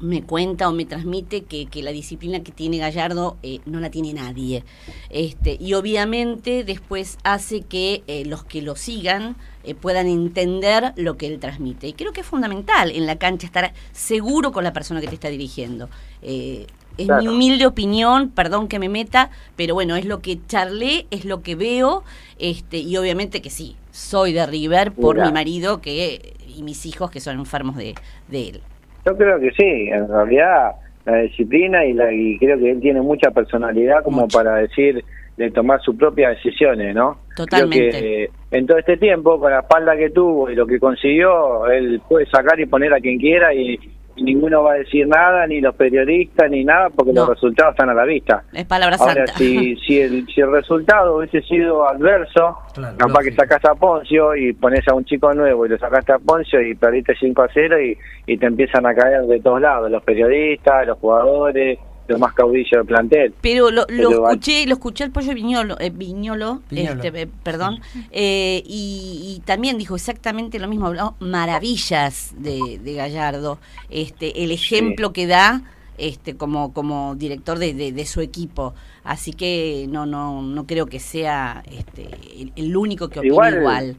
me 0.00 0.22
cuenta 0.22 0.68
o 0.68 0.72
me 0.72 0.84
transmite 0.84 1.42
que, 1.44 1.66
que 1.66 1.82
la 1.82 1.90
disciplina 1.90 2.40
que 2.40 2.52
tiene 2.52 2.78
Gallardo 2.78 3.36
eh, 3.42 3.60
no 3.66 3.80
la 3.80 3.90
tiene 3.90 4.12
nadie. 4.14 4.64
Este, 5.10 5.56
y 5.60 5.74
obviamente 5.74 6.64
después 6.64 7.18
hace 7.24 7.62
que 7.62 8.02
eh, 8.06 8.24
los 8.24 8.44
que 8.44 8.62
lo 8.62 8.76
sigan 8.76 9.36
eh, 9.64 9.74
puedan 9.74 10.06
entender 10.06 10.92
lo 10.96 11.16
que 11.16 11.26
él 11.26 11.38
transmite. 11.40 11.88
Y 11.88 11.92
creo 11.94 12.12
que 12.12 12.20
es 12.20 12.26
fundamental 12.26 12.90
en 12.90 13.06
la 13.06 13.16
cancha 13.16 13.46
estar 13.46 13.72
seguro 13.92 14.52
con 14.52 14.64
la 14.64 14.72
persona 14.72 15.00
que 15.00 15.08
te 15.08 15.14
está 15.14 15.28
dirigiendo. 15.28 15.88
Es 16.22 16.66
Claro. 17.06 17.22
mi 17.22 17.28
humilde 17.28 17.64
opinión, 17.64 18.28
perdón 18.30 18.66
que 18.66 18.80
me 18.80 18.88
meta, 18.88 19.30
pero 19.54 19.74
bueno, 19.74 19.94
es 19.94 20.04
lo 20.04 20.20
que 20.20 20.40
charlé, 20.48 21.06
es 21.12 21.24
lo 21.24 21.42
que 21.42 21.54
veo, 21.54 22.02
este, 22.40 22.78
y 22.78 22.96
obviamente 22.96 23.40
que 23.40 23.50
sí, 23.50 23.76
soy 23.92 24.32
de 24.32 24.44
River 24.46 24.92
por 24.92 25.14
Mira. 25.14 25.28
mi 25.28 25.32
marido 25.32 25.80
que 25.80 26.34
y 26.56 26.64
mis 26.64 26.86
hijos 26.86 27.12
que 27.12 27.20
son 27.20 27.38
enfermos 27.38 27.76
de, 27.76 27.94
de 28.26 28.48
él. 28.48 28.62
Yo 29.08 29.16
creo 29.16 29.40
que 29.40 29.50
sí, 29.52 29.88
en 29.88 30.08
realidad 30.08 30.72
la 31.04 31.16
disciplina 31.18 31.84
y, 31.84 31.94
la, 31.94 32.12
y 32.12 32.38
creo 32.38 32.58
que 32.58 32.70
él 32.70 32.80
tiene 32.80 33.00
mucha 33.00 33.30
personalidad 33.30 34.02
como 34.04 34.28
para 34.28 34.56
decir 34.56 35.02
de 35.38 35.50
tomar 35.50 35.80
sus 35.80 35.96
propias 35.96 36.36
decisiones, 36.36 36.94
¿no? 36.94 37.18
Totalmente. 37.34 37.88
Creo 37.88 38.02
que 38.02 38.24
eh, 38.24 38.30
en 38.50 38.66
todo 38.66 38.78
este 38.78 38.96
tiempo, 38.96 39.38
con 39.38 39.52
la 39.52 39.60
espalda 39.60 39.96
que 39.96 40.10
tuvo 40.10 40.50
y 40.50 40.56
lo 40.56 40.66
que 40.66 40.78
consiguió, 40.80 41.66
él 41.66 42.02
puede 42.06 42.26
sacar 42.26 42.58
y 42.60 42.66
poner 42.66 42.92
a 42.92 43.00
quien 43.00 43.18
quiera 43.18 43.54
y, 43.54 43.74
y 43.74 43.97
ninguno 44.20 44.62
va 44.62 44.72
a 44.72 44.76
decir 44.76 45.06
nada, 45.06 45.46
ni 45.46 45.60
los 45.60 45.74
periodistas, 45.74 46.50
ni 46.50 46.64
nada, 46.64 46.90
porque 46.90 47.12
los 47.12 47.28
resultados 47.28 47.72
están 47.72 47.90
a 47.90 47.94
la 47.94 48.04
vista. 48.04 48.44
Es 48.52 48.64
palabra 48.66 48.96
Ahora, 48.98 49.26
santa. 49.26 49.32
si, 49.38 49.76
si, 49.86 50.00
el, 50.00 50.26
si 50.26 50.40
el 50.40 50.50
resultado 50.52 51.16
hubiese 51.16 51.42
sido 51.42 51.88
adverso, 51.88 52.58
capaz 52.96 53.22
que 53.22 53.32
sacás 53.32 53.64
a 53.64 53.74
Poncio 53.74 54.34
y 54.36 54.52
pones 54.52 54.86
a 54.88 54.94
un 54.94 55.04
chico 55.04 55.32
nuevo 55.34 55.66
y 55.66 55.68
lo 55.68 55.78
sacaste 55.78 56.12
a 56.12 56.18
Poncio 56.18 56.60
y 56.60 56.74
perdiste 56.74 57.14
5 57.18 57.42
a 57.42 57.48
0 57.52 57.80
y, 57.80 57.98
y 58.26 58.36
te 58.38 58.46
empiezan 58.46 58.86
a 58.86 58.94
caer 58.94 59.22
de 59.22 59.40
todos 59.40 59.60
lados, 59.60 59.90
los 59.90 60.02
periodistas, 60.02 60.86
los 60.86 60.98
jugadores, 60.98 61.78
los 62.08 62.18
más 62.18 62.32
caudillos 62.34 62.70
del 62.72 62.86
plantel. 62.86 63.34
Pero 63.40 63.70
lo, 63.70 63.82
lo 63.82 63.86
Pero 63.86 64.26
al- 64.26 64.32
escuché, 64.34 64.66
lo 64.66 64.72
escuché 64.74 65.04
al 65.04 65.10
pollo 65.10 65.34
Viñolo, 65.34 65.76
eh, 65.78 65.90
Viñolo, 65.90 66.62
Viñolo. 66.70 67.02
este, 67.02 67.22
eh, 67.22 67.28
perdón, 67.42 67.80
eh, 68.10 68.62
y, 68.66 69.36
y 69.36 69.42
también 69.44 69.78
dijo 69.78 69.94
exactamente 69.94 70.58
lo 70.58 70.68
mismo, 70.68 70.86
habló 70.86 71.14
maravillas 71.20 72.34
de, 72.38 72.78
de 72.82 72.94
Gallardo, 72.94 73.58
este, 73.90 74.42
el 74.44 74.50
ejemplo 74.50 75.12
que 75.12 75.26
da 75.26 75.62
este 75.98 76.36
como 76.36 76.72
como 76.72 77.16
director 77.16 77.58
de, 77.58 77.74
de- 77.74 77.90
de 77.90 78.06
su 78.06 78.20
equipo 78.20 78.72
así 79.02 79.32
que 79.32 79.86
no 79.88 80.06
no 80.06 80.42
no 80.42 80.64
creo 80.64 80.86
que 80.86 81.00
sea 81.00 81.64
este 81.72 82.04
el, 82.40 82.52
el 82.54 82.76
único 82.76 83.08
que 83.08 83.18
opine 83.18 83.34
Igual, 83.34 83.56
igual, 83.58 83.96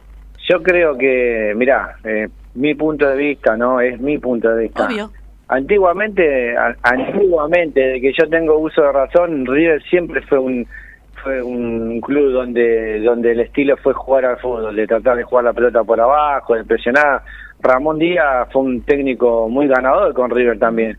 Yo 0.50 0.64
creo 0.64 0.98
que, 0.98 1.54
mirá, 1.58 1.98
eh, 2.06 2.30
mi 2.56 2.74
punto 2.74 3.06
de 3.06 3.18
vista, 3.18 3.58
¿no? 3.58 3.82
Es 3.82 4.00
mi 4.00 4.18
punto 4.18 4.48
de 4.50 4.64
vista. 4.64 4.86
obvio 4.88 5.12
Antiguamente, 5.50 6.56
a- 6.56 6.76
antiguamente, 6.84 7.80
de 7.80 8.02
que 8.02 8.14
yo 8.14 8.30
tengo 8.30 8.58
uso 8.60 8.82
de 8.84 8.92
razón, 8.92 9.46
River 9.46 9.82
siempre 9.84 10.22
fue 10.22 10.40
un 10.40 10.66
fue 11.22 11.42
un 11.44 12.00
club 12.00 12.32
donde 12.32 13.02
donde 13.02 13.34
el 13.34 13.42
estilo 13.42 13.76
fue 13.78 13.94
jugar 13.94 14.24
al 14.26 14.38
fútbol, 14.38 14.74
de 14.76 14.88
tratar 14.88 15.18
de 15.18 15.24
jugar 15.24 15.44
la 15.44 15.54
pelota 15.54 15.84
por 15.84 16.00
abajo, 16.00 16.56
de 16.56 16.64
presionar. 16.64 17.24
Ramón 17.62 18.00
Díaz 18.00 18.48
fue 18.54 18.62
un 18.62 18.82
técnico 18.84 19.50
muy 19.50 19.68
ganador 19.68 20.14
con 20.14 20.30
River 20.32 20.58
también 20.60 20.98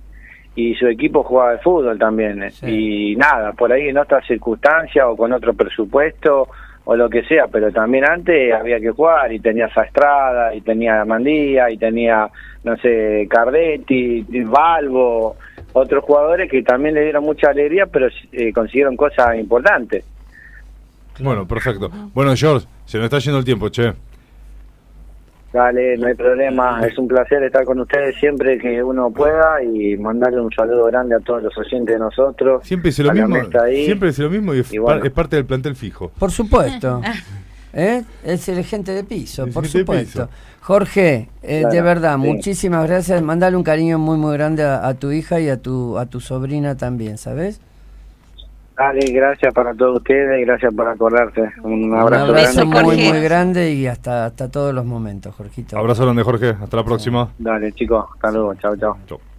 y 0.54 0.74
su 0.74 0.88
equipo 0.88 1.22
jugaba 1.22 1.52
al 1.52 1.60
fútbol 1.60 1.98
también 1.98 2.42
eh. 2.42 2.50
y 2.66 3.16
nada, 3.16 3.52
por 3.52 3.72
ahí 3.72 3.88
en 3.88 3.96
otras 3.96 4.26
circunstancias 4.26 5.06
o 5.08 5.16
con 5.16 5.32
otro 5.32 5.54
presupuesto 5.54 6.48
o 6.84 6.96
lo 6.96 7.08
que 7.08 7.22
sea, 7.22 7.46
pero 7.46 7.70
también 7.70 8.04
antes 8.04 8.52
había 8.52 8.78
que 8.80 8.90
jugar 8.90 9.32
y 9.32 9.38
tenías 9.38 9.74
a 9.78 9.84
Estrada 9.84 10.54
y 10.54 10.60
tenía 10.60 11.00
a 11.00 11.04
Mandía 11.04 11.70
y 11.70 11.78
tenía, 11.78 12.28
no 12.64 12.76
sé, 12.78 13.26
Cardetti, 13.30 14.22
Balbo, 14.44 15.36
otros 15.72 16.04
jugadores 16.04 16.50
que 16.50 16.62
también 16.62 16.94
le 16.94 17.02
dieron 17.04 17.24
mucha 17.24 17.50
alegría, 17.50 17.86
pero 17.86 18.08
eh, 18.32 18.52
consiguieron 18.52 18.96
cosas 18.96 19.36
importantes. 19.38 20.04
Bueno, 21.20 21.46
perfecto. 21.46 21.90
Bueno, 22.14 22.34
George, 22.36 22.66
se 22.86 22.96
nos 22.98 23.04
está 23.04 23.18
yendo 23.18 23.38
el 23.38 23.44
tiempo, 23.44 23.68
che. 23.68 23.92
Dale, 25.52 25.96
no 25.96 26.06
hay 26.06 26.14
problema, 26.14 26.80
es 26.86 26.96
un 26.96 27.08
placer 27.08 27.42
estar 27.42 27.64
con 27.64 27.80
ustedes 27.80 28.14
siempre 28.20 28.56
que 28.56 28.80
uno 28.84 29.10
pueda 29.10 29.60
y 29.64 29.96
mandarle 29.96 30.40
un 30.40 30.52
saludo 30.52 30.84
grande 30.84 31.16
a 31.16 31.18
todos 31.18 31.42
los 31.42 31.58
oyentes 31.58 31.92
de 31.94 31.98
nosotros. 31.98 32.62
Siempre 32.64 32.90
dice 32.90 33.02
lo 33.02 33.12
mismo. 33.12 33.36
ahí. 33.60 33.84
Siempre 33.84 34.08
dice 34.10 34.22
lo 34.22 34.30
mismo 34.30 34.54
y 34.54 34.60
es, 34.60 34.72
Y 34.72 34.78
bueno. 34.78 35.00
par- 35.00 35.06
es 35.08 35.12
parte 35.12 35.34
del 35.36 35.46
plantel 35.46 35.74
fijo. 35.74 36.12
Por 36.18 36.30
supuesto. 36.30 37.00
¿Eh? 37.72 38.02
Es 38.24 38.48
el 38.48 38.64
gente 38.64 38.92
de 38.92 39.04
piso, 39.04 39.44
El 39.44 39.52
por 39.52 39.64
de 39.64 39.68
supuesto. 39.68 40.26
piso. 40.26 40.28
Jorge, 40.60 41.28
eh, 41.42 41.60
Claro, 41.60 41.74
de 41.74 41.82
verdad, 41.82 42.18
sí. 42.20 42.20
muchísimas 42.20 42.86
gracias. 42.86 43.22
Mandale 43.22 43.56
un 43.56 43.62
cariño 43.62 43.98
muy, 43.98 44.18
muy 44.18 44.32
grande 44.34 44.64
a, 44.64 44.86
a 44.86 44.94
tu 44.94 45.10
hija 45.12 45.40
y 45.40 45.48
a 45.48 45.60
tu, 45.60 45.98
a 45.98 46.06
tu 46.06 46.20
sobrina 46.20 46.76
también, 46.76 47.16
¿sabes? 47.18 47.60
Dale, 48.76 49.00
gracias 49.12 49.52
para 49.52 49.74
todos 49.74 49.98
ustedes 49.98 50.40
y 50.40 50.44
gracias 50.46 50.72
por 50.74 50.88
acordarse. 50.88 51.42
Un 51.62 51.92
Un 51.92 51.94
abrazo, 51.94 52.24
abrazo 52.24 52.66
grande. 52.66 52.82
muy, 52.82 52.96
muy 52.96 53.20
grande 53.20 53.72
y 53.72 53.86
hasta, 53.86 54.26
hasta 54.26 54.50
todos 54.50 54.74
los 54.74 54.86
momentos, 54.86 55.34
Jorgito. 55.34 55.76
Abrazo 55.78 56.04
grande, 56.04 56.22
Jorge. 56.22 56.56
Hasta 56.60 56.76
la 56.78 56.84
próxima. 56.84 57.30
Dale, 57.38 57.72
chicos, 57.72 58.06
hasta 58.14 58.30
luego, 58.30 58.54
chao, 58.54 58.76
chao. 58.76 59.29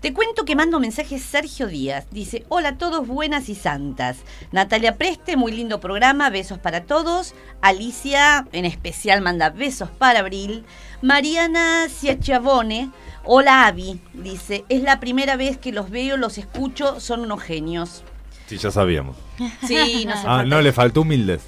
Te 0.00 0.14
cuento 0.14 0.44
que 0.44 0.54
mando 0.54 0.78
mensajes 0.78 1.22
Sergio 1.22 1.66
Díaz. 1.66 2.06
Dice, 2.12 2.44
hola 2.48 2.68
a 2.70 2.78
todos 2.78 3.08
buenas 3.08 3.48
y 3.48 3.56
santas. 3.56 4.18
Natalia 4.52 4.96
Preste, 4.96 5.36
muy 5.36 5.50
lindo 5.50 5.80
programa, 5.80 6.30
besos 6.30 6.58
para 6.60 6.84
todos. 6.84 7.34
Alicia, 7.62 8.46
en 8.52 8.64
especial, 8.64 9.22
manda 9.22 9.50
besos 9.50 9.90
para 9.90 10.20
Abril. 10.20 10.64
Mariana 11.02 11.88
Ciachavone, 11.88 12.90
hola 13.24 13.66
Avi, 13.66 14.00
dice, 14.14 14.64
es 14.68 14.82
la 14.82 15.00
primera 15.00 15.36
vez 15.36 15.58
que 15.58 15.72
los 15.72 15.90
veo, 15.90 16.16
los 16.16 16.38
escucho, 16.38 17.00
son 17.00 17.20
unos 17.22 17.42
genios. 17.42 18.04
Sí, 18.46 18.56
ya 18.56 18.70
sabíamos. 18.70 19.16
Sí, 19.66 20.06
no 20.06 20.14
Ah, 20.24 20.44
no, 20.44 20.62
le 20.62 20.72
faltó 20.72 21.00
humildes. 21.00 21.42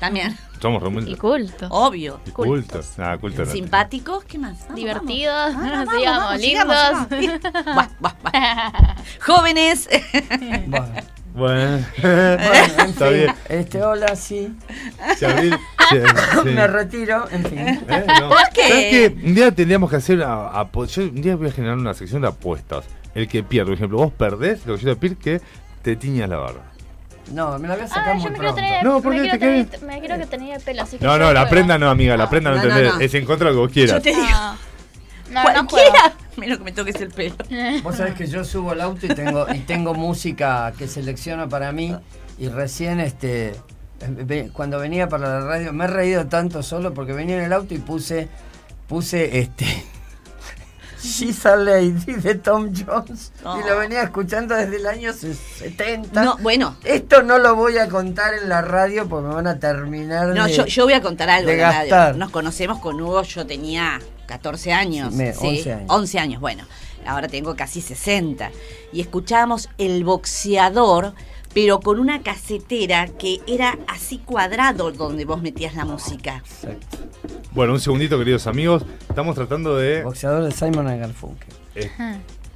También. 0.00 0.36
Somos 0.60 0.82
re 0.82 0.88
humildes. 0.88 1.12
Y 1.14 1.16
culto. 1.16 1.66
Obvio. 1.70 2.20
Y 2.26 2.30
cultos. 2.30 2.94
Ah, 2.98 3.16
cultos 3.20 3.46
no. 3.48 3.52
Simpáticos, 3.52 4.24
¿qué 4.24 4.38
más? 4.38 4.58
Vamos, 4.62 4.76
Divertidos, 4.76 5.54
vamos. 5.54 5.70
Vamos, 5.70 5.94
sigamos, 5.94 6.18
vamos, 6.24 6.40
lindos. 6.40 6.64
sigamos, 6.66 7.08
sigamos. 7.42 7.64
Buah, 7.74 7.88
buah, 8.00 8.14
buah. 8.22 8.94
Jóvenes. 9.20 9.88
Bueno, 10.68 10.86
Bueno, 11.32 11.86
en 12.02 12.40
está 12.90 13.06
fin, 13.06 13.14
bien. 13.14 13.34
Este, 13.48 13.82
hola, 13.82 14.16
sí. 14.16 14.52
Si 15.16 15.24
Abril- 15.24 15.56
si- 15.90 15.96
sí. 16.42 16.48
Me 16.48 16.66
retiro, 16.66 17.28
en 17.30 17.44
fin. 17.44 17.58
¿Eh? 17.58 17.80
No. 18.20 18.28
¿Por 18.30 18.48
qué? 18.52 18.68
¿Sabes 18.68 18.84
qué? 18.90 19.16
Un 19.26 19.34
día 19.34 19.52
tendríamos 19.54 19.90
que 19.90 19.96
hacer. 19.96 20.22
a- 20.24 20.68
yo 20.72 21.02
un 21.02 21.22
día 21.22 21.36
voy 21.36 21.48
a 21.48 21.52
generar 21.52 21.76
una 21.76 21.94
sección 21.94 22.22
de 22.22 22.28
apuestas. 22.28 22.84
El 23.14 23.28
que 23.28 23.42
pierde, 23.42 23.66
por 23.66 23.74
ejemplo, 23.74 23.98
vos 23.98 24.12
perdés, 24.12 24.66
lo 24.66 24.76
que 24.76 24.84
yo 24.84 24.94
te 24.94 24.96
pido 25.00 25.18
que 25.18 25.40
te 25.82 25.94
tiñas 25.96 26.28
la 26.28 26.36
barba. 26.38 26.62
No, 27.30 27.58
me 27.58 27.68
la 27.68 27.74
voy 27.76 27.84
a 27.84 27.88
sacar 27.88 28.08
Ah, 28.10 28.14
muy 28.14 28.24
yo 28.24 28.30
me 28.30 28.36
quiero 28.38 28.54
pronto. 28.54 28.54
tener, 28.68 28.84
No, 28.84 29.00
¿por 29.02 29.12
me 29.14 29.22
qué 29.22 29.38
quiero 29.38 29.68
te 29.70 29.86
me 29.86 30.00
quiero 30.00 30.18
que 30.18 30.26
tenía 30.26 30.56
el 30.56 30.62
pelo 30.62 30.82
así 30.82 30.98
que 30.98 31.04
No, 31.04 31.12
no, 31.18 31.32
la 31.32 31.40
juego. 31.40 31.50
prenda 31.50 31.78
no, 31.78 31.88
amiga, 31.90 32.16
la 32.16 32.28
prenda 32.28 32.50
no, 32.50 32.56
no, 32.56 32.62
no, 32.62 32.68
entendés. 32.68 32.94
no. 32.94 33.00
Es 33.00 33.14
en 33.14 33.24
contra 33.24 33.48
de 33.48 33.54
lo 33.54 33.60
que 33.60 33.66
vos 33.66 33.72
quieras. 33.72 33.96
Yo 33.96 34.02
te 34.02 34.10
digo. 34.10 34.26
No, 35.30 35.44
no, 35.44 35.62
no. 35.62 35.66
Cualquiera. 35.68 36.12
Menos 36.36 36.58
que 36.58 36.64
me 36.64 36.72
toques 36.72 36.96
el 37.00 37.10
pelo. 37.10 37.34
Vos 37.82 37.96
sabés 37.96 38.14
que 38.14 38.26
yo 38.26 38.44
subo 38.44 38.70
al 38.70 38.80
auto 38.80 39.04
y 39.06 39.08
tengo, 39.10 39.46
y 39.52 39.58
tengo 39.60 39.94
música 39.94 40.72
que 40.78 40.88
selecciono 40.88 41.48
para 41.48 41.70
mí 41.72 41.94
y 42.38 42.48
recién 42.48 42.98
este 43.00 43.54
cuando 44.54 44.78
venía 44.78 45.08
para 45.08 45.40
la 45.40 45.46
radio 45.46 45.72
me 45.74 45.84
he 45.84 45.88
reído 45.88 46.26
tanto 46.26 46.62
solo 46.62 46.94
porque 46.94 47.12
venía 47.12 47.36
en 47.36 47.42
el 47.44 47.52
auto 47.52 47.74
y 47.74 47.78
puse 47.78 48.28
puse 48.88 49.38
este 49.40 49.66
She's 51.02 51.44
a 51.46 51.56
Lady 51.56 52.12
de 52.14 52.34
Tom 52.36 52.72
Jones 52.74 53.32
y 53.42 53.68
lo 53.68 53.78
venía 53.78 54.02
escuchando 54.02 54.54
desde 54.54 54.76
el 54.76 54.86
año 54.86 55.12
70. 55.12 56.22
No, 56.24 56.36
bueno. 56.38 56.76
Esto 56.84 57.22
no 57.22 57.38
lo 57.38 57.54
voy 57.56 57.78
a 57.78 57.88
contar 57.88 58.34
en 58.34 58.48
la 58.48 58.62
radio 58.62 59.08
porque 59.08 59.28
me 59.28 59.34
van 59.34 59.46
a 59.46 59.58
terminar 59.58 60.28
No, 60.28 60.46
de, 60.46 60.52
yo, 60.52 60.66
yo 60.66 60.84
voy 60.84 60.92
a 60.94 61.00
contar 61.02 61.30
algo 61.30 61.48
de 61.48 61.54
en 61.54 61.60
la 61.60 61.70
radio. 61.84 62.14
Nos 62.14 62.30
conocemos 62.30 62.78
con 62.80 63.00
Hugo, 63.00 63.22
yo 63.22 63.46
tenía 63.46 64.00
14 64.26 64.72
años. 64.72 65.10
Sí, 65.12 65.16
me- 65.18 65.32
¿sí? 65.32 65.46
11 65.46 65.72
años. 65.72 65.86
11 65.88 66.18
años, 66.18 66.40
bueno. 66.40 66.64
Ahora 67.06 67.28
tengo 67.28 67.56
casi 67.56 67.80
60. 67.80 68.50
Y 68.92 69.00
escuchábamos 69.00 69.68
El 69.78 70.04
Boxeador, 70.04 71.14
pero 71.54 71.80
con 71.80 71.98
una 71.98 72.22
casetera 72.22 73.06
que 73.06 73.38
era 73.46 73.78
así 73.86 74.18
cuadrado 74.18 74.92
donde 74.92 75.24
vos 75.24 75.42
metías 75.42 75.74
la 75.74 75.84
música. 75.84 76.42
Bueno, 77.52 77.72
un 77.72 77.80
segundito, 77.80 78.18
queridos 78.18 78.46
amigos. 78.46 78.84
Estamos 79.08 79.34
tratando 79.34 79.76
de. 79.76 80.02
boxeador 80.02 80.44
de 80.44 80.52
Simon 80.52 80.86
Garfunkel. 80.86 81.48
Eh, 81.74 81.90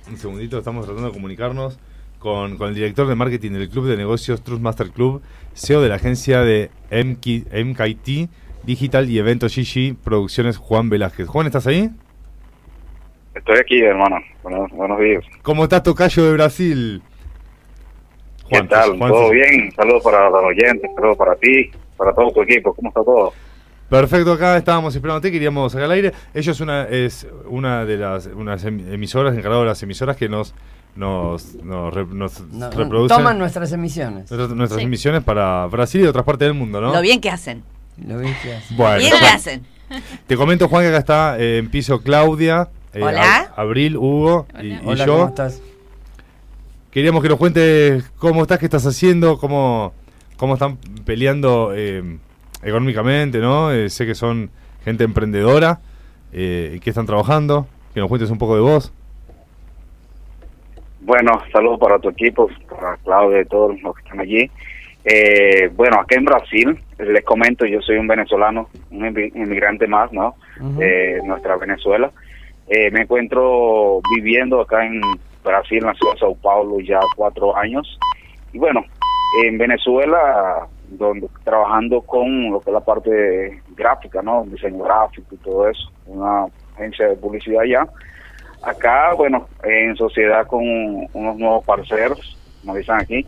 un 0.08 0.16
segundito, 0.16 0.58
estamos 0.58 0.84
tratando 0.84 1.08
de 1.08 1.14
comunicarnos 1.14 1.78
con, 2.18 2.56
con 2.56 2.68
el 2.68 2.74
director 2.74 3.06
de 3.06 3.14
marketing 3.14 3.52
del 3.52 3.68
Club 3.68 3.86
de 3.86 3.96
Negocios 3.96 4.42
Trust 4.42 4.62
Master 4.62 4.90
Club, 4.90 5.22
CEO 5.54 5.82
de 5.82 5.88
la 5.88 5.96
agencia 5.96 6.40
de 6.40 6.70
MK 6.90 7.52
MKT 7.52 8.30
Digital 8.64 9.10
y 9.10 9.18
Evento 9.18 9.46
GG 9.46 9.96
Producciones, 10.02 10.56
Juan 10.56 10.88
Velázquez. 10.88 11.28
Juan, 11.28 11.46
¿estás 11.46 11.66
ahí? 11.66 11.90
Estoy 13.34 13.58
aquí, 13.58 13.80
hermano. 13.80 14.16
Buenos, 14.42 14.70
buenos 14.70 14.98
días. 15.00 15.24
¿Cómo 15.42 15.64
estás, 15.64 15.82
Tocayo 15.82 16.24
de 16.24 16.32
Brasil? 16.32 17.02
¿Qué 18.48 18.62
tal? 18.64 18.98
Juan, 18.98 19.10
¿Todo 19.10 19.30
bien? 19.30 19.72
Saludos 19.74 20.02
para 20.02 20.28
los 20.30 20.44
oyentes, 20.44 20.90
saludos 20.94 21.16
para 21.16 21.34
ti, 21.36 21.70
para 21.96 22.12
todo 22.14 22.30
tu 22.32 22.42
equipo. 22.42 22.74
¿Cómo 22.74 22.88
está 22.88 23.02
todo? 23.02 23.32
Perfecto, 23.88 24.32
acá 24.32 24.56
estábamos 24.56 24.94
esperándote, 24.94 25.30
queríamos 25.30 25.72
sacar 25.72 25.84
al 25.86 25.92
aire. 25.92 26.12
Ellos 26.32 26.60
una, 26.60 26.84
es 26.84 27.26
una 27.46 27.84
de 27.84 27.96
las 27.96 28.26
unas 28.26 28.64
em- 28.64 28.92
emisoras, 28.92 29.34
encargado 29.36 29.62
de 29.62 29.68
las 29.68 29.82
emisoras 29.82 30.16
que 30.16 30.28
nos 30.28 30.54
nos, 30.96 31.56
nos, 31.56 31.92
re- 31.92 32.06
nos 32.06 32.40
No, 32.52 32.70
reproducen 32.70 33.16
toman 33.16 33.36
nuestras 33.38 33.72
emisiones. 33.72 34.30
nuestras, 34.30 34.50
nuestras 34.50 34.78
Sí. 34.80 34.86
emisiones 34.86 35.24
para 35.24 35.66
Brasil 35.66 36.00
y 36.02 36.06
otras 36.06 36.24
partes 36.24 36.46
del 36.46 36.54
mundo, 36.54 36.80
¿no? 36.80 36.92
Lo 36.92 37.00
bien 37.00 37.20
que 37.20 37.30
hacen. 37.30 37.64
Lo 38.06 38.18
bien 38.18 38.34
que 38.42 38.54
hacen. 38.54 38.76
Bueno, 38.76 38.98
bien 38.98 39.12
que 39.18 39.26
hacen. 39.26 39.62
Te 40.28 40.36
comento, 40.36 40.68
Juan, 40.68 40.82
que 40.84 40.88
acá 40.90 40.98
está 40.98 41.36
eh, 41.38 41.58
en 41.58 41.68
piso 41.68 42.00
Claudia, 42.00 42.68
eh, 42.92 43.02
Hola. 43.02 43.22
Ab- 43.22 43.52
Abril, 43.56 43.96
Hugo 43.96 44.46
y, 44.62 44.68
y 44.74 44.80
Hola, 44.84 45.04
yo. 45.06 45.12
¿cómo 45.14 45.28
estás? 45.28 45.60
Queríamos 46.94 47.24
que 47.24 47.28
nos 47.28 47.38
cuentes 47.38 48.08
cómo 48.18 48.42
estás, 48.42 48.60
qué 48.60 48.66
estás 48.66 48.86
haciendo, 48.86 49.36
cómo, 49.36 49.92
cómo 50.36 50.54
están 50.54 50.76
peleando 51.04 51.72
eh, 51.74 52.18
económicamente, 52.62 53.38
¿no? 53.38 53.72
Eh, 53.72 53.90
sé 53.90 54.06
que 54.06 54.14
son 54.14 54.48
gente 54.84 55.02
emprendedora, 55.02 55.80
eh, 56.32 56.74
y 56.76 56.78
que 56.78 56.90
están 56.90 57.04
trabajando, 57.04 57.66
que 57.92 57.98
nos 57.98 58.08
cuentes 58.08 58.30
un 58.30 58.38
poco 58.38 58.54
de 58.54 58.60
vos. 58.60 58.92
Bueno, 61.00 61.32
saludos 61.52 61.80
para 61.80 61.98
tu 61.98 62.10
equipo, 62.10 62.48
para 62.70 62.96
Claudia 62.98 63.40
y 63.40 63.46
todos 63.46 63.82
los 63.82 63.96
que 63.96 64.02
están 64.02 64.20
allí. 64.20 64.48
Eh, 65.04 65.70
bueno, 65.74 65.98
acá 65.98 66.14
en 66.14 66.24
Brasil, 66.24 66.78
les 66.98 67.24
comento, 67.24 67.66
yo 67.66 67.82
soy 67.82 67.96
un 67.96 68.06
venezolano, 68.06 68.68
un 68.92 69.00
inmi- 69.00 69.34
inmigrante 69.34 69.88
más, 69.88 70.12
¿no? 70.12 70.36
De 70.78 71.20
nuestra 71.24 71.56
Venezuela. 71.56 72.12
Eh, 72.68 72.92
me 72.92 73.00
encuentro 73.00 74.00
viviendo 74.14 74.60
acá 74.60 74.86
en 74.86 75.00
Brasil, 75.44 75.84
en 75.84 75.94
ciudad 75.94 76.14
de 76.14 76.18
Sao 76.20 76.34
Paulo, 76.36 76.80
ya 76.80 76.98
cuatro 77.16 77.56
años. 77.56 77.98
Y 78.52 78.58
bueno, 78.58 78.84
en 79.42 79.58
Venezuela, 79.58 80.66
donde 80.88 81.28
trabajando 81.44 82.00
con 82.02 82.50
lo 82.50 82.60
que 82.60 82.70
es 82.70 82.74
la 82.74 82.80
parte 82.80 83.62
gráfica, 83.76 84.22
¿no? 84.22 84.44
Diseño 84.44 84.84
gráfico 84.84 85.34
y 85.34 85.38
todo 85.38 85.68
eso, 85.68 85.90
una 86.06 86.46
agencia 86.74 87.08
de 87.08 87.16
publicidad 87.16 87.62
allá. 87.62 87.86
Acá, 88.62 89.14
bueno, 89.14 89.46
en 89.62 89.94
sociedad 89.96 90.46
con 90.46 90.62
unos 91.12 91.36
nuevos 91.36 91.64
parceros, 91.64 92.38
como 92.62 92.76
dicen 92.76 92.94
aquí, 92.94 93.26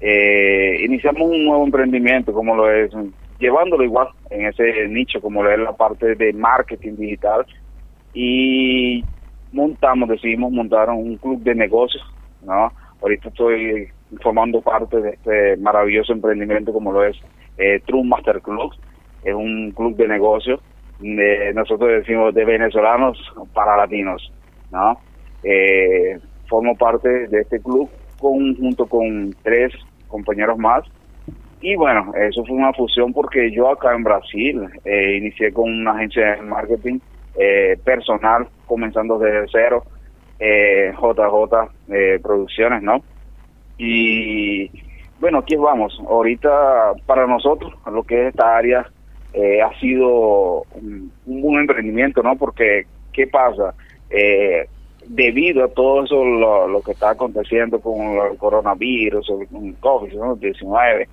eh, 0.00 0.76
iniciamos 0.84 1.22
un 1.22 1.44
nuevo 1.44 1.64
emprendimiento, 1.64 2.32
como 2.32 2.54
lo 2.54 2.70
es, 2.70 2.92
llevándolo 3.40 3.82
igual 3.82 4.08
en 4.30 4.46
ese 4.46 4.86
nicho, 4.88 5.20
como 5.20 5.42
lo 5.42 5.50
es 5.50 5.58
la 5.58 5.72
parte 5.72 6.14
de 6.14 6.32
marketing 6.32 6.94
digital, 6.96 7.44
y 8.14 9.04
montamos, 9.52 10.08
decidimos 10.08 10.52
montar 10.52 10.90
un 10.90 11.16
club 11.16 11.42
de 11.42 11.54
negocios, 11.54 12.04
¿no? 12.42 12.72
Ahorita 13.00 13.28
estoy 13.28 13.88
formando 14.22 14.60
parte 14.60 15.00
de 15.00 15.10
este 15.10 15.56
maravilloso 15.58 16.12
emprendimiento 16.12 16.72
como 16.72 16.92
lo 16.92 17.04
es 17.04 17.16
eh, 17.58 17.80
True 17.86 18.04
Master 18.04 18.40
Club, 18.40 18.72
es 19.24 19.34
un 19.34 19.72
club 19.72 19.96
de 19.96 20.08
negocios, 20.08 20.60
de, 21.00 21.52
nosotros 21.54 21.90
decimos 21.90 22.34
de 22.34 22.44
venezolanos 22.44 23.18
para 23.52 23.76
latinos, 23.76 24.32
¿no? 24.72 24.98
Eh, 25.42 26.18
formo 26.48 26.76
parte 26.76 27.28
de 27.28 27.40
este 27.40 27.60
club 27.60 27.88
con, 28.18 28.56
junto 28.56 28.86
con 28.86 29.34
tres 29.42 29.72
compañeros 30.08 30.58
más 30.58 30.84
y 31.60 31.74
bueno, 31.74 32.12
eso 32.14 32.44
fue 32.44 32.56
una 32.56 32.72
fusión 32.72 33.12
porque 33.12 33.50
yo 33.50 33.70
acá 33.70 33.94
en 33.94 34.04
Brasil 34.04 34.62
eh, 34.84 35.16
inicié 35.16 35.52
con 35.52 35.70
una 35.70 35.92
agencia 35.92 36.36
de 36.36 36.42
marketing 36.42 36.98
eh, 37.38 37.78
personal, 37.84 38.48
comenzando 38.66 39.18
desde 39.18 39.46
cero, 39.50 39.84
eh, 40.38 40.92
JJ 40.94 41.70
eh, 41.88 42.20
Producciones, 42.22 42.82
¿no? 42.82 43.02
Y 43.76 44.70
bueno, 45.20 45.38
aquí 45.38 45.56
vamos. 45.56 46.00
Ahorita 46.08 46.92
para 47.06 47.26
nosotros, 47.26 47.72
lo 47.90 48.02
que 48.02 48.22
es 48.22 48.28
esta 48.28 48.56
área, 48.56 48.86
eh, 49.32 49.60
ha 49.60 49.78
sido 49.78 50.64
un, 51.26 51.58
emprendimiento, 51.58 52.22
¿no? 52.22 52.36
Porque, 52.36 52.86
¿qué 53.12 53.26
pasa? 53.26 53.74
Eh, 54.10 54.66
debido 55.06 55.64
a 55.64 55.68
todo 55.68 56.04
eso, 56.04 56.24
lo, 56.24 56.68
lo 56.68 56.82
que 56.82 56.92
está 56.92 57.10
aconteciendo 57.10 57.80
con 57.80 58.00
el 58.00 58.36
coronavirus, 58.38 59.30
el 59.30 59.80
COVID-19, 59.80 61.06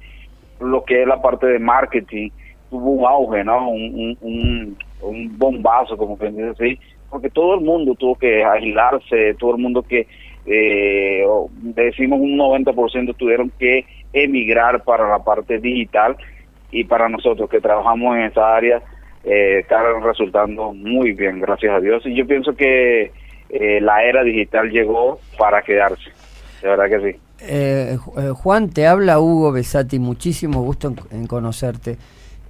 lo 0.62 0.84
que 0.84 1.02
es 1.02 1.08
la 1.08 1.22
parte 1.22 1.48
de 1.48 1.60
marketing, 1.60 2.30
tuvo 2.70 2.92
un 2.92 3.06
auge, 3.06 3.44
¿no? 3.44 3.70
Un, 3.70 3.94
un, 3.94 4.18
un, 4.22 4.78
un 5.02 5.38
bombazo, 5.38 5.98
como 5.98 6.18
que 6.18 6.30
dice 6.30 6.50
así, 6.50 6.80
porque 7.10 7.30
todo 7.30 7.56
el 7.56 7.62
mundo 7.62 7.96
tuvo 7.96 8.16
que 8.16 8.44
aislarse, 8.44 9.36
todo 9.36 9.56
el 9.56 9.62
mundo 9.62 9.84
que, 9.84 10.08
eh, 10.46 11.26
decimos 11.62 12.20
un 12.20 12.38
90% 12.38 13.16
tuvieron 13.16 13.52
que 13.58 13.86
emigrar 14.14 14.84
para 14.84 15.10
la 15.10 15.20
parte 15.20 15.60
digital 15.60 16.16
y 16.72 16.84
para 16.84 17.10
nosotros 17.10 17.50
que 17.50 17.62
trabajamos 17.62 18.16
en 18.16 18.24
esa 18.24 18.56
área, 18.56 18.82
eh, 19.24 19.60
está 19.60 19.82
resultando 20.00 20.74
muy 20.74 21.14
bien, 21.14 21.40
gracias 21.40 21.74
a 21.74 21.80
Dios. 21.80 22.06
Y 22.06 22.16
yo 22.16 22.28
pienso 22.28 22.56
que 22.56 23.12
eh, 23.50 23.80
la 23.82 24.04
era 24.04 24.24
digital 24.24 24.70
llegó 24.70 25.20
para 25.38 25.62
quedarse, 25.62 26.10
de 26.62 26.68
verdad 26.68 26.90
que 26.90 27.12
sí. 27.12 27.20
Eh, 27.42 27.98
eh, 28.18 28.30
Juan, 28.34 28.70
te 28.70 28.88
habla 28.88 29.20
Hugo 29.20 29.52
Besati, 29.52 30.00
muchísimo 30.00 30.62
gusto 30.62 30.94
en 31.12 31.28
conocerte. 31.28 31.98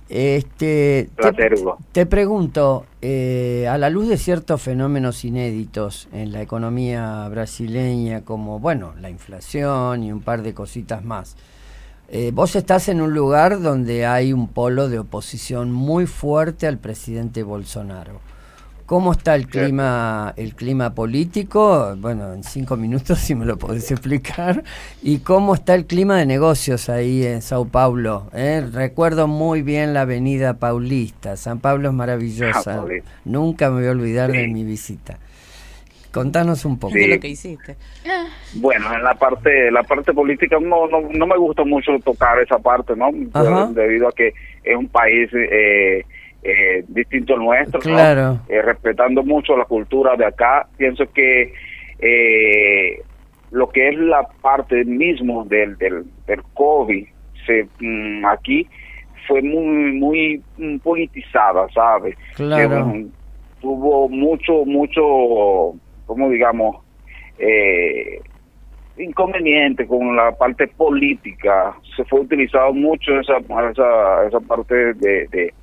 Este, 0.08 1.10
te, 1.16 1.32
Placer, 1.32 1.56
te 1.92 2.06
pregunto, 2.06 2.86
eh, 3.02 3.68
a 3.68 3.78
la 3.80 3.90
luz 3.90 4.08
de 4.08 4.18
ciertos 4.18 4.62
fenómenos 4.62 5.26
inéditos 5.26 6.08
en 6.14 6.32
la 6.32 6.42
economía 6.44 7.28
brasileña, 7.30 8.22
como 8.22 8.60
bueno, 8.60 8.94
la 9.02 9.10
inflación 9.10 10.04
y 10.04 10.12
un 10.12 10.22
par 10.22 10.44
de 10.44 10.54
cositas 10.54 11.04
más, 11.04 11.36
eh, 12.08 12.30
vos 12.32 12.56
estás 12.56 12.88
en 12.88 13.02
un 13.02 13.16
lugar 13.16 13.62
donde 13.62 14.06
hay 14.06 14.32
un 14.32 14.48
polo 14.48 14.90
de 14.90 15.00
oposición 15.00 15.72
muy 15.72 16.06
fuerte 16.06 16.68
al 16.68 16.78
presidente 16.78 17.42
Bolsonaro. 17.42 18.20
¿Cómo 18.86 19.14
está 19.14 19.34
el 19.34 19.48
clima, 19.48 20.34
el 20.38 20.54
clima 20.54 20.94
político? 20.94 21.96
Bueno, 21.98 22.34
en 22.34 22.44
cinco 22.44 22.78
minutos 22.78 23.18
si 23.18 23.34
me 23.34 23.46
lo 23.46 23.58
podés 23.58 23.90
explicar. 23.90 24.64
¿Y 25.02 25.20
cómo 25.20 25.56
está 25.56 25.74
el 25.74 25.86
clima 25.86 26.18
de 26.18 26.28
negocios 26.28 26.88
ahí 26.90 27.26
en 27.26 27.42
Sao 27.42 27.66
Paulo? 27.66 28.30
eh? 28.34 28.64
Recuerdo 28.72 29.28
muy 29.28 29.64
bien 29.64 29.96
la 29.96 30.02
avenida 30.02 30.56
Paulista. 30.60 31.36
San 31.36 31.60
Pablo 31.60 31.90
es 31.90 31.96
maravillosa. 31.96 32.84
Ah. 32.84 32.86
Nunca 33.24 33.72
me 33.72 33.80
voy 33.80 33.88
a 33.88 33.92
olvidar 33.92 34.32
de 34.32 34.48
mi 34.50 34.64
visita. 34.64 35.18
Contanos 36.12 36.64
un 36.64 36.78
poco. 36.78 36.94
Sí. 36.94 37.00
de 37.00 37.08
lo 37.08 37.20
que 37.20 37.28
hiciste. 37.28 37.76
Bueno, 38.54 38.94
en 38.94 39.04
la 39.04 39.16
parte 39.16 39.70
la 39.72 39.84
parte 39.84 40.14
política 40.14 40.58
no, 40.62 40.88
no, 40.88 41.02
no 41.02 41.28
me 41.28 41.38
gusta 41.38 41.66
mucho 41.66 41.92
tocar 42.06 42.40
esa 42.40 42.60
parte, 42.60 42.96
¿no? 42.96 43.10
Ajá. 43.34 43.68
Debido 43.74 44.08
a 44.08 44.12
que 44.12 44.32
es 44.64 44.76
un 44.78 44.88
país 44.88 45.30
eh, 45.34 46.06
eh, 46.46 46.86
distinto 46.88 47.34
al 47.34 47.40
nuestro. 47.40 47.80
Eh, 48.48 48.62
respetando 48.62 49.24
mucho 49.24 49.58
la 49.58 49.66
cultura 49.66 50.16
de 50.16 50.26
acá. 50.26 50.68
Pienso 50.78 51.12
que 51.12 51.52
eh, 52.00 53.02
lo 53.52 53.70
que 53.70 53.90
es 53.90 53.98
la 53.98 54.28
parte 54.42 54.86
mismo 54.86 55.44
del, 55.46 55.76
del, 55.78 56.04
del 56.28 56.44
COVID 56.54 57.06
se, 57.46 57.68
mm, 57.80 58.26
aquí 58.26 58.68
fue 59.28 59.42
muy 59.42 59.94
muy 59.94 60.44
mm, 60.58 60.78
politizada, 60.78 61.68
¿sabes? 61.74 62.16
Claro. 62.36 62.92
Eh, 62.94 63.08
tuvo 63.62 64.08
mucho, 64.08 64.66
mucho, 64.66 65.74
como 66.06 66.30
digamos, 66.30 66.78
eh, 67.40 68.20
inconveniente 68.98 69.88
con 69.88 70.16
la 70.16 70.32
parte 70.34 70.68
política. 70.68 71.76
Se 71.96 72.04
fue 72.06 72.22
utilizado 72.22 72.72
mucho 72.74 73.20
esa 73.20 73.38
esa, 73.38 74.28
esa 74.28 74.40
parte 74.42 74.94
de, 74.94 75.28
de, 75.28 75.54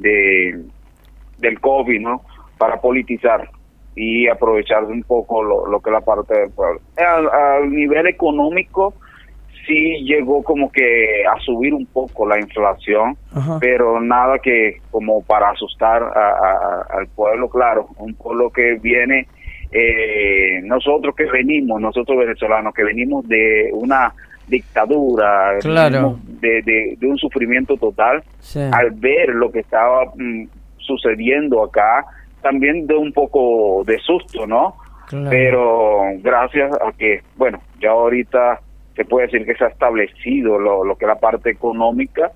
de- 0.00 0.62
del 1.38 1.60
COVID, 1.60 2.00
¿no? 2.00 2.22
Para 2.58 2.80
politizar 2.80 3.48
y 3.94 4.28
aprovechar 4.28 4.84
un 4.84 5.02
poco 5.02 5.42
lo, 5.42 5.66
lo 5.66 5.80
que 5.80 5.90
es 5.90 5.94
la 5.94 6.00
parte 6.00 6.38
del 6.38 6.50
pueblo. 6.50 6.80
Al, 6.96 7.28
al 7.28 7.70
nivel 7.70 8.06
económico 8.06 8.94
sí 9.66 10.04
llegó 10.04 10.42
como 10.42 10.70
que 10.72 11.24
a 11.26 11.38
subir 11.40 11.74
un 11.74 11.84
poco 11.86 12.26
la 12.26 12.38
inflación, 12.40 13.16
Ajá. 13.32 13.58
pero 13.60 14.00
nada 14.00 14.38
que 14.38 14.78
como 14.90 15.22
para 15.22 15.50
asustar 15.50 16.02
a- 16.02 16.08
a- 16.30 16.86
al 16.98 17.06
pueblo, 17.08 17.48
claro, 17.50 17.88
un 17.98 18.14
pueblo 18.14 18.50
que 18.50 18.74
viene, 18.80 19.26
eh, 19.72 20.60
nosotros 20.64 21.14
que 21.14 21.24
venimos, 21.26 21.80
nosotros 21.80 22.18
venezolanos 22.18 22.72
que 22.74 22.84
venimos 22.84 23.26
de 23.28 23.68
una 23.72 24.14
dictadura, 24.48 25.58
Claro. 25.60 26.18
de, 26.24 26.62
de- 26.62 26.96
de 26.98 27.06
un 27.06 27.18
sufrimiento 27.18 27.76
total, 27.76 28.22
Sí. 28.40 28.60
al 28.72 28.90
ver 28.92 29.30
lo 29.30 29.50
que 29.50 29.60
estaba 29.60 30.04
mm, 30.16 30.44
sucediendo 30.78 31.62
acá, 31.62 32.04
también 32.42 32.86
de 32.86 32.94
un 32.94 33.12
poco 33.12 33.82
de 33.84 33.98
susto, 33.98 34.46
¿no? 34.46 34.74
Claro. 35.08 35.30
Pero 35.30 36.00
gracias 36.22 36.72
a 36.80 36.92
que, 36.92 37.22
bueno, 37.36 37.60
ya 37.80 37.90
ahorita 37.90 38.60
se 38.94 39.04
puede 39.04 39.26
decir 39.26 39.46
que 39.46 39.54
se 39.54 39.64
ha 39.64 39.68
establecido 39.68 40.58
lo, 40.58 40.84
lo 40.84 40.96
que 40.96 41.04
es 41.04 41.08
la 41.08 41.18
parte 41.18 41.50
económica 41.50 42.30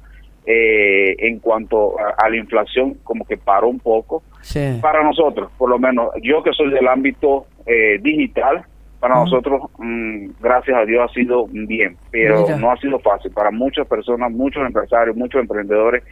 eh, 0.46 1.14
en 1.18 1.38
cuanto 1.38 1.94
a, 2.00 2.14
a 2.24 2.28
la 2.28 2.36
inflación, 2.36 2.94
como 3.04 3.24
que 3.24 3.36
paró 3.36 3.68
un 3.68 3.78
poco. 3.78 4.22
Sí. 4.40 4.78
Para 4.80 5.02
nosotros, 5.04 5.50
por 5.56 5.70
lo 5.70 5.78
menos, 5.78 6.08
yo 6.22 6.42
que 6.42 6.52
soy 6.52 6.70
del 6.70 6.88
ámbito 6.88 7.46
eh, 7.66 7.98
digital, 8.00 8.64
para 9.02 9.16
nosotros, 9.16 9.62
mm, 9.78 10.26
gracias 10.40 10.76
a 10.76 10.84
Dios, 10.84 11.10
ha 11.10 11.12
sido 11.12 11.46
bien, 11.50 11.96
pero 12.12 12.42
Mira. 12.42 12.56
no 12.56 12.70
ha 12.70 12.76
sido 12.76 13.00
fácil. 13.00 13.32
Para 13.32 13.50
muchas 13.50 13.84
personas, 13.88 14.30
muchos 14.30 14.64
empresarios, 14.64 15.16
muchos 15.16 15.40
emprendedores 15.40 16.04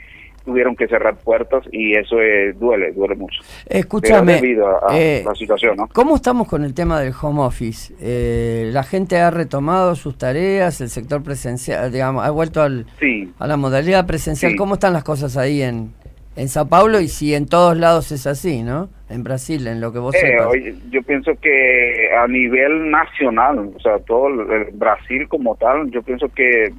tuvieron 0.44 0.74
que 0.74 0.88
cerrar 0.88 1.16
puertas 1.18 1.62
y 1.70 1.94
eso 1.94 2.20
eh, 2.20 2.52
duele, 2.58 2.90
duele 2.90 3.14
mucho. 3.14 3.42
Escúchame, 3.66 4.32
Pero 4.32 4.40
debido 4.42 4.66
a, 4.66 4.92
a 4.92 4.98
eh, 4.98 5.22
la 5.24 5.34
situación, 5.36 5.76
¿no? 5.76 5.86
¿Cómo 5.92 6.16
estamos 6.16 6.48
con 6.48 6.64
el 6.64 6.74
tema 6.74 6.98
del 6.98 7.12
home 7.22 7.42
office? 7.42 7.94
Eh, 8.00 8.70
¿La 8.72 8.82
gente 8.82 9.20
ha 9.20 9.30
retomado 9.30 9.94
sus 9.94 10.18
tareas? 10.18 10.80
¿El 10.80 10.88
sector 10.88 11.22
presencial, 11.22 11.92
digamos, 11.92 12.24
ha 12.24 12.30
vuelto 12.30 12.60
al, 12.60 12.86
Sí. 12.98 13.32
a 13.38 13.46
la 13.46 13.56
modalidad 13.56 14.04
presencial? 14.04 14.50
Sí. 14.50 14.58
¿Cómo 14.58 14.74
están 14.74 14.94
las 14.94 15.04
cosas 15.04 15.36
ahí 15.36 15.62
en, 15.62 15.92
en 16.34 16.48
Sao 16.48 16.66
Paulo? 16.66 16.98
Y 17.00 17.06
si 17.06 17.36
en 17.36 17.46
todos 17.46 17.76
lados 17.76 18.10
es 18.10 18.26
así, 18.26 18.64
¿no? 18.64 18.88
En 19.10 19.24
Brasil, 19.24 19.66
en 19.66 19.80
lo 19.80 19.92
que 19.92 19.98
vos 19.98 20.14
Eh, 20.14 20.18
sepas. 20.20 20.46
oye, 20.46 20.74
yo 20.90 21.02
pienso 21.02 21.32
que 21.40 22.08
a 22.16 22.26
nivel 22.28 22.90
nacional, 22.90 23.72
o 23.76 23.80
sea, 23.80 23.98
todo 23.98 24.28
el, 24.28 24.70
Brasil 24.72 25.26
como 25.28 25.56
tal, 25.56 25.90
yo 25.90 26.00
pienso 26.02 26.28
que, 26.28 26.72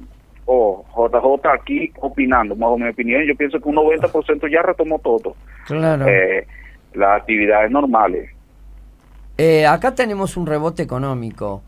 o 0.46 0.82
JJ 0.96 1.48
aquí 1.52 1.92
opinando, 2.00 2.56
bajo 2.56 2.78
mi 2.78 2.88
opinión, 2.88 3.22
yo 3.24 3.36
pienso 3.36 3.60
que 3.60 3.68
un 3.68 3.76
90% 3.76 4.50
ya 4.50 4.62
retomó 4.62 4.98
todo, 4.98 5.36
Claro. 5.66 6.06
eh, 6.08 6.46
las 6.94 7.20
actividades 7.20 7.70
normales. 7.70 8.30
Eh, 9.38 9.66
acá 9.66 9.94
tenemos 9.94 10.36
un 10.36 10.46
rebote 10.46 10.82
económico. 10.82 11.62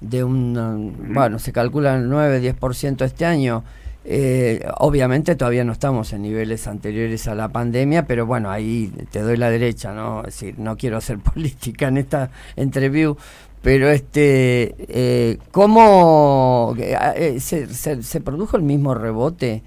de 0.00 0.24
un, 0.24 0.94
bueno, 1.12 1.38
se 1.38 1.52
calcula 1.52 1.94
el 1.96 2.08
9-10% 2.08 3.04
este 3.04 3.26
año. 3.26 3.62
Eh, 4.04 4.66
obviamente 4.78 5.36
todavía 5.36 5.62
no 5.62 5.72
estamos 5.72 6.12
en 6.12 6.22
niveles 6.22 6.66
anteriores 6.66 7.28
a 7.28 7.34
la 7.34 7.48
pandemia, 7.48 8.06
pero 8.06 8.26
bueno, 8.26 8.50
ahí 8.50 8.92
te 9.10 9.20
doy 9.20 9.36
la 9.36 9.50
derecha, 9.50 9.92
¿no? 9.92 10.20
Es 10.20 10.40
decir, 10.40 10.54
no 10.58 10.76
quiero 10.76 10.96
hacer 10.96 11.18
política 11.34 11.88
en 11.88 11.98
esta 11.98 12.30
entrevista, 12.56 13.22
pero 13.62 13.90
este, 13.90 14.74
eh, 14.88 15.38
¿cómo 15.52 16.74
eh, 16.78 17.38
se, 17.40 17.66
se, 17.66 18.02
se 18.02 18.20
produjo 18.20 18.56
el 18.56 18.62
mismo 18.62 18.94
rebote? 18.94 19.62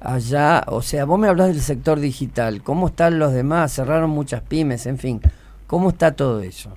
allá, 0.00 0.64
o 0.68 0.82
sea, 0.82 1.04
vos 1.04 1.18
me 1.18 1.28
hablas 1.28 1.48
del 1.48 1.60
sector 1.60 1.98
digital, 1.98 2.62
¿cómo 2.62 2.88
están 2.88 3.18
los 3.18 3.32
demás? 3.32 3.74
Cerraron 3.74 4.10
muchas 4.10 4.42
pymes, 4.42 4.86
en 4.86 4.98
fin, 4.98 5.20
¿cómo 5.66 5.90
está 5.90 6.12
todo 6.12 6.40
eso? 6.40 6.70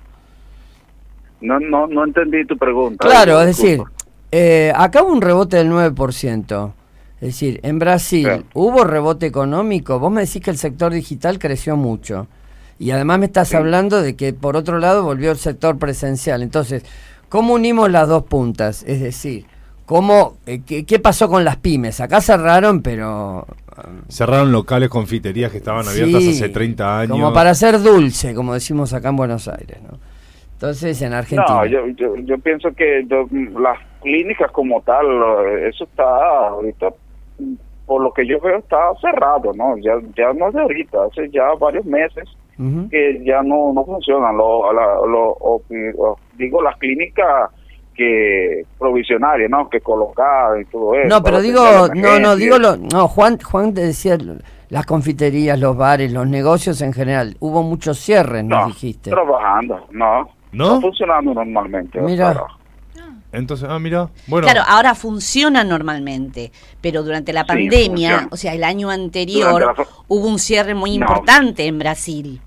No, 1.40 1.58
no, 1.58 1.86
no 1.86 2.04
entendí 2.04 2.44
tu 2.44 2.56
pregunta. 2.56 3.06
Claro, 3.06 3.40
es 3.40 3.46
decir, 3.48 3.80
eh, 4.30 4.72
acá 4.74 5.02
hubo 5.02 5.12
un 5.12 5.20
rebote 5.20 5.56
del 5.56 5.70
9%. 5.70 6.72
Es 7.22 7.28
decir, 7.28 7.60
en 7.62 7.78
Brasil 7.78 8.28
hubo 8.52 8.82
rebote 8.82 9.26
económico. 9.26 10.00
Vos 10.00 10.10
me 10.10 10.22
decís 10.22 10.42
que 10.42 10.50
el 10.50 10.56
sector 10.56 10.92
digital 10.92 11.38
creció 11.38 11.76
mucho. 11.76 12.26
Y 12.80 12.90
además 12.90 13.20
me 13.20 13.26
estás 13.26 13.54
hablando 13.54 14.02
de 14.02 14.16
que 14.16 14.32
por 14.32 14.56
otro 14.56 14.80
lado 14.80 15.04
volvió 15.04 15.30
el 15.30 15.36
sector 15.36 15.78
presencial. 15.78 16.42
Entonces, 16.42 16.84
¿cómo 17.28 17.54
unimos 17.54 17.92
las 17.92 18.08
dos 18.08 18.24
puntas? 18.24 18.82
Es 18.88 19.00
decir, 19.00 19.44
¿cómo, 19.86 20.38
eh, 20.46 20.62
qué, 20.66 20.84
qué, 20.84 20.98
pasó 20.98 21.28
con 21.28 21.44
las 21.44 21.58
pymes? 21.58 22.00
Acá 22.00 22.20
cerraron, 22.20 22.82
pero... 22.82 23.46
Cerraron 24.08 24.50
locales, 24.50 24.88
confiterías 24.88 25.52
que 25.52 25.58
estaban 25.58 25.86
abiertas 25.86 26.26
hace 26.26 26.48
30 26.48 27.00
años. 27.02 27.12
Como 27.12 27.32
para 27.32 27.54
ser 27.54 27.80
dulce, 27.80 28.34
como 28.34 28.52
decimos 28.52 28.92
acá 28.94 29.10
en 29.10 29.16
Buenos 29.16 29.46
Aires, 29.46 29.78
¿no? 29.80 29.96
Entonces, 30.54 31.00
en 31.02 31.12
Argentina. 31.12 31.46
No, 31.48 31.66
yo, 31.66 31.86
yo, 31.96 32.16
yo 32.16 32.38
pienso 32.38 32.72
que 32.72 33.06
yo, 33.08 33.28
las 33.60 33.78
clínicas 34.00 34.50
como 34.50 34.80
tal, 34.82 35.06
eso 35.68 35.84
está 35.84 36.48
ahorita, 36.48 36.88
por 37.86 38.02
lo 38.02 38.12
que 38.12 38.26
yo 38.26 38.40
veo, 38.40 38.58
está 38.58 38.78
cerrado, 39.00 39.52
¿no? 39.54 39.76
Ya, 39.78 39.92
ya 40.16 40.32
no 40.32 40.48
es 40.48 40.54
de 40.54 40.60
ahorita, 40.60 41.04
hace 41.04 41.28
ya 41.30 41.52
varios 41.58 41.84
meses 41.84 42.28
uh 42.58 42.62
-huh. 42.62 42.90
que 42.90 43.22
ya 43.24 43.42
no, 43.42 43.72
no 43.72 43.84
funcionan. 43.84 44.36
Lo, 44.36 45.60
digo, 46.38 46.62
las 46.62 46.76
clínicas 46.78 47.50
que 47.94 48.64
provisionarias, 48.78 49.50
¿no? 49.50 49.68
Que 49.68 49.80
colocadas 49.80 50.62
y 50.62 50.64
todo 50.66 50.94
eso. 50.94 51.08
No, 51.08 51.22
pero 51.22 51.40
digo, 51.40 51.62
no, 51.94 52.18
no, 52.18 52.36
digo, 52.36 52.58
lo, 52.58 52.76
no, 52.76 53.08
Juan, 53.08 53.38
Juan 53.38 53.74
te 53.74 53.82
decía 53.82 54.16
las 54.70 54.86
confiterías, 54.86 55.58
los 55.58 55.76
bares, 55.76 56.10
los 56.12 56.26
negocios 56.26 56.80
en 56.80 56.92
general. 56.92 57.36
Hubo 57.40 57.62
muchos 57.62 57.98
cierres, 57.98 58.44
nos 58.44 58.60
no, 58.60 58.66
dijiste. 58.68 59.10
Trabajando, 59.10 59.86
no. 59.90 60.28
¿No? 60.52 60.64
Está 60.64 60.80
funcionando 60.80 61.34
normalmente. 61.34 62.00
Mira. 62.00 62.42
Entonces, 63.32 63.66
ah, 63.68 63.78
mira. 63.78 64.10
Bueno. 64.26 64.46
Claro, 64.46 64.62
ahora 64.68 64.94
funciona 64.94 65.64
normalmente, 65.64 66.52
pero 66.80 67.02
durante 67.02 67.32
la 67.32 67.46
pandemia, 67.46 68.28
o 68.30 68.36
sea, 68.36 68.54
el 68.54 68.62
año 68.62 68.90
anterior, 68.90 69.74
la... 69.76 69.86
hubo 70.06 70.28
un 70.28 70.38
cierre 70.38 70.74
muy 70.74 70.98
no. 70.98 71.06
importante 71.06 71.66
en 71.66 71.78
Brasil. 71.78 72.40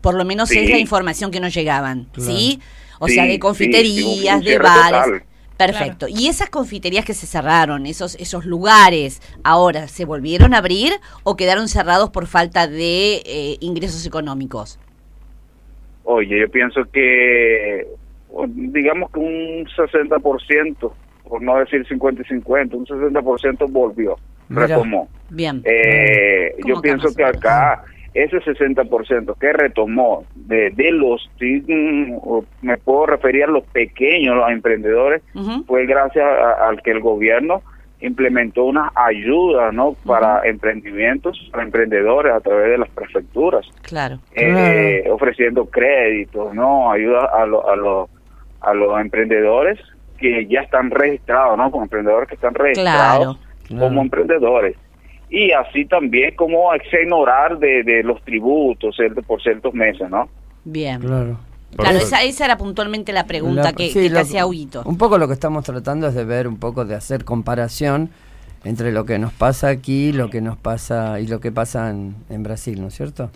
Por 0.00 0.14
lo 0.14 0.24
menos 0.24 0.48
sí. 0.48 0.58
es 0.58 0.70
la 0.70 0.78
información 0.78 1.30
que 1.30 1.40
nos 1.40 1.52
llegaban, 1.52 2.04
claro. 2.12 2.30
¿sí? 2.30 2.60
O 2.98 3.08
sí, 3.08 3.14
sea, 3.14 3.24
de 3.24 3.38
confiterías, 3.38 4.42
de 4.44 4.58
bares. 4.58 5.04
Total. 5.04 5.22
Perfecto. 5.56 6.06
Claro. 6.06 6.20
¿Y 6.20 6.28
esas 6.28 6.50
confiterías 6.50 7.04
que 7.04 7.14
se 7.14 7.26
cerraron, 7.26 7.86
esos, 7.86 8.14
esos 8.16 8.44
lugares, 8.44 9.20
ahora 9.44 9.86
se 9.88 10.04
volvieron 10.04 10.54
a 10.54 10.58
abrir 10.58 10.92
o 11.24 11.36
quedaron 11.36 11.68
cerrados 11.68 12.10
por 12.10 12.26
falta 12.26 12.66
de 12.66 13.22
eh, 13.24 13.56
ingresos 13.60 14.06
económicos? 14.06 14.78
Oye, 16.04 16.40
yo 16.40 16.50
pienso 16.50 16.82
que, 16.92 17.86
digamos 18.48 19.10
que 19.10 19.18
un 19.18 19.66
60%, 19.66 20.92
por 21.28 21.42
no 21.42 21.58
decir 21.58 21.86
50 21.86 22.22
y 22.22 22.24
50, 22.24 22.76
un 22.76 22.86
60% 22.86 23.70
volvió, 23.70 24.16
Mira. 24.48 24.66
retomó. 24.66 25.08
Bien. 25.30 25.62
Eh, 25.64 26.54
yo 26.66 26.80
pienso 26.80 27.14
que 27.14 27.24
acá 27.24 27.84
ese 28.14 28.38
60% 28.38 29.38
que 29.38 29.52
retomó 29.52 30.24
de, 30.34 30.70
de 30.70 30.90
los, 30.92 31.30
me 32.60 32.76
puedo 32.78 33.06
referir 33.06 33.44
a 33.44 33.46
los 33.46 33.64
pequeños, 33.68 34.36
los 34.36 34.50
emprendedores, 34.50 35.22
uh 35.34 35.40
-huh. 35.40 35.66
fue 35.66 35.86
gracias 35.86 36.26
al 36.60 36.82
que 36.82 36.90
el 36.90 37.00
gobierno 37.00 37.62
implementó 38.02 38.64
unas 38.64 38.90
ayudas 38.96 39.72
no 39.72 39.94
para 40.04 40.34
uh 40.34 40.42
-huh. 40.42 40.50
emprendimientos 40.50 41.48
para 41.52 41.62
emprendedores 41.62 42.32
a 42.34 42.40
través 42.40 42.70
de 42.72 42.78
las 42.78 42.88
prefecturas 42.90 43.64
claro 43.82 44.18
eh, 44.34 45.04
uh 45.06 45.10
-huh. 45.10 45.14
ofreciendo 45.14 45.66
créditos 45.66 46.52
no 46.52 46.90
ayuda 46.90 47.30
a 47.32 47.46
los 47.46 47.64
a 47.64 47.76
los 47.76 48.10
a 48.62 48.74
los 48.74 49.00
emprendedores 49.00 49.78
que 50.18 50.46
ya 50.46 50.60
están 50.60 50.90
registrados 50.90 51.58
no 51.58 51.70
como 51.70 51.84
emprendedores 51.84 52.28
que 52.28 52.36
están 52.36 52.54
registrados 52.54 53.38
claro. 53.66 53.88
como 53.88 54.02
emprendedores. 54.02 54.76
Y 55.28 55.50
así 55.52 55.86
también 55.86 56.34
como 56.36 56.72
exonerar 56.74 57.58
de, 57.58 57.82
de 57.82 58.02
los 58.02 58.22
tributos 58.22 58.96
por 59.26 59.42
ciertos 59.42 59.74
meses 59.74 60.08
no 60.10 60.28
bien. 60.64 61.00
Claro. 61.00 61.38
Claro, 61.74 61.98
esa, 61.98 62.22
esa, 62.22 62.44
era 62.44 62.58
puntualmente 62.58 63.14
la 63.14 63.24
pregunta 63.24 63.62
la, 63.62 63.72
que, 63.72 63.88
sí, 63.88 64.02
que 64.02 64.10
te 64.10 64.18
hacía 64.18 64.44
Huguito. 64.44 64.82
Un 64.84 64.98
poco 64.98 65.16
lo 65.16 65.26
que 65.26 65.32
estamos 65.32 65.64
tratando 65.64 66.06
es 66.06 66.14
de 66.14 66.24
ver 66.24 66.46
un 66.46 66.58
poco, 66.58 66.84
de 66.84 66.94
hacer 66.94 67.24
comparación 67.24 68.10
entre 68.64 68.92
lo 68.92 69.06
que 69.06 69.18
nos 69.18 69.32
pasa 69.32 69.68
aquí, 69.68 70.12
lo 70.12 70.28
que 70.28 70.42
nos 70.42 70.58
pasa 70.58 71.18
y 71.18 71.26
lo 71.26 71.40
que 71.40 71.50
pasa 71.50 71.88
en, 71.88 72.14
en 72.28 72.42
Brasil, 72.42 72.78
¿no 72.78 72.88
es 72.88 72.94
cierto? 72.94 73.30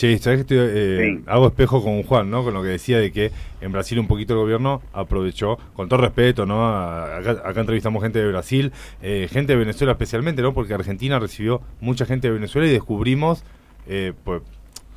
Sí, 0.00 0.16
sabes 0.16 0.38
que 0.38 0.40
estoy, 0.54 0.56
eh, 0.58 1.16
sí. 1.18 1.24
hago 1.26 1.48
espejo 1.48 1.84
con 1.84 2.02
Juan, 2.04 2.30
¿no? 2.30 2.42
Con 2.42 2.54
lo 2.54 2.62
que 2.62 2.70
decía 2.70 2.98
de 2.98 3.12
que 3.12 3.32
en 3.60 3.70
Brasil 3.70 3.98
un 3.98 4.06
poquito 4.06 4.32
el 4.32 4.38
gobierno 4.38 4.80
aprovechó, 4.94 5.58
con 5.74 5.90
todo 5.90 6.00
respeto, 6.00 6.46
¿no? 6.46 6.66
Acá, 6.66 7.42
acá 7.44 7.60
entrevistamos 7.60 8.02
gente 8.02 8.18
de 8.18 8.28
Brasil, 8.28 8.72
eh, 9.02 9.28
gente 9.30 9.52
de 9.52 9.58
Venezuela 9.58 9.92
especialmente, 9.92 10.40
¿no? 10.40 10.54
Porque 10.54 10.72
Argentina 10.72 11.18
recibió 11.18 11.60
mucha 11.82 12.06
gente 12.06 12.28
de 12.28 12.32
Venezuela 12.32 12.66
y 12.66 12.70
descubrimos, 12.70 13.44
eh, 13.86 14.14
pues 14.24 14.40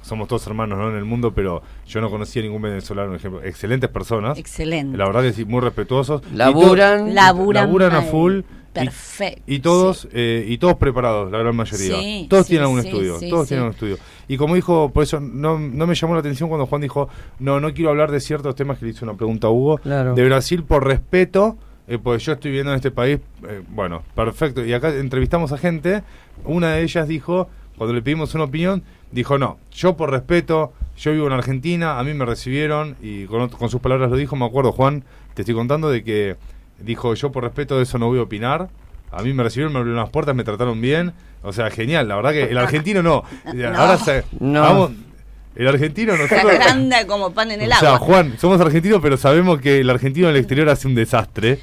somos 0.04 0.30
todos 0.30 0.48
hermanos 0.48 0.80
¿no? 0.80 0.90
en 0.90 0.96
el 0.96 1.04
mundo, 1.04 1.34
pero 1.34 1.64
yo 1.86 2.00
no 2.00 2.10
conocía 2.10 2.42
ningún 2.42 2.62
venezolano, 2.62 3.14
ejemplo. 3.14 3.44
Excelentes 3.44 3.90
personas. 3.90 4.38
Excelente. 4.38 4.98
La 4.98 5.06
verdad 5.06 5.22
que 5.22 5.34
sí, 5.34 5.44
muy 5.44 5.60
respetuosos. 5.60 6.22
Laburan. 6.32 7.14
Laburan. 7.14 7.66
Laburan 7.66 7.94
a 7.94 8.04
full. 8.04 8.40
Perfecto. 8.74 9.44
Y, 9.45 9.56
y 9.56 9.60
todos 9.60 10.02
sí. 10.02 10.08
eh, 10.14 10.45
y 10.48 10.58
todos 10.58 10.76
preparados, 10.78 11.32
la 11.32 11.38
gran 11.40 11.56
mayoría. 11.56 12.00
Sí, 12.00 12.28
todos 12.30 12.45
sí, 12.45 12.52
tienen 12.52 12.70
un 12.70 12.82
sí, 12.82 12.88
estudio, 12.88 13.20
sí, 13.20 13.30
todos 13.30 13.48
sí. 13.48 13.50
tienen 13.50 13.66
un 13.68 13.72
estudio. 13.72 13.98
Y 14.28 14.38
como 14.38 14.56
dijo, 14.56 14.90
por 14.91 15.04
eso 15.04 15.20
no, 15.20 15.60
no 15.60 15.88
me 15.88 15.95
llamó 15.95 16.14
la 16.14 16.22
atención 16.22 16.50
cuando 16.50 16.66
Juan 16.66 16.82
dijo, 16.82 17.10
no, 17.40 17.60
no 17.60 17.74
quiero 17.74 17.91
hablar 17.91 18.12
de 18.12 18.20
ciertos 18.20 18.56
temas 18.56 18.80
que 18.80 18.86
le 18.86 18.91
hizo 18.91 19.06
una 19.06 19.16
pregunta 19.16 19.48
a 19.48 19.52
Hugo, 19.52 19.78
claro. 19.78 20.16
de 20.16 20.26
Brasil 20.26 20.64
por 20.64 20.86
respeto, 20.86 21.58
eh, 21.88 21.98
pues 21.98 22.24
yo 22.24 22.34
estoy 22.34 22.52
viviendo 22.52 22.72
en 22.72 22.78
este 22.78 22.91
país, 22.91 23.20
eh, 23.48 23.62
bueno, 23.70 24.04
perfecto. 24.16 24.66
Y 24.66 24.74
acá 24.74 24.90
entrevistamos 24.95 25.52
a 25.52 25.58
gente, 25.58 26.04
una 26.45 26.74
de 26.74 26.84
ellas 26.84 27.08
dijo, 27.08 27.50
cuando 27.78 27.94
le 27.94 28.02
pedimos 28.02 28.34
una 28.36 28.45
opinión, 28.45 28.84
dijo, 29.12 29.38
no, 29.38 29.58
yo 29.72 29.98
por 29.98 30.12
respeto, 30.12 30.74
yo 30.98 31.12
vivo 31.12 31.28
en 31.28 31.34
Argentina, 31.34 32.00
a 32.00 32.04
mí 32.04 32.14
me 32.14 32.26
recibieron, 32.26 32.95
y 33.02 33.26
con, 33.26 33.50
con, 33.50 33.70
sus 33.70 33.82
palabras 33.82 34.10
lo 34.10 34.18
dijo, 34.18 34.36
me 34.36 34.45
acuerdo, 34.45 34.72
Juan, 34.72 35.04
te 35.34 35.41
estoy 35.41 35.56
contando 35.56 35.90
de 35.90 36.04
que 36.04 36.38
dijo, 36.80 37.14
yo 37.14 37.32
por 37.32 37.44
respeto 37.44 37.78
de 37.78 37.84
eso 37.84 37.98
no 37.98 38.08
voy 38.08 38.20
a 38.20 38.24
opinar, 38.24 38.70
a 39.12 39.22
mí 39.22 39.34
me 39.34 39.44
recibieron, 39.44 39.74
me 39.74 39.80
abrieron 39.80 40.02
las 40.02 40.10
puertas, 40.10 40.36
me 40.36 40.44
trataron 40.44 40.82
bien, 40.82 41.14
o 41.44 41.54
sea, 41.54 41.70
genial, 41.70 42.08
la 42.08 42.16
verdad 42.16 42.32
que 42.32 42.44
el 42.44 42.58
argentino 42.58 43.04
no, 43.04 43.24
no. 43.54 43.68
ahora 43.70 43.98
se, 43.98 44.24
no. 44.40 44.62
vamos... 44.62 44.91
El 45.56 45.68
argentino 45.68 46.14
nosotros... 46.14 46.41
Se 46.41 46.50
agranda 46.50 47.06
como 47.06 47.32
pan 47.32 47.52
en 47.52 47.62
el 47.62 47.70
o 47.70 47.76
agua. 47.76 47.88
sea, 47.88 47.98
Juan, 48.00 48.40
somos 48.40 48.60
argentinos, 48.60 49.00
pero 49.04 49.18
sabemos 49.18 49.62
que 49.62 49.82
el 49.82 49.90
argentino 49.91 50.28
en 50.28 50.34
el 50.34 50.40
exterior 50.40 50.68
hace 50.68 50.88
un 50.88 50.95
desastre 50.95 51.60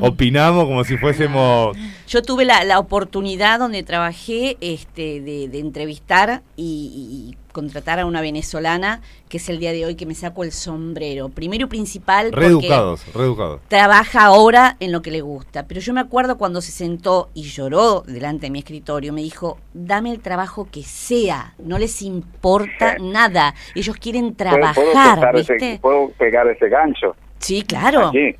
opinamos 0.00 0.64
como 0.64 0.84
si 0.84 0.96
fuésemos... 0.96 1.76
Yo 2.08 2.22
tuve 2.22 2.44
la, 2.44 2.64
la 2.64 2.78
oportunidad 2.78 3.58
donde 3.58 3.82
trabajé 3.82 4.56
este, 4.60 5.20
de, 5.20 5.48
de 5.48 5.58
entrevistar 5.58 6.42
y, 6.56 7.32
y, 7.32 7.36
contratar 7.52 7.98
a 7.98 8.06
una 8.06 8.20
venezolana, 8.20 9.00
que 9.28 9.38
es 9.38 9.48
el 9.48 9.58
día 9.58 9.72
de 9.72 9.84
hoy 9.86 9.94
que 9.94 10.06
me 10.06 10.14
saco 10.14 10.44
el 10.44 10.52
sombrero. 10.52 11.28
Primero 11.28 11.66
y 11.66 11.68
principal... 11.68 12.32
Reeducados, 12.32 13.02
reeducados. 13.14 13.60
Trabaja 13.68 14.24
ahora 14.24 14.76
en 14.80 14.92
lo 14.92 15.02
que 15.02 15.10
le 15.10 15.20
gusta. 15.20 15.66
Pero 15.66 15.80
yo 15.80 15.92
me 15.92 16.00
acuerdo 16.00 16.38
cuando 16.38 16.60
se 16.60 16.72
sentó 16.72 17.30
y 17.34 17.44
lloró 17.44 18.02
delante 18.06 18.46
de 18.46 18.50
mi 18.50 18.60
escritorio, 18.60 19.12
me 19.12 19.22
dijo, 19.22 19.58
dame 19.74 20.10
el 20.10 20.20
trabajo 20.20 20.68
que 20.70 20.82
sea, 20.82 21.54
no 21.58 21.78
les 21.78 22.02
importa 22.02 22.96
nada. 23.00 23.54
Ellos 23.74 23.96
quieren 23.96 24.34
trabajar, 24.34 25.20
¿Puedo, 25.20 25.32
¿viste? 25.32 25.56
Ese, 25.56 25.78
¿Puedo 25.80 26.10
pegar 26.18 26.46
ese 26.48 26.68
gancho? 26.68 27.16
Sí, 27.38 27.62
claro. 27.62 28.08
Aquí. 28.08 28.36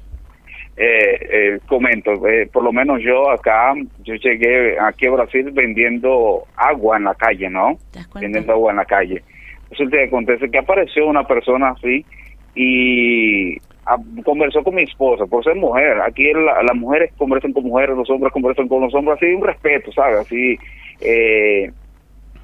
Eh, 0.80 1.18
eh, 1.28 1.59
comento, 1.66 2.24
eh, 2.28 2.48
por 2.52 2.62
lo 2.62 2.72
menos 2.72 3.02
yo 3.02 3.32
acá, 3.32 3.74
yo 4.05 4.14
llegué 4.14 4.78
aquí 4.78 5.09
a 5.09 5.10
Brasil 5.10 5.50
vendiendo 5.50 6.44
agua 6.55 6.98
en 6.98 7.02
la 7.02 7.16
calle, 7.16 7.50
¿no? 7.50 7.76
Vendiendo 8.14 8.52
agua 8.52 8.70
en 8.70 8.76
la 8.76 8.84
calle. 8.84 9.24
Resulta 9.70 9.96
que 9.96 10.05
acontece 10.05 10.48
que 10.48 10.59
apareció 10.59 11.09
una 11.09 11.24
persona 11.24 11.70
así 11.70 12.06
y 12.55 13.56
a, 13.86 13.96
conversó 14.24 14.62
con 14.62 14.76
mi 14.76 14.82
esposa, 14.82 15.26
por 15.26 15.42
ser 15.42 15.56
mujer. 15.56 16.00
Aquí 16.00 16.32
la, 16.32 16.62
las 16.62 16.76
mujeres 16.76 17.10
conversan 17.18 17.52
con 17.52 17.64
mujeres, 17.64 17.96
los 17.96 18.09
hombres 18.09 18.32
conversan 18.32 18.68
con 18.68 18.80
los 18.80 18.94
hombres, 18.94 19.16
así 19.16 19.34
un 19.34 19.42
respeto, 19.42 19.90
¿sabes? 19.90 20.20
Así. 20.20 20.56
Eh, 21.00 21.72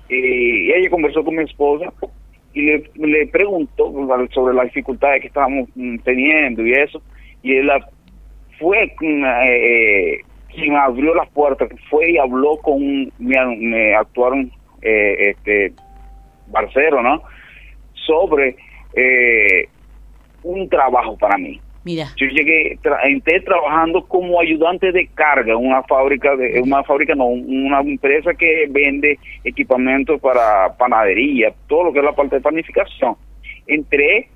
y 0.09 0.73
ella 0.73 0.91
conversó 0.91 1.25
con 1.25 1.37
mi 1.37 1.45
esposa 1.45 1.93
y 2.53 2.63
le, 2.63 2.91
le 2.97 3.29
preguntó 3.29 3.93
sobre 4.33 4.55
las 4.55 4.65
dificultades 4.65 5.21
que 5.21 5.29
estábamos 5.29 5.69
teniendo 6.03 6.67
y 6.67 6.73
eso. 6.73 7.01
Y 7.45 7.57
él 7.57 7.67
la 7.67 7.87
fue 8.65 8.95
quien, 8.97 9.23
eh, 9.27 10.21
quien 10.49 10.75
abrió 10.75 11.15
las 11.15 11.29
puertas, 11.29 11.69
fue 11.91 12.13
y 12.13 12.17
habló 12.17 12.57
con, 12.57 13.13
me, 13.19 13.57
me 13.59 13.95
actuaron 13.95 14.51
eh, 14.81 15.33
este 15.33 15.75
Barcero, 16.47 17.03
¿no? 17.03 17.23
Sobre 17.93 18.57
eh, 18.95 19.69
un 20.43 20.67
trabajo 20.71 21.15
para 21.19 21.37
mí. 21.37 21.61
Mira. 21.85 22.07
Yo 22.17 22.27
llegué, 22.27 22.79
tra 22.81 23.03
entré 23.03 23.43
trabajando 23.43 24.03
como 24.07 24.41
ayudante 24.41 24.91
de 24.93 25.09
carga 25.09 25.53
en 25.53 25.59
una 25.59 25.83
fábrica, 25.83 26.35
de 26.35 26.63
una 26.63 26.83
fábrica, 26.85 27.15
no, 27.15 27.27
una 27.27 27.81
empresa 27.81 28.33
que 28.33 28.67
vende 28.71 29.19
equipamiento 29.45 30.17
para 30.17 30.75
panadería, 30.79 31.53
todo 31.67 31.85
lo 31.85 31.93
que 31.93 31.99
es 31.99 32.05
la 32.07 32.15
parte 32.15 32.37
de 32.37 32.41
panificación. 32.41 33.15
Entré 33.67 34.29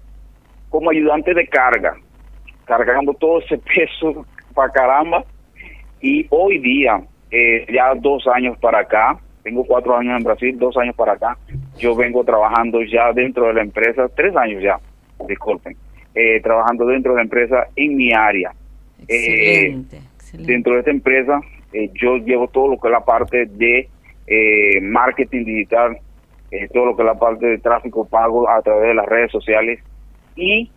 como 0.68 0.90
ayudante 0.90 1.32
de 1.32 1.46
carga, 1.46 1.96
cargando 2.76 3.14
todo 3.14 3.40
ese 3.40 3.58
peso 3.74 4.26
para 4.54 4.72
caramba. 4.72 5.24
Y 6.00 6.26
hoy 6.30 6.58
día, 6.58 7.00
eh, 7.30 7.66
ya 7.72 7.94
dos 7.94 8.26
años 8.28 8.56
para 8.58 8.80
acá, 8.80 9.18
tengo 9.42 9.64
cuatro 9.64 9.96
años 9.96 10.16
en 10.16 10.24
Brasil, 10.24 10.58
dos 10.58 10.76
años 10.76 10.94
para 10.94 11.12
acá, 11.14 11.36
yo 11.78 11.96
vengo 11.96 12.22
trabajando 12.22 12.82
ya 12.82 13.12
dentro 13.12 13.46
de 13.46 13.54
la 13.54 13.62
empresa, 13.62 14.08
tres 14.14 14.36
años 14.36 14.62
ya, 14.62 14.78
disculpen 15.26 15.76
eh, 16.14 16.40
trabajando 16.40 16.86
dentro 16.86 17.12
de 17.12 17.16
la 17.16 17.22
empresa 17.22 17.66
en 17.74 17.96
mi 17.96 18.12
área. 18.12 18.52
Excelente, 19.06 19.96
Eh, 19.96 20.00
excelente. 20.14 20.52
Dentro 20.52 20.72
de 20.74 20.78
esta 20.80 20.90
empresa 20.90 21.40
yo 21.94 22.16
llevo 22.18 22.48
todo 22.48 22.68
lo 22.68 22.78
que 22.78 22.88
es 22.88 22.92
la 22.92 23.04
parte 23.04 23.46
de 23.46 23.88
marketing 24.82 25.44
digital, 25.44 25.98
todo 26.72 26.86
lo 26.86 26.96
que 26.96 27.02
es 27.02 27.06
la 27.06 27.18
parte 27.18 27.46
de 27.46 27.58
tráfico 27.58 28.06
pago 28.06 28.48
a 28.48 28.60
través 28.62 28.88
de 28.88 28.94
las 28.94 29.06
redes 29.06 29.30
sociales 29.30 29.80
y 30.34 30.70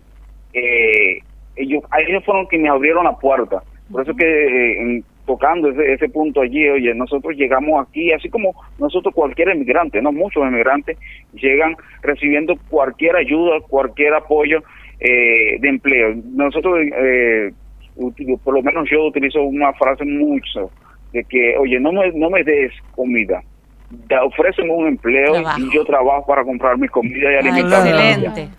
eh, 0.54 1.20
ellos, 1.56 1.84
a 1.92 2.00
ellos 2.02 2.24
fueron 2.26 2.46
quienes 2.48 2.64
me 2.64 2.70
abrieron 2.70 3.04
la 3.06 3.18
puerta. 3.18 3.62
Por 3.92 4.02
eso 4.04 4.16
que 4.16 4.26
eh, 4.26 4.82
en- 4.82 5.04
tocando 5.26 5.70
ese, 5.70 5.94
ese 5.94 6.10
punto 6.10 6.42
allí, 6.42 6.68
oye, 6.68 6.94
nosotros 6.96 7.36
llegamos 7.38 7.88
aquí, 7.88 8.12
así 8.12 8.28
como 8.30 8.54
nosotros 8.80 9.14
cualquier 9.14 9.50
emigrante, 9.50 10.02
no 10.02 10.12
muchos 10.12 10.44
emigrantes 10.46 10.98
llegan 11.34 11.76
recibiendo 12.02 12.56
cualquier 12.70 13.16
ayuda, 13.16 13.60
cualquier 13.70 14.14
apoyo 14.16 14.64
eh, 15.00 15.58
de 15.60 15.70
empleo. 15.70 16.16
Nosotros, 16.34 16.80
eh, 16.98 17.52
por 18.44 18.54
lo 18.56 18.62
menos 18.64 18.90
yo 18.90 19.06
utilizo 19.06 19.42
una 19.44 19.72
frase 19.74 20.04
mucho 20.06 20.72
de 21.14 21.24
que, 21.26 21.56
oye, 21.58 21.80
no 21.80 21.92
me, 21.92 22.12
no 22.14 22.30
me 22.30 22.44
des 22.44 22.72
comida, 22.96 23.42
da, 24.08 24.24
ofréceme 24.24 24.72
un 24.72 24.88
empleo 24.88 25.34
Trabajo. 25.34 25.60
y 25.62 25.74
yo 25.76 25.84
trabajo 25.86 26.26
para 26.26 26.44
comprar 26.44 26.78
mi 26.78 26.88
comida 26.88 27.32
y 27.32 27.36
alimentar 27.36 27.82
a 27.82 27.84
mi 27.84 27.92
familia. 27.92 28.30
excelente. 28.30 28.50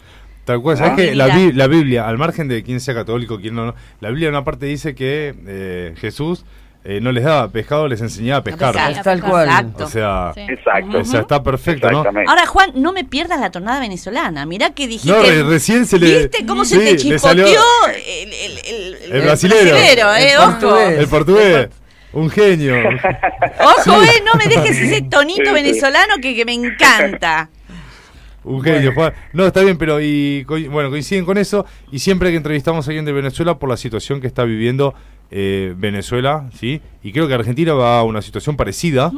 Tal 0.44 0.60
cual, 0.60 0.76
¿sabes 0.76 0.92
Ah. 0.92 0.96
que 0.96 1.14
la, 1.14 1.28
la 1.54 1.66
Biblia, 1.68 2.08
al 2.08 2.18
margen 2.18 2.48
de 2.48 2.62
quién 2.64 2.80
sea 2.80 2.94
católico, 2.94 3.38
quién 3.40 3.54
no, 3.54 3.74
la 4.00 4.08
Biblia 4.08 4.28
en 4.28 4.34
una 4.34 4.44
parte 4.44 4.66
dice 4.66 4.94
que 4.94 5.34
eh, 5.46 5.94
Jesús 6.00 6.44
eh, 6.84 6.98
no 7.00 7.12
les 7.12 7.22
daba 7.22 7.46
pescado, 7.48 7.86
les 7.86 8.00
enseñaba 8.00 8.38
a 8.40 8.42
pescar. 8.42 8.74
pescar. 8.74 9.04
Tal 9.04 9.20
cual. 9.22 9.46
Exacto. 9.48 9.84
O 9.84 9.86
sea, 9.86 10.32
Exacto. 10.34 10.98
o 10.98 11.04
sea, 11.04 11.20
está 11.20 11.40
perfecto, 11.44 11.88
¿no? 11.92 11.98
Ahora, 12.26 12.44
Juan, 12.46 12.72
no 12.74 12.92
me 12.92 13.04
pierdas 13.04 13.38
la 13.38 13.52
tonada 13.52 13.78
venezolana. 13.78 14.44
Mirá 14.46 14.70
que 14.70 14.88
dijiste. 14.88 15.16
No, 15.16 15.22
re- 15.22 15.44
recién 15.44 15.86
se 15.86 16.00
le- 16.00 16.22
¿Viste 16.26 16.44
cómo 16.44 16.64
sí, 16.64 16.74
se 16.74 16.96
te 16.96 17.18
salió- 17.20 17.46
el, 17.46 18.32
el, 18.32 18.58
el, 19.04 19.12
El 19.12 19.22
brasilero. 19.22 19.70
brasilero, 19.70 20.14
eh, 20.16 20.32
portugués. 20.44 20.98
El 20.98 21.06
portugués, 21.06 21.68
un 22.14 22.30
genio. 22.30 22.74
Ojo, 23.60 24.02
eh, 24.02 24.22
no 24.24 24.34
me 24.34 24.46
dejes 24.46 24.76
ese 24.76 25.02
tonito 25.02 25.42
Sí, 25.42 25.46
sí. 25.46 25.54
venezolano 25.54 26.14
que, 26.20 26.34
que 26.34 26.44
me 26.44 26.52
encanta. 26.54 27.48
Un 28.44 28.60
genio, 28.62 28.92
Juan. 28.94 29.12
No, 29.32 29.46
está 29.46 29.62
bien, 29.62 29.78
pero 29.78 30.00
y 30.00 30.44
bueno, 30.44 30.90
coinciden 30.90 31.24
con 31.24 31.38
eso. 31.38 31.64
Y 31.90 32.00
siempre 32.00 32.30
que 32.30 32.36
entrevistamos 32.36 32.86
a 32.86 32.90
alguien 32.90 33.04
de 33.04 33.12
Venezuela 33.12 33.58
por 33.58 33.68
la 33.68 33.76
situación 33.76 34.20
que 34.20 34.26
está 34.26 34.44
viviendo 34.44 34.94
eh, 35.30 35.74
Venezuela, 35.76 36.48
¿sí? 36.54 36.80
Y 37.02 37.12
creo 37.12 37.28
que 37.28 37.34
Argentina 37.34 37.72
va 37.74 38.00
a 38.00 38.02
una 38.02 38.20
situación 38.20 38.56
parecida. 38.56 39.10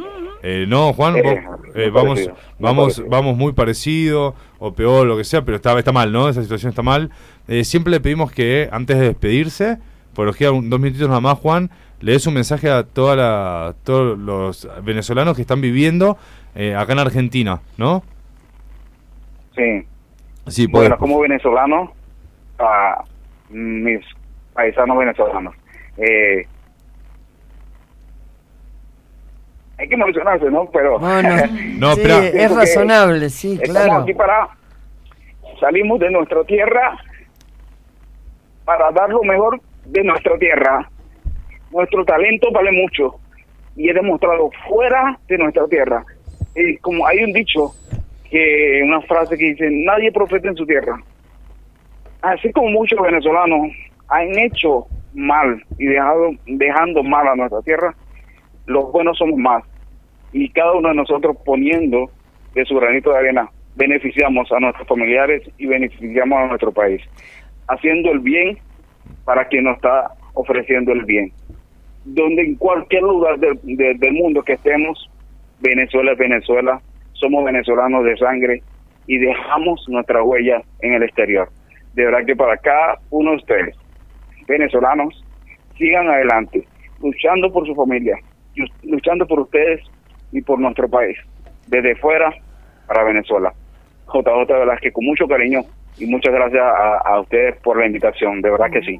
Eh, 0.43 0.67
no, 0.69 0.93
Juan, 0.93 1.17
Eh, 1.17 1.23
vos- 1.23 1.75
eh, 1.75 1.91
vamos, 1.91 2.09
parecido, 2.21 2.37
vamos, 2.59 2.85
parecido. 2.85 3.09
vamos 3.09 3.37
muy 3.37 3.53
parecido, 3.55 4.35
o 4.59 4.75
peor, 4.75 5.07
lo 5.07 5.17
que 5.17 5.25
sea, 5.25 5.43
pero 5.45 5.57
está, 5.57 5.77
está 5.79 5.91
mal, 5.91 6.13
¿no? 6.13 6.29
Esa 6.29 6.43
situación 6.43 6.69
está 6.71 6.83
mal. 6.83 7.11
Eh, 7.49 7.65
siempre 7.65 7.91
le 7.91 8.01
pedimos 8.01 8.31
que 8.31 8.69
antes 8.71 8.99
de 8.99 9.07
despedirse, 9.07 9.79
por 10.13 10.27
nos 10.27 10.37
quedan 10.37 10.55
un- 10.55 10.71
dos 10.71 10.79
minutitos 10.79 11.09
nada 11.09 11.21
más, 11.23 11.39
Juan, 11.39 11.71
le 12.01 12.13
des 12.13 12.27
un 12.27 12.35
mensaje 12.35 12.71
a 12.71 12.83
toda 12.83 13.17
la, 13.17 13.75
todos 13.85 14.19
los 14.19 14.69
venezolanos 14.85 15.35
que 15.35 15.41
están 15.43 15.63
viviendo 15.63 16.19
eh, 16.55 16.75
acá 16.77 16.93
en 16.93 16.99
Argentina, 17.01 17.63
¿no? 17.79 18.05
Sí. 19.55 19.87
Sí, 20.49 20.67
Bueno, 20.67 20.89
podés, 20.89 21.01
como 21.01 21.21
venezolano, 21.21 21.93
a 22.59 23.03
mis 23.49 24.01
paisanos 24.53 24.99
venezolanos, 24.99 25.55
eh, 25.97 26.47
hay 29.79 29.89
que 29.89 29.95
emocionarse, 29.95 30.51
¿no? 30.51 30.67
Pero 30.71 30.99
Bueno, 30.99 31.31
No, 31.79 31.95
sí, 31.95 32.01
espera. 32.03 32.27
es 32.27 32.55
razonable, 32.55 33.31
sí, 33.31 33.59
claro. 33.63 33.95
aquí 34.03 34.15
para 34.15 34.49
salimos 35.61 35.99
de 36.01 36.11
nuestra 36.11 36.43
tierra 36.45 36.97
para 38.65 38.91
dar 38.93 39.09
lo 39.11 39.23
mejor 39.23 39.61
de 39.87 40.03
nuestra 40.05 40.37
tierra. 40.39 40.89
Nuestro 41.71 42.05
talento 42.05 42.49
vale 42.53 42.71
mucho 42.73 43.17
y 43.77 43.89
he 43.89 43.93
demostrado 43.95 44.51
fuera 44.69 45.19
de 45.29 45.39
nuestra 45.39 45.67
tierra. 45.67 46.05
Y 46.55 46.77
como 46.79 47.07
hay 47.07 47.25
un 47.25 47.33
dicho, 47.33 47.73
que 48.35 48.83
una 48.83 49.01
frase 49.03 49.39
que 49.39 49.45
dice, 49.51 49.69
nadie 49.71 50.11
profeta 50.11 50.49
en 50.49 50.57
su 50.57 50.67
tierra. 50.67 51.01
Así 52.21 52.51
como 52.51 52.71
muchos 52.71 53.01
venezolanos 53.01 53.69
han 54.09 54.37
hecho 54.37 54.87
mal 55.15 55.63
y 55.79 55.87
dejado, 55.87 56.33
dejando 56.47 57.05
mal 57.05 57.29
a 57.29 57.37
nuestra 57.37 57.63
tierra, 57.63 57.95
los 58.67 58.91
buenos 58.91 59.17
somos 59.19 59.39
más. 59.39 59.63
Y 60.33 60.49
cada 60.49 60.73
uno 60.73 60.89
de 60.89 60.97
nosotros 60.97 61.37
poniendo 61.45 62.11
de 62.55 62.65
su 62.65 62.75
granito 62.75 63.13
de 63.13 63.19
arena, 63.19 63.49
beneficiamos 63.77 64.51
a 64.51 64.59
nuestros 64.59 64.89
familiares 64.89 65.49
y 65.59 65.67
beneficiamos 65.67 66.37
a 66.37 66.47
nuestro 66.49 66.73
país. 66.73 67.03
Haciendo 67.69 68.11
el 68.11 68.19
bien 68.19 68.59
para 69.25 69.47
quien 69.47 69.63
nos 69.65 69.77
está 69.77 70.11
ofreciendo 70.33 70.91
el 70.91 71.05
bien. 71.05 71.31
Donde 72.05 72.43
en 72.43 72.57
cualquier 72.57 73.03
lugar 73.03 73.39
del- 73.39 73.61
de- 73.63 73.95
del 73.95 74.13
mundo 74.13 74.43
que 74.43 74.55
estemos, 74.55 75.09
Venezuela 75.61 76.13
es 76.13 76.19
Venezuela, 76.19 76.81
somos 77.25 77.45
venezolanos 77.45 78.05
de 78.05 78.17
sangre 78.19 78.63
y 79.07 79.19
dejamos 79.19 79.85
nuestra 79.89 80.23
huella 80.23 80.63
en 80.81 80.93
el 80.95 81.03
exterior. 81.03 81.49
De 81.95 82.05
verdad 82.05 82.25
que 82.27 82.37
para 82.37 82.57
cada 82.59 82.99
uno 83.11 83.31
de 83.31 83.37
ustedes, 83.37 83.77
venezolanos, 84.47 85.25
sigan 85.79 86.09
adelante, 86.09 86.67
luchando 87.01 87.53
por 87.53 87.67
su 87.67 87.75
familia, 87.75 88.17
lu- 88.57 88.67
luchando 88.85 89.27
por 89.27 89.41
ustedes 89.41 89.81
y 90.33 90.43
por 90.43 90.59
nuestro 90.59 90.89
país, 90.89 91.17
desde 91.67 91.97
fuera 91.97 92.33
para 92.87 93.05
Venezuela. 93.05 93.53
JJ 94.13 94.47
Velázquez, 94.53 94.93
con 94.93 95.05
mucho 95.07 95.27
cariño 95.27 95.61
y 95.99 96.07
muchas 96.07 96.33
gracias 96.35 96.63
a, 96.63 96.99
a 96.99 97.21
ustedes 97.21 97.57
por 97.63 97.79
la 97.79 97.87
invitación, 97.87 98.43
de 98.43 98.51
verdad 98.51 98.71
que 98.71 98.83
sí. 98.83 98.99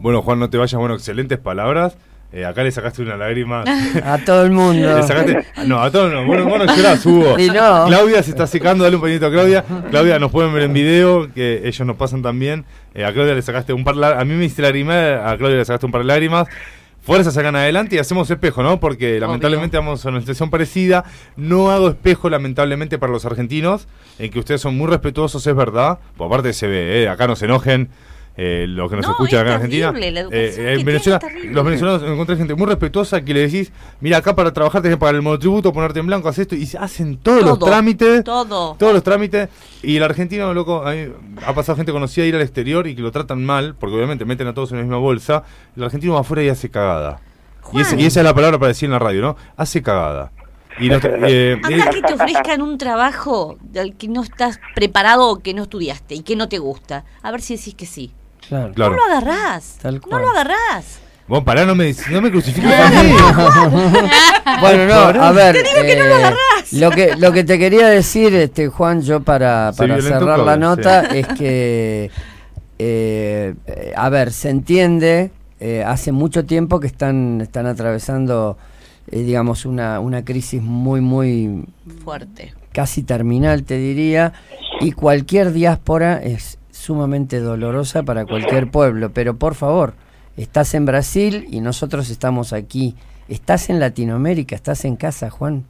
Bueno, 0.00 0.20
Juan, 0.22 0.38
no 0.40 0.50
te 0.50 0.58
vayas. 0.58 0.74
Bueno, 0.78 0.94
excelentes 0.94 1.38
palabras. 1.38 1.96
Eh, 2.36 2.44
acá 2.44 2.64
le 2.64 2.72
sacaste 2.72 3.00
una 3.00 3.16
lágrima. 3.16 3.62
A 4.04 4.18
todo 4.18 4.44
el 4.44 4.50
mundo. 4.50 4.96
Le 4.96 5.02
sacaste. 5.04 5.46
No, 5.66 5.80
a 5.80 5.88
todos 5.92 6.12
no. 6.12 6.26
Bueno, 6.26 6.46
bueno, 6.46 6.66
llorás, 6.66 7.06
Hugo. 7.06 7.38
Y 7.38 7.46
no. 7.46 7.86
Claudia 7.86 8.24
se 8.24 8.30
está 8.30 8.48
secando. 8.48 8.82
Dale 8.82 8.96
un 8.96 9.02
pañito 9.02 9.26
a 9.26 9.30
Claudia. 9.30 9.64
Claudia, 9.88 10.18
nos 10.18 10.32
pueden 10.32 10.52
ver 10.52 10.64
en 10.64 10.72
video, 10.72 11.32
que 11.32 11.62
ellos 11.64 11.86
nos 11.86 11.96
pasan 11.96 12.22
también. 12.22 12.64
Eh, 12.92 13.04
a 13.04 13.12
Claudia 13.12 13.34
le 13.34 13.42
sacaste 13.42 13.72
un 13.72 13.84
par 13.84 13.94
A 14.02 14.24
mí 14.24 14.34
me 14.34 14.46
hiciste 14.46 14.62
lágrimas. 14.62 15.20
A 15.24 15.36
Claudia 15.36 15.58
le 15.58 15.64
sacaste 15.64 15.86
un 15.86 15.92
par 15.92 16.00
de 16.00 16.08
lágrimas. 16.08 16.48
Fuerza 17.02 17.30
sacan 17.30 17.54
adelante 17.54 17.94
y 17.94 17.98
hacemos 18.00 18.28
espejo, 18.28 18.64
¿no? 18.64 18.80
Porque 18.80 19.20
lamentablemente 19.20 19.76
vamos 19.76 20.04
a 20.04 20.08
una 20.08 20.18
situación 20.18 20.50
parecida. 20.50 21.04
No 21.36 21.70
hago 21.70 21.88
espejo, 21.90 22.30
lamentablemente, 22.30 22.98
para 22.98 23.12
los 23.12 23.24
argentinos, 23.26 23.86
en 24.18 24.32
que 24.32 24.40
ustedes 24.40 24.60
son 24.60 24.76
muy 24.76 24.88
respetuosos, 24.88 25.46
es 25.46 25.54
verdad. 25.54 26.00
Por 26.16 26.26
aparte 26.26 26.52
se 26.52 26.66
ve, 26.66 27.02
¿eh? 27.02 27.08
acá 27.08 27.28
no 27.28 27.36
se 27.36 27.44
enojen. 27.44 27.90
Eh, 28.36 28.66
los 28.68 28.90
que 28.90 28.96
nos 28.96 29.06
No, 29.06 29.12
escuchan 29.12 29.34
es 29.38 29.40
acá 29.42 29.48
en 29.50 29.54
Argentina. 29.56 29.86
terrible, 29.92 30.10
la 30.10 30.20
Eh, 30.20 30.22
educación 30.46 30.68
en 30.80 30.84
Venezuela, 30.86 31.16
es 31.18 31.22
terrible. 31.28 31.52
los 31.52 31.64
venezolanos 31.64 32.02
encontré 32.02 32.36
gente 32.36 32.54
muy 32.54 32.66
respetuosa 32.66 33.24
que 33.24 33.32
le 33.34 33.40
decís, 33.40 33.72
mira, 34.00 34.16
acá 34.18 34.34
para 34.34 34.52
trabajar 34.52 34.82
tenés 34.82 34.96
que 34.96 35.00
pagar 35.00 35.14
el 35.14 35.22
monotributo, 35.22 35.72
ponerte 35.72 36.00
en 36.00 36.06
blanco, 36.06 36.28
haces 36.28 36.42
esto, 36.42 36.56
y 36.56 36.66
se 36.66 36.76
hacen 36.78 37.16
todos 37.18 37.42
los 37.42 37.58
trámites. 37.60 38.24
todo. 38.24 38.74
Todos 38.78 38.92
los 38.92 39.02
trámites. 39.02 39.48
Y 39.82 39.96
el 39.96 40.02
argentino, 40.02 40.52
loco, 40.52 40.82
ha 40.84 41.54
pasado 41.54 41.76
gente 41.76 41.92
conocida 41.92 42.24
a 42.24 42.26
ir 42.28 42.34
al 42.34 42.42
exterior 42.42 42.86
y 42.86 42.96
que 42.96 43.02
lo 43.02 43.12
tratan 43.12 43.44
mal, 43.44 43.74
porque 43.78 43.94
obviamente 43.96 44.24
meten 44.24 44.48
a 44.48 44.54
todos 44.54 44.72
en 44.72 44.78
la 44.78 44.82
misma 44.82 44.98
bolsa. 44.98 45.44
El 45.76 45.84
argentino 45.84 46.14
va 46.14 46.20
afuera 46.20 46.42
y 46.42 46.48
hace 46.48 46.68
cagada. 46.70 47.20
Y, 47.72 47.80
ese- 47.80 48.00
y 48.00 48.04
esa 48.04 48.20
es 48.20 48.24
la 48.24 48.34
palabra 48.34 48.58
para 48.58 48.68
decir 48.68 48.86
en 48.86 48.92
la 48.92 48.98
radio, 48.98 49.22
¿no? 49.22 49.36
Hace 49.56 49.82
cagada. 49.82 50.32
Y 50.80 50.88
eh, 50.90 51.56
Anda 51.62 51.90
que 51.90 52.02
te 52.02 52.14
ofrezcan 52.14 52.60
un 52.60 52.78
trabajo 52.78 53.56
del 53.62 53.94
que 53.94 54.08
no 54.08 54.22
estás 54.24 54.58
preparado 54.74 55.28
o 55.30 55.38
que 55.38 55.54
no 55.54 55.62
estudiaste 55.62 56.16
y 56.16 56.22
que 56.22 56.34
no 56.34 56.48
te 56.48 56.58
gusta. 56.58 57.04
A 57.22 57.30
ver 57.30 57.40
si 57.42 57.56
decís 57.56 57.74
que 57.76 57.86
sí. 57.86 58.12
Claro. 58.48 58.72
Claro. 58.74 58.92
No 58.92 58.96
lo 58.98 59.04
agarrás. 59.04 59.78
Tal 59.80 60.00
No 60.10 60.18
lo 60.18 60.30
agarrás. 60.30 61.00
Vos 61.26 61.42
pará, 61.42 61.64
no 61.64 61.74
me, 61.74 61.94
no 62.10 62.20
me 62.20 62.30
crucifiques 62.30 62.70
a 62.70 62.90
mí. 62.90 63.10
Bueno, 64.60 64.86
no, 64.86 65.22
a 65.22 65.32
ver, 65.32 65.54
Te 65.56 65.62
digo 65.62 65.82
que 65.82 65.96
no 65.96 66.04
lo 66.04 66.10
eh, 66.10 66.18
agarrás. 66.18 66.72
lo 66.72 66.90
que 66.90 67.16
lo 67.16 67.32
que 67.32 67.44
te 67.44 67.58
quería 67.58 67.88
decir, 67.88 68.34
este 68.34 68.68
Juan, 68.68 69.00
yo 69.02 69.20
para, 69.20 69.72
para 69.76 70.00
cerrar 70.00 70.38
la 70.40 70.56
nota 70.56 71.10
sí. 71.10 71.18
es 71.18 71.26
que, 71.28 72.10
eh, 72.78 73.54
eh, 73.66 73.92
a 73.96 74.08
ver, 74.10 74.32
se 74.32 74.50
entiende 74.50 75.30
eh, 75.60 75.82
hace 75.86 76.12
mucho 76.12 76.44
tiempo 76.44 76.78
que 76.78 76.86
están, 76.86 77.40
están 77.40 77.66
atravesando, 77.66 78.58
eh, 79.10 79.20
digamos, 79.22 79.64
una, 79.64 80.00
una 80.00 80.24
crisis 80.24 80.62
muy, 80.62 81.00
muy 81.00 81.64
Fuerte. 82.04 82.52
casi 82.72 83.02
terminal, 83.02 83.64
te 83.64 83.78
diría, 83.78 84.32
y 84.80 84.92
cualquier 84.92 85.52
diáspora 85.52 86.22
es 86.22 86.58
sumamente 86.74 87.38
dolorosa 87.40 88.02
para 88.02 88.26
cualquier 88.26 88.70
pueblo. 88.70 89.10
Pero 89.12 89.36
por 89.36 89.54
favor, 89.54 89.94
estás 90.36 90.74
en 90.74 90.84
Brasil 90.86 91.46
y 91.50 91.60
nosotros 91.60 92.10
estamos 92.10 92.52
aquí. 92.52 92.96
Estás 93.28 93.70
en 93.70 93.78
Latinoamérica, 93.80 94.54
estás 94.56 94.84
en 94.84 94.96
casa, 94.96 95.30
Juan. 95.30 95.64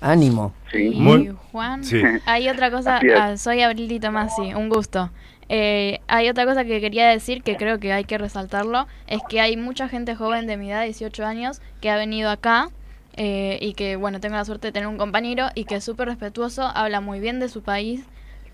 Ánimo. 0.00 0.52
Y 0.74 0.90
Muy- 0.90 1.34
Juan, 1.52 1.82
Sí. 1.82 2.02
hay 2.26 2.48
otra 2.50 2.70
cosa, 2.70 3.00
ah, 3.18 3.36
soy 3.38 3.62
Abril 3.62 3.98
Tomasi, 3.98 4.52
un 4.54 4.68
gusto. 4.68 5.10
Eh, 5.48 6.00
hay 6.06 6.28
otra 6.28 6.44
cosa 6.44 6.64
que 6.64 6.80
quería 6.80 7.08
decir 7.08 7.42
que 7.42 7.56
creo 7.56 7.78
que 7.80 7.92
hay 7.92 8.04
que 8.04 8.18
resaltarlo, 8.18 8.86
es 9.06 9.20
que 9.28 9.40
hay 9.40 9.56
mucha 9.56 9.88
gente 9.88 10.14
joven 10.14 10.46
de 10.46 10.56
mi 10.58 10.70
edad, 10.70 10.82
18 10.84 11.24
años, 11.24 11.62
que 11.80 11.88
ha 11.88 11.96
venido 11.96 12.28
acá 12.30 12.68
eh, 13.16 13.58
y 13.62 13.72
que, 13.72 13.96
bueno, 13.96 14.20
tengo 14.20 14.36
la 14.36 14.44
suerte 14.44 14.68
de 14.68 14.72
tener 14.72 14.88
un 14.88 14.98
compañero 14.98 15.46
y 15.54 15.64
que 15.64 15.76
es 15.76 15.84
súper 15.84 16.08
respetuoso, 16.08 16.64
habla 16.74 17.00
muy 17.00 17.18
bien 17.20 17.40
de 17.40 17.48
su 17.48 17.62
país, 17.62 18.04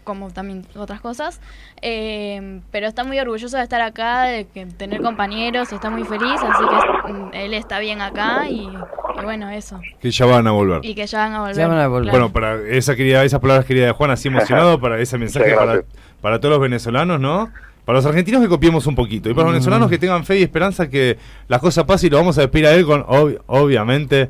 como 0.04 0.30
también 0.30 0.66
otras 0.74 1.00
cosas, 1.00 1.40
eh, 1.80 2.60
pero 2.70 2.86
está 2.86 3.04
muy 3.04 3.18
orgulloso 3.18 3.56
de 3.56 3.62
estar 3.62 3.80
acá, 3.80 4.22
de 4.24 4.46
que 4.46 4.66
tener 4.66 5.00
compañeros, 5.00 5.72
está 5.72 5.90
muy 5.90 6.04
feliz, 6.04 6.40
así 6.42 6.64
que 7.06 7.12
mm, 7.12 7.30
él 7.34 7.54
está 7.54 7.78
bien 7.78 8.00
acá 8.00 8.48
y, 8.48 8.62
y 8.62 9.24
bueno, 9.24 9.48
eso. 9.50 9.80
Que 10.00 10.10
ya 10.10 10.26
van 10.26 10.46
a 10.46 10.50
volver. 10.52 10.84
Y 10.84 10.94
que 10.94 11.06
ya 11.06 11.18
van 11.18 11.34
a 11.34 11.40
volver. 11.40 11.56
Ya 11.56 11.68
van 11.68 11.78
a 11.78 11.86
volver. 11.88 12.10
claro. 12.10 12.28
Bueno, 12.30 12.32
para 12.32 12.68
esa 12.76 12.96
querida, 12.96 13.24
esas 13.24 13.40
palabras 13.40 13.64
queridas 13.66 13.86
de 13.88 13.92
Juan, 13.92 14.10
así 14.10 14.28
emocionado, 14.28 14.80
para 14.80 14.98
ese 15.00 15.18
mensaje 15.18 15.54
para, 15.54 15.82
para 16.20 16.38
todos 16.40 16.52
los 16.54 16.60
venezolanos, 16.60 17.20
¿no? 17.20 17.50
Para 17.84 17.98
los 17.98 18.06
argentinos 18.06 18.40
que 18.42 18.48
copiemos 18.48 18.86
un 18.86 18.94
poquito. 18.94 19.28
Y 19.28 19.34
para 19.34 19.44
los 19.46 19.50
Mm. 19.52 19.54
venezolanos 19.54 19.90
que 19.90 19.98
tengan 19.98 20.24
fe 20.24 20.38
y 20.38 20.42
esperanza 20.44 20.88
que 20.88 21.18
las 21.48 21.60
cosas 21.60 21.84
pasen 21.84 22.06
y 22.06 22.10
lo 22.10 22.16
vamos 22.18 22.38
a 22.38 22.42
despedir 22.42 22.66
a 22.66 22.72
él 22.74 22.86
con, 22.86 23.02
ob- 23.04 23.40
obviamente, 23.46 24.28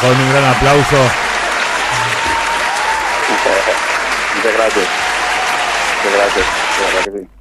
con 0.00 0.10
un 0.10 0.30
gran 0.30 0.44
aplauso. 0.54 0.96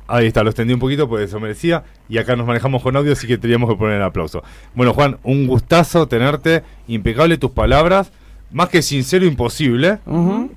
Ahí 0.07 0.27
está, 0.27 0.43
lo 0.43 0.49
extendí 0.49 0.73
un 0.73 0.79
poquito, 0.79 1.07
pues 1.07 1.29
eso 1.29 1.39
merecía. 1.39 1.83
Y 2.09 2.17
acá 2.17 2.35
nos 2.35 2.45
manejamos 2.45 2.81
con 2.83 2.95
audio, 2.95 3.13
así 3.13 3.27
que 3.27 3.37
teníamos 3.37 3.69
que 3.69 3.75
poner 3.75 3.97
el 3.97 4.03
aplauso. 4.03 4.43
Bueno, 4.75 4.93
Juan, 4.93 5.17
un 5.23 5.47
gustazo 5.47 6.07
tenerte. 6.07 6.63
Impecable 6.87 7.37
tus 7.37 7.51
palabras. 7.51 8.11
Más 8.53 8.69
que 8.69 8.81
sincero, 8.81 9.25
imposible. 9.25 9.97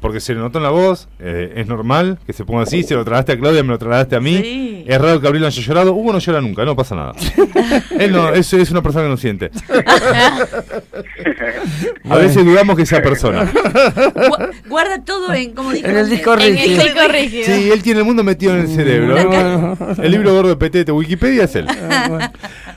Porque 0.00 0.20
se 0.20 0.34
le 0.34 0.40
notó 0.40 0.58
en 0.58 0.64
la 0.64 0.70
voz. 0.70 1.08
eh, 1.18 1.54
es 1.56 1.66
normal 1.66 2.18
que 2.26 2.32
se 2.32 2.44
ponga 2.44 2.62
así. 2.62 2.82
Se 2.82 2.94
lo 2.94 3.04
tragaste 3.04 3.32
a 3.32 3.38
Claudia, 3.38 3.62
me 3.62 3.70
lo 3.70 3.78
tragaste 3.78 4.14
a 4.16 4.20
mí. 4.20 4.36
Sí. 4.36 4.84
Es 4.86 5.00
raro 5.00 5.20
que 5.20 5.26
Abril 5.26 5.40
no 5.40 5.48
haya 5.48 5.62
llorado. 5.62 5.92
Hugo 5.94 6.12
no 6.12 6.18
llora 6.20 6.40
nunca, 6.40 6.64
no 6.64 6.76
pasa 6.76 6.94
nada. 6.94 7.12
Él 7.98 8.12
no, 8.12 8.28
es, 8.32 8.52
es 8.52 8.70
una 8.70 8.82
persona 8.82 9.04
que 9.06 9.10
no 9.10 9.16
siente. 9.16 9.50
A 12.08 12.16
veces 12.16 12.44
dudamos 12.44 12.76
que 12.76 12.86
sea 12.86 13.02
persona. 13.02 13.44
Gu- 13.50 14.50
Guarda 14.68 15.02
todo 15.04 15.32
en, 15.34 15.52
como 15.54 15.72
dijo 15.72 15.86
En 15.88 15.96
el 15.96 16.08
disco 16.08 16.34
en 16.34 16.40
el 16.42 17.10
rígido. 17.10 17.44
Sí, 17.46 17.70
él 17.72 17.82
tiene 17.82 18.00
el 18.00 18.06
mundo 18.06 18.22
metido 18.22 18.52
en 18.54 18.60
el 18.60 18.68
cerebro. 18.68 19.16
El 20.02 20.10
libro 20.12 20.32
gordo 20.34 20.48
de 20.50 20.56
PT 20.56 20.84
de 20.84 20.92
Wikipedia 20.92 21.44
es 21.44 21.54
él. 21.56 21.66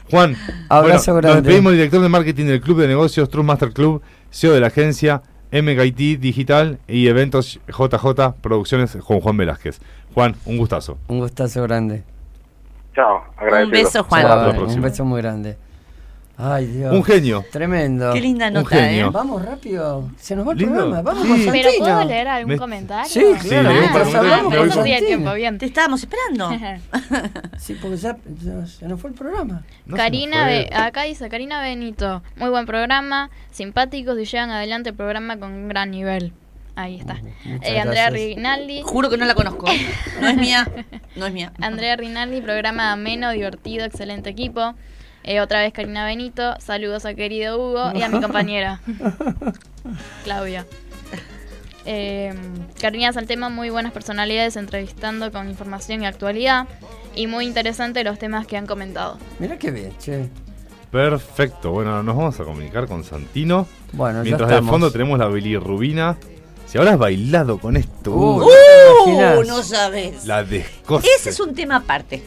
Juan, 0.09 0.35
Abrazo 0.69 1.13
bueno, 1.13 1.21
grande. 1.21 1.27
Nos 1.27 1.43
despedimos 1.43 1.71
del 1.71 1.77
director 1.79 2.01
de 2.01 2.09
marketing 2.09 2.45
del 2.45 2.61
Club 2.61 2.79
de 2.79 2.87
Negocios, 2.87 3.29
True 3.29 3.43
Master 3.43 3.71
Club, 3.71 4.01
CEO 4.31 4.53
de 4.53 4.59
la 4.59 4.67
agencia, 4.67 5.21
MGIT 5.51 6.19
Digital 6.19 6.79
y 6.87 7.07
eventos 7.07 7.59
JJ 7.67 8.35
Producciones 8.41 8.95
con 8.97 9.19
Juan 9.19 9.37
Velázquez. 9.37 9.79
Juan, 10.13 10.35
un 10.45 10.57
gustazo. 10.57 10.97
Un 11.07 11.19
gustazo 11.19 11.63
grande. 11.63 12.03
Chao. 12.93 13.23
Agradecido. 13.37 13.83
beso, 13.83 14.03
Juan. 14.03 14.21
Chao, 14.21 14.65
un 14.65 14.81
beso 14.81 15.05
muy 15.05 15.21
grande. 15.21 15.57
Ay, 16.41 16.67
Dios. 16.67 16.93
Un 16.93 17.03
genio. 17.03 17.43
Tremendo. 17.51 18.13
Qué 18.13 18.21
linda 18.21 18.47
Un 18.47 18.53
nota, 18.53 18.69
genio. 18.77 19.07
¿eh? 19.07 19.09
Vamos 19.11 19.43
rápido. 19.43 20.09
Se 20.17 20.37
nos 20.37 20.47
va 20.47 20.53
el 20.53 20.57
Lindo. 20.59 20.73
programa. 20.75 21.01
Vamos 21.01 21.23
Sí. 21.23 21.27
con 21.43 21.51
Pero 21.51 21.63
Santino. 21.69 21.85
¿puedo 21.85 22.03
leer 22.05 22.27
algún 22.29 22.53
Me- 22.53 22.57
comentario? 22.57 23.09
Sí, 23.09 23.19
Sí, 23.41 23.47
claro. 23.49 23.69
comentario, 23.69 24.17
hablamos 24.19 24.53
me 24.53 24.57
con 24.57 24.71
sí 24.85 25.05
tiempo, 25.05 25.33
bien. 25.33 25.57
Te 25.57 25.65
estábamos 25.65 26.01
esperando. 26.01 26.49
Sí, 27.57 27.75
porque 27.81 27.97
ya, 27.97 28.15
ya 28.41 28.65
se 28.67 28.87
nos 28.87 29.01
fue 29.01 29.09
el 29.09 29.15
programa. 29.17 29.63
No 29.85 29.97
Karina, 29.97 30.45
Be- 30.47 30.69
acá 30.73 31.03
dice 31.03 31.27
Karina 31.27 31.61
Benito, 31.61 32.23
muy 32.37 32.49
buen 32.49 32.65
programa, 32.65 33.29
simpáticos 33.51 34.17
y 34.17 34.23
llevan 34.23 34.49
adelante 34.51 34.91
el 34.91 34.95
programa 34.95 35.37
con 35.37 35.51
un 35.51 35.67
gran 35.67 35.91
nivel. 35.91 36.31
Ahí 36.75 36.95
está. 36.95 37.17
Eh, 37.63 37.77
Andrea. 37.81 38.09
Rinaldi, 38.09 38.81
Juro 38.85 39.09
que 39.09 39.17
no 39.17 39.25
la 39.25 39.35
conozco. 39.35 39.67
No 40.21 40.27
es 40.29 40.37
mía. 40.37 40.65
No 41.17 41.25
es 41.25 41.33
mía. 41.33 41.51
Andrea 41.59 41.97
Rinaldi, 41.97 42.39
programa 42.39 42.93
ameno, 42.93 43.29
divertido, 43.31 43.83
excelente 43.83 44.29
equipo. 44.29 44.73
Eh, 45.23 45.41
otra 45.41 45.59
vez 45.61 45.73
Karina 45.73 46.05
Benito, 46.05 46.55
saludos 46.59 47.05
a 47.05 47.13
querido 47.13 47.57
Hugo 47.57 47.91
y 47.93 48.01
a 48.01 48.09
mi 48.09 48.21
compañera 48.21 48.79
Claudia. 50.23 50.65
Eh, 51.85 52.33
Karina 52.79 53.11
Saltema, 53.13 53.49
muy 53.49 53.69
buenas 53.69 53.91
personalidades 53.91 54.55
entrevistando 54.55 55.31
con 55.31 55.49
información 55.49 56.03
y 56.03 56.05
actualidad 56.05 56.67
y 57.15 57.27
muy 57.27 57.45
interesante 57.45 58.03
los 58.03 58.19
temas 58.19 58.47
que 58.47 58.57
han 58.57 58.65
comentado. 58.67 59.17
Mira 59.39 59.57
qué 59.57 59.71
bien, 59.71 59.93
che. 59.97 60.29
Perfecto. 60.91 61.71
Bueno, 61.71 62.01
nos 62.01 62.15
vamos 62.15 62.39
a 62.39 62.43
comunicar 62.43 62.87
con 62.87 63.03
Santino. 63.03 63.67
Bueno, 63.93 64.19
ya 64.19 64.23
Mientras 64.23 64.49
de 64.49 64.55
estamos. 64.55 64.71
fondo 64.71 64.91
tenemos 64.91 65.19
la 65.19 65.27
bilirrubina. 65.27 66.17
Si 66.69 66.77
ahora 66.77 66.91
has 66.91 66.99
bailado 66.99 67.57
con 67.57 67.75
esto, 67.77 68.11
Uh, 68.11 68.43
uh, 68.43 69.43
no 69.43 69.63
sabes. 69.63 70.23
la 70.25 70.43
descoste. 70.43 71.07
Ese 71.17 71.31
es 71.31 71.39
un 71.39 71.55
tema 71.55 71.77
aparte. 71.77 72.23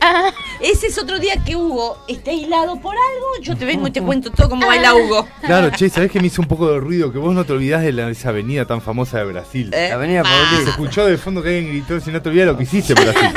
Ese 0.60 0.89
es 0.89 0.98
otro 0.98 1.20
día 1.20 1.35
que 1.44 1.55
Hugo 1.55 1.98
está 2.09 2.32
aislado 2.32 2.81
por 2.81 2.94
algo. 2.97 3.27
Yo 3.40 3.56
te 3.56 3.64
vengo 3.64 3.86
y 3.86 3.93
te 3.93 4.02
cuento 4.02 4.31
todo 4.32 4.48
cómo 4.48 4.66
baila 4.66 4.94
Hugo. 4.97 5.28
Claro, 5.43 5.70
che, 5.70 5.89
¿sabés 5.89 6.10
que 6.10 6.19
me 6.20 6.27
hizo 6.27 6.43
un 6.43 6.48
poco 6.48 6.69
de 6.73 6.81
ruido? 6.81 7.12
Que 7.12 7.19
vos 7.19 7.32
no 7.35 7.44
te 7.44 7.52
olvidás 7.52 7.82
de 7.82 7.93
la- 7.93 8.10
esa 8.10 8.31
avenida 8.31 8.64
tan 8.66 8.81
famosa 8.81 9.19
de 9.19 9.24
Brasil. 9.27 9.70
Eh, 9.73 9.89
La 9.90 9.94
avenida 9.94 10.20
ah. 10.20 10.24
Paulista. 10.24 10.64
Se 10.64 10.70
escuchó 10.70 11.06
de 11.06 11.19
fondo 11.19 11.40
que 11.43 11.48
alguien 11.56 11.69
gritó, 11.69 12.01
si 12.01 12.10
no 12.10 12.20
te 12.20 12.28
olvidas 12.28 12.47
lo 12.48 12.56
que 12.56 12.64
hiciste 12.64 12.94
Brasil. 12.94 13.28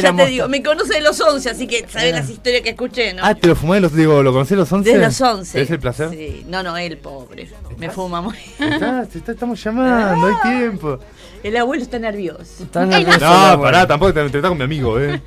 Ya 0.00 0.14
te 0.16 0.26
digo, 0.26 0.48
me 0.48 0.62
conoce 0.62 0.94
de 0.94 1.00
los 1.02 1.20
11, 1.20 1.50
así 1.50 1.66
que 1.66 1.86
sabes 1.88 2.12
las 2.14 2.30
historias 2.30 2.62
que 2.62 2.70
escuché, 2.70 3.12
¿no? 3.12 3.22
ah, 3.24 3.34
te 3.34 3.46
lo 3.48 3.54
fumé, 3.56 3.80
los, 3.80 3.94
digo, 3.94 4.22
¿lo 4.22 4.32
conocés 4.32 4.56
los 4.56 4.72
11? 4.72 4.90
de 4.90 4.98
los 5.04 5.20
11. 5.20 5.60
¿Es 5.60 5.70
el 5.70 5.78
placer? 5.80 6.08
Sí. 6.10 6.44
No, 6.48 6.62
no, 6.62 6.76
él, 6.78 6.96
pobre. 6.98 7.50
Me 7.76 7.90
fuma 7.90 8.22
muy. 8.22 8.36
Está, 8.58 9.04
te 9.06 9.18
está- 9.18 9.32
estamos 9.32 9.62
llamando, 9.62 10.28
hay 10.28 10.34
tiempo. 10.58 10.98
El 11.42 11.56
abuelo 11.56 11.82
está 11.82 11.98
nervioso. 11.98 12.62
Está 12.62 12.86
nervioso 12.86 13.18
No, 13.18 13.60
pará, 13.60 13.86
tampoco 13.86 14.14
te, 14.14 14.24
está 14.24 14.48
con 14.48 14.56
mi 14.58 14.64
amigo, 14.64 14.98
eh. 15.00 15.20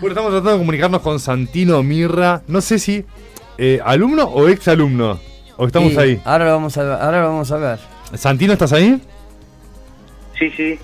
bueno, 0.00 0.08
estamos 0.08 0.30
tratando 0.30 0.52
de 0.52 0.58
comunicarnos 0.58 1.02
con 1.02 1.20
Santino 1.20 1.82
Mirra. 1.82 2.42
No 2.46 2.60
sé 2.60 2.78
si 2.78 3.04
eh, 3.58 3.80
alumno 3.84 4.24
o 4.24 4.48
ex 4.48 4.66
alumno. 4.68 5.20
O 5.56 5.66
estamos 5.66 5.92
Sí, 5.92 5.98
ahí. 5.98 6.22
Ahora 6.24 6.46
lo 6.46 6.52
vamos 6.52 6.76
a. 6.78 7.04
Ahora 7.04 7.20
lo 7.20 7.28
vamos 7.28 7.52
a 7.52 7.56
ver. 7.58 7.78
Santino, 8.14 8.54
¿estás 8.54 8.72
ahí? 8.72 9.00
Sí, 10.38 10.50
sí. 10.56 10.78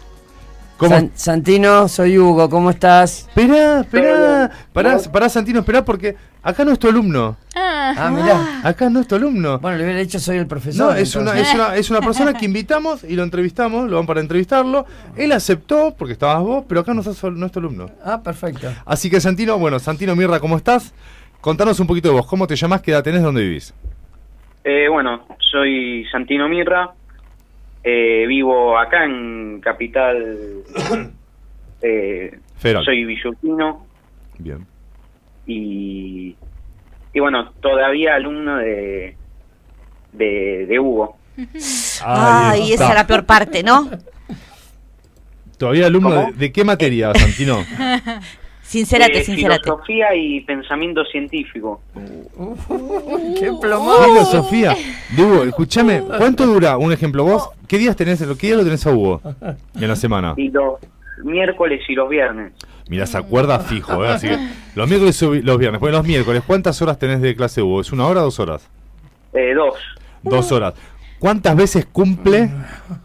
¿Cómo? 0.77 0.91
San- 0.95 1.11
Santino, 1.15 1.89
soy 1.89 2.19
Hugo, 2.19 2.51
¿cómo 2.51 2.71
estás? 2.71 3.27
Esperá, 3.29 3.81
esperá. 3.81 4.51
Pará, 4.73 4.99
pará, 5.11 5.29
Santino, 5.31 5.61
esperá, 5.61 5.83
porque 5.85 6.17
acá 6.43 6.65
no 6.67 6.73
es 6.73 6.79
tu 6.79 6.87
alumno. 6.89 7.37
Ah, 7.55 7.95
Ah, 7.97 8.11
mirá. 8.11 8.61
Acá 8.69 8.91
no 8.91 9.01
es 9.01 9.09
tu 9.09 9.15
alumno. 9.15 9.59
Bueno, 9.59 9.79
le 9.79 9.85
hubiera 9.85 10.01
dicho 10.01 10.19
soy 10.19 10.37
el 10.37 10.47
profesor. 10.47 10.89
No, 10.91 10.95
es 10.95 11.15
una, 11.17 11.39
es, 11.39 11.55
una, 11.55 11.77
es 11.77 11.89
una 11.91 12.01
persona 12.01 12.35
que 12.35 12.45
invitamos 12.45 13.05
y 13.05 13.15
lo 13.17 13.23
entrevistamos, 13.23 13.89
lo 13.89 13.97
van 13.97 14.07
para 14.07 14.21
entrevistarlo. 14.21 14.85
Él 15.17 15.33
aceptó 15.33 15.95
porque 15.97 16.13
estabas 16.13 16.43
vos, 16.43 16.65
pero 16.69 16.83
acá 16.83 16.93
no, 16.93 17.03
sos, 17.03 17.23
no 17.33 17.47
es 17.47 17.53
tu 17.53 17.59
alumno. 17.61 17.89
Ah, 18.05 18.21
perfecto. 18.23 18.69
Así 18.85 19.09
que 19.09 19.19
Santino, 19.21 19.59
bueno, 19.59 19.79
Santino 19.79 20.15
Mirra, 20.15 20.41
¿cómo 20.41 20.57
estás? 20.59 20.93
Contanos 21.41 21.81
un 21.81 21.87
poquito 21.87 22.09
de 22.09 22.15
vos, 22.15 22.27
¿cómo 22.27 22.47
te 22.47 22.57
llamás, 22.57 22.83
qué 22.83 22.91
edad 22.91 23.03
tenés, 23.03 23.23
dónde 23.23 23.41
vivís? 23.43 23.73
Eh, 24.65 24.89
bueno, 24.91 25.25
soy 25.51 26.05
Santino 26.11 26.49
Mirra, 26.49 26.91
eh, 27.89 28.27
vivo 28.27 28.77
acá 28.77 29.05
en 29.05 29.61
Capital, 29.61 30.65
eh, 31.83 32.37
soy 32.61 33.05
villutino 33.05 33.87
Bien. 34.39 34.67
y, 35.47 36.35
y 37.15 37.21
bueno, 37.21 37.53
todavía 37.61 38.17
alumno 38.17 38.57
de, 38.57 39.17
de, 40.13 40.67
de 40.67 40.79
Hugo. 40.81 41.17
Ay, 42.05 42.73
esa 42.73 42.85
está. 42.85 42.89
es 42.89 42.95
la 42.97 43.07
peor 43.07 43.25
parte, 43.25 43.63
¿no? 43.63 43.89
¿Todavía 45.57 45.87
alumno 45.87 46.33
de 46.33 46.51
qué 46.51 46.65
materia, 46.65 47.13
Santino? 47.15 47.59
Sincérate, 48.67 49.19
Eh, 49.21 49.25
sincérate. 49.25 49.63
filosofía 49.63 50.15
y 50.15 50.41
pensamiento 50.41 51.05
científico. 51.05 51.81
¡Qué 53.39 53.51
plomado! 53.61 54.05
Filosofía. 54.05 54.77
De 55.17 55.23
Hugo, 55.23 55.45
escúchame, 55.45 56.03
¿cuánto 56.03 56.47
dura 56.47 56.77
un 56.77 56.93
ejemplo 56.93 57.25
vos? 57.25 57.49
¿Qué 57.69 57.79
días 57.79 57.97
tenés, 57.97 58.21
qué 58.39 58.47
día 58.49 58.57
lo 58.57 58.65
tenés 58.65 58.87
a 58.87 58.91
Hugo 58.93 59.21
en 59.75 59.89
la 59.89 59.97
semana? 59.97 60.35
Y 60.37 60.51
los 60.51 60.75
miércoles 61.25 61.81
y 61.89 61.95
los 61.95 62.09
viernes. 62.09 62.53
Mira, 62.89 63.07
se 63.07 63.19
acuerda 63.19 63.59
fijo, 63.61 64.05
¿eh? 64.05 64.09
Así 64.09 64.29
que 64.29 64.39
los 64.75 64.89
miércoles 64.89 65.21
y 65.23 65.43
los 65.43 65.59
viernes. 65.59 65.81
Bueno, 65.81 65.99
los 65.99 66.07
miércoles, 66.07 66.43
¿cuántas 66.47 66.81
horas 66.83 66.99
tenés 66.99 67.21
de 67.21 67.35
clase 67.35 67.63
Hugo? 67.63 67.81
¿Es 67.81 67.93
una 67.93 68.07
hora 68.07 68.21
o 68.21 68.25
dos 68.25 68.39
horas? 68.41 68.69
Eh, 69.33 69.55
dos. 69.55 69.75
Dos 70.23 70.51
horas. 70.53 70.75
¿Cuántas 71.19 71.57
veces 71.57 71.87
cumple? 71.87 72.51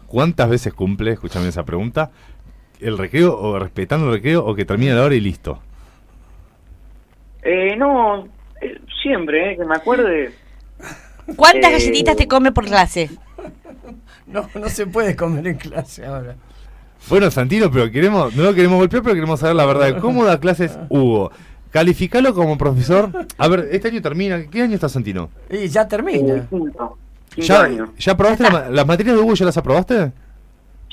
¿Cuántas 0.06 0.48
veces 0.50 0.74
cumple? 0.74 1.12
Escúchame 1.12 1.48
esa 1.48 1.64
pregunta. 1.64 2.10
El 2.82 2.98
recreo 2.98 3.38
o 3.38 3.58
respetando 3.58 4.06
el 4.08 4.12
recreo 4.14 4.44
o 4.44 4.54
que 4.54 4.64
termine 4.64 4.94
la 4.94 5.02
hora 5.04 5.14
y 5.14 5.20
listo? 5.20 5.58
Eh, 7.42 7.76
no, 7.76 8.24
eh, 8.60 8.80
siempre, 9.02 9.52
eh, 9.52 9.56
que 9.56 9.64
me 9.64 9.74
acuerde. 9.74 10.32
¿Cuántas 11.36 11.70
Eh, 11.70 11.72
galletitas 11.74 12.16
te 12.16 12.28
come 12.28 12.52
por 12.52 12.64
clase? 12.66 13.10
No, 14.26 14.48
no 14.54 14.68
se 14.68 14.86
puede 14.86 15.16
comer 15.16 15.46
en 15.48 15.56
clase 15.56 16.04
ahora. 16.06 16.36
Bueno, 17.08 17.30
Santino, 17.30 17.70
pero 17.70 17.90
queremos, 17.90 18.34
no 18.36 18.44
lo 18.44 18.54
queremos 18.54 18.78
golpear, 18.78 19.02
pero 19.02 19.14
queremos 19.14 19.40
saber 19.40 19.56
la 19.56 19.66
verdad. 19.66 19.98
¿Cómo 20.00 20.24
da 20.24 20.38
clases 20.38 20.78
Hugo? 20.88 21.32
Calificalo 21.70 22.32
como 22.34 22.56
profesor. 22.56 23.10
A 23.38 23.48
ver, 23.48 23.68
este 23.72 23.88
año 23.88 24.00
termina. 24.02 24.46
¿Qué 24.46 24.62
año 24.62 24.74
está 24.74 24.88
Santino? 24.88 25.30
Y 25.50 25.66
ya 25.68 25.88
termina. 25.88 26.46
Quinto, 26.48 26.98
quinto 27.34 27.46
¿Ya, 27.48 27.62
año. 27.62 27.92
¿ya 27.98 28.12
aprobaste 28.12 28.44
la 28.44 28.70
las 28.70 28.86
materias 28.86 29.16
de 29.16 29.22
Hugo? 29.22 29.34
¿Ya 29.34 29.46
las 29.46 29.56
aprobaste? 29.56 30.12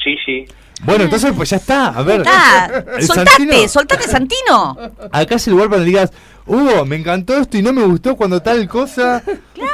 Sí, 0.04 0.16
sí. 0.26 0.46
Bueno, 0.84 1.04
entonces 1.04 1.34
pues 1.36 1.50
ya 1.50 1.58
está. 1.58 1.88
A 1.88 2.02
ver. 2.04 2.22
Está. 2.22 2.86
Soltate, 3.02 3.32
Santino- 3.32 3.68
soltate, 3.68 4.04
Santino. 4.04 4.78
Acá 5.12 5.36
es 5.36 5.48
el 5.48 5.54
lugar 5.54 5.70
para 5.70 5.82
que 5.82 5.88
digas, 5.88 6.14
Hugo, 6.46 6.86
me 6.86 6.96
encantó 6.96 7.38
esto 7.38 7.58
y 7.58 7.62
no 7.62 7.74
me 7.74 7.84
gustó 7.84 8.16
cuando 8.16 8.42
tal 8.42 8.68
cosa. 8.68 9.22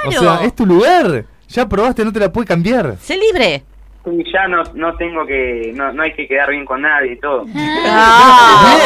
O 0.07 0.11
sea, 0.11 0.43
es 0.43 0.55
tu 0.55 0.65
lugar. 0.65 1.25
Ya 1.47 1.69
probaste, 1.69 2.03
no 2.03 2.11
te 2.11 2.19
la 2.19 2.31
puede 2.33 2.47
cambiar. 2.47 2.97
Sé 2.99 3.17
libre. 3.17 3.63
Y 4.07 4.31
ya 4.31 4.47
no, 4.47 4.63
no 4.75 4.95
tengo 4.97 5.25
que, 5.25 5.71
no, 5.75 5.91
no 5.93 6.03
hay 6.03 6.13
que 6.13 6.27
quedar 6.27 6.49
bien 6.51 6.63
con 6.65 6.81
nadie 6.81 7.13
y 7.13 7.19
todo. 7.19 7.43
Ah, 7.87 8.77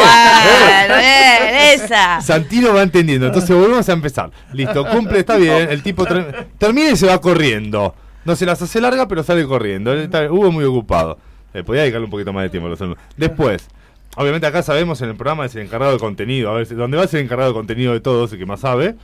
bueno, 0.88 0.94
bien, 1.00 1.54
esa. 1.74 2.20
Santino 2.20 2.72
va 2.74 2.82
entendiendo. 2.82 3.26
Entonces 3.26 3.54
volvemos 3.54 3.88
a 3.88 3.92
empezar. 3.92 4.30
Listo, 4.52 4.86
cumple, 4.86 5.20
está 5.20 5.36
bien. 5.36 5.68
El 5.70 5.82
tipo 5.82 6.04
ter- 6.06 6.48
termina 6.58 6.90
y 6.90 6.96
se 6.96 7.06
va 7.06 7.20
corriendo. 7.20 7.94
No 8.24 8.36
se 8.36 8.46
las 8.46 8.60
hace 8.62 8.80
larga, 8.80 9.08
pero 9.08 9.22
sale 9.22 9.46
corriendo. 9.46 9.92
Hugo 10.30 10.50
muy 10.52 10.64
ocupado. 10.64 11.18
Eh, 11.54 11.62
podía 11.64 11.82
dedicarle 11.82 12.04
un 12.04 12.10
poquito 12.10 12.32
más 12.32 12.44
de 12.44 12.50
tiempo 12.50 12.66
a 12.66 12.70
los 12.70 12.80
alumnos. 12.80 13.02
Después, 13.16 13.68
obviamente 14.16 14.46
acá 14.46 14.62
sabemos 14.62 15.00
en 15.02 15.10
el 15.10 15.16
programa 15.16 15.46
es 15.46 15.54
el 15.56 15.62
encargado 15.62 15.92
de 15.92 15.98
contenido. 15.98 16.50
A 16.50 16.54
ver, 16.54 16.68
donde 16.68 16.96
va 16.96 17.04
a 17.04 17.06
ser 17.06 17.20
el 17.20 17.26
encargado 17.26 17.50
de 17.50 17.54
contenido 17.54 17.92
de 17.92 18.00
todos, 18.00 18.32
el 18.32 18.38
que 18.38 18.46
más 18.46 18.60
sabe. 18.60 18.94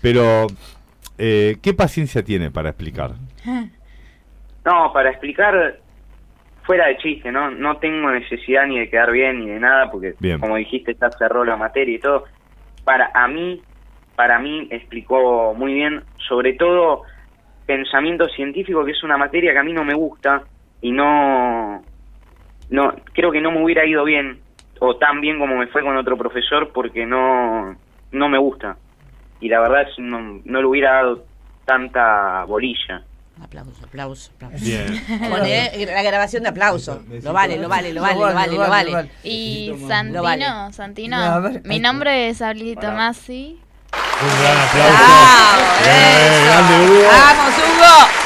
Pero, 0.00 0.46
eh, 1.18 1.56
¿qué 1.62 1.74
paciencia 1.74 2.24
tiene 2.24 2.50
para 2.50 2.70
explicar? 2.70 3.12
No, 4.64 4.92
para 4.92 5.10
explicar 5.10 5.80
fuera 6.62 6.86
de 6.86 6.96
chiste, 6.98 7.32
¿no? 7.32 7.50
No 7.50 7.78
tengo 7.78 8.10
necesidad 8.10 8.66
ni 8.66 8.78
de 8.78 8.88
quedar 8.88 9.10
bien 9.10 9.40
ni 9.40 9.48
de 9.48 9.58
nada, 9.58 9.90
porque 9.90 10.14
Bien. 10.20 10.38
como 10.38 10.56
dijiste, 10.56 10.96
ya 11.00 11.10
cerró 11.10 11.44
la 11.44 11.56
materia 11.56 11.96
y 11.96 11.98
todo. 11.98 12.24
Para 12.84 13.10
a 13.12 13.26
mí, 13.28 13.60
para 14.14 14.38
mí 14.38 14.68
explicó 14.70 15.54
muy 15.54 15.74
bien, 15.74 16.02
sobre 16.28 16.52
todo 16.52 17.02
pensamiento 17.66 18.28
científico, 18.28 18.84
que 18.84 18.92
es 18.92 19.02
una 19.02 19.16
materia 19.16 19.52
que 19.52 19.58
a 19.58 19.64
mí 19.64 19.72
no 19.72 19.84
me 19.84 19.94
gusta 19.94 20.44
y 20.80 20.92
no, 20.92 21.82
no 22.72 22.94
creo 23.12 23.30
que 23.30 23.40
no 23.40 23.50
me 23.52 23.62
hubiera 23.62 23.86
ido 23.86 24.02
bien 24.04 24.40
o 24.80 24.96
tan 24.96 25.20
bien 25.20 25.38
como 25.38 25.56
me 25.56 25.68
fue 25.68 25.82
con 25.82 25.96
otro 25.96 26.16
profesor 26.18 26.72
porque 26.72 27.06
no, 27.06 27.76
no 28.10 28.28
me 28.28 28.38
gusta. 28.38 28.76
Y 29.40 29.48
la 29.48 29.60
verdad 29.60 29.82
es 29.82 29.98
no, 29.98 30.40
no 30.44 30.60
le 30.60 30.66
hubiera 30.66 30.94
dado 30.94 31.24
tanta 31.64 32.44
bolilla. 32.44 33.02
Aplauso, 33.42 33.84
aplauso, 33.84 34.30
aplauso. 34.36 34.64
Bien. 34.64 34.86
Poné 35.30 35.86
la 35.86 36.02
grabación 36.02 36.42
de 36.44 36.48
aplauso. 36.50 37.02
Lo 37.22 37.32
vale, 37.32 37.56
lo 37.58 37.68
vale, 37.68 37.92
lo 37.92 38.02
vale, 38.02 38.14
lo 38.20 38.34
vale, 38.34 38.52
lo 38.54 38.68
vale. 38.68 39.10
Y 39.24 39.68
Lo 39.80 39.88
Santino, 39.88 40.22
vale. 40.22 40.44
Santino, 40.72 41.40
mi 41.64 41.78
nombre 41.80 42.28
es 42.28 42.40
Abril 42.42 42.76
Tomasi. 42.80 43.58
Un 43.92 44.42
gran 44.42 44.58
aplauso. 44.58 44.92
Bravo, 44.96 45.62
Eh, 45.84 46.44
grande, 46.46 46.92
Hugo. 46.92 47.08
¡Vamos, 47.08 47.54
Hugo! 47.58 48.21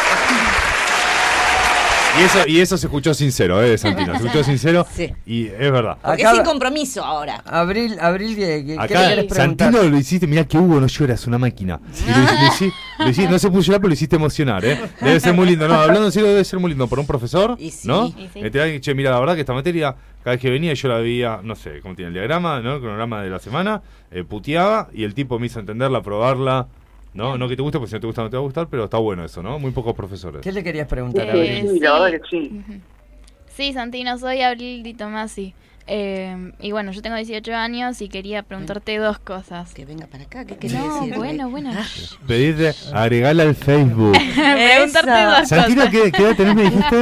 Y 2.19 2.23
eso, 2.23 2.39
y 2.49 2.61
eso 2.61 2.79
se 2.79 2.87
escuchó 2.87 3.13
sincero, 3.15 3.63
¿eh, 3.63 3.77
Santino? 3.77 4.13
Se 4.19 4.25
escuchó 4.27 4.45
sincero 4.45 4.87
Sí. 4.95 5.13
y 5.27 5.47
es 5.47 5.59
verdad. 5.73 5.99
Porque 6.03 6.23
Acá- 6.23 6.31
es 6.33 6.37
sin 6.37 6.45
compromiso 6.47 7.05
ahora. 7.05 7.43
Abril, 7.45 7.99
Abril, 8.01 8.35
¿qué, 8.37 8.65
qué- 8.67 8.77
Acá 8.79 9.09
querés? 9.09 9.33
Santino 9.35 9.83
lo 9.83 9.97
hiciste, 9.99 10.27
mirá 10.27 10.45
que 10.45 10.57
Hugo 10.59 10.81
no 10.81 10.87
llora, 10.87 11.15
es 11.15 11.27
una 11.27 11.39
máquina. 11.39 11.81
Y 12.07 12.11
lo, 12.11 12.17
lo 12.19 12.27
hici- 12.49 12.73
lo 13.01 13.07
hici- 13.07 13.29
no 13.29 13.39
se 13.39 13.49
puso 13.51 13.61
a 13.61 13.65
llorar, 13.67 13.81
pero 13.81 13.89
lo 13.89 13.95
hiciste 13.95 14.17
emocionar, 14.17 14.65
¿eh? 14.65 14.81
Debe 15.01 15.21
ser 15.21 15.35
muy 15.35 15.47
lindo. 15.47 15.69
No, 15.69 15.75
hablando 15.75 16.07
en 16.07 16.13
serio, 16.13 16.29
debe 16.29 16.45
ser 16.45 16.59
muy 16.59 16.71
lindo 16.71 16.87
por 16.87 16.99
un 16.99 17.07
profesor, 17.07 17.57
Y 17.59 17.71
sí. 17.71 17.87
¿no? 17.89 18.07
Y 18.07 18.29
sí. 18.33 18.41
Que 18.41 18.51
te 18.51 18.65
diga, 18.65 18.81
che, 18.81 18.95
mira, 18.95 19.11
la 19.11 19.21
verdad 19.21 19.35
que 19.35 19.41
esta 19.41 19.53
materia, 19.53 19.95
cada 20.23 20.37
vez 20.37 20.41
que 20.41 20.51
venía 20.51 20.73
yo 20.75 20.89
la 20.89 20.99
veía, 20.99 21.41
no 21.43 21.55
sé, 21.55 21.81
cómo 21.83 21.95
tiene 21.95 22.09
el 22.09 22.15
diagrama, 22.15 22.61
¿no? 22.61 22.75
El 22.75 22.81
cronograma 22.81 23.23
de 23.23 23.31
la 23.31 23.39
semana, 23.39 23.83
eh, 24.11 24.25
puteaba 24.25 24.89
y 24.93 25.05
el 25.05 25.15
tipo 25.15 25.39
me 25.39 25.47
hizo 25.47 25.61
entenderla, 25.61 26.03
probarla. 26.03 26.67
¿No? 27.17 27.37
No 27.39 27.49
que 27.49 27.57
te 27.57 27.63
guste, 27.63 27.79
porque 27.79 27.89
si 27.91 27.95
no 27.97 28.01
te 28.01 28.07
gusta 28.07 28.23
no 28.23 28.31
te 28.31 28.37
va 28.37 28.41
a 28.43 28.45
gustar, 28.45 28.69
pero 28.69 28.85
está 28.85 28.99
bueno 28.99 29.25
eso, 29.25 29.43
¿no? 29.43 29.59
Muy 29.59 29.71
pocos 29.73 29.95
profesores. 29.95 30.43
¿Qué 30.43 30.53
le 30.53 30.63
querías 30.63 30.87
preguntar, 30.87 31.27
Eh, 31.29 31.31
Abril? 31.31 31.71
Sí, 31.73 31.81
la 31.81 31.93
verdad 32.01 32.21
que 32.21 32.29
sí. 32.31 32.63
Sí, 33.49 33.73
Santino, 33.73 34.19
soy 34.19 34.43
Abril 34.43 34.83
Di 34.83 34.95
Tomasi. 34.95 35.55
Eh, 35.89 36.53
y 36.61 36.73
bueno, 36.73 36.91
yo 36.91 37.01
tengo 37.01 37.15
18 37.17 37.55
años 37.55 38.03
y 38.03 38.09
quería 38.09 38.43
preguntarte 38.43 38.99
dos 38.99 39.19
cosas. 39.21 39.73
Que 39.73 39.85
venga 39.85 40.07
para 40.09 40.25
acá, 40.25 40.45
¿qué 40.45 40.57
querés 40.57 40.79
No, 40.79 40.95
decir? 41.01 41.15
bueno, 41.17 41.49
bueno. 41.49 41.71
Pedirte, 42.27 42.73
agregarla 42.93 43.45
al 43.45 43.55
Facebook. 43.55 44.13
preguntarte 44.35 45.11
dos 45.41 45.49
Santino, 45.49 45.85
cosas. 45.87 45.91
¿qué, 46.03 46.13
¿qué 46.13 46.23
edad 46.23 46.37
tenés, 46.37 46.55
me 46.57 46.63
dijiste? 46.65 46.97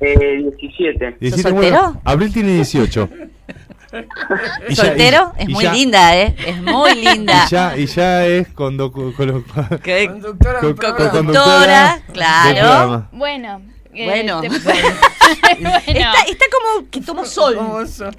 Eh, 0.00 0.38
17. 0.58 1.16
17, 1.20 1.42
soltero? 1.42 1.54
bueno, 1.54 2.00
Abril 2.04 2.32
tiene 2.32 2.54
18. 2.54 3.08
Y 4.68 4.74
ya- 4.74 4.84
¿Soltero? 4.86 5.32
y- 5.38 5.42
es 5.42 5.48
y 5.48 5.52
muy 5.52 5.64
ya- 5.64 5.72
linda, 5.72 6.16
¿eh? 6.16 6.34
Es 6.46 6.60
muy 6.62 6.94
linda. 7.04 7.44
Y 7.46 7.50
ya, 7.50 7.76
y 7.76 7.86
ya 7.86 8.26
es 8.26 8.48
con, 8.48 8.76
con, 8.92 9.12
Conductora 9.12 10.60
con- 10.60 10.76
con 10.76 11.08
Conductora, 11.10 12.00
claro. 12.12 13.08
Bueno. 13.12 13.62
eh, 13.94 14.04
Bueno. 14.06 14.40
te- 14.40 14.46
Está, 14.46 14.72
bueno. 14.72 16.10
está 16.26 16.44
como 16.50 16.90
que 16.90 17.00
tomó 17.02 17.24
sol. 17.26 17.58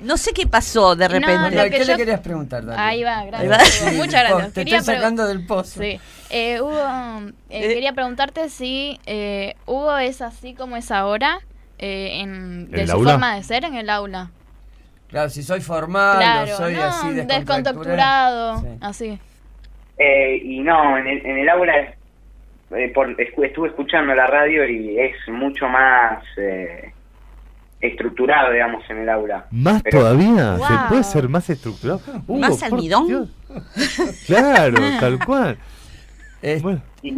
No 0.01 0.17
sé 0.17 0.31
qué 0.33 0.45
pasó 0.47 0.95
de 0.95 1.07
repente. 1.07 1.55
No, 1.55 1.63
¿Qué 1.69 1.79
yo- 1.79 1.85
le 1.85 1.97
querías 1.97 2.19
preguntar, 2.19 2.65
Dani? 2.65 2.79
Ahí 2.81 3.03
va, 3.03 3.19
Ahí 3.19 3.27
gracias. 3.47 3.51
va. 3.85 3.89
Sí, 3.91 3.95
Muchas 3.97 4.23
gracias. 4.29 4.53
Te 4.53 4.61
Quería 4.61 4.77
estoy 4.79 4.95
sacando 4.95 5.25
del 5.27 5.45
pozo. 5.45 5.81
Sí. 5.81 5.99
Eh, 6.29 6.61
Hugo, 6.61 6.79
eh, 6.79 7.31
Eh. 7.49 7.73
quería 7.73 7.93
preguntarte 7.93 8.49
si 8.49 8.99
eh, 9.05 9.55
Hugo 9.65 9.97
es 9.97 10.21
así 10.21 10.53
como 10.53 10.77
es 10.77 10.89
ahora, 10.91 11.39
eh, 11.79 12.19
en, 12.21 12.71
de 12.71 12.85
su 12.87 12.93
aula? 12.93 13.11
forma 13.11 13.35
de 13.35 13.43
ser 13.43 13.65
en 13.65 13.75
el 13.75 13.89
aula. 13.89 14.31
Claro, 15.14 15.30
si 15.30 15.44
soy 15.44 15.61
formal 15.61 16.18
claro, 16.18 16.52
o 16.53 16.57
soy 16.57 16.73
no, 16.73 16.84
así 16.84 17.14
descontracturado, 17.14 18.57
Sí. 18.61 18.68
así. 18.81 19.19
Eh, 19.99 20.41
y 20.44 20.60
no, 20.61 20.98
en 20.98 21.06
el, 21.07 21.23
en 21.26 21.38
el 21.38 21.49
aula 21.49 21.94
eh, 22.76 22.91
por, 22.95 23.10
estuve 23.22 23.68
escuchando 23.68 24.15
la 24.15 24.26
radio 24.26 24.68
y 24.68 24.99
es 24.99 25.14
mucho 25.27 25.68
más 25.69 26.23
eh, 26.38 26.91
estructurado, 27.80 28.52
digamos, 28.53 28.84
en 28.90 28.98
el 29.02 29.10
aula. 29.10 29.45
¿Más 29.52 29.84
Pero- 29.84 29.99
todavía? 29.99 30.56
Wow. 30.56 30.68
¿Se 30.68 30.73
puede 30.90 31.03
ser 31.03 31.30
más 31.30 31.48
estructurado? 31.48 32.02
Hugo, 32.26 32.40
¿Más 32.40 32.64
almidón? 32.64 33.31
Claro, 34.26 34.77
tal 34.99 35.19
cual. 35.23 35.57
Es- 36.41 36.64
Bueno, 36.64 36.81
Y 37.03 37.11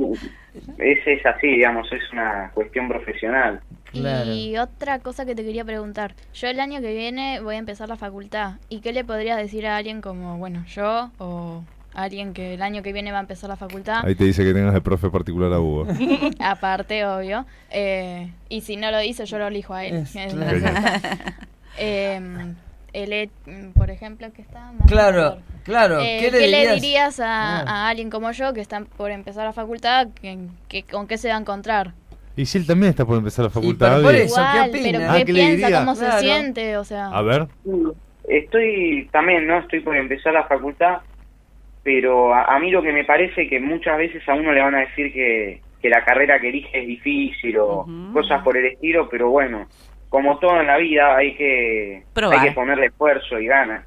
es, 0.77 0.99
es 1.07 1.25
así, 1.25 1.47
digamos, 1.47 1.89
es 1.93 2.01
una 2.11 2.51
cuestión 2.53 2.89
profesional. 2.89 3.61
Claro. 4.01 4.31
Y 4.33 4.57
otra 4.57 4.99
cosa 4.99 5.25
que 5.25 5.35
te 5.35 5.43
quería 5.43 5.65
preguntar, 5.65 6.13
yo 6.33 6.47
el 6.47 6.59
año 6.59 6.81
que 6.81 6.93
viene 6.93 7.39
voy 7.41 7.55
a 7.55 7.57
empezar 7.59 7.87
la 7.89 7.95
facultad, 7.97 8.53
¿y 8.69 8.79
qué 8.79 8.93
le 8.93 9.03
podrías 9.03 9.37
decir 9.37 9.65
a 9.67 9.77
alguien 9.77 10.01
como, 10.01 10.37
bueno, 10.37 10.63
yo 10.67 11.11
o 11.17 11.63
alguien 11.93 12.33
que 12.33 12.55
el 12.55 12.61
año 12.61 12.83
que 12.83 12.91
viene 12.91 13.11
va 13.11 13.19
a 13.19 13.21
empezar 13.21 13.49
la 13.49 13.55
facultad? 13.55 14.05
ahí 14.05 14.15
te 14.15 14.25
dice 14.25 14.43
que 14.43 14.53
tengas 14.53 14.73
de 14.73 14.81
profe 14.81 15.09
particular 15.09 15.51
a 15.53 15.59
Hugo. 15.59 15.87
Aparte, 16.39 17.05
obvio. 17.05 17.45
Eh, 17.71 18.31
y 18.49 18.61
si 18.61 18.75
no 18.75 18.91
lo 18.91 18.99
dice, 18.99 19.25
yo 19.25 19.37
lo 19.39 19.47
elijo 19.47 19.73
a 19.73 19.85
él. 19.85 19.95
Es 19.95 20.11
claro. 20.33 20.59
Eh, 21.77 22.53
el 22.93 23.29
por 23.73 23.91
ejemplo, 23.91 24.31
que 24.31 24.41
está 24.41 24.71
más 24.71 24.87
Claro, 24.87 25.39
claro. 25.63 25.99
Eh, 25.99 26.19
¿Qué 26.21 26.31
le 26.31 26.39
dirías? 26.39 26.75
dirías 26.75 27.19
a, 27.19 27.23
Claro. 27.23 27.69
a 27.69 27.89
alguien 27.89 28.09
como 28.09 28.31
yo 28.31 28.53
que 28.53 28.61
está 28.61 28.79
por 28.85 29.11
empezar 29.11 29.43
la 29.45 29.51
facultad? 29.51 30.07
Que, 30.21 30.39
que- 30.69 30.83
¿Con 30.83 31.05
qué 31.07 31.17
se 31.17 31.27
va 31.27 31.35
a 31.35 31.39
encontrar? 31.39 31.93
Y 32.37 32.45
si 32.45 32.57
él 32.57 32.67
también 32.67 32.89
está 32.89 33.05
por 33.05 33.17
empezar 33.17 33.45
la 33.45 33.51
facultad. 33.51 33.91
pero 33.97 34.03
por 34.03 34.15
eso, 34.15 34.41
¿qué 34.53 34.69
opina? 34.69 34.89
pero 34.99 35.09
Ah, 35.11 35.17
¿qué 35.17 35.25
¿qué 35.25 35.33
le 35.33 35.39
piensa? 35.39 35.65
diría? 35.67 35.79
¿Cómo 35.79 35.95
se 35.95 36.05
Claro. 36.05 36.19
siente? 36.19 36.77
O 36.77 36.83
sea, 36.83 37.07
A 37.07 37.21
ver. 37.21 37.47
Estoy 38.27 39.07
también, 39.11 39.45
¿no? 39.47 39.59
Estoy 39.59 39.81
por 39.81 39.95
empezar 39.95 40.33
la 40.33 40.43
facultad, 40.45 40.99
pero 41.83 42.33
a, 42.33 42.55
a 42.55 42.59
mí 42.59 42.71
lo 42.71 42.81
que 42.81 42.91
me 42.91 43.03
parece 43.05 43.47
que 43.47 43.59
muchas 43.59 43.97
veces 43.97 44.27
a 44.27 44.33
uno 44.33 44.51
le 44.51 44.61
van 44.61 44.73
a 44.75 44.79
decir 44.79 45.13
que, 45.13 45.61
que 45.81 45.89
la 45.89 46.03
carrera 46.03 46.39
que 46.39 46.49
elige 46.49 46.79
es 46.81 46.87
difícil 46.87 47.55
o 47.59 47.85
cosas 48.13 48.41
por 48.43 48.57
el 48.57 48.65
estilo, 48.65 49.07
pero 49.09 49.29
bueno, 49.29 49.67
como 50.09 50.39
todo 50.39 50.59
en 50.59 50.67
la 50.67 50.77
vida 50.77 51.15
hay 51.15 51.35
que, 51.35 52.03
Probar. 52.13 52.39
hay 52.39 52.49
que 52.49 52.55
ponerle 52.55 52.87
esfuerzo 52.87 53.39
y 53.39 53.45
ganas. 53.45 53.85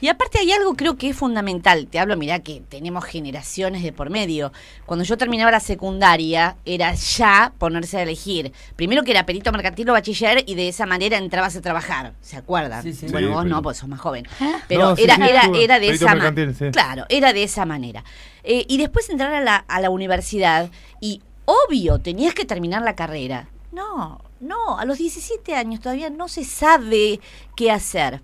Y 0.00 0.08
aparte 0.08 0.38
hay 0.38 0.50
algo 0.52 0.74
creo 0.74 0.96
que 0.96 1.10
es 1.10 1.16
fundamental. 1.16 1.86
Te 1.86 1.98
hablo, 1.98 2.16
mirá 2.16 2.38
que 2.40 2.62
tenemos 2.68 3.04
generaciones 3.04 3.82
de 3.82 3.92
por 3.92 4.08
medio. 4.10 4.52
Cuando 4.86 5.04
yo 5.04 5.16
terminaba 5.18 5.50
la 5.50 5.60
secundaria, 5.60 6.56
era 6.64 6.94
ya 6.94 7.52
ponerse 7.58 7.98
a 7.98 8.02
elegir. 8.02 8.52
Primero 8.76 9.02
que 9.02 9.10
era 9.10 9.26
perito 9.26 9.52
mercantil 9.52 9.90
o 9.90 9.92
bachiller 9.92 10.42
y 10.46 10.54
de 10.54 10.68
esa 10.68 10.86
manera 10.86 11.18
entrabas 11.18 11.54
a 11.56 11.60
trabajar. 11.60 12.14
¿Se 12.20 12.36
acuerdan? 12.36 12.82
Sí, 12.82 12.92
sí. 12.94 13.06
Bueno, 13.10 13.28
Sí, 13.28 13.32
vos 13.34 13.42
pero- 13.44 13.54
no, 13.56 13.62
pues 13.62 13.76
sos 13.78 13.88
más 13.88 14.00
joven. 14.00 14.26
Pero 14.68 14.90
No, 14.90 14.96
sí, 14.96 15.02
era, 15.02 15.16
sí, 15.16 15.22
era, 15.22 15.42
era 15.58 15.78
de 15.78 15.90
esa 15.90 16.14
mercantil, 16.14 16.46
manera. 16.48 16.66
sí. 16.66 16.72
Claro, 16.72 17.04
era 17.08 17.32
de 17.32 17.42
esa 17.42 17.64
manera. 17.66 18.02
Eh, 18.42 18.64
y 18.68 18.78
después 18.78 19.08
entrar 19.10 19.34
a 19.34 19.40
la, 19.42 19.56
a 19.56 19.80
la 19.80 19.90
universidad 19.90 20.70
y 21.00 21.20
obvio, 21.44 21.98
tenías 21.98 22.32
que 22.34 22.44
terminar 22.44 22.82
la 22.82 22.94
carrera. 22.96 23.48
No, 23.72 24.20
No, 24.40 24.78
a 24.78 24.86
los 24.86 24.96
17 24.96 25.54
años 25.54 25.80
todavía 25.80 26.08
no 26.08 26.26
se 26.28 26.44
sabe 26.44 27.20
qué 27.56 27.70
hacer. 27.70 28.22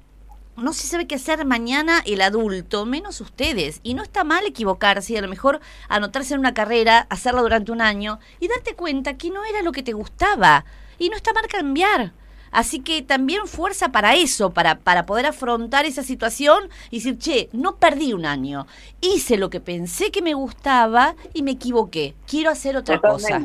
No 0.57 0.73
se 0.73 0.87
sabe 0.87 1.07
qué 1.07 1.16
hacer 1.16 1.45
mañana 1.45 2.03
el 2.07 2.23
adulto, 2.23 2.87
menos 2.87 3.20
ustedes. 3.20 3.81
Y 3.83 3.93
no 3.93 4.03
está 4.03 4.24
mal 4.24 4.47
equivocarse 4.47 5.12
y 5.12 5.16
a 5.16 5.23
lo 5.23 5.28
mejor 5.28 5.61
anotarse 5.89 6.33
en 6.33 6.41
una 6.41 6.55
carrera, 6.55 7.07
hacerla 7.11 7.43
durante 7.43 7.73
un 7.73 7.83
año 7.83 8.19
y 8.41 8.49
darte 8.49 8.74
cuenta 8.74 9.19
que 9.19 9.31
no 9.31 9.45
era 9.45 9.61
lo 9.62 9.73
que 9.73 9.83
te 9.83 9.93
gustaba. 9.93 10.65
Y 10.99 11.11
no 11.11 11.16
está 11.16 11.35
mal 11.35 11.47
cambiar. 11.47 12.12
Así 12.53 12.81
que 12.81 13.03
también 13.03 13.47
fuerza 13.47 13.91
para 13.93 14.15
eso, 14.15 14.55
para, 14.55 14.78
para 14.78 15.05
poder 15.05 15.27
afrontar 15.27 15.85
esa 15.85 16.03
situación 16.03 16.70
y 16.91 16.99
decir, 16.99 17.19
che, 17.19 17.49
no 17.53 17.77
perdí 17.77 18.15
un 18.15 18.24
año. 18.24 18.66
Hice 19.03 19.37
lo 19.37 19.51
que 19.51 19.61
pensé 19.61 20.11
que 20.11 20.23
me 20.23 20.33
gustaba 20.33 21.16
y 21.35 21.43
me 21.43 21.51
equivoqué. 21.51 22.15
Quiero 22.27 22.51
hacer 22.51 22.78
otra 22.78 22.99
cosa. 22.99 23.43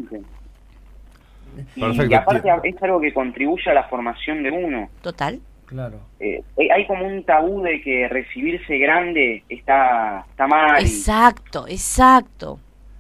Y, 1.75 1.81
y 1.83 2.13
aparte 2.13 2.49
es 2.63 2.81
algo 2.81 3.01
que 3.01 3.13
contribuye 3.13 3.69
a 3.69 3.73
la 3.73 3.83
formación 3.89 4.43
de 4.43 4.51
uno. 4.51 4.89
Total. 5.01 5.41
Claro. 5.71 6.01
Eh, 6.19 6.43
hay 6.71 6.85
como 6.85 7.07
un 7.07 7.23
tabú 7.23 7.61
de 7.63 7.81
que 7.81 8.07
recibirse 8.09 8.77
grande 8.77 9.43
está, 9.49 10.25
está 10.29 10.45
mal. 10.45 10.79
Exacto, 10.81 11.65
exacto. 11.67 12.59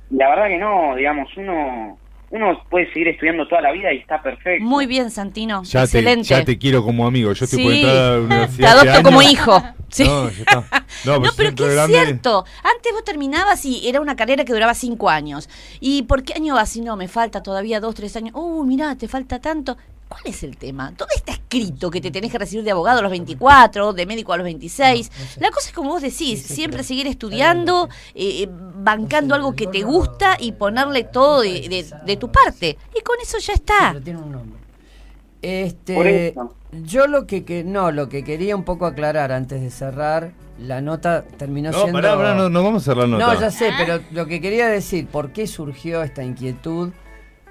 la 0.09 0.29
verdad 0.29 0.47
que 0.47 0.57
no, 0.57 0.95
digamos, 0.95 1.29
uno 1.37 1.97
uno 2.33 2.63
puede 2.69 2.87
seguir 2.93 3.09
estudiando 3.09 3.45
toda 3.45 3.59
la 3.59 3.73
vida 3.73 3.91
y 3.91 3.97
está 3.97 4.21
perfecto. 4.23 4.63
Muy 4.63 4.85
bien, 4.87 5.11
Santino. 5.11 5.63
Ya 5.63 5.81
te, 5.81 5.83
Excelente. 5.99 6.29
ya 6.29 6.45
te 6.45 6.57
quiero 6.57 6.81
como 6.81 7.05
amigo. 7.05 7.33
Yo 7.33 7.43
estoy 7.43 7.61
por 7.61 7.73
Sí. 7.73 7.81
entrar 7.81 7.97
a 7.97 7.99
la 7.99 8.15
Te 8.15 8.23
universidad. 8.25 8.71
adopto 8.71 8.89
este 8.91 9.03
como 9.03 9.19
año. 9.19 9.29
hijo. 9.29 9.63
Sí. 9.89 10.03
No, 10.07 10.29
ya 10.29 10.37
está. 10.39 10.63
No, 11.03 11.11
No, 11.15 11.19
pues 11.19 11.33
pero 11.35 11.53
que 11.55 11.63
es 11.65 11.73
grande- 11.75 11.93
cierto. 12.05 12.45
Antes 12.63 12.93
vos 12.93 13.03
terminabas 13.03 13.65
y 13.65 13.85
era 13.89 13.99
una 13.99 14.15
carrera 14.15 14.45
que 14.45 14.53
duraba 14.53 14.73
cinco 14.75 15.09
años. 15.09 15.49
¿Y 15.81 16.03
por 16.03 16.23
qué 16.23 16.33
año 16.35 16.55
vas? 16.55 16.73
Y 16.77 16.79
no, 16.81 16.95
me 16.95 17.09
falta 17.09 17.43
todavía 17.43 17.81
dos, 17.81 17.95
tres 17.95 18.15
años. 18.15 18.31
Uh, 18.33 18.63
mirá, 18.63 18.95
te 18.95 19.09
falta 19.09 19.39
tanto. 19.41 19.75
¿Cuál 20.11 20.23
es 20.25 20.43
el 20.43 20.57
tema? 20.57 20.91
¿Dónde 20.97 21.15
está 21.15 21.31
escrito 21.31 21.89
que 21.89 22.01
te 22.01 22.11
tenés 22.11 22.33
que 22.33 22.37
recibir 22.37 22.65
de 22.65 22.71
abogado 22.71 22.99
a 22.99 23.01
los 23.01 23.11
24, 23.11 23.93
de 23.93 24.05
médico 24.05 24.33
a 24.33 24.37
los 24.37 24.43
26? 24.43 25.09
La 25.39 25.49
cosa 25.51 25.69
es 25.69 25.73
como 25.73 25.91
vos 25.91 26.01
decís, 26.01 26.41
siempre 26.43 26.83
seguir 26.83 27.07
estudiando, 27.07 27.87
eh, 28.13 28.43
eh, 28.43 28.49
bancando 28.49 29.35
algo 29.35 29.55
que 29.55 29.67
te 29.67 29.83
gusta 29.83 30.35
y 30.37 30.51
ponerle 30.51 31.05
todo 31.05 31.39
de, 31.41 31.61
de- 31.69 31.85
de 32.05 32.17
tu 32.17 32.29
parte. 32.29 32.77
Y 32.93 33.01
con 33.03 33.15
eso 33.23 33.37
ya 33.37 33.53
está. 33.53 33.91
Pero 33.93 34.03
tiene 34.03 34.19
un 34.19 34.31
nombre. 34.33 34.59
Por 34.59 35.49
Este, 35.49 36.27
eso. 36.27 36.55
yo 36.83 37.07
lo 37.07 37.25
que, 37.25 37.45
que 37.45 37.63
no, 37.63 37.91
lo 37.91 38.09
que 38.09 38.23
quería 38.25 38.55
un 38.57 38.63
poco 38.65 38.85
aclarar 38.85 39.31
antes 39.31 39.61
de 39.61 39.71
cerrar, 39.71 40.33
la 40.59 40.81
nota 40.81 41.23
terminó 41.37 41.71
No, 41.71 41.77
siendo 41.83 41.93
pará, 42.01 42.17
pará, 42.17 42.35
no, 42.35 42.49
no 42.49 42.63
vamos 42.63 42.83
a 42.83 42.85
cerrar 42.91 43.07
la 43.07 43.17
nota. 43.17 43.33
No, 43.33 43.39
ya 43.39 43.49
sé, 43.49 43.71
pero 43.77 44.01
lo 44.11 44.25
que 44.25 44.41
quería 44.41 44.67
decir, 44.67 45.07
¿por 45.07 45.31
qué 45.31 45.47
surgió 45.47 46.03
esta 46.03 46.21
inquietud? 46.23 46.89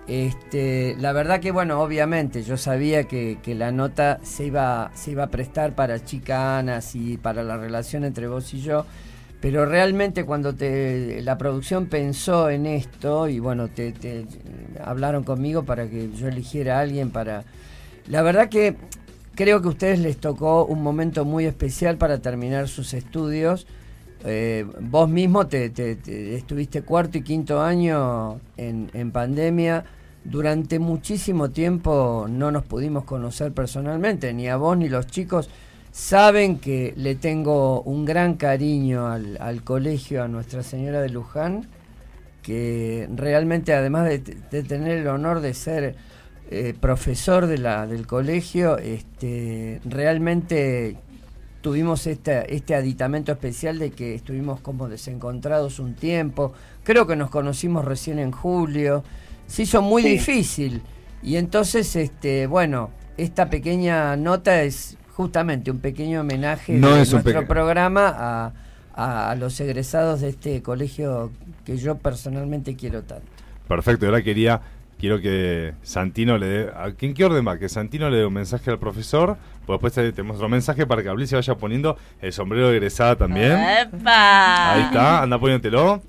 Este, 0.06 0.96
la 0.98 1.12
verdad 1.12 1.40
que 1.40 1.52
bueno, 1.52 1.80
obviamente 1.80 2.42
yo 2.42 2.56
sabía 2.56 3.04
que, 3.04 3.38
la 3.54 3.70
nota 3.70 4.18
se 4.22 4.46
iba, 4.46 4.90
se 4.94 5.12
iba 5.12 5.24
a 5.24 5.30
prestar 5.30 5.74
para 5.74 6.04
chicanas 6.04 6.94
y 6.96 7.16
para 7.16 7.44
la 7.44 7.56
relación 7.56 8.04
entre 8.04 8.26
vos 8.26 8.52
y 8.54 8.60
yo, 8.60 8.86
pero 9.40 9.66
realmente 9.66 10.24
cuando 10.24 10.54
te, 10.54 11.22
la 11.22 11.38
producción 11.38 11.86
pensó 11.86 12.50
en 12.50 12.66
esto 12.66 13.28
y 13.28 13.38
bueno, 13.38 13.68
te, 13.68 13.92
te- 13.92 14.26
hablaron 14.82 15.22
conmigo 15.22 15.62
para 15.64 15.88
que 15.88 16.10
yo 16.12 16.28
eligiera 16.28 16.78
a 16.78 16.80
alguien 16.82 17.10
para... 17.10 17.44
La 18.08 18.22
verdad 18.22 18.48
que 18.48 18.76
creo 19.36 19.62
que 19.62 19.68
a 19.68 19.70
ustedes 19.70 20.00
les 20.00 20.16
tocó 20.18 20.64
un 20.64 20.82
momento 20.82 21.24
muy 21.24 21.46
especial 21.46 21.98
para 21.98 22.18
terminar 22.18 22.68
sus 22.68 22.94
estudios. 22.94 23.66
Eh, 24.24 24.66
vos 24.80 25.08
mismo 25.08 25.46
te, 25.46 25.70
te- 25.70 25.96
te- 25.96 26.34
estuviste 26.36 26.82
cuarto 26.82 27.18
y 27.18 27.22
quinto 27.22 27.60
año 27.62 28.40
en, 28.56 29.10
pandemia. 29.12 29.84
Durante 30.24 30.78
muchísimo 30.78 31.48
tiempo 31.50 32.26
no 32.28 32.50
nos 32.50 32.64
pudimos 32.64 33.04
conocer 33.04 33.52
personalmente, 33.52 34.34
ni 34.34 34.48
a 34.48 34.56
vos 34.56 34.76
ni 34.76 34.88
los 34.88 35.06
chicos. 35.06 35.48
Saben 35.92 36.58
que 36.58 36.92
le 36.96 37.14
tengo 37.14 37.82
un 37.82 38.04
gran 38.04 38.34
cariño 38.34 39.06
al, 39.08 39.62
colegio, 39.64 40.22
a 40.22 40.28
Nuestra 40.28 40.62
Señora 40.62 41.00
de 41.00 41.08
Luján, 41.08 41.66
que 42.42 43.08
realmente 43.16 43.72
además 43.72 44.08
de, 44.08 44.18
de 44.18 44.62
tener 44.62 44.98
el 44.98 45.06
honor 45.08 45.40
de 45.40 45.54
ser 45.54 45.96
eh, 46.50 46.74
profesor 46.78 47.46
de 47.46 47.58
la, 47.58 47.86
del 47.86 48.06
colegio, 48.06 48.76
este, 48.78 49.80
realmente 49.84 50.96
tuvimos 51.60 52.06
este, 52.06 52.54
este 52.54 52.74
aditamento 52.74 53.32
especial 53.32 53.78
de 53.78 53.90
que 53.90 54.14
estuvimos 54.14 54.60
como 54.60 54.88
desencontrados 54.88 55.78
un 55.78 55.94
tiempo. 55.94 56.52
Creo 56.84 57.06
que 57.06 57.16
nos 57.16 57.30
conocimos 57.30 57.84
recién 57.84 58.18
en 58.18 58.32
julio. 58.32 59.04
Se 59.46 59.62
hizo 59.62 59.82
muy 59.82 60.02
Sí. 60.02 60.08
difícil. 60.10 60.82
Y 61.22 61.36
entonces, 61.36 61.94
este, 61.96 62.46
bueno, 62.46 62.90
esta 63.18 63.50
pequeña 63.50 64.16
nota 64.16 64.62
es 64.62 64.96
justamente 65.14 65.70
un 65.70 65.80
pequeño 65.80 66.20
homenaje 66.22 66.72
No 66.74 66.88
de 66.90 66.96
nuestro 67.04 67.46
programa 67.46 68.08
a, 68.08 68.52
a- 68.94 69.30
a 69.30 69.34
los 69.34 69.60
egresados 69.60 70.22
de 70.22 70.30
este 70.30 70.62
colegio 70.62 71.30
que 71.66 71.76
yo 71.76 71.98
personalmente 71.98 72.74
quiero 72.76 73.02
tanto. 73.02 73.26
Perfecto, 73.68 74.06
ahora 74.06 74.22
quería, 74.22 74.62
quiero 74.98 75.20
que 75.20 75.74
Santino 75.82 76.38
le 76.38 76.46
dé, 76.46 76.70
¿a- 76.74 76.94
¿en 76.98 77.12
qué 77.14 77.24
orden 77.24 77.46
va? 77.46 77.58
Que 77.58 77.68
Santino 77.68 78.08
le 78.08 78.16
dé 78.18 78.24
un 78.26 78.32
mensaje 78.32 78.70
al 78.70 78.78
profesor, 78.78 79.36
pues 79.78 79.94
después 79.94 80.06
te- 80.08 80.12
tenemos 80.12 80.36
otro 80.36 80.48
mensaje 80.48 80.86
para 80.86 81.02
que 81.02 81.08
Abril 81.08 81.26
se 81.28 81.36
vaya 81.36 81.54
poniendo 81.54 81.96
el 82.20 82.32
sombrero 82.32 82.68
de 82.70 82.76
egresada 82.76 83.16
también. 83.16 83.52
¡Epa! 83.52 84.72
Ahí 84.72 84.82
está, 84.82 85.22
anda 85.22 85.38
poniéndotelo. 85.38 86.02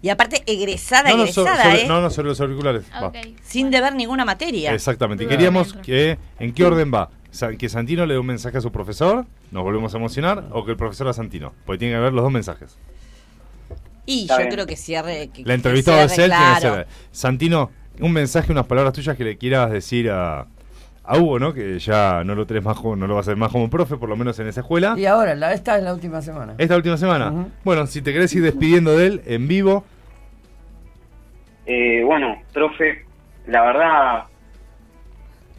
Y 0.00 0.10
aparte, 0.10 0.42
egresada, 0.46 1.10
No, 1.10 1.16
no, 1.16 1.22
egresada, 1.24 1.62
sobre, 1.64 1.82
¿eh? 1.82 1.88
no, 1.88 2.00
no, 2.00 2.10
sobre 2.10 2.28
los 2.28 2.40
auriculares. 2.40 2.84
va. 3.02 3.10
Sin 3.42 3.70
deber 3.70 3.94
ninguna 3.94 4.24
materia. 4.24 4.72
Exactamente. 4.72 5.24
Y 5.24 5.26
queríamos 5.26 5.72
que, 5.72 6.18
¿en 6.38 6.52
qué 6.52 6.64
orden 6.64 6.92
va? 6.94 7.10
Que 7.58 7.68
Santino 7.68 8.06
le 8.06 8.14
dé 8.14 8.20
un 8.20 8.26
mensaje 8.26 8.58
a 8.58 8.60
su 8.60 8.70
profesor, 8.72 9.26
nos 9.50 9.62
volvemos 9.64 9.92
a 9.94 9.96
emocionar, 9.98 10.44
o 10.52 10.64
que 10.64 10.70
el 10.72 10.76
profesor 10.76 11.08
a 11.08 11.12
Santino. 11.12 11.52
Porque 11.66 11.80
tiene 11.80 11.94
que 11.94 11.98
haber 11.98 12.12
los 12.12 12.22
dos 12.22 12.32
mensajes. 12.32 12.78
Y 14.06 14.22
Está 14.22 14.34
yo 14.34 14.38
bien. 14.38 14.50
creo 14.52 14.66
que 14.66 14.76
cierre. 14.76 15.28
que- 15.34 15.42
La 15.44 15.54
tiene 15.58 15.82
que 15.82 15.82
claro. 16.62 16.74
ser. 16.76 16.86
Santino, 17.12 17.70
un 18.00 18.12
mensaje, 18.12 18.52
unas 18.52 18.66
palabras 18.66 18.94
tuyas 18.94 19.16
que 19.16 19.24
le 19.24 19.36
quieras 19.36 19.70
decir 19.70 20.10
a, 20.10 20.46
a 21.08 21.16
Hugo, 21.18 21.38
¿no? 21.38 21.52
Que 21.54 21.78
ya 21.78 22.22
no 22.24 22.34
lo 22.34 22.46
tenés 22.46 22.62
más 22.64 22.76
como- 22.78 22.94
no 22.96 23.06
lo 23.06 23.14
vas 23.14 23.26
a 23.26 23.30
hacer 23.30 23.36
más 23.38 23.50
como 23.50 23.70
profe, 23.70 23.96
por 23.96 24.08
lo 24.08 24.16
menos 24.16 24.38
en 24.40 24.46
esa 24.46 24.60
escuela. 24.60 24.94
Y 24.98 25.06
ahora, 25.06 25.34
la, 25.34 25.52
esta 25.54 25.76
es 25.78 25.82
la 25.82 25.94
última 25.94 26.20
semana. 26.20 26.54
Esta 26.58 26.76
última 26.76 26.96
semana. 26.96 27.46
Bueno, 27.64 27.86
si 27.86 28.02
te 28.02 28.12
querés 28.12 28.34
ir 28.34 28.42
despidiendo 28.42 28.96
de 28.96 29.06
él 29.06 29.22
en 29.26 29.48
vivo, 29.48 29.84
Eh, 31.66 32.02
bueno, 32.04 32.36
profe, 32.54 33.04
la 33.46 33.62
verdad 33.62 34.24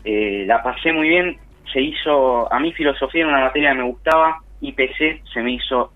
eh, 0.03 0.43
la 0.47 0.63
pasé 0.63 0.91
muy 0.91 1.07
bien. 1.09 1.37
Se 1.71 1.81
hizo, 1.81 2.51
a 2.51 2.59
mí 2.59 2.73
filosofía 2.73 3.21
era 3.21 3.29
una 3.29 3.41
materia 3.45 3.71
que 3.71 3.77
me 3.77 3.83
gustaba, 3.83 4.39
IPC 4.61 5.21
se 5.31 5.41
me 5.43 5.51
hizo 5.53 5.91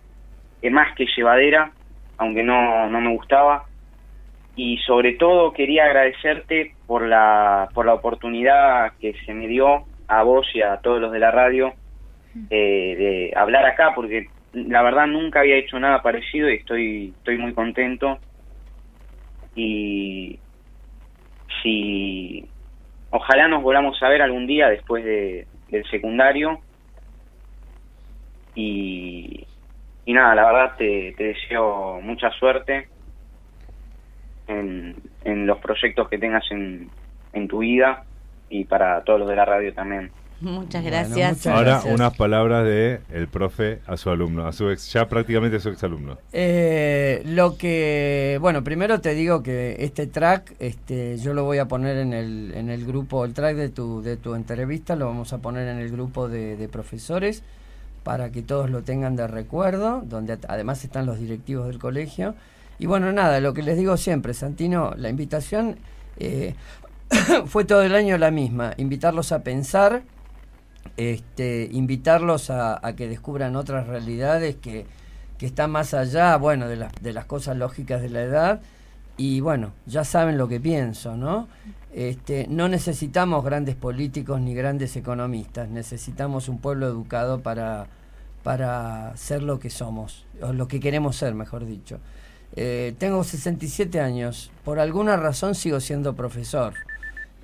eh, 0.61 0.69
más 0.69 0.93
que 0.95 1.05
llevadera, 1.17 1.71
aunque 2.17 2.43
no, 2.43 2.87
no 2.89 3.01
me 3.01 3.11
gustaba. 3.15 3.65
Y 4.55 4.77
sobre 4.79 5.13
todo 5.13 5.53
quería 5.53 5.85
agradecerte 5.85 6.75
por 6.85 7.07
la, 7.07 7.69
por 7.73 7.85
la 7.85 7.95
oportunidad 7.95 8.93
que 8.99 9.13
se 9.25 9.33
me 9.33 9.47
dio 9.47 9.85
a 10.07 10.23
vos 10.23 10.47
y 10.53 10.61
a 10.61 10.77
todos 10.77 11.01
los 11.01 11.11
de 11.11 11.19
la 11.19 11.31
radio 11.31 11.73
eh, 12.49 12.95
de 12.97 13.33
hablar 13.35 13.65
acá, 13.65 13.93
porque 13.95 14.27
la 14.53 14.83
verdad 14.83 15.07
nunca 15.07 15.39
había 15.39 15.55
hecho 15.55 15.79
nada 15.79 16.01
parecido 16.01 16.49
y 16.49 16.55
estoy, 16.55 17.13
estoy 17.17 17.37
muy 17.37 17.53
contento. 17.53 18.19
Y 19.55 20.39
si 21.61 22.47
ojalá 23.09 23.47
nos 23.47 23.63
volvamos 23.63 24.01
a 24.01 24.09
ver 24.09 24.21
algún 24.21 24.45
día 24.45 24.69
después 24.69 25.03
de, 25.03 25.47
del 25.69 25.85
secundario. 25.89 26.59
Y, 28.55 29.47
y 30.05 30.13
nada, 30.13 30.35
la 30.35 30.45
verdad 30.45 30.75
te, 30.77 31.13
te 31.17 31.23
deseo 31.23 31.99
mucha 32.01 32.29
suerte 32.31 32.87
en, 34.47 34.95
en 35.23 35.47
los 35.47 35.59
proyectos 35.59 36.09
que 36.09 36.17
tengas 36.17 36.43
en, 36.51 36.89
en 37.33 37.47
tu 37.47 37.59
vida 37.59 38.03
y 38.49 38.65
para 38.65 39.03
todos 39.03 39.19
los 39.19 39.29
de 39.29 39.35
la 39.35 39.45
radio 39.45 39.73
también. 39.73 40.11
Muchas 40.41 40.83
gracias. 40.83 41.47
ahora 41.47 41.81
unas 41.85 42.17
palabras 42.17 42.65
de 42.65 42.99
el 43.13 43.29
profe 43.29 43.79
a 43.87 43.95
su 43.95 44.09
alumno, 44.09 44.45
a 44.45 44.51
su 44.51 44.69
ex, 44.69 44.91
ya 44.91 45.07
prácticamente 45.07 45.55
a 45.55 45.59
su 45.61 45.69
exalumno. 45.69 46.17
Eh, 46.33 47.21
lo 47.25 47.57
que, 47.57 48.37
bueno, 48.41 48.61
primero 48.61 48.99
te 48.99 49.13
digo 49.13 49.41
que 49.41 49.77
este 49.79 50.05
track, 50.05 50.53
este, 50.59 51.17
yo 51.17 51.33
lo 51.33 51.45
voy 51.45 51.59
a 51.59 51.65
poner 51.69 51.97
en 51.97 52.11
el, 52.13 52.51
en 52.55 52.69
el 52.69 52.85
grupo, 52.85 53.23
el 53.23 53.33
track 53.33 53.55
de 53.55 53.69
tu, 53.69 54.01
de 54.01 54.17
tu 54.17 54.35
entrevista, 54.35 54.97
lo 54.97 55.05
vamos 55.05 55.31
a 55.31 55.37
poner 55.37 55.69
en 55.69 55.77
el 55.77 55.89
grupo 55.89 56.27
de, 56.27 56.57
de 56.57 56.67
profesores 56.67 57.41
para 58.03 58.29
que 58.31 58.41
todos 58.41 58.69
lo 58.69 58.81
tengan 58.81 59.15
de 59.15 59.27
recuerdo, 59.27 60.01
donde 60.05 60.37
además 60.49 60.83
están 60.83 61.05
los 61.05 61.19
directivos 61.19 61.67
del 61.67 61.79
colegio. 61.79 62.35
Y 62.79 62.85
bueno, 62.85 63.11
nada, 63.11 63.39
lo 63.39 63.53
que 63.53 63.63
les 63.63 63.77
digo 63.77 63.97
siempre, 63.97 64.33
Santino, 64.33 64.93
la 64.97 65.09
invitación 65.09 65.77
eh, 66.17 66.55
fue 67.45 67.65
todo 67.65 67.83
el 67.83 67.95
año 67.95 68.17
la 68.17 68.31
misma, 68.31 68.73
invitarlos 68.77 69.31
a 69.31 69.43
pensar, 69.43 70.03
este, 70.97 71.69
invitarlos 71.71 72.49
a, 72.49 72.85
a 72.85 72.95
que 72.95 73.07
descubran 73.07 73.55
otras 73.55 73.87
realidades 73.87 74.55
que, 74.55 74.85
que 75.37 75.45
están 75.45 75.71
más 75.71 75.93
allá, 75.93 76.35
bueno, 76.37 76.67
de 76.67 76.77
las, 76.77 76.93
de 77.01 77.13
las 77.13 77.25
cosas 77.25 77.57
lógicas 77.57 78.01
de 78.01 78.09
la 78.09 78.21
edad 78.21 78.61
y 79.17 79.41
bueno, 79.41 79.73
ya 79.85 80.03
saben 80.03 80.37
lo 80.37 80.47
que 80.47 80.59
pienso, 80.59 81.15
¿no? 81.15 81.47
Este, 81.93 82.47
no 82.49 82.67
necesitamos 82.67 83.45
grandes 83.45 83.75
políticos 83.75 84.41
ni 84.41 84.55
grandes 84.55 84.95
economistas, 84.95 85.69
necesitamos 85.69 86.49
un 86.49 86.57
pueblo 86.59 86.87
educado 86.87 87.41
para, 87.41 87.87
para 88.41 89.15
ser 89.15 89.43
lo 89.43 89.59
que 89.59 89.69
somos, 89.69 90.25
o 90.41 90.53
lo 90.53 90.67
que 90.67 90.79
queremos 90.79 91.15
ser, 91.15 91.35
mejor 91.35 91.65
dicho. 91.65 91.99
Eh, 92.55 92.93
tengo 92.99 93.23
67 93.23 93.99
años, 93.99 94.51
por 94.63 94.79
alguna 94.79 95.17
razón 95.17 95.55
sigo 95.55 95.79
siendo 95.79 96.15
profesor. 96.15 96.73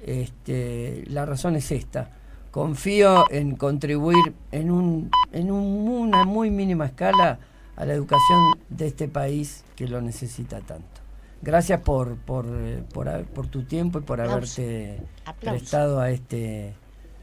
Este, 0.05 1.03
la 1.07 1.25
razón 1.25 1.55
es 1.55 1.71
esta. 1.71 2.11
Confío 2.51 3.25
en 3.31 3.55
contribuir 3.55 4.33
en, 4.51 4.71
un, 4.71 5.11
en 5.31 5.51
una 5.51 6.23
muy 6.25 6.49
mínima 6.49 6.85
escala 6.85 7.39
a 7.75 7.85
la 7.85 7.93
educación 7.93 8.59
de 8.69 8.87
este 8.87 9.07
país 9.07 9.63
que 9.75 9.87
lo 9.87 10.01
necesita 10.01 10.59
tanto. 10.61 10.99
Gracias 11.41 11.79
por, 11.81 12.17
por, 12.17 12.45
eh, 12.49 12.83
por, 12.93 13.23
por 13.25 13.47
tu 13.47 13.63
tiempo 13.63 13.99
y 13.99 14.01
por 14.01 14.19
haberte 14.19 14.99
prestado 15.39 16.01
a 16.01 16.11
este 16.11 16.73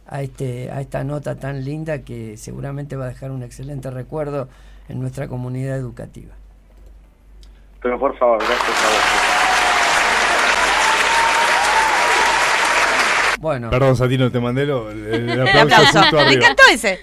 a 0.09 0.23
este 0.23 0.71
a 0.71 0.81
esta 0.81 1.03
nota 1.03 1.35
tan 1.35 1.65
linda 1.65 2.03
que 2.03 2.37
seguramente 2.37 2.95
va 2.97 3.07
a 3.07 3.09
dejar 3.09 3.33
un 3.33 3.43
excelente 3.43 3.91
recuerdo 3.91 4.49
en 4.89 5.01
nuestra 5.01 5.29
comunidad 5.29 5.77
educativa. 5.77 6.35
Pero 7.87 8.01
por 8.01 8.19
favor, 8.19 8.39
gracias 8.39 8.69
a 8.69 8.89
vos. 8.89 9.01
Bueno. 13.39 13.71
Perdón, 13.71 13.95
Satino, 13.95 14.29
te 14.33 14.41
mandé 14.41 14.67
lo, 14.67 14.91
el, 14.91 15.07
el 15.31 15.41
aplauso. 15.49 15.77
aplauso. 15.77 16.01
justo 16.01 16.17
Me 16.17 16.33
encantó 16.33 16.63
ese. 16.73 16.99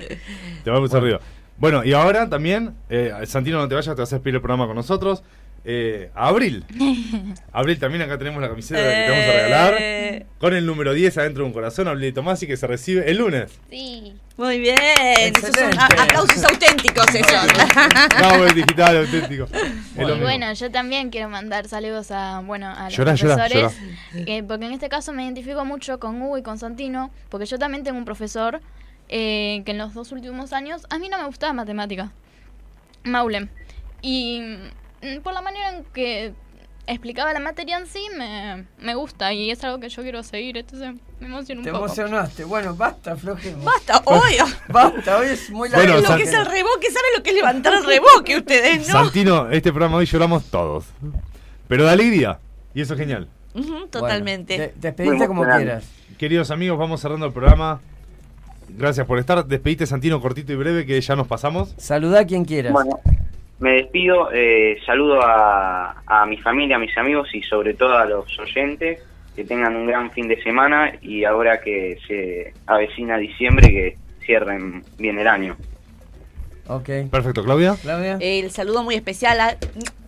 Te 0.62 0.70
vamos 0.70 0.94
arriba. 0.94 1.22
Bueno, 1.58 1.86
y 1.86 1.94
ahora 1.94 2.28
también, 2.28 2.76
eh, 2.90 3.14
Santino, 3.28 3.60
no 3.60 3.70
te 3.70 3.76
vayas, 3.76 3.96
te 3.96 4.02
vas 4.02 4.12
a 4.12 4.18
despedir 4.18 4.36
el 4.36 4.42
programa 4.42 4.66
con 4.68 4.76
nosotros. 4.76 5.24
Eh, 5.66 6.10
Abril. 6.14 6.66
Abril, 7.54 7.80
también 7.80 8.02
acá 8.02 8.18
tenemos 8.18 8.42
la 8.42 8.50
camiseta 8.50 8.82
que 8.82 8.90
te 8.90 9.10
vamos 9.10 9.26
a 9.26 9.32
regalar. 9.32 9.76
Eh. 9.80 10.26
Con 10.38 10.54
el 10.54 10.66
número 10.66 10.94
10 10.94 11.18
adentro 11.20 11.44
de 11.44 11.48
un 11.48 11.54
corazón, 11.54 11.88
Abril 11.88 12.04
de 12.04 12.12
Tomasi, 12.12 12.48
que 12.48 12.58
se 12.58 12.68
recibe 12.68 13.10
el 13.10 13.18
lunes. 13.18 13.52
Sí. 13.70 14.14
Muy 14.36 14.60
bien. 14.60 14.76
Esos 15.20 15.56
son 15.56 15.80
a- 15.80 15.86
aplausos 15.86 16.44
auténticos 16.44 17.06
esos. 17.16 17.48
No, 18.20 18.46
el 18.46 18.54
digital, 18.56 18.98
auténtico. 18.98 19.48
Lo 19.98 20.16
Y 20.18 20.20
bueno, 20.20 20.52
yo 20.54 20.70
también 20.72 21.12
quiero 21.12 21.30
mandar 21.30 21.68
saludos 21.68 22.12
a, 22.12 22.42
bueno, 22.42 22.68
a 22.76 22.86
los 22.86 22.96
Llorá, 22.98 23.14
llorá, 23.16 23.36
profesores. 23.36 23.78
eh, 24.16 24.44
porque 24.46 24.66
en 24.66 24.74
este 24.74 24.90
caso 24.90 25.14
me 25.14 25.24
identifico 25.24 25.64
mucho 25.66 26.00
con 26.00 26.22
Hugo 26.22 26.38
y 26.40 26.42
con 26.44 26.58
Santino, 26.60 27.12
porque 27.30 27.46
yo 27.46 27.58
también 27.60 27.84
tengo 27.84 27.98
un 28.00 28.06
profesor 28.06 28.60
eh, 29.08 29.62
que 29.66 29.72
en 29.72 29.78
los 29.78 29.94
dos 29.94 30.12
últimos 30.12 30.52
años 30.52 30.82
a 30.90 30.98
mí 30.98 31.08
no 31.10 31.20
me 31.20 31.26
gustaba 31.28 31.54
matemática. 31.54 32.12
Maulem. 33.04 33.48
Y 34.02 34.42
por 35.24 35.34
la 35.34 35.42
manera 35.42 35.76
en 35.78 35.84
que 35.94 36.34
explicaba 36.86 37.32
la 37.34 37.40
materia 37.40 37.78
en 37.78 37.88
sí, 37.88 38.06
me, 38.18 38.66
me 38.80 38.94
gusta 38.96 39.32
y 39.32 39.50
es 39.52 39.64
algo 39.64 39.80
que 39.80 39.88
yo 39.90 40.02
quiero 40.04 40.22
seguir, 40.22 40.58
entonces 40.58 40.94
me 41.22 41.28
emociona 41.28 41.60
un 41.62 41.66
Te 41.66 41.72
poco. 41.72 41.86
emocionaste. 41.86 42.44
Bueno, 42.44 42.76
basta, 42.76 43.14
aflojemos. 43.14 43.64
Basta, 43.64 44.02
hoy. 44.06 44.34
Basta, 44.68 45.18
hoy 45.18 45.28
es 45.28 45.50
muy 45.50 45.70
Bueno, 45.70 45.84
largo. 45.86 46.02
lo 46.02 46.08
San- 46.08 46.18
que 46.18 46.24
es 46.24 46.34
el 46.34 46.46
reboque, 46.46 46.88
¿saben 46.92 47.12
lo 47.18 47.24
que 47.24 47.30
es 47.30 47.36
levantar 47.38 47.74
el 47.76 47.86
reboque 47.86 48.38
ustedes, 48.38 48.88
no? 48.90 48.94
Santino, 49.04 49.50
este 49.50 49.72
programa 49.72 49.98
hoy 49.98 50.06
lloramos 50.06 50.44
todos. 50.52 50.86
Pero 51.70 51.86
de 51.86 51.92
alegría. 51.92 52.40
Y 52.76 52.82
eso 52.82 52.94
es 52.96 53.00
genial. 53.00 53.30
Totalmente. 53.90 54.58
de- 54.58 54.74
despedite 54.76 55.28
como 55.28 55.44
quieras. 55.44 55.86
Queridos 56.18 56.52
amigos, 56.52 56.78
vamos 56.78 57.00
cerrando 57.02 57.26
el 57.26 57.32
programa. 57.34 57.80
Gracias 58.70 59.06
por 59.08 59.20
estar. 59.20 59.46
Despedite, 59.46 59.86
Santino, 59.86 60.20
cortito 60.22 60.52
y 60.52 60.56
breve, 60.56 60.86
que 60.86 61.00
ya 61.00 61.16
nos 61.16 61.28
pasamos. 61.28 61.74
Saluda 61.78 62.22
a 62.22 62.26
quien 62.26 62.44
quieras. 62.46 62.74
Bueno, 62.74 63.00
me 63.64 63.76
despido, 63.76 64.30
eh, 64.34 64.78
saludo 64.86 65.22
a, 65.24 66.04
a 66.06 66.26
mi 66.26 66.38
familia, 66.38 66.76
a 66.76 66.80
mis 66.80 66.96
amigos 66.98 67.34
y 67.34 67.42
sobre 67.44 67.74
todo 67.74 67.98
a 67.98 68.06
los 68.06 68.38
oyentes. 68.38 69.00
Que 69.36 69.46
tengan 69.46 69.76
un 69.76 69.88
gran 69.88 70.12
fin 70.12 70.28
de 70.28 70.40
semana 70.44 70.94
y 71.02 71.24
ahora 71.24 71.60
que 71.60 71.98
se 72.08 72.54
avecina 72.68 73.18
diciembre, 73.18 73.68
que 73.68 73.98
cierren 74.24 74.84
bien 75.00 75.18
el 75.18 75.28
año. 75.28 75.58
Ok. 76.68 77.10
Perfecto, 77.10 77.44
Claudia. 77.44 77.76
Claudia. 77.82 78.18
El 78.20 78.52
saludo 78.52 78.84
muy 78.84 78.94
especial 78.94 79.40
a 79.40 79.58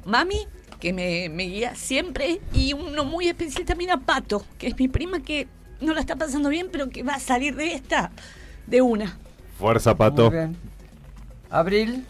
Mami, 0.06 0.45
que 0.80 0.94
me, 0.94 1.30
me 1.30 1.44
guía 1.45 1.73
siempre, 1.73 2.40
y 2.53 2.73
uno 2.73 3.03
muy 3.03 3.27
especial 3.27 3.65
también 3.65 3.90
a 3.90 4.02
Pato, 4.02 4.44
que 4.60 4.68
es 4.68 4.77
mi 4.77 4.88
prima 4.90 5.23
que 5.23 5.48
no 5.82 5.95
la 5.95 6.02
está 6.02 6.15
pasando 6.18 6.49
bien, 6.49 6.68
pero 6.72 6.90
que 6.90 7.02
va 7.02 7.14
a 7.14 7.19
salir 7.19 7.56
de 7.56 7.73
esta 7.73 8.11
de 8.68 8.84
una. 8.84 9.18
Fuerza, 9.57 9.95
Pato. 9.95 10.30
Muy 10.30 10.38
bien. 10.38 10.56
Abril. 11.49 12.06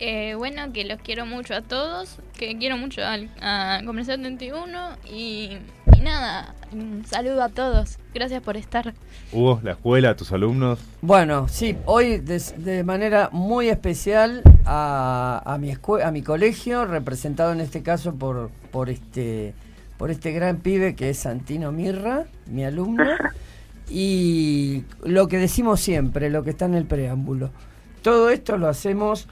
Eh, 0.00 0.34
bueno, 0.36 0.72
que 0.72 0.84
los 0.84 1.00
quiero 1.00 1.26
mucho 1.26 1.54
a 1.54 1.60
todos, 1.62 2.18
que 2.38 2.56
quiero 2.56 2.76
mucho 2.76 3.04
al, 3.04 3.28
a 3.40 3.80
Comercial 3.84 4.18
71 4.18 4.96
y, 5.10 5.58
y 5.96 6.00
nada, 6.02 6.54
un 6.72 7.04
saludo 7.04 7.42
a 7.42 7.48
todos. 7.48 7.98
Gracias 8.14 8.40
por 8.42 8.56
estar. 8.56 8.94
Hugo, 9.32 9.58
la 9.64 9.72
escuela, 9.72 10.14
tus 10.14 10.30
alumnos. 10.32 10.78
Bueno, 11.02 11.48
sí, 11.48 11.76
hoy 11.84 12.18
de, 12.18 12.40
de 12.58 12.84
manera 12.84 13.28
muy 13.32 13.68
especial 13.68 14.42
a, 14.64 15.42
a 15.44 15.58
mi 15.58 15.72
escue- 15.72 16.04
a 16.04 16.12
mi 16.12 16.22
colegio, 16.22 16.84
representado 16.84 17.52
en 17.52 17.60
este 17.60 17.82
caso 17.82 18.14
por, 18.14 18.50
por 18.70 18.90
este 18.90 19.54
por 19.96 20.12
este 20.12 20.30
gran 20.30 20.58
pibe 20.58 20.94
que 20.94 21.10
es 21.10 21.18
Santino 21.18 21.72
Mirra, 21.72 22.26
mi 22.46 22.64
alumno, 22.64 23.02
y 23.90 24.84
lo 25.02 25.26
que 25.26 25.38
decimos 25.38 25.80
siempre, 25.80 26.30
lo 26.30 26.44
que 26.44 26.50
está 26.50 26.66
en 26.66 26.74
el 26.74 26.84
preámbulo. 26.84 27.50
Todo 28.02 28.30
esto 28.30 28.58
lo 28.58 28.68
hacemos 28.68 29.26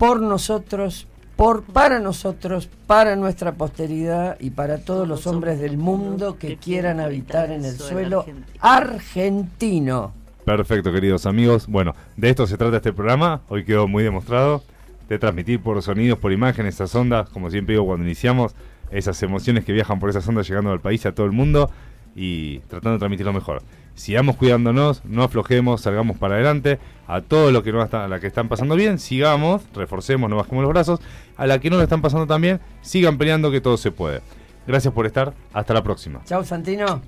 por 0.00 0.22
nosotros, 0.22 1.06
por 1.36 1.62
para 1.62 2.00
nosotros, 2.00 2.70
para 2.86 3.16
nuestra 3.16 3.52
posteridad 3.52 4.38
y 4.40 4.48
para 4.48 4.78
todos 4.78 5.06
los 5.06 5.26
hombres 5.26 5.60
del 5.60 5.76
mundo 5.76 6.38
que 6.38 6.56
quieran 6.56 7.00
habitar 7.00 7.50
en 7.50 7.66
el 7.66 7.76
suelo 7.76 8.24
argentino. 8.60 10.14
Perfecto, 10.46 10.90
queridos 10.90 11.26
amigos. 11.26 11.66
Bueno, 11.66 11.94
de 12.16 12.30
esto 12.30 12.46
se 12.46 12.56
trata 12.56 12.78
este 12.78 12.94
programa. 12.94 13.42
Hoy 13.50 13.62
quedó 13.62 13.86
muy 13.88 14.02
demostrado 14.02 14.62
de 15.06 15.18
transmitir 15.18 15.60
por 15.60 15.82
sonidos, 15.82 16.18
por 16.18 16.32
imágenes, 16.32 16.76
esas 16.76 16.94
ondas, 16.94 17.28
como 17.28 17.50
siempre 17.50 17.74
digo 17.74 17.84
cuando 17.84 18.06
iniciamos, 18.06 18.54
esas 18.90 19.22
emociones 19.22 19.66
que 19.66 19.74
viajan 19.74 20.00
por 20.00 20.08
esas 20.08 20.26
ondas 20.26 20.48
llegando 20.48 20.72
al 20.72 20.80
país, 20.80 21.04
a 21.04 21.12
todo 21.12 21.26
el 21.26 21.32
mundo 21.32 21.70
y 22.16 22.60
tratando 22.60 22.92
de 22.92 22.98
transmitirlo 23.00 23.34
mejor. 23.34 23.62
Sigamos 23.94 24.36
cuidándonos, 24.36 25.04
no 25.04 25.22
aflojemos, 25.22 25.82
salgamos 25.82 26.16
para 26.16 26.34
adelante. 26.34 26.78
A 27.06 27.20
todos 27.20 27.52
los 27.52 27.62
que 27.62 27.72
no 27.72 27.82
están, 27.82 28.02
a 28.02 28.08
la 28.08 28.20
que 28.20 28.26
están 28.26 28.48
pasando 28.48 28.76
bien, 28.76 28.98
sigamos, 28.98 29.62
reforcemos, 29.74 30.30
no 30.30 30.36
bajemos 30.36 30.62
los 30.62 30.72
brazos. 30.72 31.00
A 31.36 31.46
la 31.46 31.58
que 31.58 31.70
no 31.70 31.76
lo 31.76 31.82
están 31.82 32.02
pasando 32.02 32.26
tan 32.26 32.40
bien, 32.40 32.60
sigan 32.80 33.18
peleando 33.18 33.50
que 33.50 33.60
todo 33.60 33.76
se 33.76 33.90
puede. 33.90 34.22
Gracias 34.66 34.94
por 34.94 35.06
estar. 35.06 35.34
Hasta 35.52 35.74
la 35.74 35.82
próxima. 35.82 36.20
Chao, 36.24 36.44
Santino. 36.44 37.02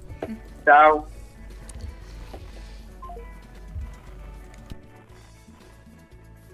Chao. 0.65 1.12